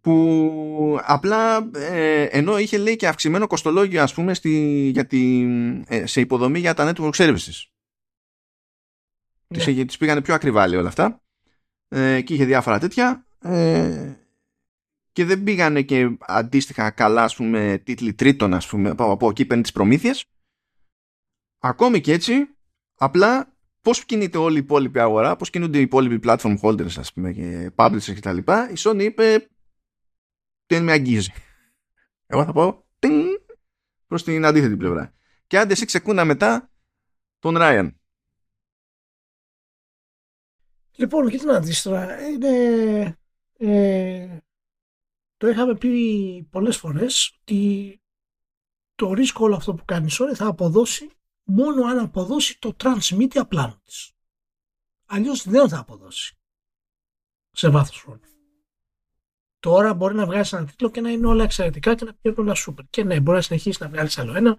που 0.00 0.98
απλά 1.02 1.70
ε, 1.74 2.22
ενώ 2.22 2.58
είχε 2.58 2.78
λέει 2.78 2.96
και 2.96 3.08
αυξημένο 3.08 3.46
κοστολόγιο 3.46 4.02
ας 4.02 4.14
πούμε 4.14 4.34
στη, 4.34 4.50
για 4.92 5.06
τη, 5.06 5.42
ε, 5.86 6.06
σε 6.06 6.20
υποδομή 6.20 6.58
για 6.58 6.74
τα 6.74 6.92
network 6.92 7.12
services. 7.12 7.64
Ναι. 9.46 9.84
Τις, 9.84 9.96
πήγανε 9.96 10.20
πιο 10.20 10.34
ακριβά 10.34 10.64
όλα 10.64 10.88
αυτά. 10.88 11.22
Ε, 11.88 12.20
και 12.20 12.34
είχε 12.34 12.44
διάφορα 12.44 12.78
τέτοια 12.78 13.26
ε, 13.38 14.14
και 15.12 15.24
δεν 15.24 15.42
πήγανε 15.42 15.82
και 15.82 16.16
αντίστοιχα 16.20 16.90
καλά 16.90 17.22
ας 17.22 17.36
πούμε 17.36 17.80
τίτλοι 17.84 18.14
τρίτων 18.14 18.54
ας 18.54 18.66
πούμε 18.66 18.90
από, 18.90 19.10
από 19.10 19.28
εκεί 19.28 19.46
παίρνει 19.46 19.62
τις 19.62 19.72
προμήθειες. 19.72 20.24
Ακόμη 21.58 22.00
και 22.00 22.12
έτσι 22.12 22.48
απλά 22.94 23.49
πώς 23.80 24.04
κινείται 24.04 24.38
όλη 24.38 24.56
η 24.56 24.58
υπόλοιπη 24.58 24.98
αγορά 24.98 25.36
πώς 25.36 25.50
κινούνται 25.50 25.78
οι 25.78 25.82
υπόλοιποι 25.82 26.28
platform 26.28 26.56
holders 26.62 26.98
ας 26.98 27.12
πούμε 27.12 27.32
και 27.32 27.70
publishers 27.74 28.14
και 28.14 28.20
τα 28.20 28.32
λοιπά. 28.32 28.70
Η 28.70 28.74
Sony 28.76 29.02
είπε 29.02 29.48
δεν 30.66 30.82
με 30.84 30.92
αγγίζει 30.92 31.30
εγώ 32.30 32.44
θα 32.44 32.52
πω 32.52 32.84
προς 34.06 34.22
την 34.22 34.44
αντίθετη 34.44 34.76
πλευρά. 34.76 35.14
Και 35.46 35.58
άντε 35.58 35.72
εσύ 35.72 35.84
ξεκούνα 35.84 36.24
μετά 36.24 36.70
τον 37.38 37.56
Ράιαν 37.56 38.00
Λοιπόν, 40.96 41.30
κοίτα 41.30 41.44
να 41.44 41.60
δεις 41.60 41.82
τώρα, 41.82 42.28
είναι, 42.28 43.18
ε, 43.58 44.38
το 45.36 45.48
είχαμε 45.48 45.76
πει 45.76 46.48
πολλές 46.50 46.76
φορές 46.76 47.38
ότι 47.40 48.02
το 48.94 49.12
ρίσκο 49.12 49.44
όλο 49.44 49.54
αυτό 49.54 49.74
που 49.74 49.84
κάνει 49.84 50.06
η 50.06 50.12
Sony 50.12 50.34
θα 50.34 50.46
αποδώσει 50.46 51.10
μόνο 51.50 51.84
αν 51.84 51.98
αποδώσει 51.98 52.58
το 52.58 52.76
transmedia 52.82 53.42
πλάνο 53.48 53.80
της. 53.84 54.12
Αλλιώς 55.06 55.48
δεν 55.48 55.68
θα 55.68 55.78
αποδώσει 55.78 56.38
σε 57.50 57.68
βάθος 57.68 58.00
χρόνου. 58.00 58.20
Τώρα 59.58 59.94
μπορεί 59.94 60.14
να 60.14 60.26
βγάλεις 60.26 60.52
ένα 60.52 60.66
τίτλο 60.66 60.90
και 60.90 61.00
να 61.00 61.10
είναι 61.10 61.26
όλα 61.26 61.44
εξαιρετικά 61.44 61.94
και 61.94 62.04
να 62.04 62.14
πηγαίνει 62.14 62.40
όλα 62.40 62.54
σούπερ. 62.54 62.84
Και 62.90 63.04
ναι, 63.04 63.20
μπορεί 63.20 63.36
να 63.36 63.42
συνεχίσεις 63.42 63.80
να 63.80 63.88
βγάλεις 63.88 64.18
άλλο 64.18 64.34
ένα, 64.34 64.50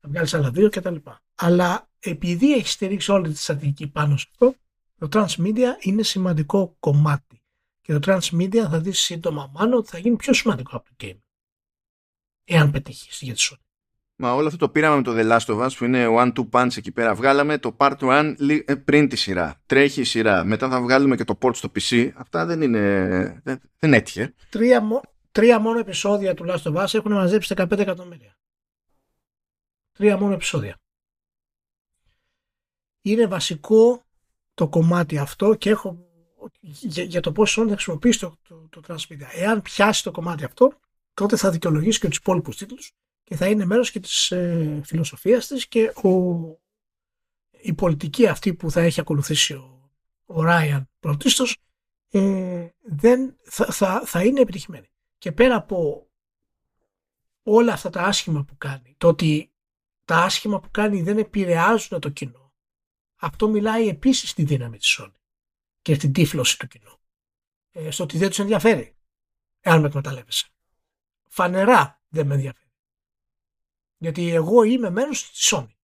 να 0.00 0.08
βγάλεις 0.08 0.34
άλλα 0.34 0.50
δύο 0.50 0.68
κτλ. 0.68 0.96
Αλλά 1.34 1.90
επειδή 1.98 2.52
έχει 2.52 2.68
στηρίξει 2.68 3.10
όλη 3.10 3.32
τη 3.32 3.38
στρατηγική 3.38 3.86
πάνω 3.86 4.16
σε 4.16 4.26
αυτό, 4.30 4.54
το 4.98 5.08
transmedia 5.12 5.68
είναι 5.80 6.02
σημαντικό 6.02 6.76
κομμάτι. 6.80 7.42
Και 7.80 7.98
το 7.98 8.12
transmedia 8.12 8.66
θα 8.70 8.80
δεις 8.80 9.00
σύντομα 9.00 9.50
μάλλον 9.54 9.78
ότι 9.78 9.88
θα 9.88 9.98
γίνει 9.98 10.16
πιο 10.16 10.32
σημαντικό 10.32 10.76
από 10.76 10.88
το 10.88 10.94
game. 10.98 11.18
Εάν 12.44 12.70
πετύχεις 12.70 13.20
για 13.20 13.34
τη 13.34 13.48
Sony. 13.50 13.62
Μα 14.16 14.32
όλο 14.32 14.46
αυτό 14.46 14.58
το 14.58 14.68
πήραμε 14.68 14.96
με 14.96 15.02
το 15.02 15.12
The 15.16 15.30
Last 15.30 15.54
of 15.54 15.66
Us 15.66 15.70
που 15.76 15.84
είναι 15.84 16.06
one-two 16.08 16.48
punch 16.50 16.76
εκεί 16.76 16.92
πέρα. 16.92 17.14
Βγάλαμε 17.14 17.58
το 17.58 17.76
part 17.78 17.96
1 17.98 18.34
ε, 18.64 18.74
πριν 18.74 19.08
τη 19.08 19.16
σειρά. 19.16 19.60
Τρέχει 19.66 20.00
η 20.00 20.04
σειρά. 20.04 20.44
Μετά 20.44 20.68
θα 20.68 20.80
βγάλουμε 20.80 21.16
και 21.16 21.24
το 21.24 21.38
port 21.40 21.54
στο 21.54 21.70
PC. 21.74 22.10
Αυτά 22.14 22.46
δεν 22.46 22.62
είναι. 22.62 23.40
Δεν, 23.44 23.60
δεν 23.78 23.92
έτυχε. 23.92 24.34
Τρία, 24.48 25.02
τρία 25.32 25.58
μόνο 25.58 25.78
επεισόδια 25.78 26.34
του 26.34 26.44
Last 26.48 26.62
of 26.62 26.84
Us 26.84 26.94
έχουν 26.94 27.12
μαζέψει 27.12 27.54
15 27.56 27.78
εκατομμύρια. 27.78 28.36
Τρία 29.92 30.16
μόνο 30.16 30.34
επεισόδια. 30.34 30.78
Είναι 33.02 33.26
βασικό 33.26 34.04
το 34.54 34.68
κομμάτι 34.68 35.18
αυτό 35.18 35.54
και 35.54 35.70
έχω 35.70 35.98
για, 36.60 37.04
για 37.04 37.20
το 37.20 37.32
πόσο 37.32 37.66
θα 37.66 37.72
χρησιμοποιήσει 37.72 38.18
το, 38.18 38.36
το, 38.48 38.68
το 38.70 38.80
Transmedia. 38.88 39.28
Εάν 39.34 39.62
πιάσει 39.62 40.02
το 40.02 40.10
κομμάτι 40.10 40.44
αυτό, 40.44 40.72
τότε 41.14 41.36
θα 41.36 41.50
δικαιολογήσει 41.50 42.00
και 42.00 42.08
τους 42.08 42.16
υπόλοιπους 42.16 42.56
τίτλους 42.56 42.92
και 43.24 43.36
θα 43.36 43.48
είναι 43.48 43.64
μέρος 43.64 43.90
και 43.90 44.00
της 44.00 44.30
ε, 44.30 44.80
φιλοσοφίας 44.84 45.46
της 45.46 45.68
και 45.68 45.92
ο, 46.02 46.10
η 47.50 47.74
πολιτική 47.74 48.26
αυτή 48.26 48.54
που 48.54 48.70
θα 48.70 48.80
έχει 48.80 49.00
ακολουθήσει 49.00 49.52
ο, 49.52 49.90
ο 50.24 50.42
Ράιαν 50.42 50.88
πρωτίστως 51.00 51.56
ε, 52.10 52.68
δεν, 52.82 53.36
θα, 53.42 53.64
θα, 53.64 54.02
θα 54.06 54.24
είναι 54.24 54.40
επιτυχημένη. 54.40 54.88
Και 55.18 55.32
πέρα 55.32 55.56
από 55.56 56.08
όλα 57.42 57.72
αυτά 57.72 57.90
τα 57.90 58.02
άσχημα 58.02 58.44
που 58.44 58.56
κάνει, 58.58 58.94
το 58.98 59.08
ότι 59.08 59.52
τα 60.04 60.16
άσχημα 60.16 60.60
που 60.60 60.70
κάνει 60.70 61.02
δεν 61.02 61.18
επηρεάζουν 61.18 62.00
το 62.00 62.08
κοινό, 62.08 62.52
αυτό 63.16 63.48
μιλάει 63.48 63.88
επίσης 63.88 64.30
στη 64.30 64.44
δύναμη 64.44 64.78
της 64.78 64.98
Sony 65.00 65.20
και 65.82 65.94
στην 65.94 66.12
τύφλωση 66.12 66.58
του 66.58 66.66
κοινού. 66.66 66.98
Ε, 67.70 67.90
στο 67.90 68.04
ότι 68.04 68.18
δεν 68.18 68.28
τους 68.28 68.38
ενδιαφέρει, 68.38 68.96
εάν 69.60 69.80
με 69.80 69.86
εκμεταλλεύεσαι. 69.86 70.48
Φανερά 71.28 72.02
δεν 72.08 72.26
με 72.26 72.34
ενδιαφέρει. 72.34 72.63
Γιατί 73.96 74.30
εγώ 74.30 74.62
είμαι 74.62 74.90
μέρος 74.90 75.30
της 75.30 75.52
Sony. 75.52 75.74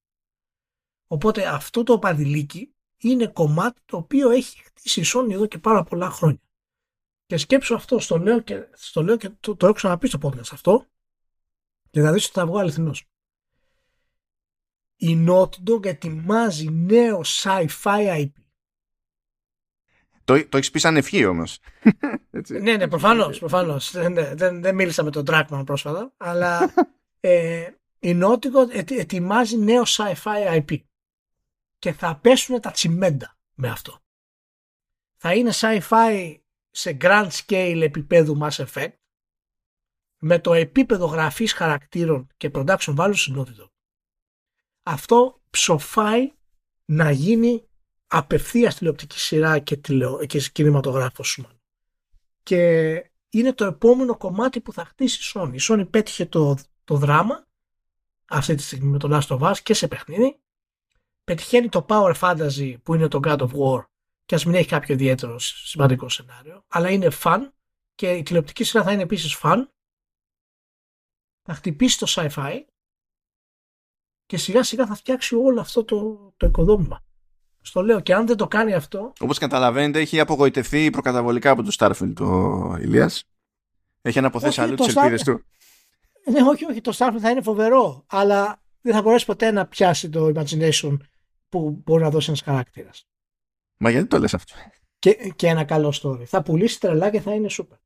Οπότε 1.06 1.46
αυτό 1.46 1.82
το 1.82 1.98
παδιλίκι 1.98 2.74
είναι 2.96 3.26
κομμάτι 3.26 3.80
το 3.84 3.96
οποίο 3.96 4.30
έχει 4.30 4.62
χτίσει 4.62 5.00
η 5.00 5.04
Sony 5.06 5.32
εδώ 5.32 5.46
και 5.46 5.58
πάρα 5.58 5.82
πολλά 5.82 6.10
χρόνια. 6.10 6.40
Και 7.26 7.36
σκέψω 7.36 7.74
αυτό, 7.74 7.98
στο 7.98 8.18
λέω 8.18 8.40
και, 8.40 8.68
στο 8.72 9.02
λέω 9.02 9.16
και 9.16 9.28
το, 9.28 9.56
το 9.56 9.66
έχω 9.66 9.74
ξαναπεί 9.74 10.08
στο 10.08 10.18
podcast 10.22 10.52
αυτό 10.52 10.86
και 11.90 12.00
θα 12.00 12.12
δεις 12.12 12.24
ότι 12.24 12.34
θα 12.34 12.46
βγω 12.46 12.58
αληθινός. 12.58 13.04
Η 14.96 15.24
Naughty 15.28 15.70
Dog 15.70 15.86
ετοιμάζει 15.86 16.70
νέο 16.70 17.20
sci-fi 17.24 18.16
IP. 18.16 18.30
Το, 20.24 20.48
το 20.48 20.56
έχεις 20.56 20.70
πει 20.70 20.78
σαν 20.78 20.96
ευχή 20.96 21.24
όμως. 21.24 21.58
ναι, 22.62 22.76
ναι, 22.76 22.88
προφανώς. 22.88 23.38
Προφανώς. 23.38 23.90
δεν, 23.90 24.14
δεν, 24.14 24.62
δεν 24.62 24.74
μίλησα 24.74 25.02
με 25.02 25.10
τον 25.10 25.24
Trackman 25.26 25.62
πρόσφατα, 25.64 26.12
αλλά 26.16 26.74
ε, 27.20 27.68
η 28.00 28.20
Naughty 28.22 28.48
ετοιμάζει 28.90 29.58
νέο 29.58 29.82
sci-fi 29.86 30.62
IP 30.62 30.78
και 31.78 31.92
θα 31.92 32.16
πέσουν 32.16 32.60
τα 32.60 32.70
τσιμέντα 32.70 33.38
με 33.54 33.68
αυτό. 33.68 33.98
Θα 35.16 35.34
είναι 35.34 35.50
sci-fi 35.54 36.36
σε 36.70 36.96
grand 37.00 37.28
scale 37.30 37.80
επίπεδου 37.82 38.38
Mass 38.42 38.64
Effect 38.64 38.92
με 40.18 40.38
το 40.38 40.52
επίπεδο 40.52 41.06
γραφής 41.06 41.52
χαρακτήρων 41.52 42.28
και 42.36 42.50
production 42.54 42.96
value 42.96 43.12
συνόδητο. 43.14 43.72
Αυτό 44.82 45.42
ψοφάει 45.50 46.32
να 46.84 47.10
γίνει 47.10 47.68
απευθείας 48.06 48.76
τηλεοπτική 48.76 49.18
σειρά 49.18 49.58
και, 49.58 49.76
τηλεο... 49.76 50.26
και 50.26 50.40
κινηματογράφος 50.52 51.28
σου. 51.28 51.48
Και 52.42 52.92
είναι 53.30 53.52
το 53.52 53.64
επόμενο 53.64 54.16
κομμάτι 54.16 54.60
που 54.60 54.72
θα 54.72 54.84
χτίσει 54.84 55.18
η 55.20 55.32
Sony. 55.34 55.52
Η 55.52 55.58
Sony 55.60 55.90
πέτυχε 55.90 56.26
το, 56.26 56.56
το 56.84 56.96
δράμα 56.96 57.48
αυτή 58.30 58.54
τη 58.54 58.62
στιγμή 58.62 58.90
με 58.90 58.98
τον 58.98 59.10
Last 59.12 59.26
of 59.26 59.38
Us 59.38 59.58
και 59.62 59.74
σε 59.74 59.88
παιχνίδι. 59.88 60.40
Πετυχαίνει 61.24 61.68
το 61.68 61.86
Power 61.88 62.14
Fantasy 62.20 62.74
που 62.82 62.94
είναι 62.94 63.08
το 63.08 63.20
God 63.24 63.38
of 63.38 63.50
War 63.50 63.84
και 64.24 64.34
ας 64.34 64.44
μην 64.44 64.54
έχει 64.54 64.68
κάποιο 64.68 64.94
ιδιαίτερο 64.94 65.38
σημαντικό 65.38 66.08
σενάριο, 66.08 66.64
αλλά 66.68 66.90
είναι 66.90 67.08
fun 67.22 67.38
και 67.94 68.12
η 68.12 68.22
τηλεοπτική 68.22 68.64
σειρά 68.64 68.82
θα 68.82 68.92
είναι 68.92 69.02
επίσης 69.02 69.38
fun. 69.42 69.56
Θα 71.42 71.54
χτυπήσει 71.54 71.98
το 71.98 72.06
sci-fi 72.08 72.60
και 74.26 74.36
σιγά 74.36 74.62
σιγά 74.62 74.86
θα 74.86 74.94
φτιάξει 74.94 75.34
όλο 75.34 75.60
αυτό 75.60 75.84
το, 75.84 76.32
το 76.36 76.46
οικοδόμημα. 76.46 77.04
Στο 77.60 77.82
λέω 77.82 78.00
και 78.00 78.14
αν 78.14 78.26
δεν 78.26 78.36
το 78.36 78.46
κάνει 78.46 78.74
αυτό... 78.74 79.12
Όπως 79.20 79.38
καταλαβαίνετε 79.38 80.00
έχει 80.00 80.20
απογοητευτεί 80.20 80.90
προκαταβολικά 80.90 81.50
από 81.50 81.62
το 81.62 81.74
Starfield 81.78 82.20
ο 82.20 82.76
Ηλίας. 82.76 83.24
Έχει 84.02 84.18
αναποθέσει 84.18 84.60
αλλού 84.60 84.74
τις 84.74 84.96
ελπίδες 84.96 85.22
του. 85.22 85.44
Ναι, 86.24 86.42
όχι, 86.42 86.64
όχι, 86.64 86.80
το 86.80 86.92
Starfield 86.96 87.20
θα 87.20 87.30
είναι 87.30 87.42
φοβερό, 87.42 88.04
αλλά 88.06 88.62
δεν 88.80 88.94
θα 88.94 89.02
μπορέσει 89.02 89.26
ποτέ 89.26 89.50
να 89.50 89.66
πιάσει 89.66 90.08
το 90.08 90.32
imagination 90.34 90.96
που 91.48 91.82
μπορεί 91.84 92.02
να 92.02 92.10
δώσει 92.10 92.28
ένας 92.28 92.42
χαρακτήρας. 92.42 93.08
Μα 93.76 93.90
γιατί 93.90 94.06
το 94.06 94.18
λες 94.18 94.34
αυτό; 94.34 94.54
Και, 94.98 95.32
και 95.36 95.46
ένα 95.46 95.64
καλό 95.64 95.94
story. 96.02 96.24
Θα 96.24 96.42
πουλήσει 96.42 96.80
τρελά 96.80 97.10
και 97.10 97.20
θα 97.20 97.34
είναι 97.34 97.48
super. 97.50 97.76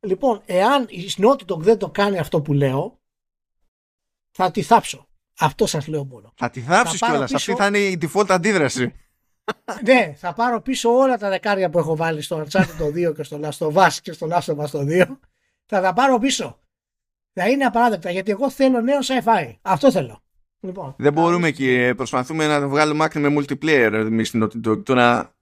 Λοιπόν, 0.00 0.42
εάν 0.46 0.86
η 0.88 1.10
Naughty 1.16 1.58
δεν 1.58 1.78
το 1.78 1.90
κάνει 1.90 2.18
αυτό 2.18 2.42
που 2.42 2.52
λέω, 2.52 3.00
θα 4.30 4.50
τη 4.50 4.62
θάψω. 4.62 5.08
Αυτό 5.38 5.66
σας 5.66 5.86
λέω 5.86 6.04
μόνο. 6.04 6.32
Θα 6.36 6.50
τη 6.50 6.60
θάψεις 6.60 7.00
κιόλας. 7.00 7.32
Πίσω... 7.32 7.52
Αυτή 7.52 7.62
θα 7.62 7.66
είναι 7.66 7.78
η 7.78 7.98
default 8.00 8.26
αντίδραση. 8.28 8.94
ναι, 9.86 10.14
θα 10.16 10.32
πάρω 10.32 10.60
πίσω 10.60 10.90
όλα 10.90 11.18
τα 11.18 11.28
δεκάρια 11.28 11.70
που 11.70 11.78
έχω 11.78 11.96
βάλει 11.96 12.22
στο 12.22 12.44
Uncharted 12.44 12.74
το 12.78 12.86
2 12.86 13.14
και 13.14 13.22
στο 13.22 13.40
Last 13.42 13.58
of 13.58 13.72
Us 13.72 13.92
και 14.02 14.12
στο 14.12 14.28
Last 14.30 14.54
of 14.54 14.56
Us 14.56 14.68
το 14.70 14.80
2. 14.88 15.06
Θα 15.66 15.80
τα 15.80 15.92
πάρω 15.92 16.18
πίσω 16.18 16.58
θα 17.34 17.48
είναι 17.48 17.64
απαράδεκτα 17.64 18.10
γιατί 18.10 18.30
εγώ 18.30 18.50
θέλω 18.50 18.80
νέο 18.80 18.98
sci-fi. 18.98 19.54
Αυτό 19.62 19.90
θέλω. 19.90 20.22
Λοιπόν, 20.60 20.94
Δεν 20.98 21.12
μπορούμε 21.12 21.50
και 21.50 21.94
προσπαθούμε 21.96 22.46
να 22.46 22.60
το 22.60 22.68
βγάλουμε 22.68 23.04
άκρη 23.04 23.20
με 23.20 23.34
multiplayer 23.38 23.92
εμείς 23.92 24.28
στην 24.28 24.82
Τώρα. 24.82 25.34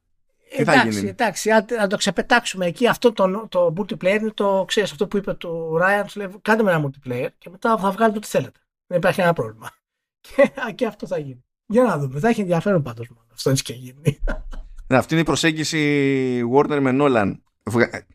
Τι 0.57 0.65
θα 0.65 0.73
εντάξει, 0.73 0.99
γίνει; 0.99 1.09
εντάξει, 1.09 1.51
αν, 1.51 1.89
το 1.89 1.97
ξεπετάξουμε 1.97 2.67
εκεί, 2.67 2.89
αυτό 2.89 3.13
το, 3.13 3.47
το 3.49 3.75
multiplayer 3.77 4.21
είναι 4.21 4.31
το 4.35 4.65
ξέρεις 4.67 4.91
αυτό 4.91 5.07
που 5.07 5.17
είπε 5.17 5.35
του 5.35 5.79
Ryan. 5.83 6.05
Του 6.13 6.19
λέει, 6.19 6.29
κάντε 6.43 6.63
με 6.63 6.73
ένα 6.73 6.85
multiplayer 6.85 7.29
και 7.39 7.51
μετά 7.51 7.79
θα 7.79 7.91
βγάλετε 7.91 8.19
ό,τι 8.19 8.27
θέλετε. 8.27 8.61
Δεν 8.87 8.99
υπάρχει 8.99 9.21
ένα 9.21 9.33
πρόβλημα. 9.33 9.71
Και, 10.21 10.53
και 10.75 10.87
αυτό 10.87 11.07
θα 11.07 11.19
γίνει. 11.19 11.45
Για 11.67 11.83
να 11.83 11.99
δούμε. 11.99 12.19
Θα 12.19 12.29
έχει 12.29 12.41
ενδιαφέρον 12.41 12.83
πάντως 12.83 13.09
μόνο. 13.09 13.27
Αυτό 13.33 13.51
έτσι 13.51 13.63
και 13.63 13.73
γίνει. 13.73 14.19
Ναι, 14.87 14.99
αυτή 14.99 15.13
είναι 15.13 15.23
η 15.23 15.27
προσέγγιση 15.27 16.43
Warner 16.55 16.79
με 16.81 16.97
Nolan. 17.01 17.35
Βγα... 17.63 18.07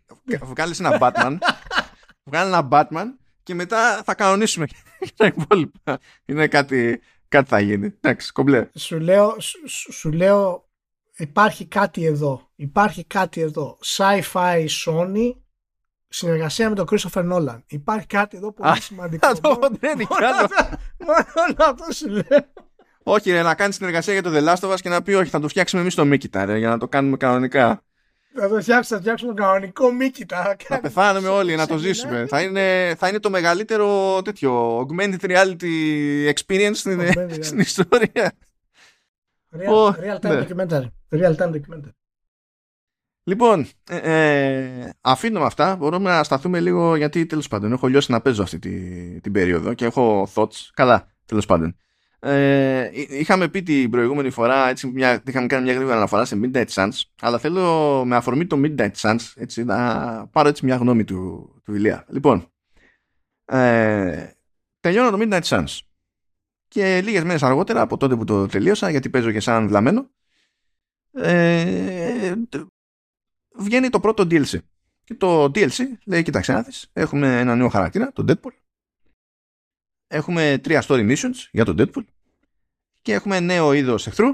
Βγάλει 0.41 0.75
ένα 0.79 0.97
Batman. 1.01 1.37
Βγάλει 2.29 2.49
ένα 2.49 2.67
Batman 2.71 3.05
και 3.47 3.55
μετά 3.55 4.01
θα 4.03 4.15
κανονίσουμε 4.15 4.65
και 4.65 5.11
τα 5.15 5.25
υπόλοιπα. 5.25 5.99
Είναι 6.25 6.47
κάτι, 6.47 7.01
κάτι 7.27 7.49
θα 7.49 7.59
γίνει. 7.59 7.85
Εντάξει, 7.85 8.31
κομπλέ. 8.31 8.67
Σου 8.75 8.99
λέω, 8.99 9.35
σου, 9.39 9.93
σου 9.93 10.11
λέω 10.11 10.69
υπάρχει 11.15 11.65
κάτι 11.65 12.05
εδώ. 12.05 12.49
Υπάρχει 12.55 13.03
κάτι 13.03 13.41
εδώ. 13.41 13.77
Sci-fi 13.85 14.65
Sony 14.85 15.31
συνεργασία 16.07 16.69
με 16.69 16.75
τον 16.75 16.87
Christopher 16.91 17.31
Nolan. 17.33 17.61
Υπάρχει 17.67 18.07
κάτι 18.07 18.37
εδώ 18.37 18.51
που 18.51 18.65
είναι 18.65 18.79
σημαντικό. 18.79 19.27
Αυτό 19.27 19.59
δεν 19.79 19.91
είναι 19.93 20.03
κι 20.03 20.23
άλλο. 20.23 20.47
Μόνο 20.99 21.55
αυτό 21.57 21.93
σου 21.93 22.09
λέω. 22.09 22.53
Όχι, 23.03 23.31
ρε, 23.31 23.41
να 23.41 23.55
κάνει 23.55 23.73
συνεργασία 23.73 24.13
για 24.13 24.23
το 24.23 24.31
The 24.33 24.47
Last 24.47 24.69
of 24.69 24.73
Us 24.73 24.79
και 24.81 24.89
να 24.89 25.01
πει 25.01 25.13
όχι, 25.13 25.29
θα 25.29 25.39
το 25.39 25.47
φτιάξουμε 25.47 25.81
εμείς 25.81 25.95
το 25.95 26.05
Μίκητα, 26.05 26.45
ρε, 26.45 26.57
για 26.57 26.69
να 26.69 26.77
το 26.77 26.87
κάνουμε 26.87 27.17
κανονικά. 27.17 27.83
Θα 28.39 28.47
το 28.47 28.61
φτιάξουμε, 28.61 28.83
θα 28.83 28.97
φτιάξουμε 28.99 29.33
κανονικό 29.33 29.91
Μίκητα. 29.91 30.55
Θα 30.59 30.79
πεθάνουμε 30.79 31.27
όλοι 31.27 31.55
να 31.55 31.67
το 31.67 31.77
ζήσουμε. 31.77 32.25
θα, 32.27 32.41
είναι, 32.41 32.95
θα 32.97 33.07
είναι 33.07 33.19
το 33.19 33.29
μεγαλύτερο 33.29 34.21
τέτοιο 34.21 34.79
augmented 34.79 35.19
reality 35.21 36.33
experience 36.33 36.71
στην, 36.73 37.01
στην 37.43 37.59
ιστορία. 37.59 38.31
Real, 39.51 39.69
oh, 39.69 39.89
real 39.89 40.19
time 40.19 40.21
ναι. 40.21 40.45
documentary. 40.49 40.85
Real 41.09 41.35
time 41.35 41.51
documentary. 41.51 41.91
Λοιπόν, 43.23 43.67
ε, 43.89 43.97
ε, 43.97 44.89
αφήνουμε 45.01 45.45
αυτά. 45.45 45.75
Μπορούμε 45.75 46.09
να 46.09 46.23
σταθούμε 46.23 46.59
λίγο 46.59 46.95
γιατί 46.95 47.25
τέλος 47.25 47.47
πάντων 47.47 47.71
έχω 47.71 47.87
λιώσει 47.87 48.11
να 48.11 48.21
παίζω 48.21 48.43
αυτή 48.43 48.59
τη, 48.59 48.71
την 49.21 49.31
περίοδο 49.31 49.73
και 49.73 49.85
έχω 49.85 50.29
thoughts. 50.33 50.69
Καλά, 50.73 51.07
τέλος 51.25 51.45
πάντων. 51.45 51.75
Ε, 52.19 52.89
είχαμε 52.93 53.47
πει 53.47 53.63
την 53.63 53.89
προηγούμενη 53.89 54.29
φορά, 54.29 54.69
έτσι, 54.69 54.87
μια, 54.87 55.23
είχαμε 55.27 55.47
κάνει 55.47 55.63
μια 55.63 55.73
γρήγορα 55.73 55.95
αναφορά 55.95 56.25
σε 56.25 56.39
Midnight 56.43 56.67
Suns, 56.67 57.01
αλλά 57.21 57.37
θέλω 57.37 58.05
με 58.05 58.15
αφορμή 58.15 58.47
το 58.47 58.61
Midnight 58.63 58.91
Suns 58.91 59.33
έτσι, 59.35 59.63
να 59.63 60.27
πάρω 60.27 60.49
έτσι 60.49 60.65
μια 60.65 60.75
γνώμη 60.75 61.03
του, 61.03 61.51
του 61.63 61.73
Ηλία. 61.73 62.05
Λοιπόν, 62.09 62.51
ε, 63.45 64.31
τελειώνω 64.79 65.17
το 65.17 65.17
Midnight 65.21 65.43
Suns 65.43 65.79
και 66.67 67.01
λίγες 67.01 67.23
μέρες 67.23 67.43
αργότερα 67.43 67.81
από 67.81 67.97
τότε 67.97 68.15
που 68.15 68.23
το 68.23 68.45
τελείωσα, 68.45 68.89
γιατί 68.89 69.09
παίζω 69.09 69.31
και 69.31 69.39
σαν 69.39 69.67
βλαμμένο, 69.67 70.09
ε, 71.11 72.33
βγαίνει 73.57 73.89
το 73.89 73.99
πρώτο 73.99 74.23
DLC. 74.23 74.57
Και 75.03 75.15
το 75.15 75.43
DLC 75.43 75.83
λέει, 76.05 76.23
κοιτάξτε 76.23 76.53
να 76.53 76.61
δεις, 76.61 76.89
έχουμε 76.93 77.39
ένα 77.39 77.55
νέο 77.55 77.69
χαρακτήρα, 77.69 78.11
τον 78.11 78.25
Deadpool, 78.29 78.51
έχουμε 80.07 80.59
τρία 80.63 80.83
story 80.87 81.15
missions 81.15 81.35
για 81.51 81.65
τον 81.65 81.75
Deadpool 81.79 82.05
και 83.01 83.13
έχουμε 83.13 83.39
νέο 83.39 83.73
είδος 83.73 84.07
εχθρού, 84.07 84.27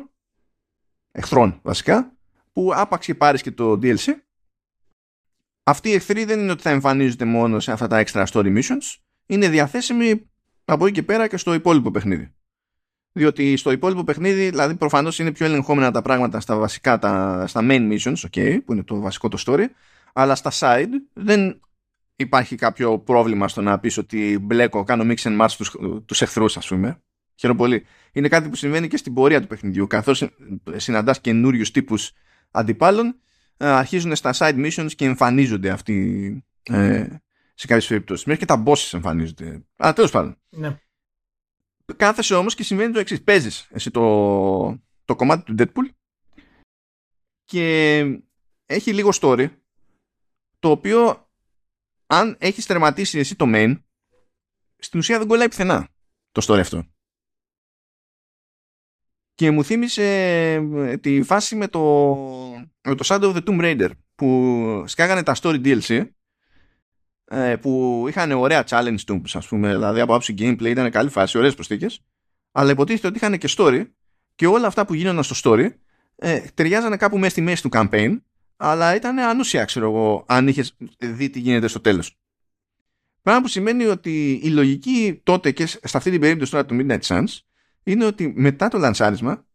εχθρών 1.12 1.60
βασικά, 1.64 2.14
που 2.54 2.72
άπαξ 2.76 3.06
και 3.06 3.16
πάρεις 3.16 3.42
και 3.42 3.52
το 3.52 3.72
DLC, 3.72 4.14
αυτοί 5.64 5.90
οι 5.90 5.94
εχθροί 5.94 6.26
δεν 6.26 6.40
είναι 6.40 6.52
ότι 6.52 6.62
θα 6.62 6.70
εμφανίζονται 6.70 7.26
μόνο 7.26 7.60
σε 7.60 7.72
αυτά 7.72 7.88
τα 7.88 8.04
extra 8.06 8.26
story 8.26 8.58
missions, 8.58 8.98
είναι 9.26 9.50
διαθέσιμοι 9.50 10.30
από 10.66 10.86
εκεί 10.86 10.94
και 10.94 11.04
πέρα 11.04 11.28
και 11.28 11.38
στο 11.38 11.54
υπόλοιπο 11.54 11.92
παιχνίδι. 11.92 12.34
Διότι 13.12 13.58
στο 13.58 13.72
υπόλοιπο 13.72 14.04
παιχνίδι, 14.04 14.50
δηλαδή 14.50 14.76
προφανώς 14.76 15.20
είναι 15.20 15.32
πιο 15.32 15.46
ελεγχόμενα 15.46 15.92
τα 15.92 16.02
πράγματα 16.02 16.40
στα 16.40 16.58
βασικά, 16.58 17.00
τα, 17.00 17.44
στα 17.48 17.62
main 17.64 17.98
missions, 17.98 18.16
okay, 18.32 18.60
που 18.66 18.74
είναι 18.74 18.84
το 18.84 19.00
βασικό 19.00 19.28
το 19.28 19.44
story, 19.46 19.66
αλλά 20.14 20.36
στα 20.36 20.52
side 20.54 20.92
δεν 21.14 21.62
υπάρχει 22.16 22.56
κάποιο 22.56 23.00
πρόβλημα 23.00 23.48
στο 23.48 23.62
να 23.62 23.80
πεις 23.80 23.98
ότι 23.98 24.40
μπλέκω, 24.42 24.84
κάνω 24.84 25.14
mix 25.14 25.18
and 25.18 25.42
match 25.42 25.52
τους, 25.58 25.76
τους 26.06 26.22
εχθρούς 26.22 26.58
ας 26.58 26.68
πούμε. 26.68 27.02
Χαίρομαι 27.36 27.60
πολύ. 27.60 27.86
Είναι 28.12 28.28
κάτι 28.28 28.50
που 28.50 28.56
συμβαίνει 28.56 28.88
και 28.88 28.98
στην 28.98 29.14
πορεία 29.14 29.42
του 29.42 29.48
παιχνιδιού. 29.48 29.88
Καθώς 29.88 30.30
συναντάς 30.76 31.22
καινούριους 31.22 31.72
τύπους 31.72 32.12
αντιπάλων, 32.52 33.20
ε, 33.58 33.68
αρχίζουν 33.68 34.16
στα 34.16 34.34
side 34.36 34.66
missions 34.66 34.92
και 34.96 35.06
εμφανίζονται 35.06 35.70
αυτοί 35.70 36.46
ε, 36.64 37.08
σε 37.54 37.68
κάποιες 37.68 37.88
περιπτώσεις. 37.88 38.26
Μέχρι 38.26 38.46
και 38.46 38.54
τα 38.54 38.64
bosses 38.66 38.94
εμφανίζονται. 38.94 39.66
Αλλά 39.76 39.94
τέλος 39.94 40.12
πάντων. 40.12 40.38
Ναι. 40.50 40.78
Κάθεσαι 41.96 42.36
όμως 42.36 42.56
και 42.56 42.64
συμβαίνει 42.64 42.94
το 42.94 43.00
εξής. 43.00 43.24
Παίζεις 43.24 43.68
εσύ 43.72 43.92
το, 43.92 44.82
το 45.06 45.16
κομμάτι 45.16 45.44
του 45.44 45.56
Deadpool 45.58 45.90
και 47.44 48.00
έχει 48.66 48.94
λίγο 48.94 49.10
story 49.22 49.50
το 50.60 50.70
οποίο 50.70 51.23
αν 52.14 52.36
έχεις 52.40 52.66
τερματίσει 52.66 53.20
εσύ 53.20 53.36
το 53.36 53.46
main, 53.48 53.82
στην 54.78 55.00
ουσία 55.00 55.18
δεν 55.18 55.28
κολλάει 55.28 55.50
πουθενά 55.50 55.88
το 56.32 56.46
story 56.48 56.60
αυτό. 56.60 56.88
Και 59.36 59.52
μου 59.52 59.64
θύμισε 59.64 60.04
ε, 60.54 60.98
τη 60.98 61.24
φάση 61.24 61.56
με 61.56 61.68
το, 61.68 61.80
με 62.84 62.96
το 62.96 63.06
Shadow 63.08 63.34
of 63.34 63.36
the 63.36 63.44
Tomb 63.44 63.62
Raider 63.62 63.90
που 64.16 64.84
σκάγανε 64.88 65.24
τα 65.24 65.36
story 65.42 65.66
DLC 65.66 66.08
ε, 67.26 67.56
που 67.56 68.06
είχαν 68.08 68.32
ωραία 68.32 68.64
challenge 68.68 69.02
του, 69.06 69.22
ας 69.34 69.48
πούμε, 69.48 69.72
δηλαδή 69.72 70.00
από 70.00 70.16
άψη 70.16 70.34
gameplay 70.38 70.66
ήταν 70.66 70.92
καλή 70.92 71.10
φάση, 71.10 71.38
ωραίες 71.38 71.56
προσθήκες. 71.56 72.04
Αλλά 72.52 72.72
υποτίθεται 72.72 73.08
ότι 73.08 73.18
είχαν 73.18 73.38
και 73.38 73.50
story 73.58 73.86
και 74.36 74.48
όλα 74.48 74.68
αυτά 74.68 74.86
που 74.86 74.94
γίνονταν 74.94 75.24
στο 75.24 75.52
story 75.52 75.70
ε, 76.16 76.40
ταιριάζανε 76.54 76.98
κάπου 76.98 77.18
μέσα 77.18 77.30
στη 77.30 77.42
μέση 77.42 77.62
του 77.62 77.70
campaign 77.72 78.18
αλλά 78.66 78.96
ήταν 78.96 79.20
ανούσια, 79.20 79.66
ξέρω 79.66 79.86
εγώ, 79.86 80.24
αν 80.28 80.48
είχες 80.48 80.76
δει 80.98 81.30
τι 81.30 81.40
γίνεται 81.40 81.68
στο 81.68 81.80
τέλος. 81.80 82.18
Πράγμα 83.22 83.42
που 83.42 83.48
σημαίνει 83.48 83.86
ότι 83.86 84.40
η 84.44 84.50
λογική 84.50 85.20
τότε 85.24 85.52
και 85.52 85.66
σε 85.66 85.80
αυτή 85.94 86.12
την 86.12 86.20
περίπτωση 86.20 86.52
τώρα 86.52 86.66
του 86.66 86.78
Midnight 86.80 87.00
Suns 87.00 87.40
είναι 87.84 88.06
ότι 88.06 88.34
μετά 88.36 88.68
το 88.68 88.78
λανσάρισμα 88.78 89.46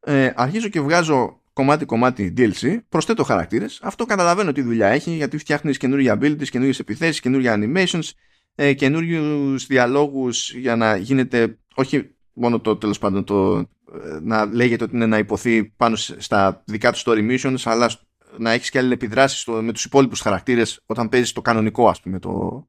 ε, 0.00 0.32
αρχίζω 0.34 0.68
και 0.68 0.80
βγάζω 0.80 1.40
κομμάτι-κομμάτι 1.52 2.34
DLC, 2.36 2.78
προσθέτω 2.88 3.24
χαρακτήρες. 3.24 3.80
Αυτό 3.82 4.04
καταλαβαίνω 4.06 4.52
τι 4.52 4.62
δουλειά 4.62 4.88
έχει 4.88 5.10
γιατί 5.10 5.38
φτιάχνεις 5.38 5.76
καινούργια 5.76 6.14
abilities, 6.14 6.48
καινούργιες 6.48 6.78
επιθέσεις, 6.78 7.20
καινούργια 7.20 7.58
animations, 7.58 8.10
ε, 8.54 8.72
καινούριους 8.72 9.66
διαλόγους 9.66 10.54
για 10.54 10.76
να 10.76 10.96
γίνεται 10.96 11.58
όχι 11.74 12.14
μόνο 12.32 12.60
το 12.60 12.76
τέλος 12.76 12.98
πάντων 12.98 13.24
το, 13.24 13.58
ε, 13.58 14.18
να 14.22 14.44
λέγεται 14.44 14.84
ότι 14.84 14.94
είναι 14.94 15.06
να 15.06 15.18
υποθεί 15.18 15.64
πάνω 15.64 15.96
στα 15.96 16.62
δικά 16.66 16.92
του 16.92 16.98
story 17.04 17.30
missions, 17.30 17.60
αλλά 17.64 17.90
να 18.38 18.50
έχεις 18.50 18.70
και 18.70 18.78
αλληλεπιδράσεις 18.78 19.44
με 19.46 19.72
τους 19.72 19.84
υπόλοιπους 19.84 20.20
χαρακτήρες 20.20 20.82
όταν 20.86 21.08
παίζεις 21.08 21.32
το 21.32 21.42
κανονικό 21.42 21.88
ας 21.88 22.00
πούμε 22.00 22.18
το, 22.18 22.66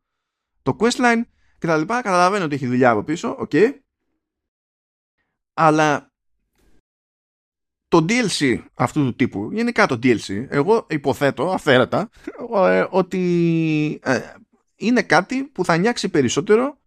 το 0.61 0.75
questline 0.79 1.21
και 1.59 1.67
τα 1.67 1.77
λοιπά 1.77 2.01
καταλαβαίνω 2.01 2.45
ότι 2.45 2.55
έχει 2.55 2.67
δουλειά 2.67 2.89
από 2.89 3.03
πίσω 3.03 3.35
okay. 3.39 3.71
αλλά 5.53 6.11
το 7.87 8.05
DLC 8.09 8.63
αυτού 8.73 9.03
του 9.03 9.15
τύπου 9.15 9.49
γενικά 9.51 9.85
το 9.85 9.99
DLC 10.03 10.45
εγώ 10.49 10.85
υποθέτω 10.89 11.51
αφαίρετα 11.51 12.09
ε, 12.55 12.85
ότι 12.89 13.99
ε, 14.03 14.19
είναι 14.75 15.01
κάτι 15.01 15.43
που 15.43 15.65
θα 15.65 15.77
νιάξει 15.77 16.09
περισσότερο 16.09 16.81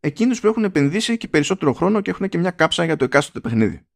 εκείνους 0.00 0.40
που 0.40 0.46
έχουν 0.46 0.64
επενδύσει 0.64 1.16
και 1.16 1.28
περισσότερο 1.28 1.72
χρόνο 1.72 2.00
και 2.00 2.10
έχουν 2.10 2.28
και 2.28 2.38
μια 2.38 2.50
κάψα 2.50 2.84
για 2.84 2.96
το 2.96 3.04
εκάστοτε 3.04 3.40
παιχνίδι 3.40 3.86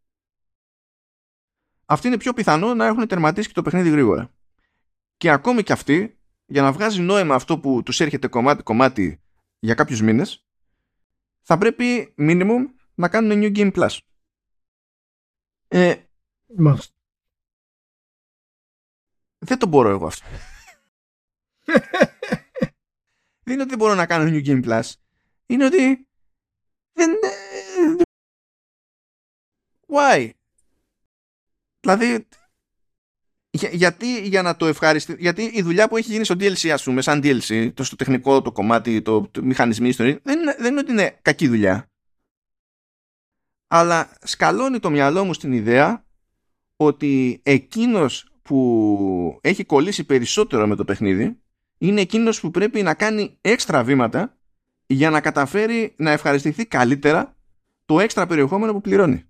αυτοί 1.90 2.06
είναι 2.06 2.16
πιο 2.16 2.32
πιθανό 2.32 2.74
να 2.74 2.86
έχουν 2.86 3.06
τερματίσει 3.06 3.48
και 3.48 3.54
το 3.54 3.62
παιχνίδι 3.62 3.90
γρήγορα. 3.90 4.30
Και 5.16 5.30
ακόμη 5.30 5.62
και 5.62 5.72
αυτοί, 5.72 6.18
για 6.46 6.62
να 6.62 6.72
βγάζει 6.72 7.00
νόημα 7.00 7.34
αυτό 7.34 7.58
που 7.58 7.82
τους 7.82 8.00
έρχεται 8.00 8.28
κομμάτι-κομμάτι 8.28 9.20
για 9.58 9.74
κάποιους 9.74 10.00
μήνες, 10.00 10.44
θα 11.42 11.58
πρέπει 11.58 12.14
minimum 12.18 12.64
να 12.94 13.08
κάνουν 13.08 13.40
New 13.42 13.56
Game 13.56 13.72
Plus. 13.72 13.98
Ε, 15.68 15.94
Δεν 19.38 19.58
το 19.58 19.66
μπορώ 19.66 19.88
εγώ 19.88 20.06
αυτό. 20.06 20.26
δεν 23.42 23.52
είναι 23.52 23.60
ότι 23.60 23.70
δεν 23.70 23.78
μπορώ 23.78 23.94
να 23.94 24.06
κάνω 24.06 24.30
New 24.30 24.46
Game 24.46 24.64
Plus. 24.64 24.92
Είναι 25.46 25.64
ότι 25.64 26.08
δεν... 26.92 27.10
Why? 29.86 30.30
Δηλαδή, 31.80 32.28
γιατί 33.50 34.28
για 34.28 34.42
να 34.42 34.56
το 34.56 34.66
ευχαριστεί, 34.66 35.16
γιατί 35.18 35.42
η 35.42 35.62
δουλειά 35.62 35.88
που 35.88 35.96
έχει 35.96 36.12
γίνει 36.12 36.24
στο 36.24 36.34
DLC, 36.38 36.68
ας 36.68 36.82
πούμε, 36.82 37.00
σαν 37.02 37.20
DLC, 37.24 37.70
το 37.74 37.84
στο 37.84 37.96
τεχνικό 37.96 38.42
το 38.42 38.52
κομμάτι, 38.52 39.02
το, 39.02 39.28
το 39.30 39.42
μηχανισμί, 39.42 39.88
ιστορία, 39.88 40.20
δεν, 40.22 40.40
είναι, 40.40 40.56
δεν 40.58 40.70
είναι 40.70 40.80
ότι 40.80 40.92
είναι 40.92 41.18
κακή 41.22 41.48
δουλειά. 41.48 41.90
Αλλά 43.66 44.16
σκαλώνει 44.22 44.78
το 44.78 44.90
μυαλό 44.90 45.24
μου 45.24 45.34
στην 45.34 45.52
ιδέα 45.52 46.04
ότι 46.76 47.40
εκείνος 47.42 48.32
που 48.42 49.38
έχει 49.40 49.64
κολλήσει 49.64 50.04
περισσότερο 50.04 50.66
με 50.66 50.76
το 50.76 50.84
παιχνίδι 50.84 51.40
είναι 51.78 52.00
εκείνος 52.00 52.40
που 52.40 52.50
πρέπει 52.50 52.82
να 52.82 52.94
κάνει 52.94 53.38
έξτρα 53.40 53.84
βήματα 53.84 54.38
για 54.86 55.10
να 55.10 55.20
καταφέρει 55.20 55.94
να 55.96 56.10
ευχαριστηθεί 56.10 56.66
καλύτερα 56.66 57.36
το 57.84 58.00
έξτρα 58.00 58.26
περιεχόμενο 58.26 58.72
που 58.72 58.80
πληρώνει. 58.80 59.27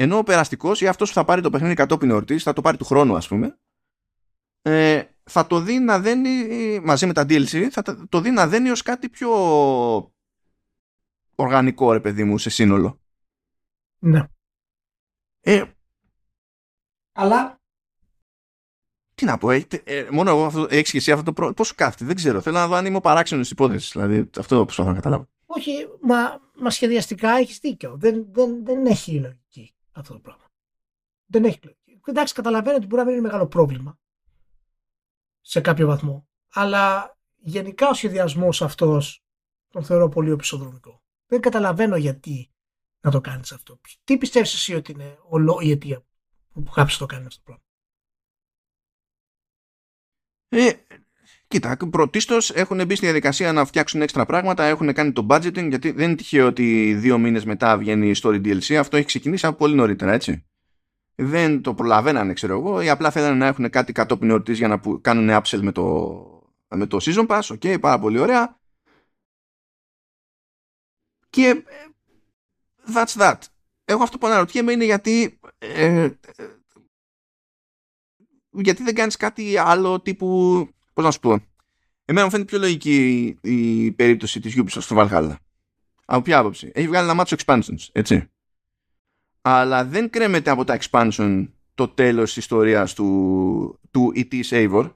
Ενώ 0.00 0.18
ο 0.18 0.22
περαστικός 0.22 0.80
ή 0.80 0.86
αυτός 0.86 1.08
που 1.08 1.14
θα 1.14 1.24
πάρει 1.24 1.40
το 1.40 1.50
παιχνίδι 1.50 1.74
κατόπιν 1.74 2.10
εορτής, 2.10 2.42
θα 2.42 2.52
το 2.52 2.60
πάρει 2.60 2.76
του 2.76 2.84
χρόνου, 2.84 3.16
ας 3.16 3.28
πούμε, 3.28 3.58
ε, 4.62 5.04
θα 5.24 5.46
το 5.46 5.60
δει 5.60 5.78
να 5.78 6.00
δένει 6.00 6.30
μαζί 6.80 7.06
με 7.06 7.12
τα 7.12 7.22
DLC, 7.22 7.68
θα 7.70 8.06
το 8.08 8.20
δει 8.20 8.30
να 8.30 8.46
δένει 8.46 8.70
ως 8.70 8.82
κάτι 8.82 9.08
πιο 9.08 9.30
οργανικό, 11.34 11.92
ρε 11.92 12.00
παιδί 12.00 12.24
μου, 12.24 12.38
σε 12.38 12.50
σύνολο. 12.50 13.00
Ναι. 13.98 14.24
Ε, 15.40 15.64
Αλλά. 17.12 17.60
Τι 19.14 19.24
να 19.24 19.38
πω, 19.38 19.50
ε, 19.50 19.66
ε, 19.84 20.06
μόνο 20.10 20.30
εγώ 20.30 20.44
αυτό, 20.44 20.66
έχεις 20.70 20.90
και 20.90 20.96
εσύ 20.96 21.12
αυτό 21.12 21.24
το 21.24 21.32
πρόβλημα. 21.32 21.56
Πώς 21.56 21.66
σου 21.66 21.74
κάθεται, 21.74 22.04
δεν 22.04 22.14
ξέρω. 22.14 22.40
Θέλω 22.40 22.56
να 22.56 22.66
δω 22.66 22.74
αν 22.74 22.86
είμαι 22.86 23.00
παράξενος 23.00 23.42
της 23.42 23.52
υπόθεσης. 23.52 23.90
Δηλαδή, 23.92 24.30
αυτό 24.38 24.64
προσπαθώ 24.64 24.88
να 24.88 24.94
καταλάβω. 24.94 25.28
Όχι, 25.46 25.72
μα, 26.00 26.40
μα 26.54 26.70
σχεδιαστικά 26.70 27.30
έχεις 27.30 27.58
δίκιο. 27.58 27.96
Δεν, 27.96 28.26
δεν, 28.32 28.64
δεν 28.64 28.86
έχει 28.86 29.20
λογική 29.20 29.72
αυτό 29.98 30.12
το 30.12 30.20
πράγμα. 30.20 30.44
Δεν 31.26 31.44
έχει 31.44 31.58
λογική. 31.62 32.00
Εντάξει, 32.04 32.34
καταλαβαίνω 32.34 32.76
ότι 32.76 32.86
μπορεί 32.86 33.00
να 33.02 33.04
μην 33.04 33.16
είναι 33.16 33.26
μεγάλο 33.26 33.46
πρόβλημα 33.46 33.98
σε 35.40 35.60
κάποιο 35.60 35.86
βαθμό. 35.86 36.28
Αλλά 36.52 37.16
γενικά 37.36 37.88
ο 37.88 37.94
σχεδιασμός 37.94 38.62
αυτός 38.62 39.22
τον 39.68 39.84
θεωρώ 39.84 40.08
πολύ 40.08 40.30
οπισθοδρομικό. 40.30 41.02
Δεν 41.26 41.40
καταλαβαίνω 41.40 41.96
γιατί 41.96 42.50
να 43.00 43.10
το 43.10 43.20
κάνεις 43.20 43.52
αυτό. 43.52 43.80
Τι 44.04 44.18
πιστεύεις 44.18 44.54
εσύ 44.54 44.74
ότι 44.74 44.92
είναι 44.92 45.18
ολό, 45.22 45.58
η 45.60 45.70
αιτία 45.70 46.04
που 46.52 46.62
κάποιο 46.62 46.96
το 46.98 47.06
κάνει 47.06 47.26
αυτό 47.26 47.42
το 47.44 47.44
πράγμα; 47.44 47.62
Ε, 50.48 50.87
κοίτα, 51.48 51.76
πρωτίστως 51.90 52.50
έχουν 52.50 52.86
μπει 52.86 52.94
στη 52.94 53.04
διαδικασία 53.04 53.52
να 53.52 53.64
φτιάξουν 53.64 54.02
έξτρα 54.02 54.26
πράγματα, 54.26 54.64
έχουν 54.64 54.92
κάνει 54.92 55.12
το 55.12 55.26
budgeting, 55.30 55.68
γιατί 55.68 55.90
δεν 55.90 56.06
είναι 56.06 56.16
τυχαίο 56.16 56.46
ότι 56.46 56.94
δύο 56.94 57.18
μήνες 57.18 57.44
μετά 57.44 57.78
βγαίνει 57.78 58.08
η 58.08 58.14
story 58.22 58.44
DLC. 58.44 58.74
Αυτό 58.74 58.96
έχει 58.96 59.06
ξεκινήσει 59.06 59.46
από 59.46 59.56
πολύ 59.56 59.74
νωρίτερα, 59.74 60.12
έτσι. 60.12 60.44
Δεν 61.14 61.62
το 61.62 61.74
προλαβαίνανε, 61.74 62.32
ξέρω 62.32 62.58
εγώ, 62.58 62.80
ή 62.80 62.88
απλά 62.88 63.10
θέλανε 63.10 63.34
να 63.34 63.46
έχουν 63.46 63.70
κάτι 63.70 63.92
κατόπιν 63.92 64.30
εορτής 64.30 64.58
για 64.58 64.68
να 64.68 64.80
κάνουν 65.00 65.28
upsell 65.30 65.60
με 65.60 65.72
το, 65.72 66.14
με 66.68 66.86
το 66.86 66.98
season 67.00 67.26
pass. 67.26 67.40
Okay, 67.50 67.76
πάρα 67.80 67.98
πολύ 67.98 68.18
ωραία. 68.18 68.58
Και 71.30 71.46
ε, 71.46 71.64
that's 72.94 73.20
that. 73.20 73.38
Εγώ 73.84 74.02
αυτό 74.02 74.18
που 74.18 74.26
αναρωτιέμαι 74.26 74.72
είναι 74.72 74.84
γιατί 74.84 75.38
ε, 75.58 75.84
ε, 75.84 76.16
γιατί 78.50 78.82
δεν 78.82 78.94
κάνεις 78.94 79.16
κάτι 79.16 79.56
άλλο 79.56 80.00
τύπου 80.00 80.68
πώς 80.98 81.06
να 81.06 81.12
σου 81.12 81.20
πω 81.20 81.44
εμένα 82.04 82.24
μου 82.24 82.30
φαίνεται 82.30 82.48
πιο 82.50 82.58
λογική 82.58 83.36
η, 83.40 83.92
περίπτωση 83.92 84.40
της 84.40 84.54
Ubisoft 84.56 84.82
στο 84.82 84.96
Valhalla 84.98 85.34
από 86.04 86.22
ποια 86.22 86.38
άποψη 86.38 86.70
έχει 86.74 86.88
βγάλει 86.88 87.04
ένα 87.04 87.14
μάτσο 87.14 87.36
expansions 87.38 87.88
έτσι 87.92 88.30
αλλά 89.40 89.84
δεν 89.84 90.10
κρέμεται 90.10 90.50
από 90.50 90.64
τα 90.64 90.78
expansion 90.80 91.48
το 91.74 91.88
τέλος 91.88 92.32
της 92.32 92.36
ιστορίας 92.36 92.94
του, 92.94 93.80
του 93.90 94.12
E.T. 94.14 94.42
Savor 94.44 94.92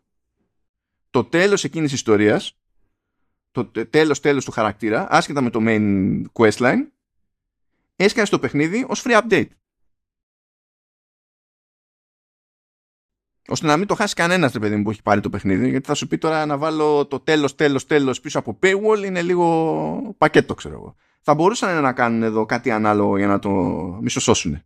το 1.11 1.25
τέλος 1.25 1.65
εκείνης 1.65 1.91
της 1.91 1.99
ιστορίας 1.99 2.59
το 3.51 3.65
τέλος 3.91 4.21
τέλος 4.21 4.45
του 4.45 4.51
χαρακτήρα 4.51 5.07
άσχετα 5.11 5.41
με 5.41 5.51
το 5.51 5.59
main 5.63 6.23
questline 6.33 6.87
έσκανε 7.97 8.27
στο 8.27 8.39
παιχνίδι 8.39 8.85
ως 8.89 9.03
free 9.07 9.23
update. 9.23 9.49
Ώστε 13.49 13.67
να 13.67 13.77
μην 13.77 13.87
το 13.87 13.95
χάσει 13.95 14.15
κανένας 14.15 14.53
το 14.53 14.59
παιδί 14.59 14.77
μου 14.77 14.83
που 14.83 14.91
έχει 14.91 15.03
πάρει 15.03 15.21
το 15.21 15.31
παιχνίδι, 15.31 15.69
γιατί 15.69 15.87
θα 15.87 15.95
σου 15.95 16.07
πει 16.07 16.19
τώρα 16.19 16.47
να 16.47 16.59
βάλω 16.59 17.07
το 17.07 17.21
τέλος, 17.21 17.55
τέλος, 17.55 17.87
τέλος 17.87 18.21
πίσω 18.21 18.39
από 18.39 18.59
paywall 18.63 19.05
είναι 19.05 19.23
λίγο 19.23 20.15
πακέτο, 20.19 20.55
ξέρω 20.55 20.75
εγώ. 20.75 20.95
Θα 21.21 21.35
μπορούσαν 21.35 21.83
να 21.83 21.93
κάνουν 21.93 22.23
εδώ 22.23 22.47
κάτι 22.47 22.71
ανάλογο 22.71 23.17
για 23.17 23.27
να 23.27 23.39
το 23.39 23.51
μισοσώσουν. 24.01 24.63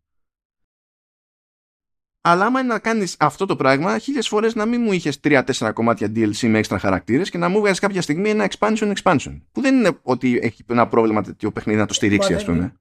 Αλλά 2.21 2.45
άμα 2.45 2.61
είναι 2.61 2.73
να 2.73 2.79
κάνεις 2.79 3.17
αυτό 3.19 3.47
το 3.47 3.57
πράγμα, 3.57 3.99
χίλιες 3.99 4.29
φορές 4.29 4.55
να 4.55 4.67
μην 4.67 4.81
μου 4.81 4.93
είχες 4.93 5.21
3-4 5.23 5.73
κομμάτια 5.73 6.13
DLC 6.15 6.49
με 6.49 6.59
έξτρα 6.59 6.79
χαρακτήρες 6.79 7.31
και 7.31 7.39
να 7.39 7.49
μου 7.49 7.59
βγάζεις 7.59 7.79
κάποια 7.79 8.03
στιγμή 8.03 8.31
ένα 8.31 8.49
expansion 8.51 8.93
expansion. 9.03 9.41
Που 9.53 9.61
δεν 9.61 9.75
είναι 9.75 9.99
ότι 10.03 10.39
έχει 10.43 10.65
ένα 10.69 10.89
πρόβλημα 10.89 11.23
τέτοιο 11.23 11.53
παιχνίδι 11.53 11.79
να 11.79 11.87
το 11.87 11.95
στηρίξει, 11.95 12.35
ας 12.35 12.45
πούμε. 12.45 12.81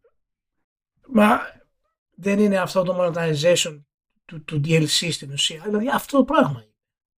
Μα 1.07 1.39
δεν 2.15 2.39
είναι 2.39 2.57
αυτό 2.57 2.83
το 2.83 2.97
monetization 2.99 3.83
του, 4.25 4.43
του 4.43 4.61
DLC 4.63 5.11
στην 5.11 5.31
ουσία. 5.31 5.61
Δηλαδή 5.61 5.89
αυτό 5.89 6.17
το 6.17 6.23
πράγμα. 6.23 6.65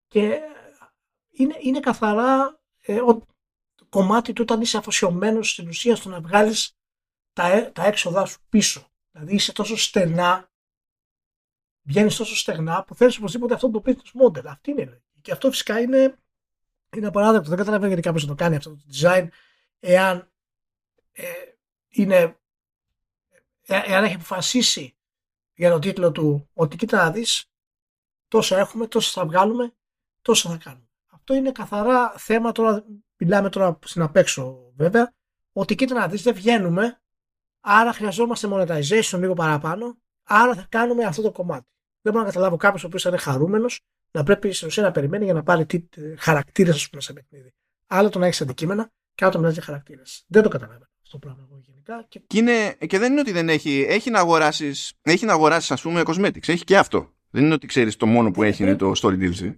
Και 0.07 0.41
είναι, 1.31 1.57
είναι 1.61 1.81
καθαρά 1.81 2.61
ε, 2.81 3.01
ο, 3.01 3.27
το 3.75 3.85
κομμάτι 3.89 4.33
του 4.33 4.43
όταν 4.43 4.61
είσαι 4.61 4.77
αφοσιωμένος 4.77 5.51
στην 5.51 5.69
ουσία 5.69 5.97
στο 5.97 6.09
να 6.09 6.21
βγάλεις 6.21 6.79
τα, 7.33 7.47
ε, 7.47 7.71
τα 7.71 7.87
έξοδά 7.87 8.25
σου 8.25 8.39
πίσω. 8.49 8.91
Δηλαδή 9.11 9.35
είσαι 9.35 9.53
τόσο 9.53 9.77
στενά, 9.77 10.51
βγαίνεις 11.83 12.17
τόσο 12.17 12.37
στεγνά 12.37 12.85
που 12.85 12.95
θέλεις 12.95 13.17
οπωσδήποτε 13.17 13.55
αυτό 13.55 13.71
το 13.71 13.83
business 13.87 14.23
model. 14.23 14.45
Αυτή 14.47 14.71
είναι. 14.71 15.03
Και 15.21 15.33
αυτό 15.33 15.51
φυσικά 15.51 15.81
είναι, 15.81 16.19
είναι 16.97 17.07
απαράδεκτο. 17.07 17.49
Δεν 17.49 17.59
καταλαβαίνω 17.59 17.87
γιατί 17.87 18.03
κάποιος 18.03 18.23
να 18.23 18.29
το 18.29 18.35
κάνει 18.35 18.57
αυτό 18.57 18.71
το 18.71 18.83
design 18.93 19.29
εάν 19.81 20.31
ε, 21.13 21.25
είναι 21.89 22.39
ε, 23.67 23.83
εάν 23.85 24.05
έχει 24.05 24.15
αποφασίσει 24.15 24.96
για 25.57 25.71
τον 25.71 25.81
τίτλο 25.81 26.13
του 26.13 26.51
ότι 26.55 26.77
κοίτα 26.77 26.97
να 27.05 27.11
δεις 27.11 27.45
τόσο 28.29 28.57
έχουμε, 28.57 28.87
τόσο 28.87 29.21
θα 29.21 29.27
βγάλουμε, 29.27 29.75
τόσο 30.23 30.49
θα 30.49 30.57
κάνουμε. 30.57 30.89
Αυτό 31.07 31.35
είναι 31.35 31.53
καθαρά 31.53 32.11
θέμα 32.11 32.53
τώρα, 32.53 32.85
μιλάμε 33.17 33.49
τώρα 33.49 33.79
στην 33.85 34.03
απέξω 34.03 34.73
βέβαια, 34.77 35.15
ότι 35.53 35.75
κοίτα 35.75 35.95
να 35.95 36.09
δεις 36.09 36.23
δεν 36.23 36.35
βγαίνουμε, 36.35 37.01
άρα 37.61 37.93
χρειαζόμαστε 37.93 38.49
monetization 38.51 39.19
λίγο 39.19 39.35
παραπάνω, 39.35 39.99
άρα 40.23 40.55
θα 40.55 40.67
κάνουμε 40.69 41.05
αυτό 41.05 41.23
το 41.23 41.33
κομμάτι. 41.33 41.67
Δεν 42.01 42.13
μπορώ 42.13 42.25
να 42.25 42.31
καταλάβω 42.31 42.57
κάποιος 42.57 42.85
ο 42.85 42.87
οποίος 42.87 43.03
θα 43.03 43.09
είναι 43.09 43.19
χαρούμενος 43.19 43.81
να 44.11 44.23
πρέπει 44.23 44.53
στην 44.53 44.67
ουσία 44.67 44.83
να 44.83 44.91
περιμένει 44.91 45.25
για 45.25 45.35
να 45.35 45.43
πάρει 45.43 45.67
τι 45.67 45.87
χαρακτήρες, 46.19 46.75
ας 46.75 46.89
πούμε, 46.89 47.03
σε 47.03 47.13
παιχνίδι. 47.13 47.55
Άλλο 47.87 48.09
το 48.09 48.19
να 48.19 48.27
έχεις 48.27 48.41
αντικείμενα 48.41 48.93
και 49.15 49.25
άλλο 49.25 49.33
το 49.33 49.41
να 49.41 49.49
έχει 49.49 49.61
χαρακτήρες. 49.61 50.25
Δεν 50.29 50.43
το 50.43 50.49
καταλαβαίνω 50.49 50.87
αυτό 51.07 51.19
το 51.19 51.27
πράγμα 51.27 51.47
εγώ 51.51 51.61
γενικά. 51.67 52.07
Και... 52.09 52.21
Και, 52.27 52.39
είναι, 52.39 52.77
και 52.87 52.99
δεν 52.99 53.11
είναι 53.13 53.21
ότι 53.21 53.33
δεν 53.33 53.49
έχει. 53.49 53.87
Έχει 53.89 54.11
να 54.11 54.19
αγοράσεις, 54.19 54.93
έχει 55.03 55.25
να 55.25 55.33
αγοράσεις, 55.33 55.71
ας 55.71 55.83
πούμε, 55.83 56.03
cosmetics. 56.05 56.49
Έχει 56.49 56.65
και 56.65 56.79
αυτό. 56.79 57.15
Δεν 57.31 57.45
είναι 57.45 57.55
ότι 57.55 57.67
ξέρεις 57.67 57.97
το 57.97 58.07
μόνο 58.07 58.31
που 58.31 58.43
έχει 58.43 58.63
είναι 58.63 58.77
το 58.77 58.93
story 58.97 59.19
DLC. 59.19 59.55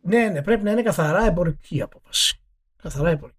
Ναι, 0.00 0.28
ναι, 0.28 0.42
πρέπει 0.42 0.64
να 0.64 0.70
είναι 0.70 0.82
καθαρά 0.82 1.26
εμπορική 1.26 1.82
απόφαση. 1.82 2.40
Καθαρά 2.82 3.10
εμπορική. 3.10 3.38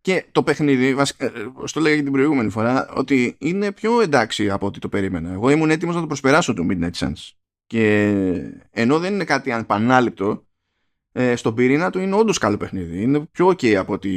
Και 0.00 0.26
το 0.32 0.42
παιχνίδι, 0.42 0.96
ε, 1.16 1.28
στο 1.64 1.80
'λεγα 1.80 1.96
και 1.96 2.02
την 2.02 2.12
προηγούμενη 2.12 2.50
φορά, 2.50 2.88
ότι 2.94 3.36
είναι 3.38 3.72
πιο 3.72 4.00
εντάξει 4.00 4.50
από 4.50 4.66
ό,τι 4.66 4.78
το 4.78 4.88
περίμενα. 4.88 5.32
Εγώ 5.32 5.50
ήμουν 5.50 5.70
έτοιμος 5.70 5.94
να 5.94 6.00
το 6.00 6.06
προσπεράσω 6.06 6.54
το 6.54 6.66
Midnight 6.70 6.92
Suns. 6.92 7.30
Και 7.66 8.12
ενώ 8.70 8.98
δεν 8.98 9.14
είναι 9.14 9.24
κάτι 9.24 9.52
ανεπανάληπτο, 9.52 10.46
ε, 11.12 11.36
στον 11.36 11.54
πυρήνα 11.54 11.90
του 11.90 11.98
είναι 11.98 12.14
όντως 12.14 12.38
καλό 12.38 12.56
παιχνίδι. 12.56 13.02
Είναι 13.02 13.20
πιο 13.20 13.46
ok 13.46 13.74
από 13.74 13.92
ό,τι 13.92 14.08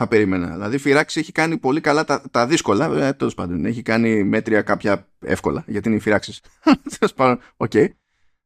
θα 0.00 0.08
περίμενα. 0.08 0.46
Δηλαδή, 0.46 0.76
η 0.76 0.78
Firaxis 0.78 1.20
έχει 1.20 1.32
κάνει 1.32 1.58
πολύ 1.58 1.80
καλά 1.80 2.04
τα, 2.04 2.22
τα 2.30 2.46
δύσκολα. 2.46 3.06
Ε, 3.06 3.12
Τέλος 3.12 3.34
πάντων, 3.34 3.64
έχει 3.64 3.82
κάνει 3.82 4.24
μέτρια 4.24 4.62
κάποια 4.62 5.08
εύκολα, 5.20 5.64
γιατί 5.66 5.88
είναι 5.88 5.96
η 5.96 6.00
Firaxis. 6.00 6.40
Τέλος 6.98 7.14
πάντων, 7.14 7.40
οκ. 7.56 7.74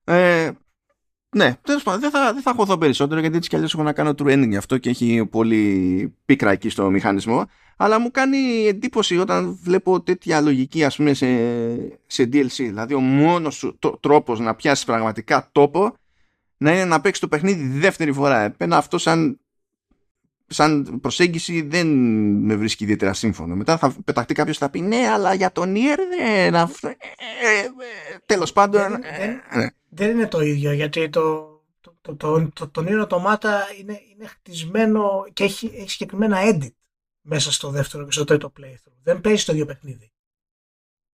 Ε, 0.04 0.50
ναι, 1.36 1.54
τέλος 1.62 1.82
πάντων, 1.82 2.00
δεν 2.00 2.10
θα, 2.10 2.32
δεν 2.32 2.42
θα 2.42 2.52
χωθώ 2.56 2.78
περισσότερο 2.78 3.20
γιατί 3.20 3.36
έτσι 3.36 3.48
κι 3.48 3.56
αλλιώς 3.56 3.74
έχω 3.74 3.82
να 3.82 3.92
κάνω 3.92 4.14
true 4.18 4.26
ending 4.26 4.48
γι' 4.48 4.56
αυτό 4.56 4.78
και 4.78 4.90
έχει 4.90 5.26
πολύ 5.30 6.14
πίκρα 6.24 6.50
εκεί 6.50 6.68
στο 6.68 6.90
μηχανισμό. 6.90 7.44
Αλλά 7.76 8.00
μου 8.00 8.10
κάνει 8.10 8.66
εντύπωση 8.66 9.18
όταν 9.18 9.58
βλέπω 9.62 10.00
τέτοια 10.00 10.40
λογική, 10.40 10.84
ας 10.84 10.96
πούμε, 10.96 11.14
σε, 11.14 11.26
σε 12.06 12.22
DLC. 12.22 12.48
Δηλαδή, 12.56 12.94
ο 12.94 13.00
μόνος 13.00 13.74
τρόπος 14.00 14.40
να 14.40 14.54
πιάσεις 14.54 14.84
πραγματικά 14.84 15.48
τόπο 15.52 15.94
να 16.56 16.72
είναι 16.72 16.84
να 16.84 17.00
παίξεις 17.00 17.20
το 17.20 17.28
παιχνίδι 17.28 17.78
δεύτερη 17.78 18.12
φορά. 18.12 18.40
Επένα 18.40 18.76
αυτό 18.76 18.98
σαν 18.98 19.38
σαν 20.46 20.98
προσέγγιση 21.00 21.62
δεν 21.62 21.86
με 22.44 22.56
βρίσκει 22.56 22.84
ιδιαίτερα 22.84 23.12
σύμφωνο. 23.12 23.54
Μετά 23.54 23.78
θα 23.78 23.96
πεταχτεί 24.04 24.34
κάποιος 24.34 24.58
θα 24.58 24.70
πει 24.70 24.80
ναι, 24.80 25.08
αλλά 25.08 25.34
για 25.34 25.52
τον 25.52 25.74
Ιερ 25.74 25.98
δεν 25.98 26.54
αυτό. 26.54 26.88
Ε, 26.88 26.92
ε, 26.92 27.64
ε, 27.64 28.18
τέλος 28.26 28.52
πάντων. 28.52 28.80
Δεν, 28.80 29.00
δεν, 29.18 29.42
ναι. 29.54 29.66
δεν, 29.88 30.10
είναι 30.10 30.26
το 30.26 30.40
ίδιο 30.40 30.72
γιατί 30.72 31.08
το, 31.08 31.54
το, 31.80 31.96
το, 32.00 32.16
το, 32.16 32.48
το, 32.54 32.68
το 32.68 32.84
Nier 32.86 33.08
Automata 33.08 33.50
είναι, 33.80 34.00
είναι 34.14 34.26
χτισμένο 34.26 35.24
και 35.32 35.44
έχει, 35.44 35.72
έχει 35.74 35.90
συγκεκριμένα 35.90 36.38
edit 36.42 36.74
μέσα 37.20 37.52
στο 37.52 37.70
δεύτερο 37.70 38.04
και 38.04 38.12
στο 38.12 38.24
τρίτο 38.24 38.52
playthrough. 38.60 38.96
Δεν 39.02 39.20
παίζει 39.20 39.44
το 39.44 39.52
ίδιο 39.52 39.66
παιχνίδι. 39.66 40.12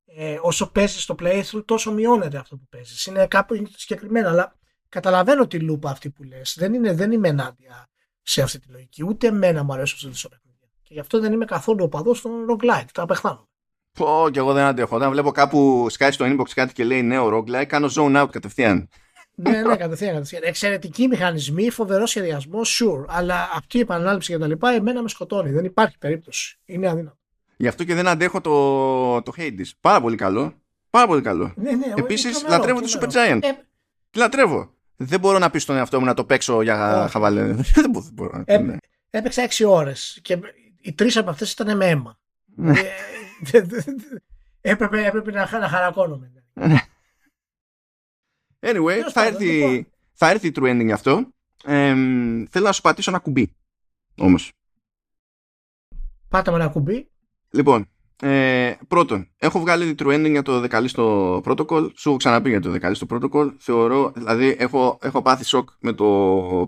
Ε, 0.04 0.38
όσο 0.40 0.70
παίζεις 0.70 1.02
στο 1.02 1.14
playthrough, 1.18 1.64
τόσο 1.64 1.92
μειώνεται 1.92 2.38
αυτό 2.38 2.56
που 2.56 2.66
παίζεις. 2.70 3.06
Είναι 3.06 3.26
κάπου 3.26 3.66
συγκεκριμένα, 3.76 4.28
αλλά 4.28 4.58
καταλαβαίνω 4.88 5.46
τη 5.46 5.60
λούπα 5.60 5.90
αυτή 5.90 6.10
που 6.10 6.22
λες. 6.22 6.56
Δεν, 6.58 6.74
είναι, 6.74 6.92
δεν 6.92 7.12
είμαι 7.12 7.28
ενάντια 7.28 7.88
σε 8.22 8.42
αυτή 8.42 8.58
τη 8.58 8.68
λογική. 8.70 9.04
Ούτε 9.04 9.26
εμένα 9.26 9.62
μου 9.62 9.72
αρέσουν 9.72 9.96
αυτέ 9.96 10.08
τις 10.08 10.22
παιχνίδια. 10.28 10.68
Και 10.82 10.94
γι' 10.94 11.00
αυτό 11.00 11.20
δεν 11.20 11.32
είμαι 11.32 11.44
καθόλου 11.44 11.84
οπαδός 11.84 12.20
των 12.20 12.32
roguelike. 12.50 12.88
Τα 12.92 13.02
απεχθάνω. 13.02 13.48
Πω, 13.92 14.28
και 14.32 14.38
εγώ 14.38 14.52
δεν 14.52 14.64
αντέχω. 14.64 14.96
Όταν 14.96 15.10
βλέπω 15.10 15.30
κάπου 15.30 15.86
σκάει 15.90 16.10
στο 16.10 16.26
inbox 16.28 16.48
κάτι 16.54 16.72
και 16.72 16.84
λέει 16.84 17.02
νέο 17.02 17.28
roguelike, 17.36 17.66
κάνω 17.66 17.88
zone 17.96 18.22
out 18.22 18.28
κατευθείαν. 18.30 18.88
ναι, 19.34 19.50
ναι, 19.50 19.76
κατευθείαν, 19.76 20.12
κατευθείαν. 20.12 20.42
Εξαιρετικοί 20.44 21.06
μηχανισμοί, 21.06 21.70
φοβερό 21.70 22.06
σχεδιασμό, 22.06 22.60
sure. 22.64 23.04
Αλλά 23.08 23.50
αυτή 23.54 23.76
η 23.76 23.80
επανάληψη 23.80 24.32
και 24.32 24.38
τα 24.38 24.46
λοιπά, 24.46 24.70
εμένα 24.70 25.02
με 25.02 25.08
σκοτώνει. 25.08 25.50
Δεν 25.50 25.64
υπάρχει 25.64 25.98
περίπτωση. 25.98 26.58
Είναι 26.64 26.88
αδύνατο. 26.88 27.18
Γι' 27.56 27.68
αυτό 27.68 27.84
και 27.84 27.94
δεν 27.94 28.08
αντέχω 28.08 28.40
το, 28.40 29.22
το 29.22 29.32
Hades. 29.36 29.70
Πάρα 29.80 30.00
πολύ 30.00 30.16
καλό. 30.16 30.54
Πάρα 30.90 31.06
πολύ 31.06 31.22
καλό. 31.22 31.52
Ναι, 31.56 31.70
ναι, 31.70 31.92
Επίσης, 31.96 32.44
λατρεύω 32.48 32.80
το 32.80 32.86
Super 32.98 33.06
Giant. 33.06 33.38
Ε, 33.42 33.50
λατρεύω. 34.16 34.74
Δεν 35.02 35.20
μπορώ 35.20 35.38
να 35.38 35.50
πεις 35.50 35.62
στον 35.62 35.76
εαυτό 35.76 36.00
μου 36.00 36.06
να 36.06 36.14
το 36.14 36.24
παίξω 36.24 36.62
για 36.62 37.08
χαβαλέ. 37.10 37.52
δεν 37.74 37.90
μπορώ. 38.12 38.42
Ε, 38.46 38.58
ναι. 38.58 38.76
Έπαιξα 39.10 39.48
6 39.50 39.64
ώρες 39.68 40.18
και 40.22 40.38
οι 40.80 40.92
τρεις 40.92 41.16
από 41.16 41.30
αυτές 41.30 41.52
ήταν 41.52 41.76
με 41.76 41.88
αίμα. 41.88 42.18
Ναι. 42.54 42.80
Ε, 43.52 43.66
έπρεπε, 44.60 45.06
έπρεπε 45.06 45.30
να, 45.30 45.58
να 45.58 45.68
χαρακώνομαι. 45.68 46.32
Ναι. 46.52 46.78
Anyway, 48.62 48.98
θα 49.12 49.24
έρθει, 49.26 49.44
λοιπόν. 49.44 49.86
θα 50.12 50.30
έρθει 50.30 50.46
η 50.46 50.52
true 50.56 50.62
ending 50.62 50.90
αυτό. 50.90 51.26
Ε, 51.64 51.94
θέλω 52.50 52.64
να 52.64 52.72
σου 52.72 52.80
πατήσω 52.80 53.10
ένα 53.10 53.18
κουμπί. 53.18 53.56
Όμως. 54.16 54.52
Πάτα 56.28 56.50
με 56.50 56.56
ένα 56.56 56.68
κουμπί. 56.68 57.10
Λοιπόν, 57.50 57.88
ε, 58.22 58.76
πρώτον, 58.88 59.28
έχω 59.38 59.60
βγάλει 59.60 59.94
true 59.98 60.14
ending 60.14 60.30
για 60.30 60.42
το 60.42 60.60
δεκαλίστο 60.60 61.36
protocol. 61.44 61.90
Σου 61.94 62.08
έχω 62.08 62.16
ξαναπεί 62.16 62.48
για 62.48 62.60
το 62.60 62.70
δεκαλίστο 62.70 63.06
protocol. 63.10 63.54
Θεωρώ, 63.58 64.12
δηλαδή, 64.14 64.56
έχω, 64.58 64.98
έχω 65.02 65.22
πάθει 65.22 65.44
σοκ 65.44 65.68
με 65.80 65.92
το 65.92 66.04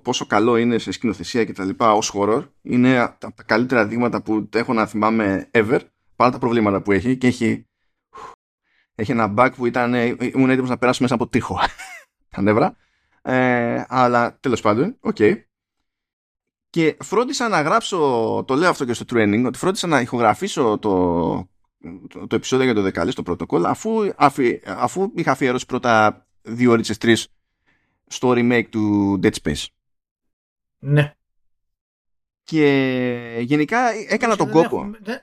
πόσο 0.03 0.27
καλό 0.27 0.57
είναι 0.57 0.79
σε 0.79 0.93
σκηνοθεσία 0.93 1.45
και 1.45 1.53
τα 1.53 1.65
λοιπά 1.65 1.93
ως 1.93 2.12
horror. 2.15 2.49
Είναι 2.62 2.99
από 2.99 3.37
τα 3.37 3.43
καλύτερα 3.47 3.87
δείγματα 3.87 4.23
που 4.23 4.49
έχω 4.55 4.73
να 4.73 4.87
θυμάμαι 4.87 5.49
ever. 5.51 5.79
παρά 6.16 6.31
τα 6.31 6.39
προβλήματα 6.39 6.83
που 6.83 6.93
έχει 6.93 7.16
και 7.16 7.27
έχει, 7.27 7.66
έχει 8.95 9.11
ένα 9.11 9.35
bug 9.37 9.51
που 9.57 9.66
ήταν, 9.66 9.95
ήμουν 9.95 10.51
έτοιμος 10.51 10.70
να 10.70 10.79
περάσω 10.79 11.03
μέσα 11.03 11.15
από 11.15 11.29
τοίχο 11.28 11.59
τα 12.35 12.43
νεύρα 12.43 12.77
ε, 13.23 13.85
αλλά 13.89 14.37
τέλος 14.41 14.61
πάντων, 14.61 14.97
ok 15.01 15.16
okay. 15.19 15.35
Και 16.73 16.97
φρόντισα 17.03 17.49
να 17.49 17.61
γράψω 17.61 17.99
το 18.47 18.55
λέω 18.55 18.70
αυτό 18.70 18.85
και 18.85 18.93
στο 18.93 19.05
training 19.09 19.44
ότι 19.47 19.59
φρόντισα 19.59 19.86
να 19.86 20.01
ηχογραφήσω 20.01 20.78
το, 20.78 20.90
το, 22.09 22.27
το 22.27 22.36
επεισόδιο 22.36 22.65
για 22.65 22.74
το 22.74 22.82
The 22.82 23.10
Callisto 23.10 23.23
Protocol 23.23 23.69
αφού, 23.69 24.12
αφι, 24.16 24.61
αφού 24.65 25.12
είχα 25.15 25.31
αφιερώσει 25.31 25.66
πρώτα 25.66 26.27
δύο 26.43 26.70
ώρες 26.70 26.99
τρεις 26.99 27.28
στο 28.07 28.31
remake 28.31 28.69
του 28.70 29.19
Dead 29.23 29.35
Space 29.43 29.66
ναι 30.78 31.15
και 32.44 33.39
γενικά 33.40 33.78
έκανα 34.09 34.36
τον 34.36 34.51
κόπο. 34.51 34.77
Έχουμε, 34.77 34.99
δεν, 35.01 35.20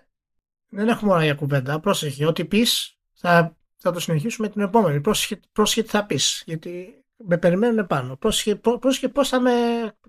δεν 0.70 0.88
έχουμε 0.88 1.12
ώρα 1.12 1.24
για 1.24 1.34
κουβέντα. 1.34 1.80
Πρόσεχε. 1.80 2.26
Ό,τι 2.26 2.46
πεις 2.46 2.98
θα, 3.14 3.58
θα 3.78 3.92
το 3.92 4.00
συνεχίσουμε 4.00 4.50
την 4.50 4.62
επόμενη. 4.62 5.02
Πρόσεχε, 5.02 5.40
πρόσεχε 5.52 5.84
τι 5.84 5.90
θα 5.90 6.06
πεις. 6.06 6.44
Γιατί 6.46 6.99
με 7.26 7.38
περιμένουν 7.38 7.88
πάνω. 7.88 8.16
Πρόσεχε, 8.16 8.56
πρόσεχε 8.56 9.10
πώς 9.10 9.30
θα 9.30 9.40
με, 9.40 9.52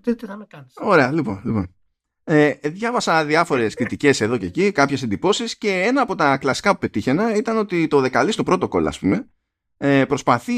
τι, 0.01 0.15
τι 0.15 0.25
θα 0.25 0.37
με 0.37 0.45
κάνεις. 0.45 0.73
Ωραία, 0.75 1.11
λοιπόν. 1.11 1.41
λοιπόν. 1.45 1.75
Ε, 2.23 2.53
διάβασα 2.63 3.25
διάφορες 3.25 3.73
κριτικές 3.73 4.21
εδώ 4.21 4.37
και 4.37 4.45
εκεί, 4.45 4.71
κάποιες 4.71 5.03
εντυπώσεις 5.03 5.57
και 5.57 5.81
ένα 5.81 6.01
από 6.01 6.15
τα 6.15 6.37
κλασικά 6.37 6.71
που 6.71 6.79
πετύχαινα 6.79 7.35
ήταν 7.35 7.57
ότι 7.57 7.87
το 7.87 7.99
δεκαλή 7.99 8.31
στο 8.31 8.43
πρώτο 8.43 8.69
ας 8.87 8.99
πούμε, 8.99 9.29
ε, 9.77 10.05
προσπαθεί 10.05 10.53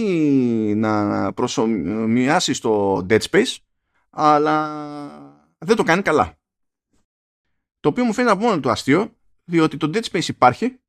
να 0.75 1.33
προσωμιάσει 1.33 2.53
στο 2.53 3.05
Dead 3.09 3.19
Space, 3.31 3.55
αλλά 4.09 4.67
δεν 5.57 5.75
το 5.75 5.83
κάνει 5.83 6.01
καλά. 6.01 6.37
Το 7.79 7.89
οποίο 7.89 8.03
μου 8.03 8.13
φαίνεται 8.13 8.33
από 8.33 8.43
μόνο 8.45 8.59
του 8.59 8.69
αστείο, 8.69 9.15
διότι 9.43 9.77
το 9.77 9.89
Dead 9.93 10.03
Space 10.11 10.27
υπάρχει 10.27 10.79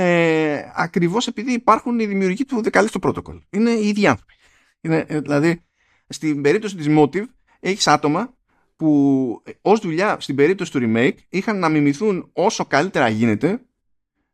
ε, 0.00 0.72
ακριβώς 0.74 1.26
επειδή 1.26 1.52
υπάρχουν 1.52 1.98
οι 1.98 2.06
δημιουργοί 2.06 2.44
του 2.44 2.62
δεκαλίστου 2.62 2.98
protocol. 3.02 3.38
Είναι 3.50 3.70
οι 3.70 3.88
ίδιοι 3.88 4.06
άνθρωποι. 4.06 4.34
Είναι, 4.80 5.04
ε, 5.08 5.20
δηλαδή, 5.20 5.64
στην 6.08 6.42
περίπτωση 6.42 6.76
της 6.76 6.86
Motive 6.88 7.24
έχεις 7.60 7.86
άτομα 7.86 8.36
που 8.76 9.42
ως 9.60 9.80
δουλειά 9.80 10.20
στην 10.20 10.34
περίπτωση 10.34 10.72
του 10.72 10.80
remake 10.82 11.16
είχαν 11.28 11.58
να 11.58 11.68
μιμηθούν 11.68 12.30
όσο 12.32 12.64
καλύτερα 12.64 13.08
γίνεται 13.08 13.60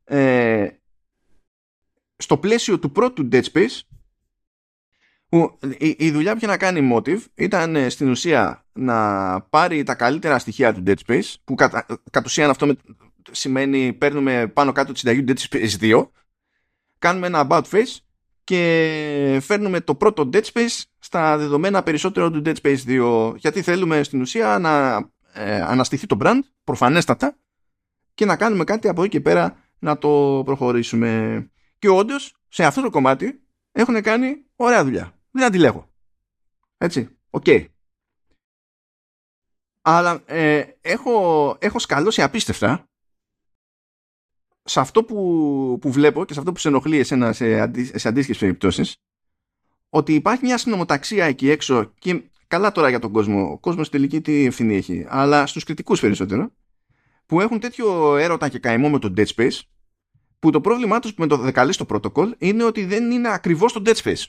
ε, 0.05 0.69
στο 2.17 2.39
πλαίσιο 2.39 2.79
του 2.79 2.93
πρώτου 2.93 3.29
Dead 3.33 3.45
Space 3.53 3.81
που 5.29 5.59
η, 5.79 5.97
η 5.99 6.11
δουλειά 6.11 6.33
που 6.33 6.37
είχε 6.37 6.47
να 6.47 6.57
κάνει 6.57 6.87
η 6.87 6.91
Motive 6.95 7.21
ήταν 7.35 7.77
ε, 7.77 7.89
στην 7.89 8.09
ουσία 8.09 8.67
να 8.73 9.41
πάρει 9.41 9.83
τα 9.83 9.95
καλύτερα 9.95 10.39
στοιχεία 10.39 10.75
του 10.75 10.83
Dead 10.87 10.97
Space 11.07 11.35
που 11.45 11.55
κατ, 11.55 11.93
κατ 12.11 12.25
ουσίαν 12.25 12.51
αυτό 12.51 12.67
με, 12.67 12.77
σημαίνει 13.31 13.93
παίρνουμε 13.93 14.47
πάνω 14.47 14.73
κάτω 14.73 14.93
τη 14.93 14.99
συνταγή 14.99 15.25
του 15.25 15.33
Dead 15.33 15.49
Space 15.49 15.81
2 15.81 16.09
κάνουμε 16.99 17.27
ένα 17.27 17.47
about 17.51 17.63
face 17.71 17.97
και 18.45 19.39
φέρνουμε 19.43 19.81
το 19.81 19.95
πρώτο 19.95 20.31
Dead 20.33 20.43
Space 20.53 20.83
στα 20.99 21.37
δεδομένα 21.37 21.83
περισσότερο 21.83 22.31
του 22.31 22.43
Dead 22.45 22.55
Space 22.63 22.79
2 22.87 23.35
γιατί 23.37 23.63
θέλουμε 23.63 24.03
στην 24.03 24.21
ουσία 24.21 24.59
να 24.59 24.97
ε, 25.33 25.61
αναστηθεί 25.61 26.07
το 26.07 26.17
brand 26.21 26.41
προφανέστατα 26.65 27.37
και 28.15 28.25
να 28.25 28.37
κάνουμε 28.37 28.65
κάτι 28.65 28.89
από 28.89 29.03
εκεί 29.03 29.11
και 29.11 29.21
πέρα 29.21 29.57
να 29.79 29.99
το 29.99 30.43
προχωρήσουμε 30.45 31.43
και 31.79 31.89
όντως 31.89 32.37
σε 32.49 32.65
αυτό 32.65 32.83
το 32.83 32.91
κομμάτι 32.91 33.43
έχουν 33.73 34.03
κάνει 34.03 34.45
ωραία 34.57 34.85
δουλειά 34.85 35.15
δεν 35.35 35.45
αντιλέγω. 35.45 35.89
Έτσι, 36.79 37.19
ok. 37.31 37.45
Okay. 37.47 37.67
Αλλά 39.83 40.23
ε, 40.27 40.65
έχω, 40.81 41.57
έχω 41.61 41.79
σκαλώσει 41.79 42.23
απίστευτα 42.23 42.89
σε 44.65 44.81
αυτό 44.81 45.05
που, 45.05 45.79
που 45.81 45.91
βλέπω 45.91 46.25
και 46.25 46.33
σε 46.33 46.39
αυτό 46.39 46.53
που 46.53 46.59
σε 46.59 46.69
ενοχλεί 46.69 46.99
εσένα 46.99 47.33
σε, 47.33 47.61
αντί, 47.61 47.99
σε 47.99 48.09
αντίστοιχες 48.09 48.39
περιπτώσεις 48.41 48.97
ότι 49.89 50.15
υπάρχει 50.15 50.45
μια 50.45 50.59
συνομοταξία 50.59 51.25
εκεί 51.25 51.51
έξω 51.51 51.93
και 51.99 52.23
καλά 52.47 52.73
τώρα 52.73 52.89
για 52.89 52.99
τον 52.99 53.13
κόσμο, 53.13 53.51
ο 53.51 53.59
κόσμος 53.59 53.89
τελική 53.89 54.21
τι 54.21 54.45
ευθύνη 54.45 54.77
έχει, 54.77 55.07
αλλά 55.09 55.47
στους 55.47 55.65
κριτικούς 55.65 56.01
περισσότερο 56.01 56.53
που 57.27 57.41
έχουν 57.41 57.61
τέτοιο 57.61 58.17
έρωτα 58.17 58.49
και 58.49 58.59
καημό 58.59 58.91
με 58.91 58.99
το 58.99 59.13
Dead 59.17 59.27
Space 59.27 59.61
που 60.39 60.51
το 60.51 60.61
πρόβλημά 60.61 60.99
τους 60.99 61.15
με 61.15 61.27
το 61.27 61.37
δεκαλίστο 61.37 61.87
protocol 61.89 62.33
είναι 62.39 62.65
ότι 62.65 62.85
δεν 62.85 63.11
είναι 63.11 63.29
ακριβώς 63.33 63.73
το 63.73 63.83
Dead 63.85 63.95
Space. 63.95 64.25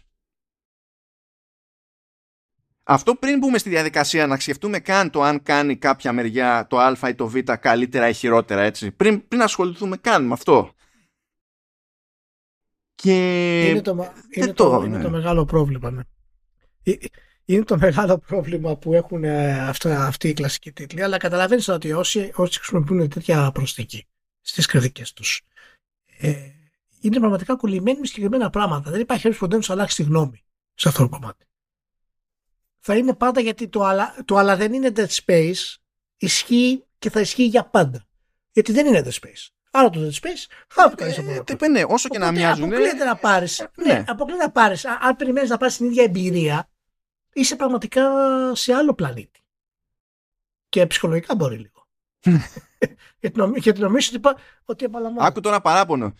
Αυτό 2.88 3.16
πριν 3.16 3.38
μπούμε 3.38 3.58
στη 3.58 3.70
διαδικασία 3.70 4.28
να 4.28 4.40
σκεφτούμε 4.40 4.80
καν 4.80 5.10
το 5.10 5.22
αν 5.22 5.44
κάνει 5.44 5.76
κάποια 5.76 6.14
μεριά 6.14 6.68
το 6.70 6.78
α 6.80 7.10
ή 7.10 7.16
το 7.16 7.28
β 7.28 7.36
καλύτερα 7.60 8.10
ή 8.10 8.14
χειρότερα 8.14 8.62
έτσι. 8.62 8.92
Πριν, 8.92 9.28
πριν 9.28 9.42
ασχοληθούμε 9.42 9.98
καν 9.98 10.26
με 10.26 10.34
αυτό. 10.34 10.72
Και... 12.96 13.70
Είναι 13.70 13.82
το, 13.82 14.14
είναι 14.30 14.54
το, 14.54 14.84
είναι 14.86 15.02
το 15.02 15.10
μεγάλο 15.10 15.46
πρόβλημα. 15.46 15.92
Ναι. 15.92 16.02
Ε, 16.84 16.94
είναι 17.46 17.64
το 17.64 17.78
μεγάλο 17.78 18.18
πρόβλημα 18.18 18.76
που 18.76 18.94
έχουν 18.94 19.24
ε, 19.24 19.68
αυτά, 19.68 20.06
αυτοί 20.06 20.30
οι 20.30 20.34
κλασικοί 20.34 20.72
τίτλοι, 20.72 21.02
αλλά 21.02 21.18
καταλαβαίνεις 21.18 21.68
ότι 21.68 21.92
όσοι, 21.92 22.32
όσοι 22.36 22.60
χρησιμοποιούν 22.60 23.10
τέτοια 23.10 23.52
προσθήκη 23.52 24.08
στις 24.42 24.66
κριτικές 24.66 25.14
τους, 25.14 25.42
ε, 26.18 26.36
είναι 27.02 27.20
πραγματικά 27.20 27.56
κολλημένοι 27.56 28.00
με 28.00 28.06
συγκεκριμένα 28.06 28.50
πράγματα. 28.50 28.92
Δεν 28.92 29.00
υπάρχει 29.00 29.22
περίπτωση 29.22 29.52
ποτέ 29.52 29.68
να 29.68 29.74
αλλάξει 29.74 29.96
τη 29.96 30.04
γνώμη 30.04 30.44
σε 30.74 30.88
αυτό 30.90 31.04
το 31.04 31.10
κομμάτι 31.10 31.46
θα 32.88 32.96
είναι 32.96 33.14
πάντα 33.14 33.42
γιατί 33.42 33.68
το 33.68 33.84
αλλά, 33.84 34.16
το 34.26 34.38
αλλά 34.38 34.56
δεν 34.56 34.74
είναι 34.74 34.92
Dead 34.96 35.08
Space 35.26 35.76
ισχύει 36.18 36.84
και 37.00 37.10
θα 37.10 37.20
ισχύει 37.20 37.46
για 37.46 37.66
πάντα. 37.66 38.06
Γιατί 38.52 38.72
δεν 38.72 38.86
είναι 38.86 39.02
Dead 39.06 39.10
Space. 39.10 39.50
Άρα 39.72 39.90
το 39.90 40.00
Dead 40.00 40.24
Space, 40.24 40.66
θα 40.68 40.90
το 40.90 40.96
κάνεις 40.96 41.18
από 41.18 41.68
Ναι, 41.68 41.84
όσο 41.88 42.10
και 42.10 42.18
να 42.18 42.32
μοιάζουν. 42.32 42.64
Αποκλείεται 42.64 43.06
να 43.06 43.16
πάρεις. 43.16 43.68
Ναι, 43.76 43.94
ναι 43.94 44.04
αποκλείεται 44.08 44.44
να 44.44 44.52
πάρεις. 44.52 44.86
Αν 44.86 45.16
περιμένεις 45.16 45.50
να 45.50 45.58
πάρεις 45.58 45.78
την 45.78 45.86
ίδια 45.86 46.04
εμπειρία, 46.04 46.70
είσαι 47.34 47.56
πραγματικά 47.56 48.12
σε 48.56 48.74
άλλο 48.74 48.94
πλανήτη. 48.94 49.40
Και 50.70 50.88
ψυχολογικά 50.88 51.36
μπορεί 51.36 51.58
λίγο. 51.58 51.88
γιατί 53.64 53.80
νομίζω 53.80 54.12
ότι, 54.16 54.38
ότι 54.66 54.86
επαναλαμβάνω. 54.86 55.28
Άκου 55.28 55.40
τώρα 55.40 55.62
παράπονο. 55.62 56.14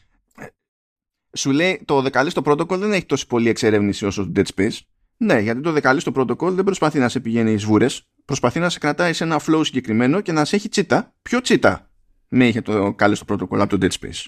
Σου 1.34 1.52
λέει 1.52 1.84
το 1.86 2.02
δεκαλίστο 2.02 2.42
protocol 2.46 2.78
δεν 2.78 2.94
έχει 2.94 3.06
τόσο 3.06 3.28
πολύ 3.28 3.50
εξερεύνηση 3.50 4.06
όσο 4.06 4.32
το 4.32 4.32
Dead 4.36 4.56
Space. 4.56 4.78
Ναι, 5.18 5.40
γιατί 5.40 5.62
το 5.62 5.72
δεκαλή 5.72 6.00
στο 6.00 6.12
πρωτοκόλλ 6.12 6.56
δεν 6.56 6.64
προσπαθεί 6.64 7.00
να 7.00 7.10
σε 7.10 7.20
πηγαίνει 7.20 7.52
εις 7.52 7.66
βούρες, 7.66 8.10
προσπαθεί 8.26 8.60
να 8.60 8.70
σε 8.70 8.80
κρατάει 8.80 9.14
σε 9.14 9.24
ένα 9.24 9.40
flow 9.48 9.62
συγκεκριμένο 9.64 10.22
και 10.22 10.32
να 10.32 10.46
σε 10.46 10.56
έχει 10.56 10.70
τσίτα. 10.70 11.14
Ποιο 11.22 11.42
τσίτα 11.42 11.90
με 12.28 12.48
είχε 12.48 12.62
το 12.62 12.94
καλή 12.94 13.16
στο 13.16 13.26
πρωτοκόλλ 13.26 13.62
από 13.62 13.78
το 13.78 13.88
Dead 13.88 14.06
Space; 14.06 14.26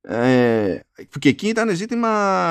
Ε, 0.00 0.80
και 1.18 1.28
εκεί 1.28 1.48
ήταν 1.48 1.76
ζήτημα 1.76 2.08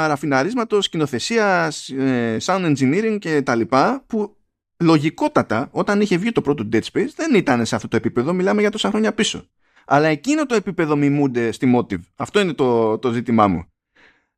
ραφιναρίσματος, 0.08 0.86
σκηνοθεσίας, 0.86 1.90
ε, 1.90 2.38
sound 2.42 2.76
engineering 2.76 3.18
και 3.20 3.42
τα 3.42 3.56
λοιπά 3.56 4.04
που 4.08 4.38
λογικότατα 4.80 5.70
όταν 5.72 6.02
είχε 6.02 6.18
βγει 6.18 6.32
το 6.32 6.42
πρώτο 6.42 6.70
Dead 6.72 6.82
Space 6.92 7.10
δεν 7.16 7.36
ήταν 7.36 7.66
σε 7.66 7.76
αυτό 7.76 7.88
το 7.88 7.96
επίπεδο, 7.96 8.34
μιλάμε 8.34 8.62
για 8.62 8.72
τόσα 8.72 8.90
χρόνια 8.90 9.14
πίσω. 9.14 9.50
Αλλά 9.86 10.08
εκείνο 10.08 10.46
το 10.46 10.56
επίπεδο 10.56 10.96
μιμούνται 10.96 11.52
στη 11.52 11.74
Motive. 11.76 12.00
Αυτό 12.16 12.40
είναι 12.40 12.54
το, 12.54 12.98
το 12.98 13.12
ζήτημά 13.12 13.48
μου. 13.48 13.66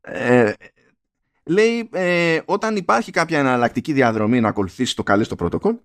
Ε, 0.02 0.52
λέει 1.48 1.90
ε, 1.92 2.40
όταν 2.46 2.76
υπάρχει 2.76 3.12
κάποια 3.12 3.40
εναλλακτική 3.40 3.94
διαδρομή 3.94 4.40
να 4.40 4.48
ακολουθήσει 4.48 4.96
το 4.96 5.04
καλή 5.04 5.24
στο 5.24 5.36
πρωτοκόλλ 5.36 5.76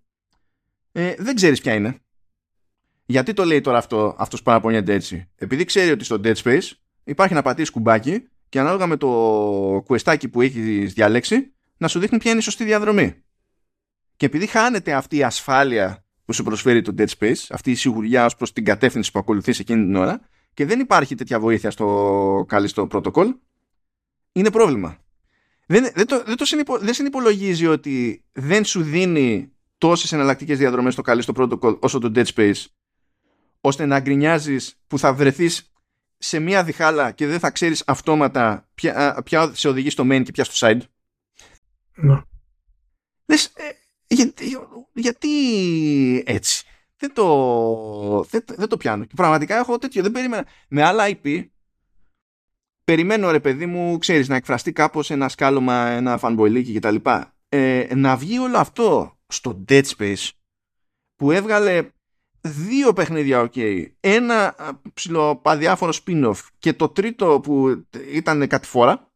ε, 0.92 1.14
δεν 1.18 1.34
ξέρεις 1.34 1.60
ποια 1.60 1.74
είναι. 1.74 1.98
Γιατί 3.06 3.32
το 3.32 3.44
λέει 3.44 3.60
τώρα 3.60 3.78
αυτό, 3.78 4.14
αυτός 4.18 4.38
που 4.38 4.44
παραπονιέται 4.44 4.94
έτσι. 4.94 5.28
Επειδή 5.36 5.64
ξέρει 5.64 5.90
ότι 5.90 6.04
στο 6.04 6.20
Dead 6.24 6.34
Space 6.34 6.70
υπάρχει 7.04 7.34
να 7.34 7.42
πατήσεις 7.42 7.70
κουμπάκι 7.70 8.28
και 8.48 8.60
ανάλογα 8.60 8.86
με 8.86 8.96
το 8.96 9.08
κουεστάκι 9.86 10.28
που 10.28 10.40
έχεις 10.40 10.92
διαλέξει 10.92 11.52
να 11.76 11.88
σου 11.88 11.98
δείχνει 11.98 12.18
ποια 12.18 12.30
είναι 12.30 12.40
η 12.40 12.42
σωστή 12.42 12.64
διαδρομή. 12.64 13.22
Και 14.16 14.26
επειδή 14.26 14.46
χάνεται 14.46 14.92
αυτή 14.92 15.16
η 15.16 15.22
ασφάλεια 15.22 16.04
που 16.24 16.32
σου 16.32 16.42
προσφέρει 16.42 16.82
το 16.82 16.94
Dead 16.98 17.08
Space, 17.18 17.46
αυτή 17.50 17.70
η 17.70 17.74
σιγουριά 17.74 18.24
ως 18.24 18.36
προς 18.36 18.52
την 18.52 18.64
κατεύθυνση 18.64 19.10
που 19.10 19.18
ακολουθείς 19.18 19.58
εκείνη 19.58 19.84
την 19.84 19.96
ώρα 19.96 20.20
και 20.54 20.66
δεν 20.66 20.80
υπάρχει 20.80 21.14
τέτοια 21.14 21.40
βοήθεια 21.40 21.70
στο 21.70 22.44
καλή 22.48 22.70
πρωτοκόλλ, 22.88 23.34
είναι 24.32 24.50
πρόβλημα 24.50 24.98
δεν, 25.66 25.90
δεν, 25.94 26.06
το, 26.06 26.22
δεν, 26.24 26.36
το 26.36 26.44
συνυπο, 26.44 26.78
δεν 26.78 26.94
συνυπολογίζει 26.94 27.66
ότι 27.66 28.24
δεν 28.32 28.64
σου 28.64 28.82
δίνει 28.82 29.52
τόσες 29.78 30.12
εναλλακτικές 30.12 30.58
διαδρομές 30.58 30.92
στο 30.92 31.02
καλή 31.02 31.22
στο 31.22 31.32
protocol 31.36 31.78
όσο 31.80 31.98
το 31.98 32.12
Dead 32.14 32.26
Space, 32.34 32.64
ώστε 33.60 33.86
να 33.86 34.00
γκρινιάζεις 34.00 34.80
που 34.86 34.98
θα 34.98 35.12
βρεθείς 35.12 35.72
σε 36.18 36.38
μία 36.38 36.64
διχάλα 36.64 37.10
και 37.10 37.26
δεν 37.26 37.38
θα 37.38 37.50
ξέρεις 37.50 37.82
αυτόματα 37.86 38.68
ποια, 38.74 39.22
ποια 39.24 39.50
σε 39.54 39.68
οδηγεί 39.68 39.90
στο 39.90 40.04
main 40.06 40.22
και 40.24 40.32
ποια 40.32 40.44
στο 40.44 40.66
side. 40.66 40.80
Ναι. 41.94 42.22
Λες, 43.26 43.44
ε, 43.44 43.70
για, 44.06 44.32
γιατί 44.92 45.28
έτσι; 46.26 46.64
Δεν 46.96 47.12
το, 47.14 48.24
δεν, 48.30 48.44
δεν 48.46 48.68
το 48.68 48.76
πιάνω. 48.76 49.04
Και 49.04 49.14
πραγματικά 49.16 49.58
έχω 49.58 49.78
τέτοιο. 49.78 50.02
Δεν 50.02 50.12
περίμενα. 50.12 50.46
Με 50.68 50.82
άλλα 50.82 51.04
IP 51.08 51.44
περιμένω 52.84 53.30
ρε 53.30 53.40
παιδί 53.40 53.66
μου, 53.66 53.98
ξέρεις, 53.98 54.28
να 54.28 54.36
εκφραστεί 54.36 54.72
κάπως 54.72 55.10
ένα 55.10 55.28
σκάλωμα, 55.28 55.86
ένα 55.86 56.18
fanboy 56.22 56.74
κτλ. 56.74 56.96
Ε, 57.48 57.94
να 57.94 58.16
βγει 58.16 58.38
όλο 58.38 58.58
αυτό 58.58 59.18
στο 59.26 59.64
Dead 59.68 59.82
Space 59.96 60.28
που 61.16 61.30
έβγαλε 61.30 61.88
δύο 62.40 62.92
παιχνίδια 62.92 63.50
ok, 63.50 63.86
ένα 64.00 64.54
ψηλοπαδιάφορο 64.94 65.92
spin-off 66.04 66.38
και 66.58 66.72
το 66.72 66.88
τρίτο 66.88 67.40
που 67.42 67.84
ήταν 68.12 68.46
κάτι 68.46 68.66
φορά, 68.66 69.10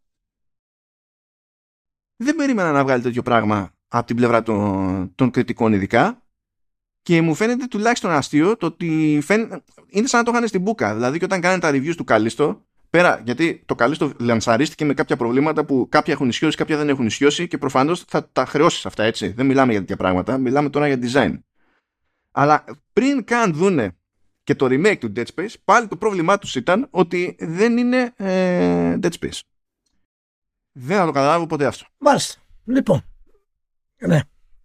δεν 2.16 2.36
περίμενα 2.36 2.72
να 2.72 2.84
βγάλει 2.84 3.02
τέτοιο 3.02 3.22
πράγμα 3.22 3.70
από 3.88 4.06
την 4.06 4.16
πλευρά 4.16 4.42
των, 4.42 5.14
των 5.14 5.30
κριτικών 5.30 5.72
ειδικά 5.72 6.26
και 7.02 7.22
μου 7.22 7.34
φαίνεται 7.34 7.66
τουλάχιστον 7.66 8.10
αστείο 8.10 8.56
το 8.56 8.66
ότι 8.66 9.22
είναι 9.88 10.06
σαν 10.06 10.18
να 10.18 10.22
το 10.22 10.30
είχαν 10.30 10.48
στην 10.48 10.60
μπουκα. 10.60 10.94
Δηλαδή 10.94 11.18
και 11.18 11.24
όταν 11.24 11.40
κάνανε 11.40 11.60
τα 11.60 11.70
reviews 11.70 11.94
του 11.96 12.04
Καλίστο, 12.04 12.66
πέρα 12.96 13.22
γιατί 13.24 13.62
το 13.66 13.74
Καλίστο 13.74 14.12
λανσαρίστηκε 14.18 14.84
με 14.84 14.94
κάποια 14.94 15.16
προβλήματα 15.16 15.64
που 15.64 15.86
κάποια 15.88 16.12
έχουν 16.12 16.28
ισιώσει, 16.28 16.56
κάποια 16.56 16.76
δεν 16.76 16.88
έχουν 16.88 17.06
ισιώσει 17.06 17.48
και 17.48 17.58
προφανώς 17.58 18.04
θα 18.08 18.28
τα 18.32 18.46
χρεώσεις 18.46 18.86
αυτά 18.86 19.04
έτσι. 19.04 19.28
Δεν 19.28 19.46
μιλάμε 19.46 19.70
για 19.70 19.80
τέτοια 19.80 19.96
πράγματα, 19.96 20.38
μιλάμε 20.38 20.70
τώρα 20.70 20.88
για 20.88 20.98
design. 21.02 21.38
Αλλά 22.30 22.64
πριν 22.92 23.24
καν 23.24 23.54
δούνε 23.54 23.96
και 24.44 24.54
το 24.54 24.66
remake 24.66 24.98
του 24.98 25.12
Dead 25.16 25.24
Space, 25.34 25.54
πάλι 25.64 25.86
το 25.86 25.96
πρόβλημά 25.96 26.38
τους 26.38 26.54
ήταν 26.54 26.88
ότι 26.90 27.36
δεν 27.38 27.76
είναι 27.76 28.12
ε, 28.16 28.98
Dead 29.02 29.10
Space. 29.20 29.40
Δεν 30.72 30.96
θα 30.96 31.04
το 31.04 31.12
καταλάβω 31.12 31.46
ποτέ 31.46 31.66
αυτό. 31.66 31.86
Μάλιστα. 31.98 32.40
Λοιπόν, 32.64 33.04
ναι. 33.98 34.20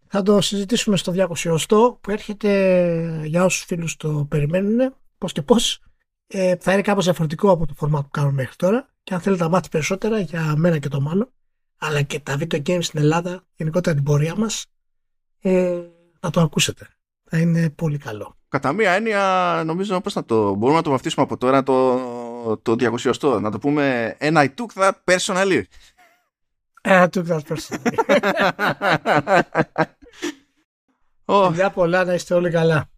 Θα 0.07 0.21
το 0.21 0.41
συζητήσουμε 0.41 0.97
στο 0.97 1.13
200 1.15 1.97
που 2.01 2.11
έρχεται 2.11 3.23
για 3.25 3.43
όσους 3.43 3.63
φίλους 3.63 3.97
το 3.97 4.25
περιμένουν 4.29 4.95
πώς 5.17 5.31
και 5.31 5.41
πώς 5.41 5.81
ε, 6.33 6.55
θα 6.59 6.73
είναι 6.73 6.81
κάπως 6.81 7.03
διαφορετικό 7.03 7.51
από 7.51 7.65
το 7.65 7.73
format 7.79 8.01
που 8.01 8.09
κάνουμε 8.11 8.33
μέχρι 8.33 8.55
τώρα 8.55 8.89
και 9.03 9.13
αν 9.13 9.19
θέλετε 9.19 9.43
να 9.43 9.49
μάθετε 9.49 9.69
περισσότερα 9.69 10.19
για 10.19 10.53
μένα 10.57 10.77
και 10.77 10.87
το 10.87 11.01
μάλλον 11.01 11.31
αλλά 11.77 12.01
και 12.01 12.19
τα 12.19 12.37
video 12.39 12.61
games 12.65 12.83
στην 12.83 12.99
Ελλάδα 12.99 13.43
γενικότερα 13.55 13.95
την 13.95 14.03
πορεία 14.03 14.35
μας 14.35 14.65
ε, 15.41 15.79
να 16.19 16.29
το 16.29 16.41
ακούσετε 16.41 16.87
θα 17.33 17.39
είναι 17.39 17.69
πολύ 17.69 17.97
καλό. 17.97 18.35
Κατά 18.49 18.73
μία 18.73 18.91
έννοια, 18.91 19.63
νομίζω 19.65 20.01
πώς 20.01 20.13
θα 20.13 20.25
το 20.25 20.53
μπορούμε 20.53 20.77
να 20.77 20.83
το 20.83 20.89
βαφτίσουμε 20.89 21.25
από 21.25 21.37
τώρα 21.37 21.63
το, 21.63 22.57
το 22.57 22.75
200. 22.79 23.41
Να 23.41 23.51
το 23.51 23.59
πούμε 23.59 24.15
ένα 24.17 24.43
I 24.43 24.47
took 24.59 24.81
that 24.81 24.91
personally. 25.05 25.61
I 26.83 27.07
took 27.07 27.25
that 27.25 27.39
personally. 27.47 27.95
oh. 31.65 31.71
πολλά 31.73 32.05
να 32.05 32.13
είστε 32.13 32.33
όλοι 32.33 32.51
καλά. 32.51 32.90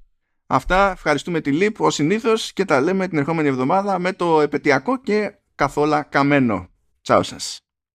Αυτά, 0.53 0.91
ευχαριστούμε 0.91 1.41
τη 1.41 1.51
ΛΥΠ 1.51 1.81
ως 1.81 1.93
συνήθως 1.93 2.53
και 2.53 2.65
τα 2.65 2.81
λέμε 2.81 3.07
την 3.07 3.17
ερχόμενη 3.17 3.47
εβδομάδα 3.47 3.99
με 3.99 4.13
το 4.13 4.41
επαιτειακό 4.41 5.01
και 5.01 5.33
καθόλου 5.55 6.01
καμένο. 6.09 6.69
Τσάου 7.01 7.23
σας. 7.23 7.59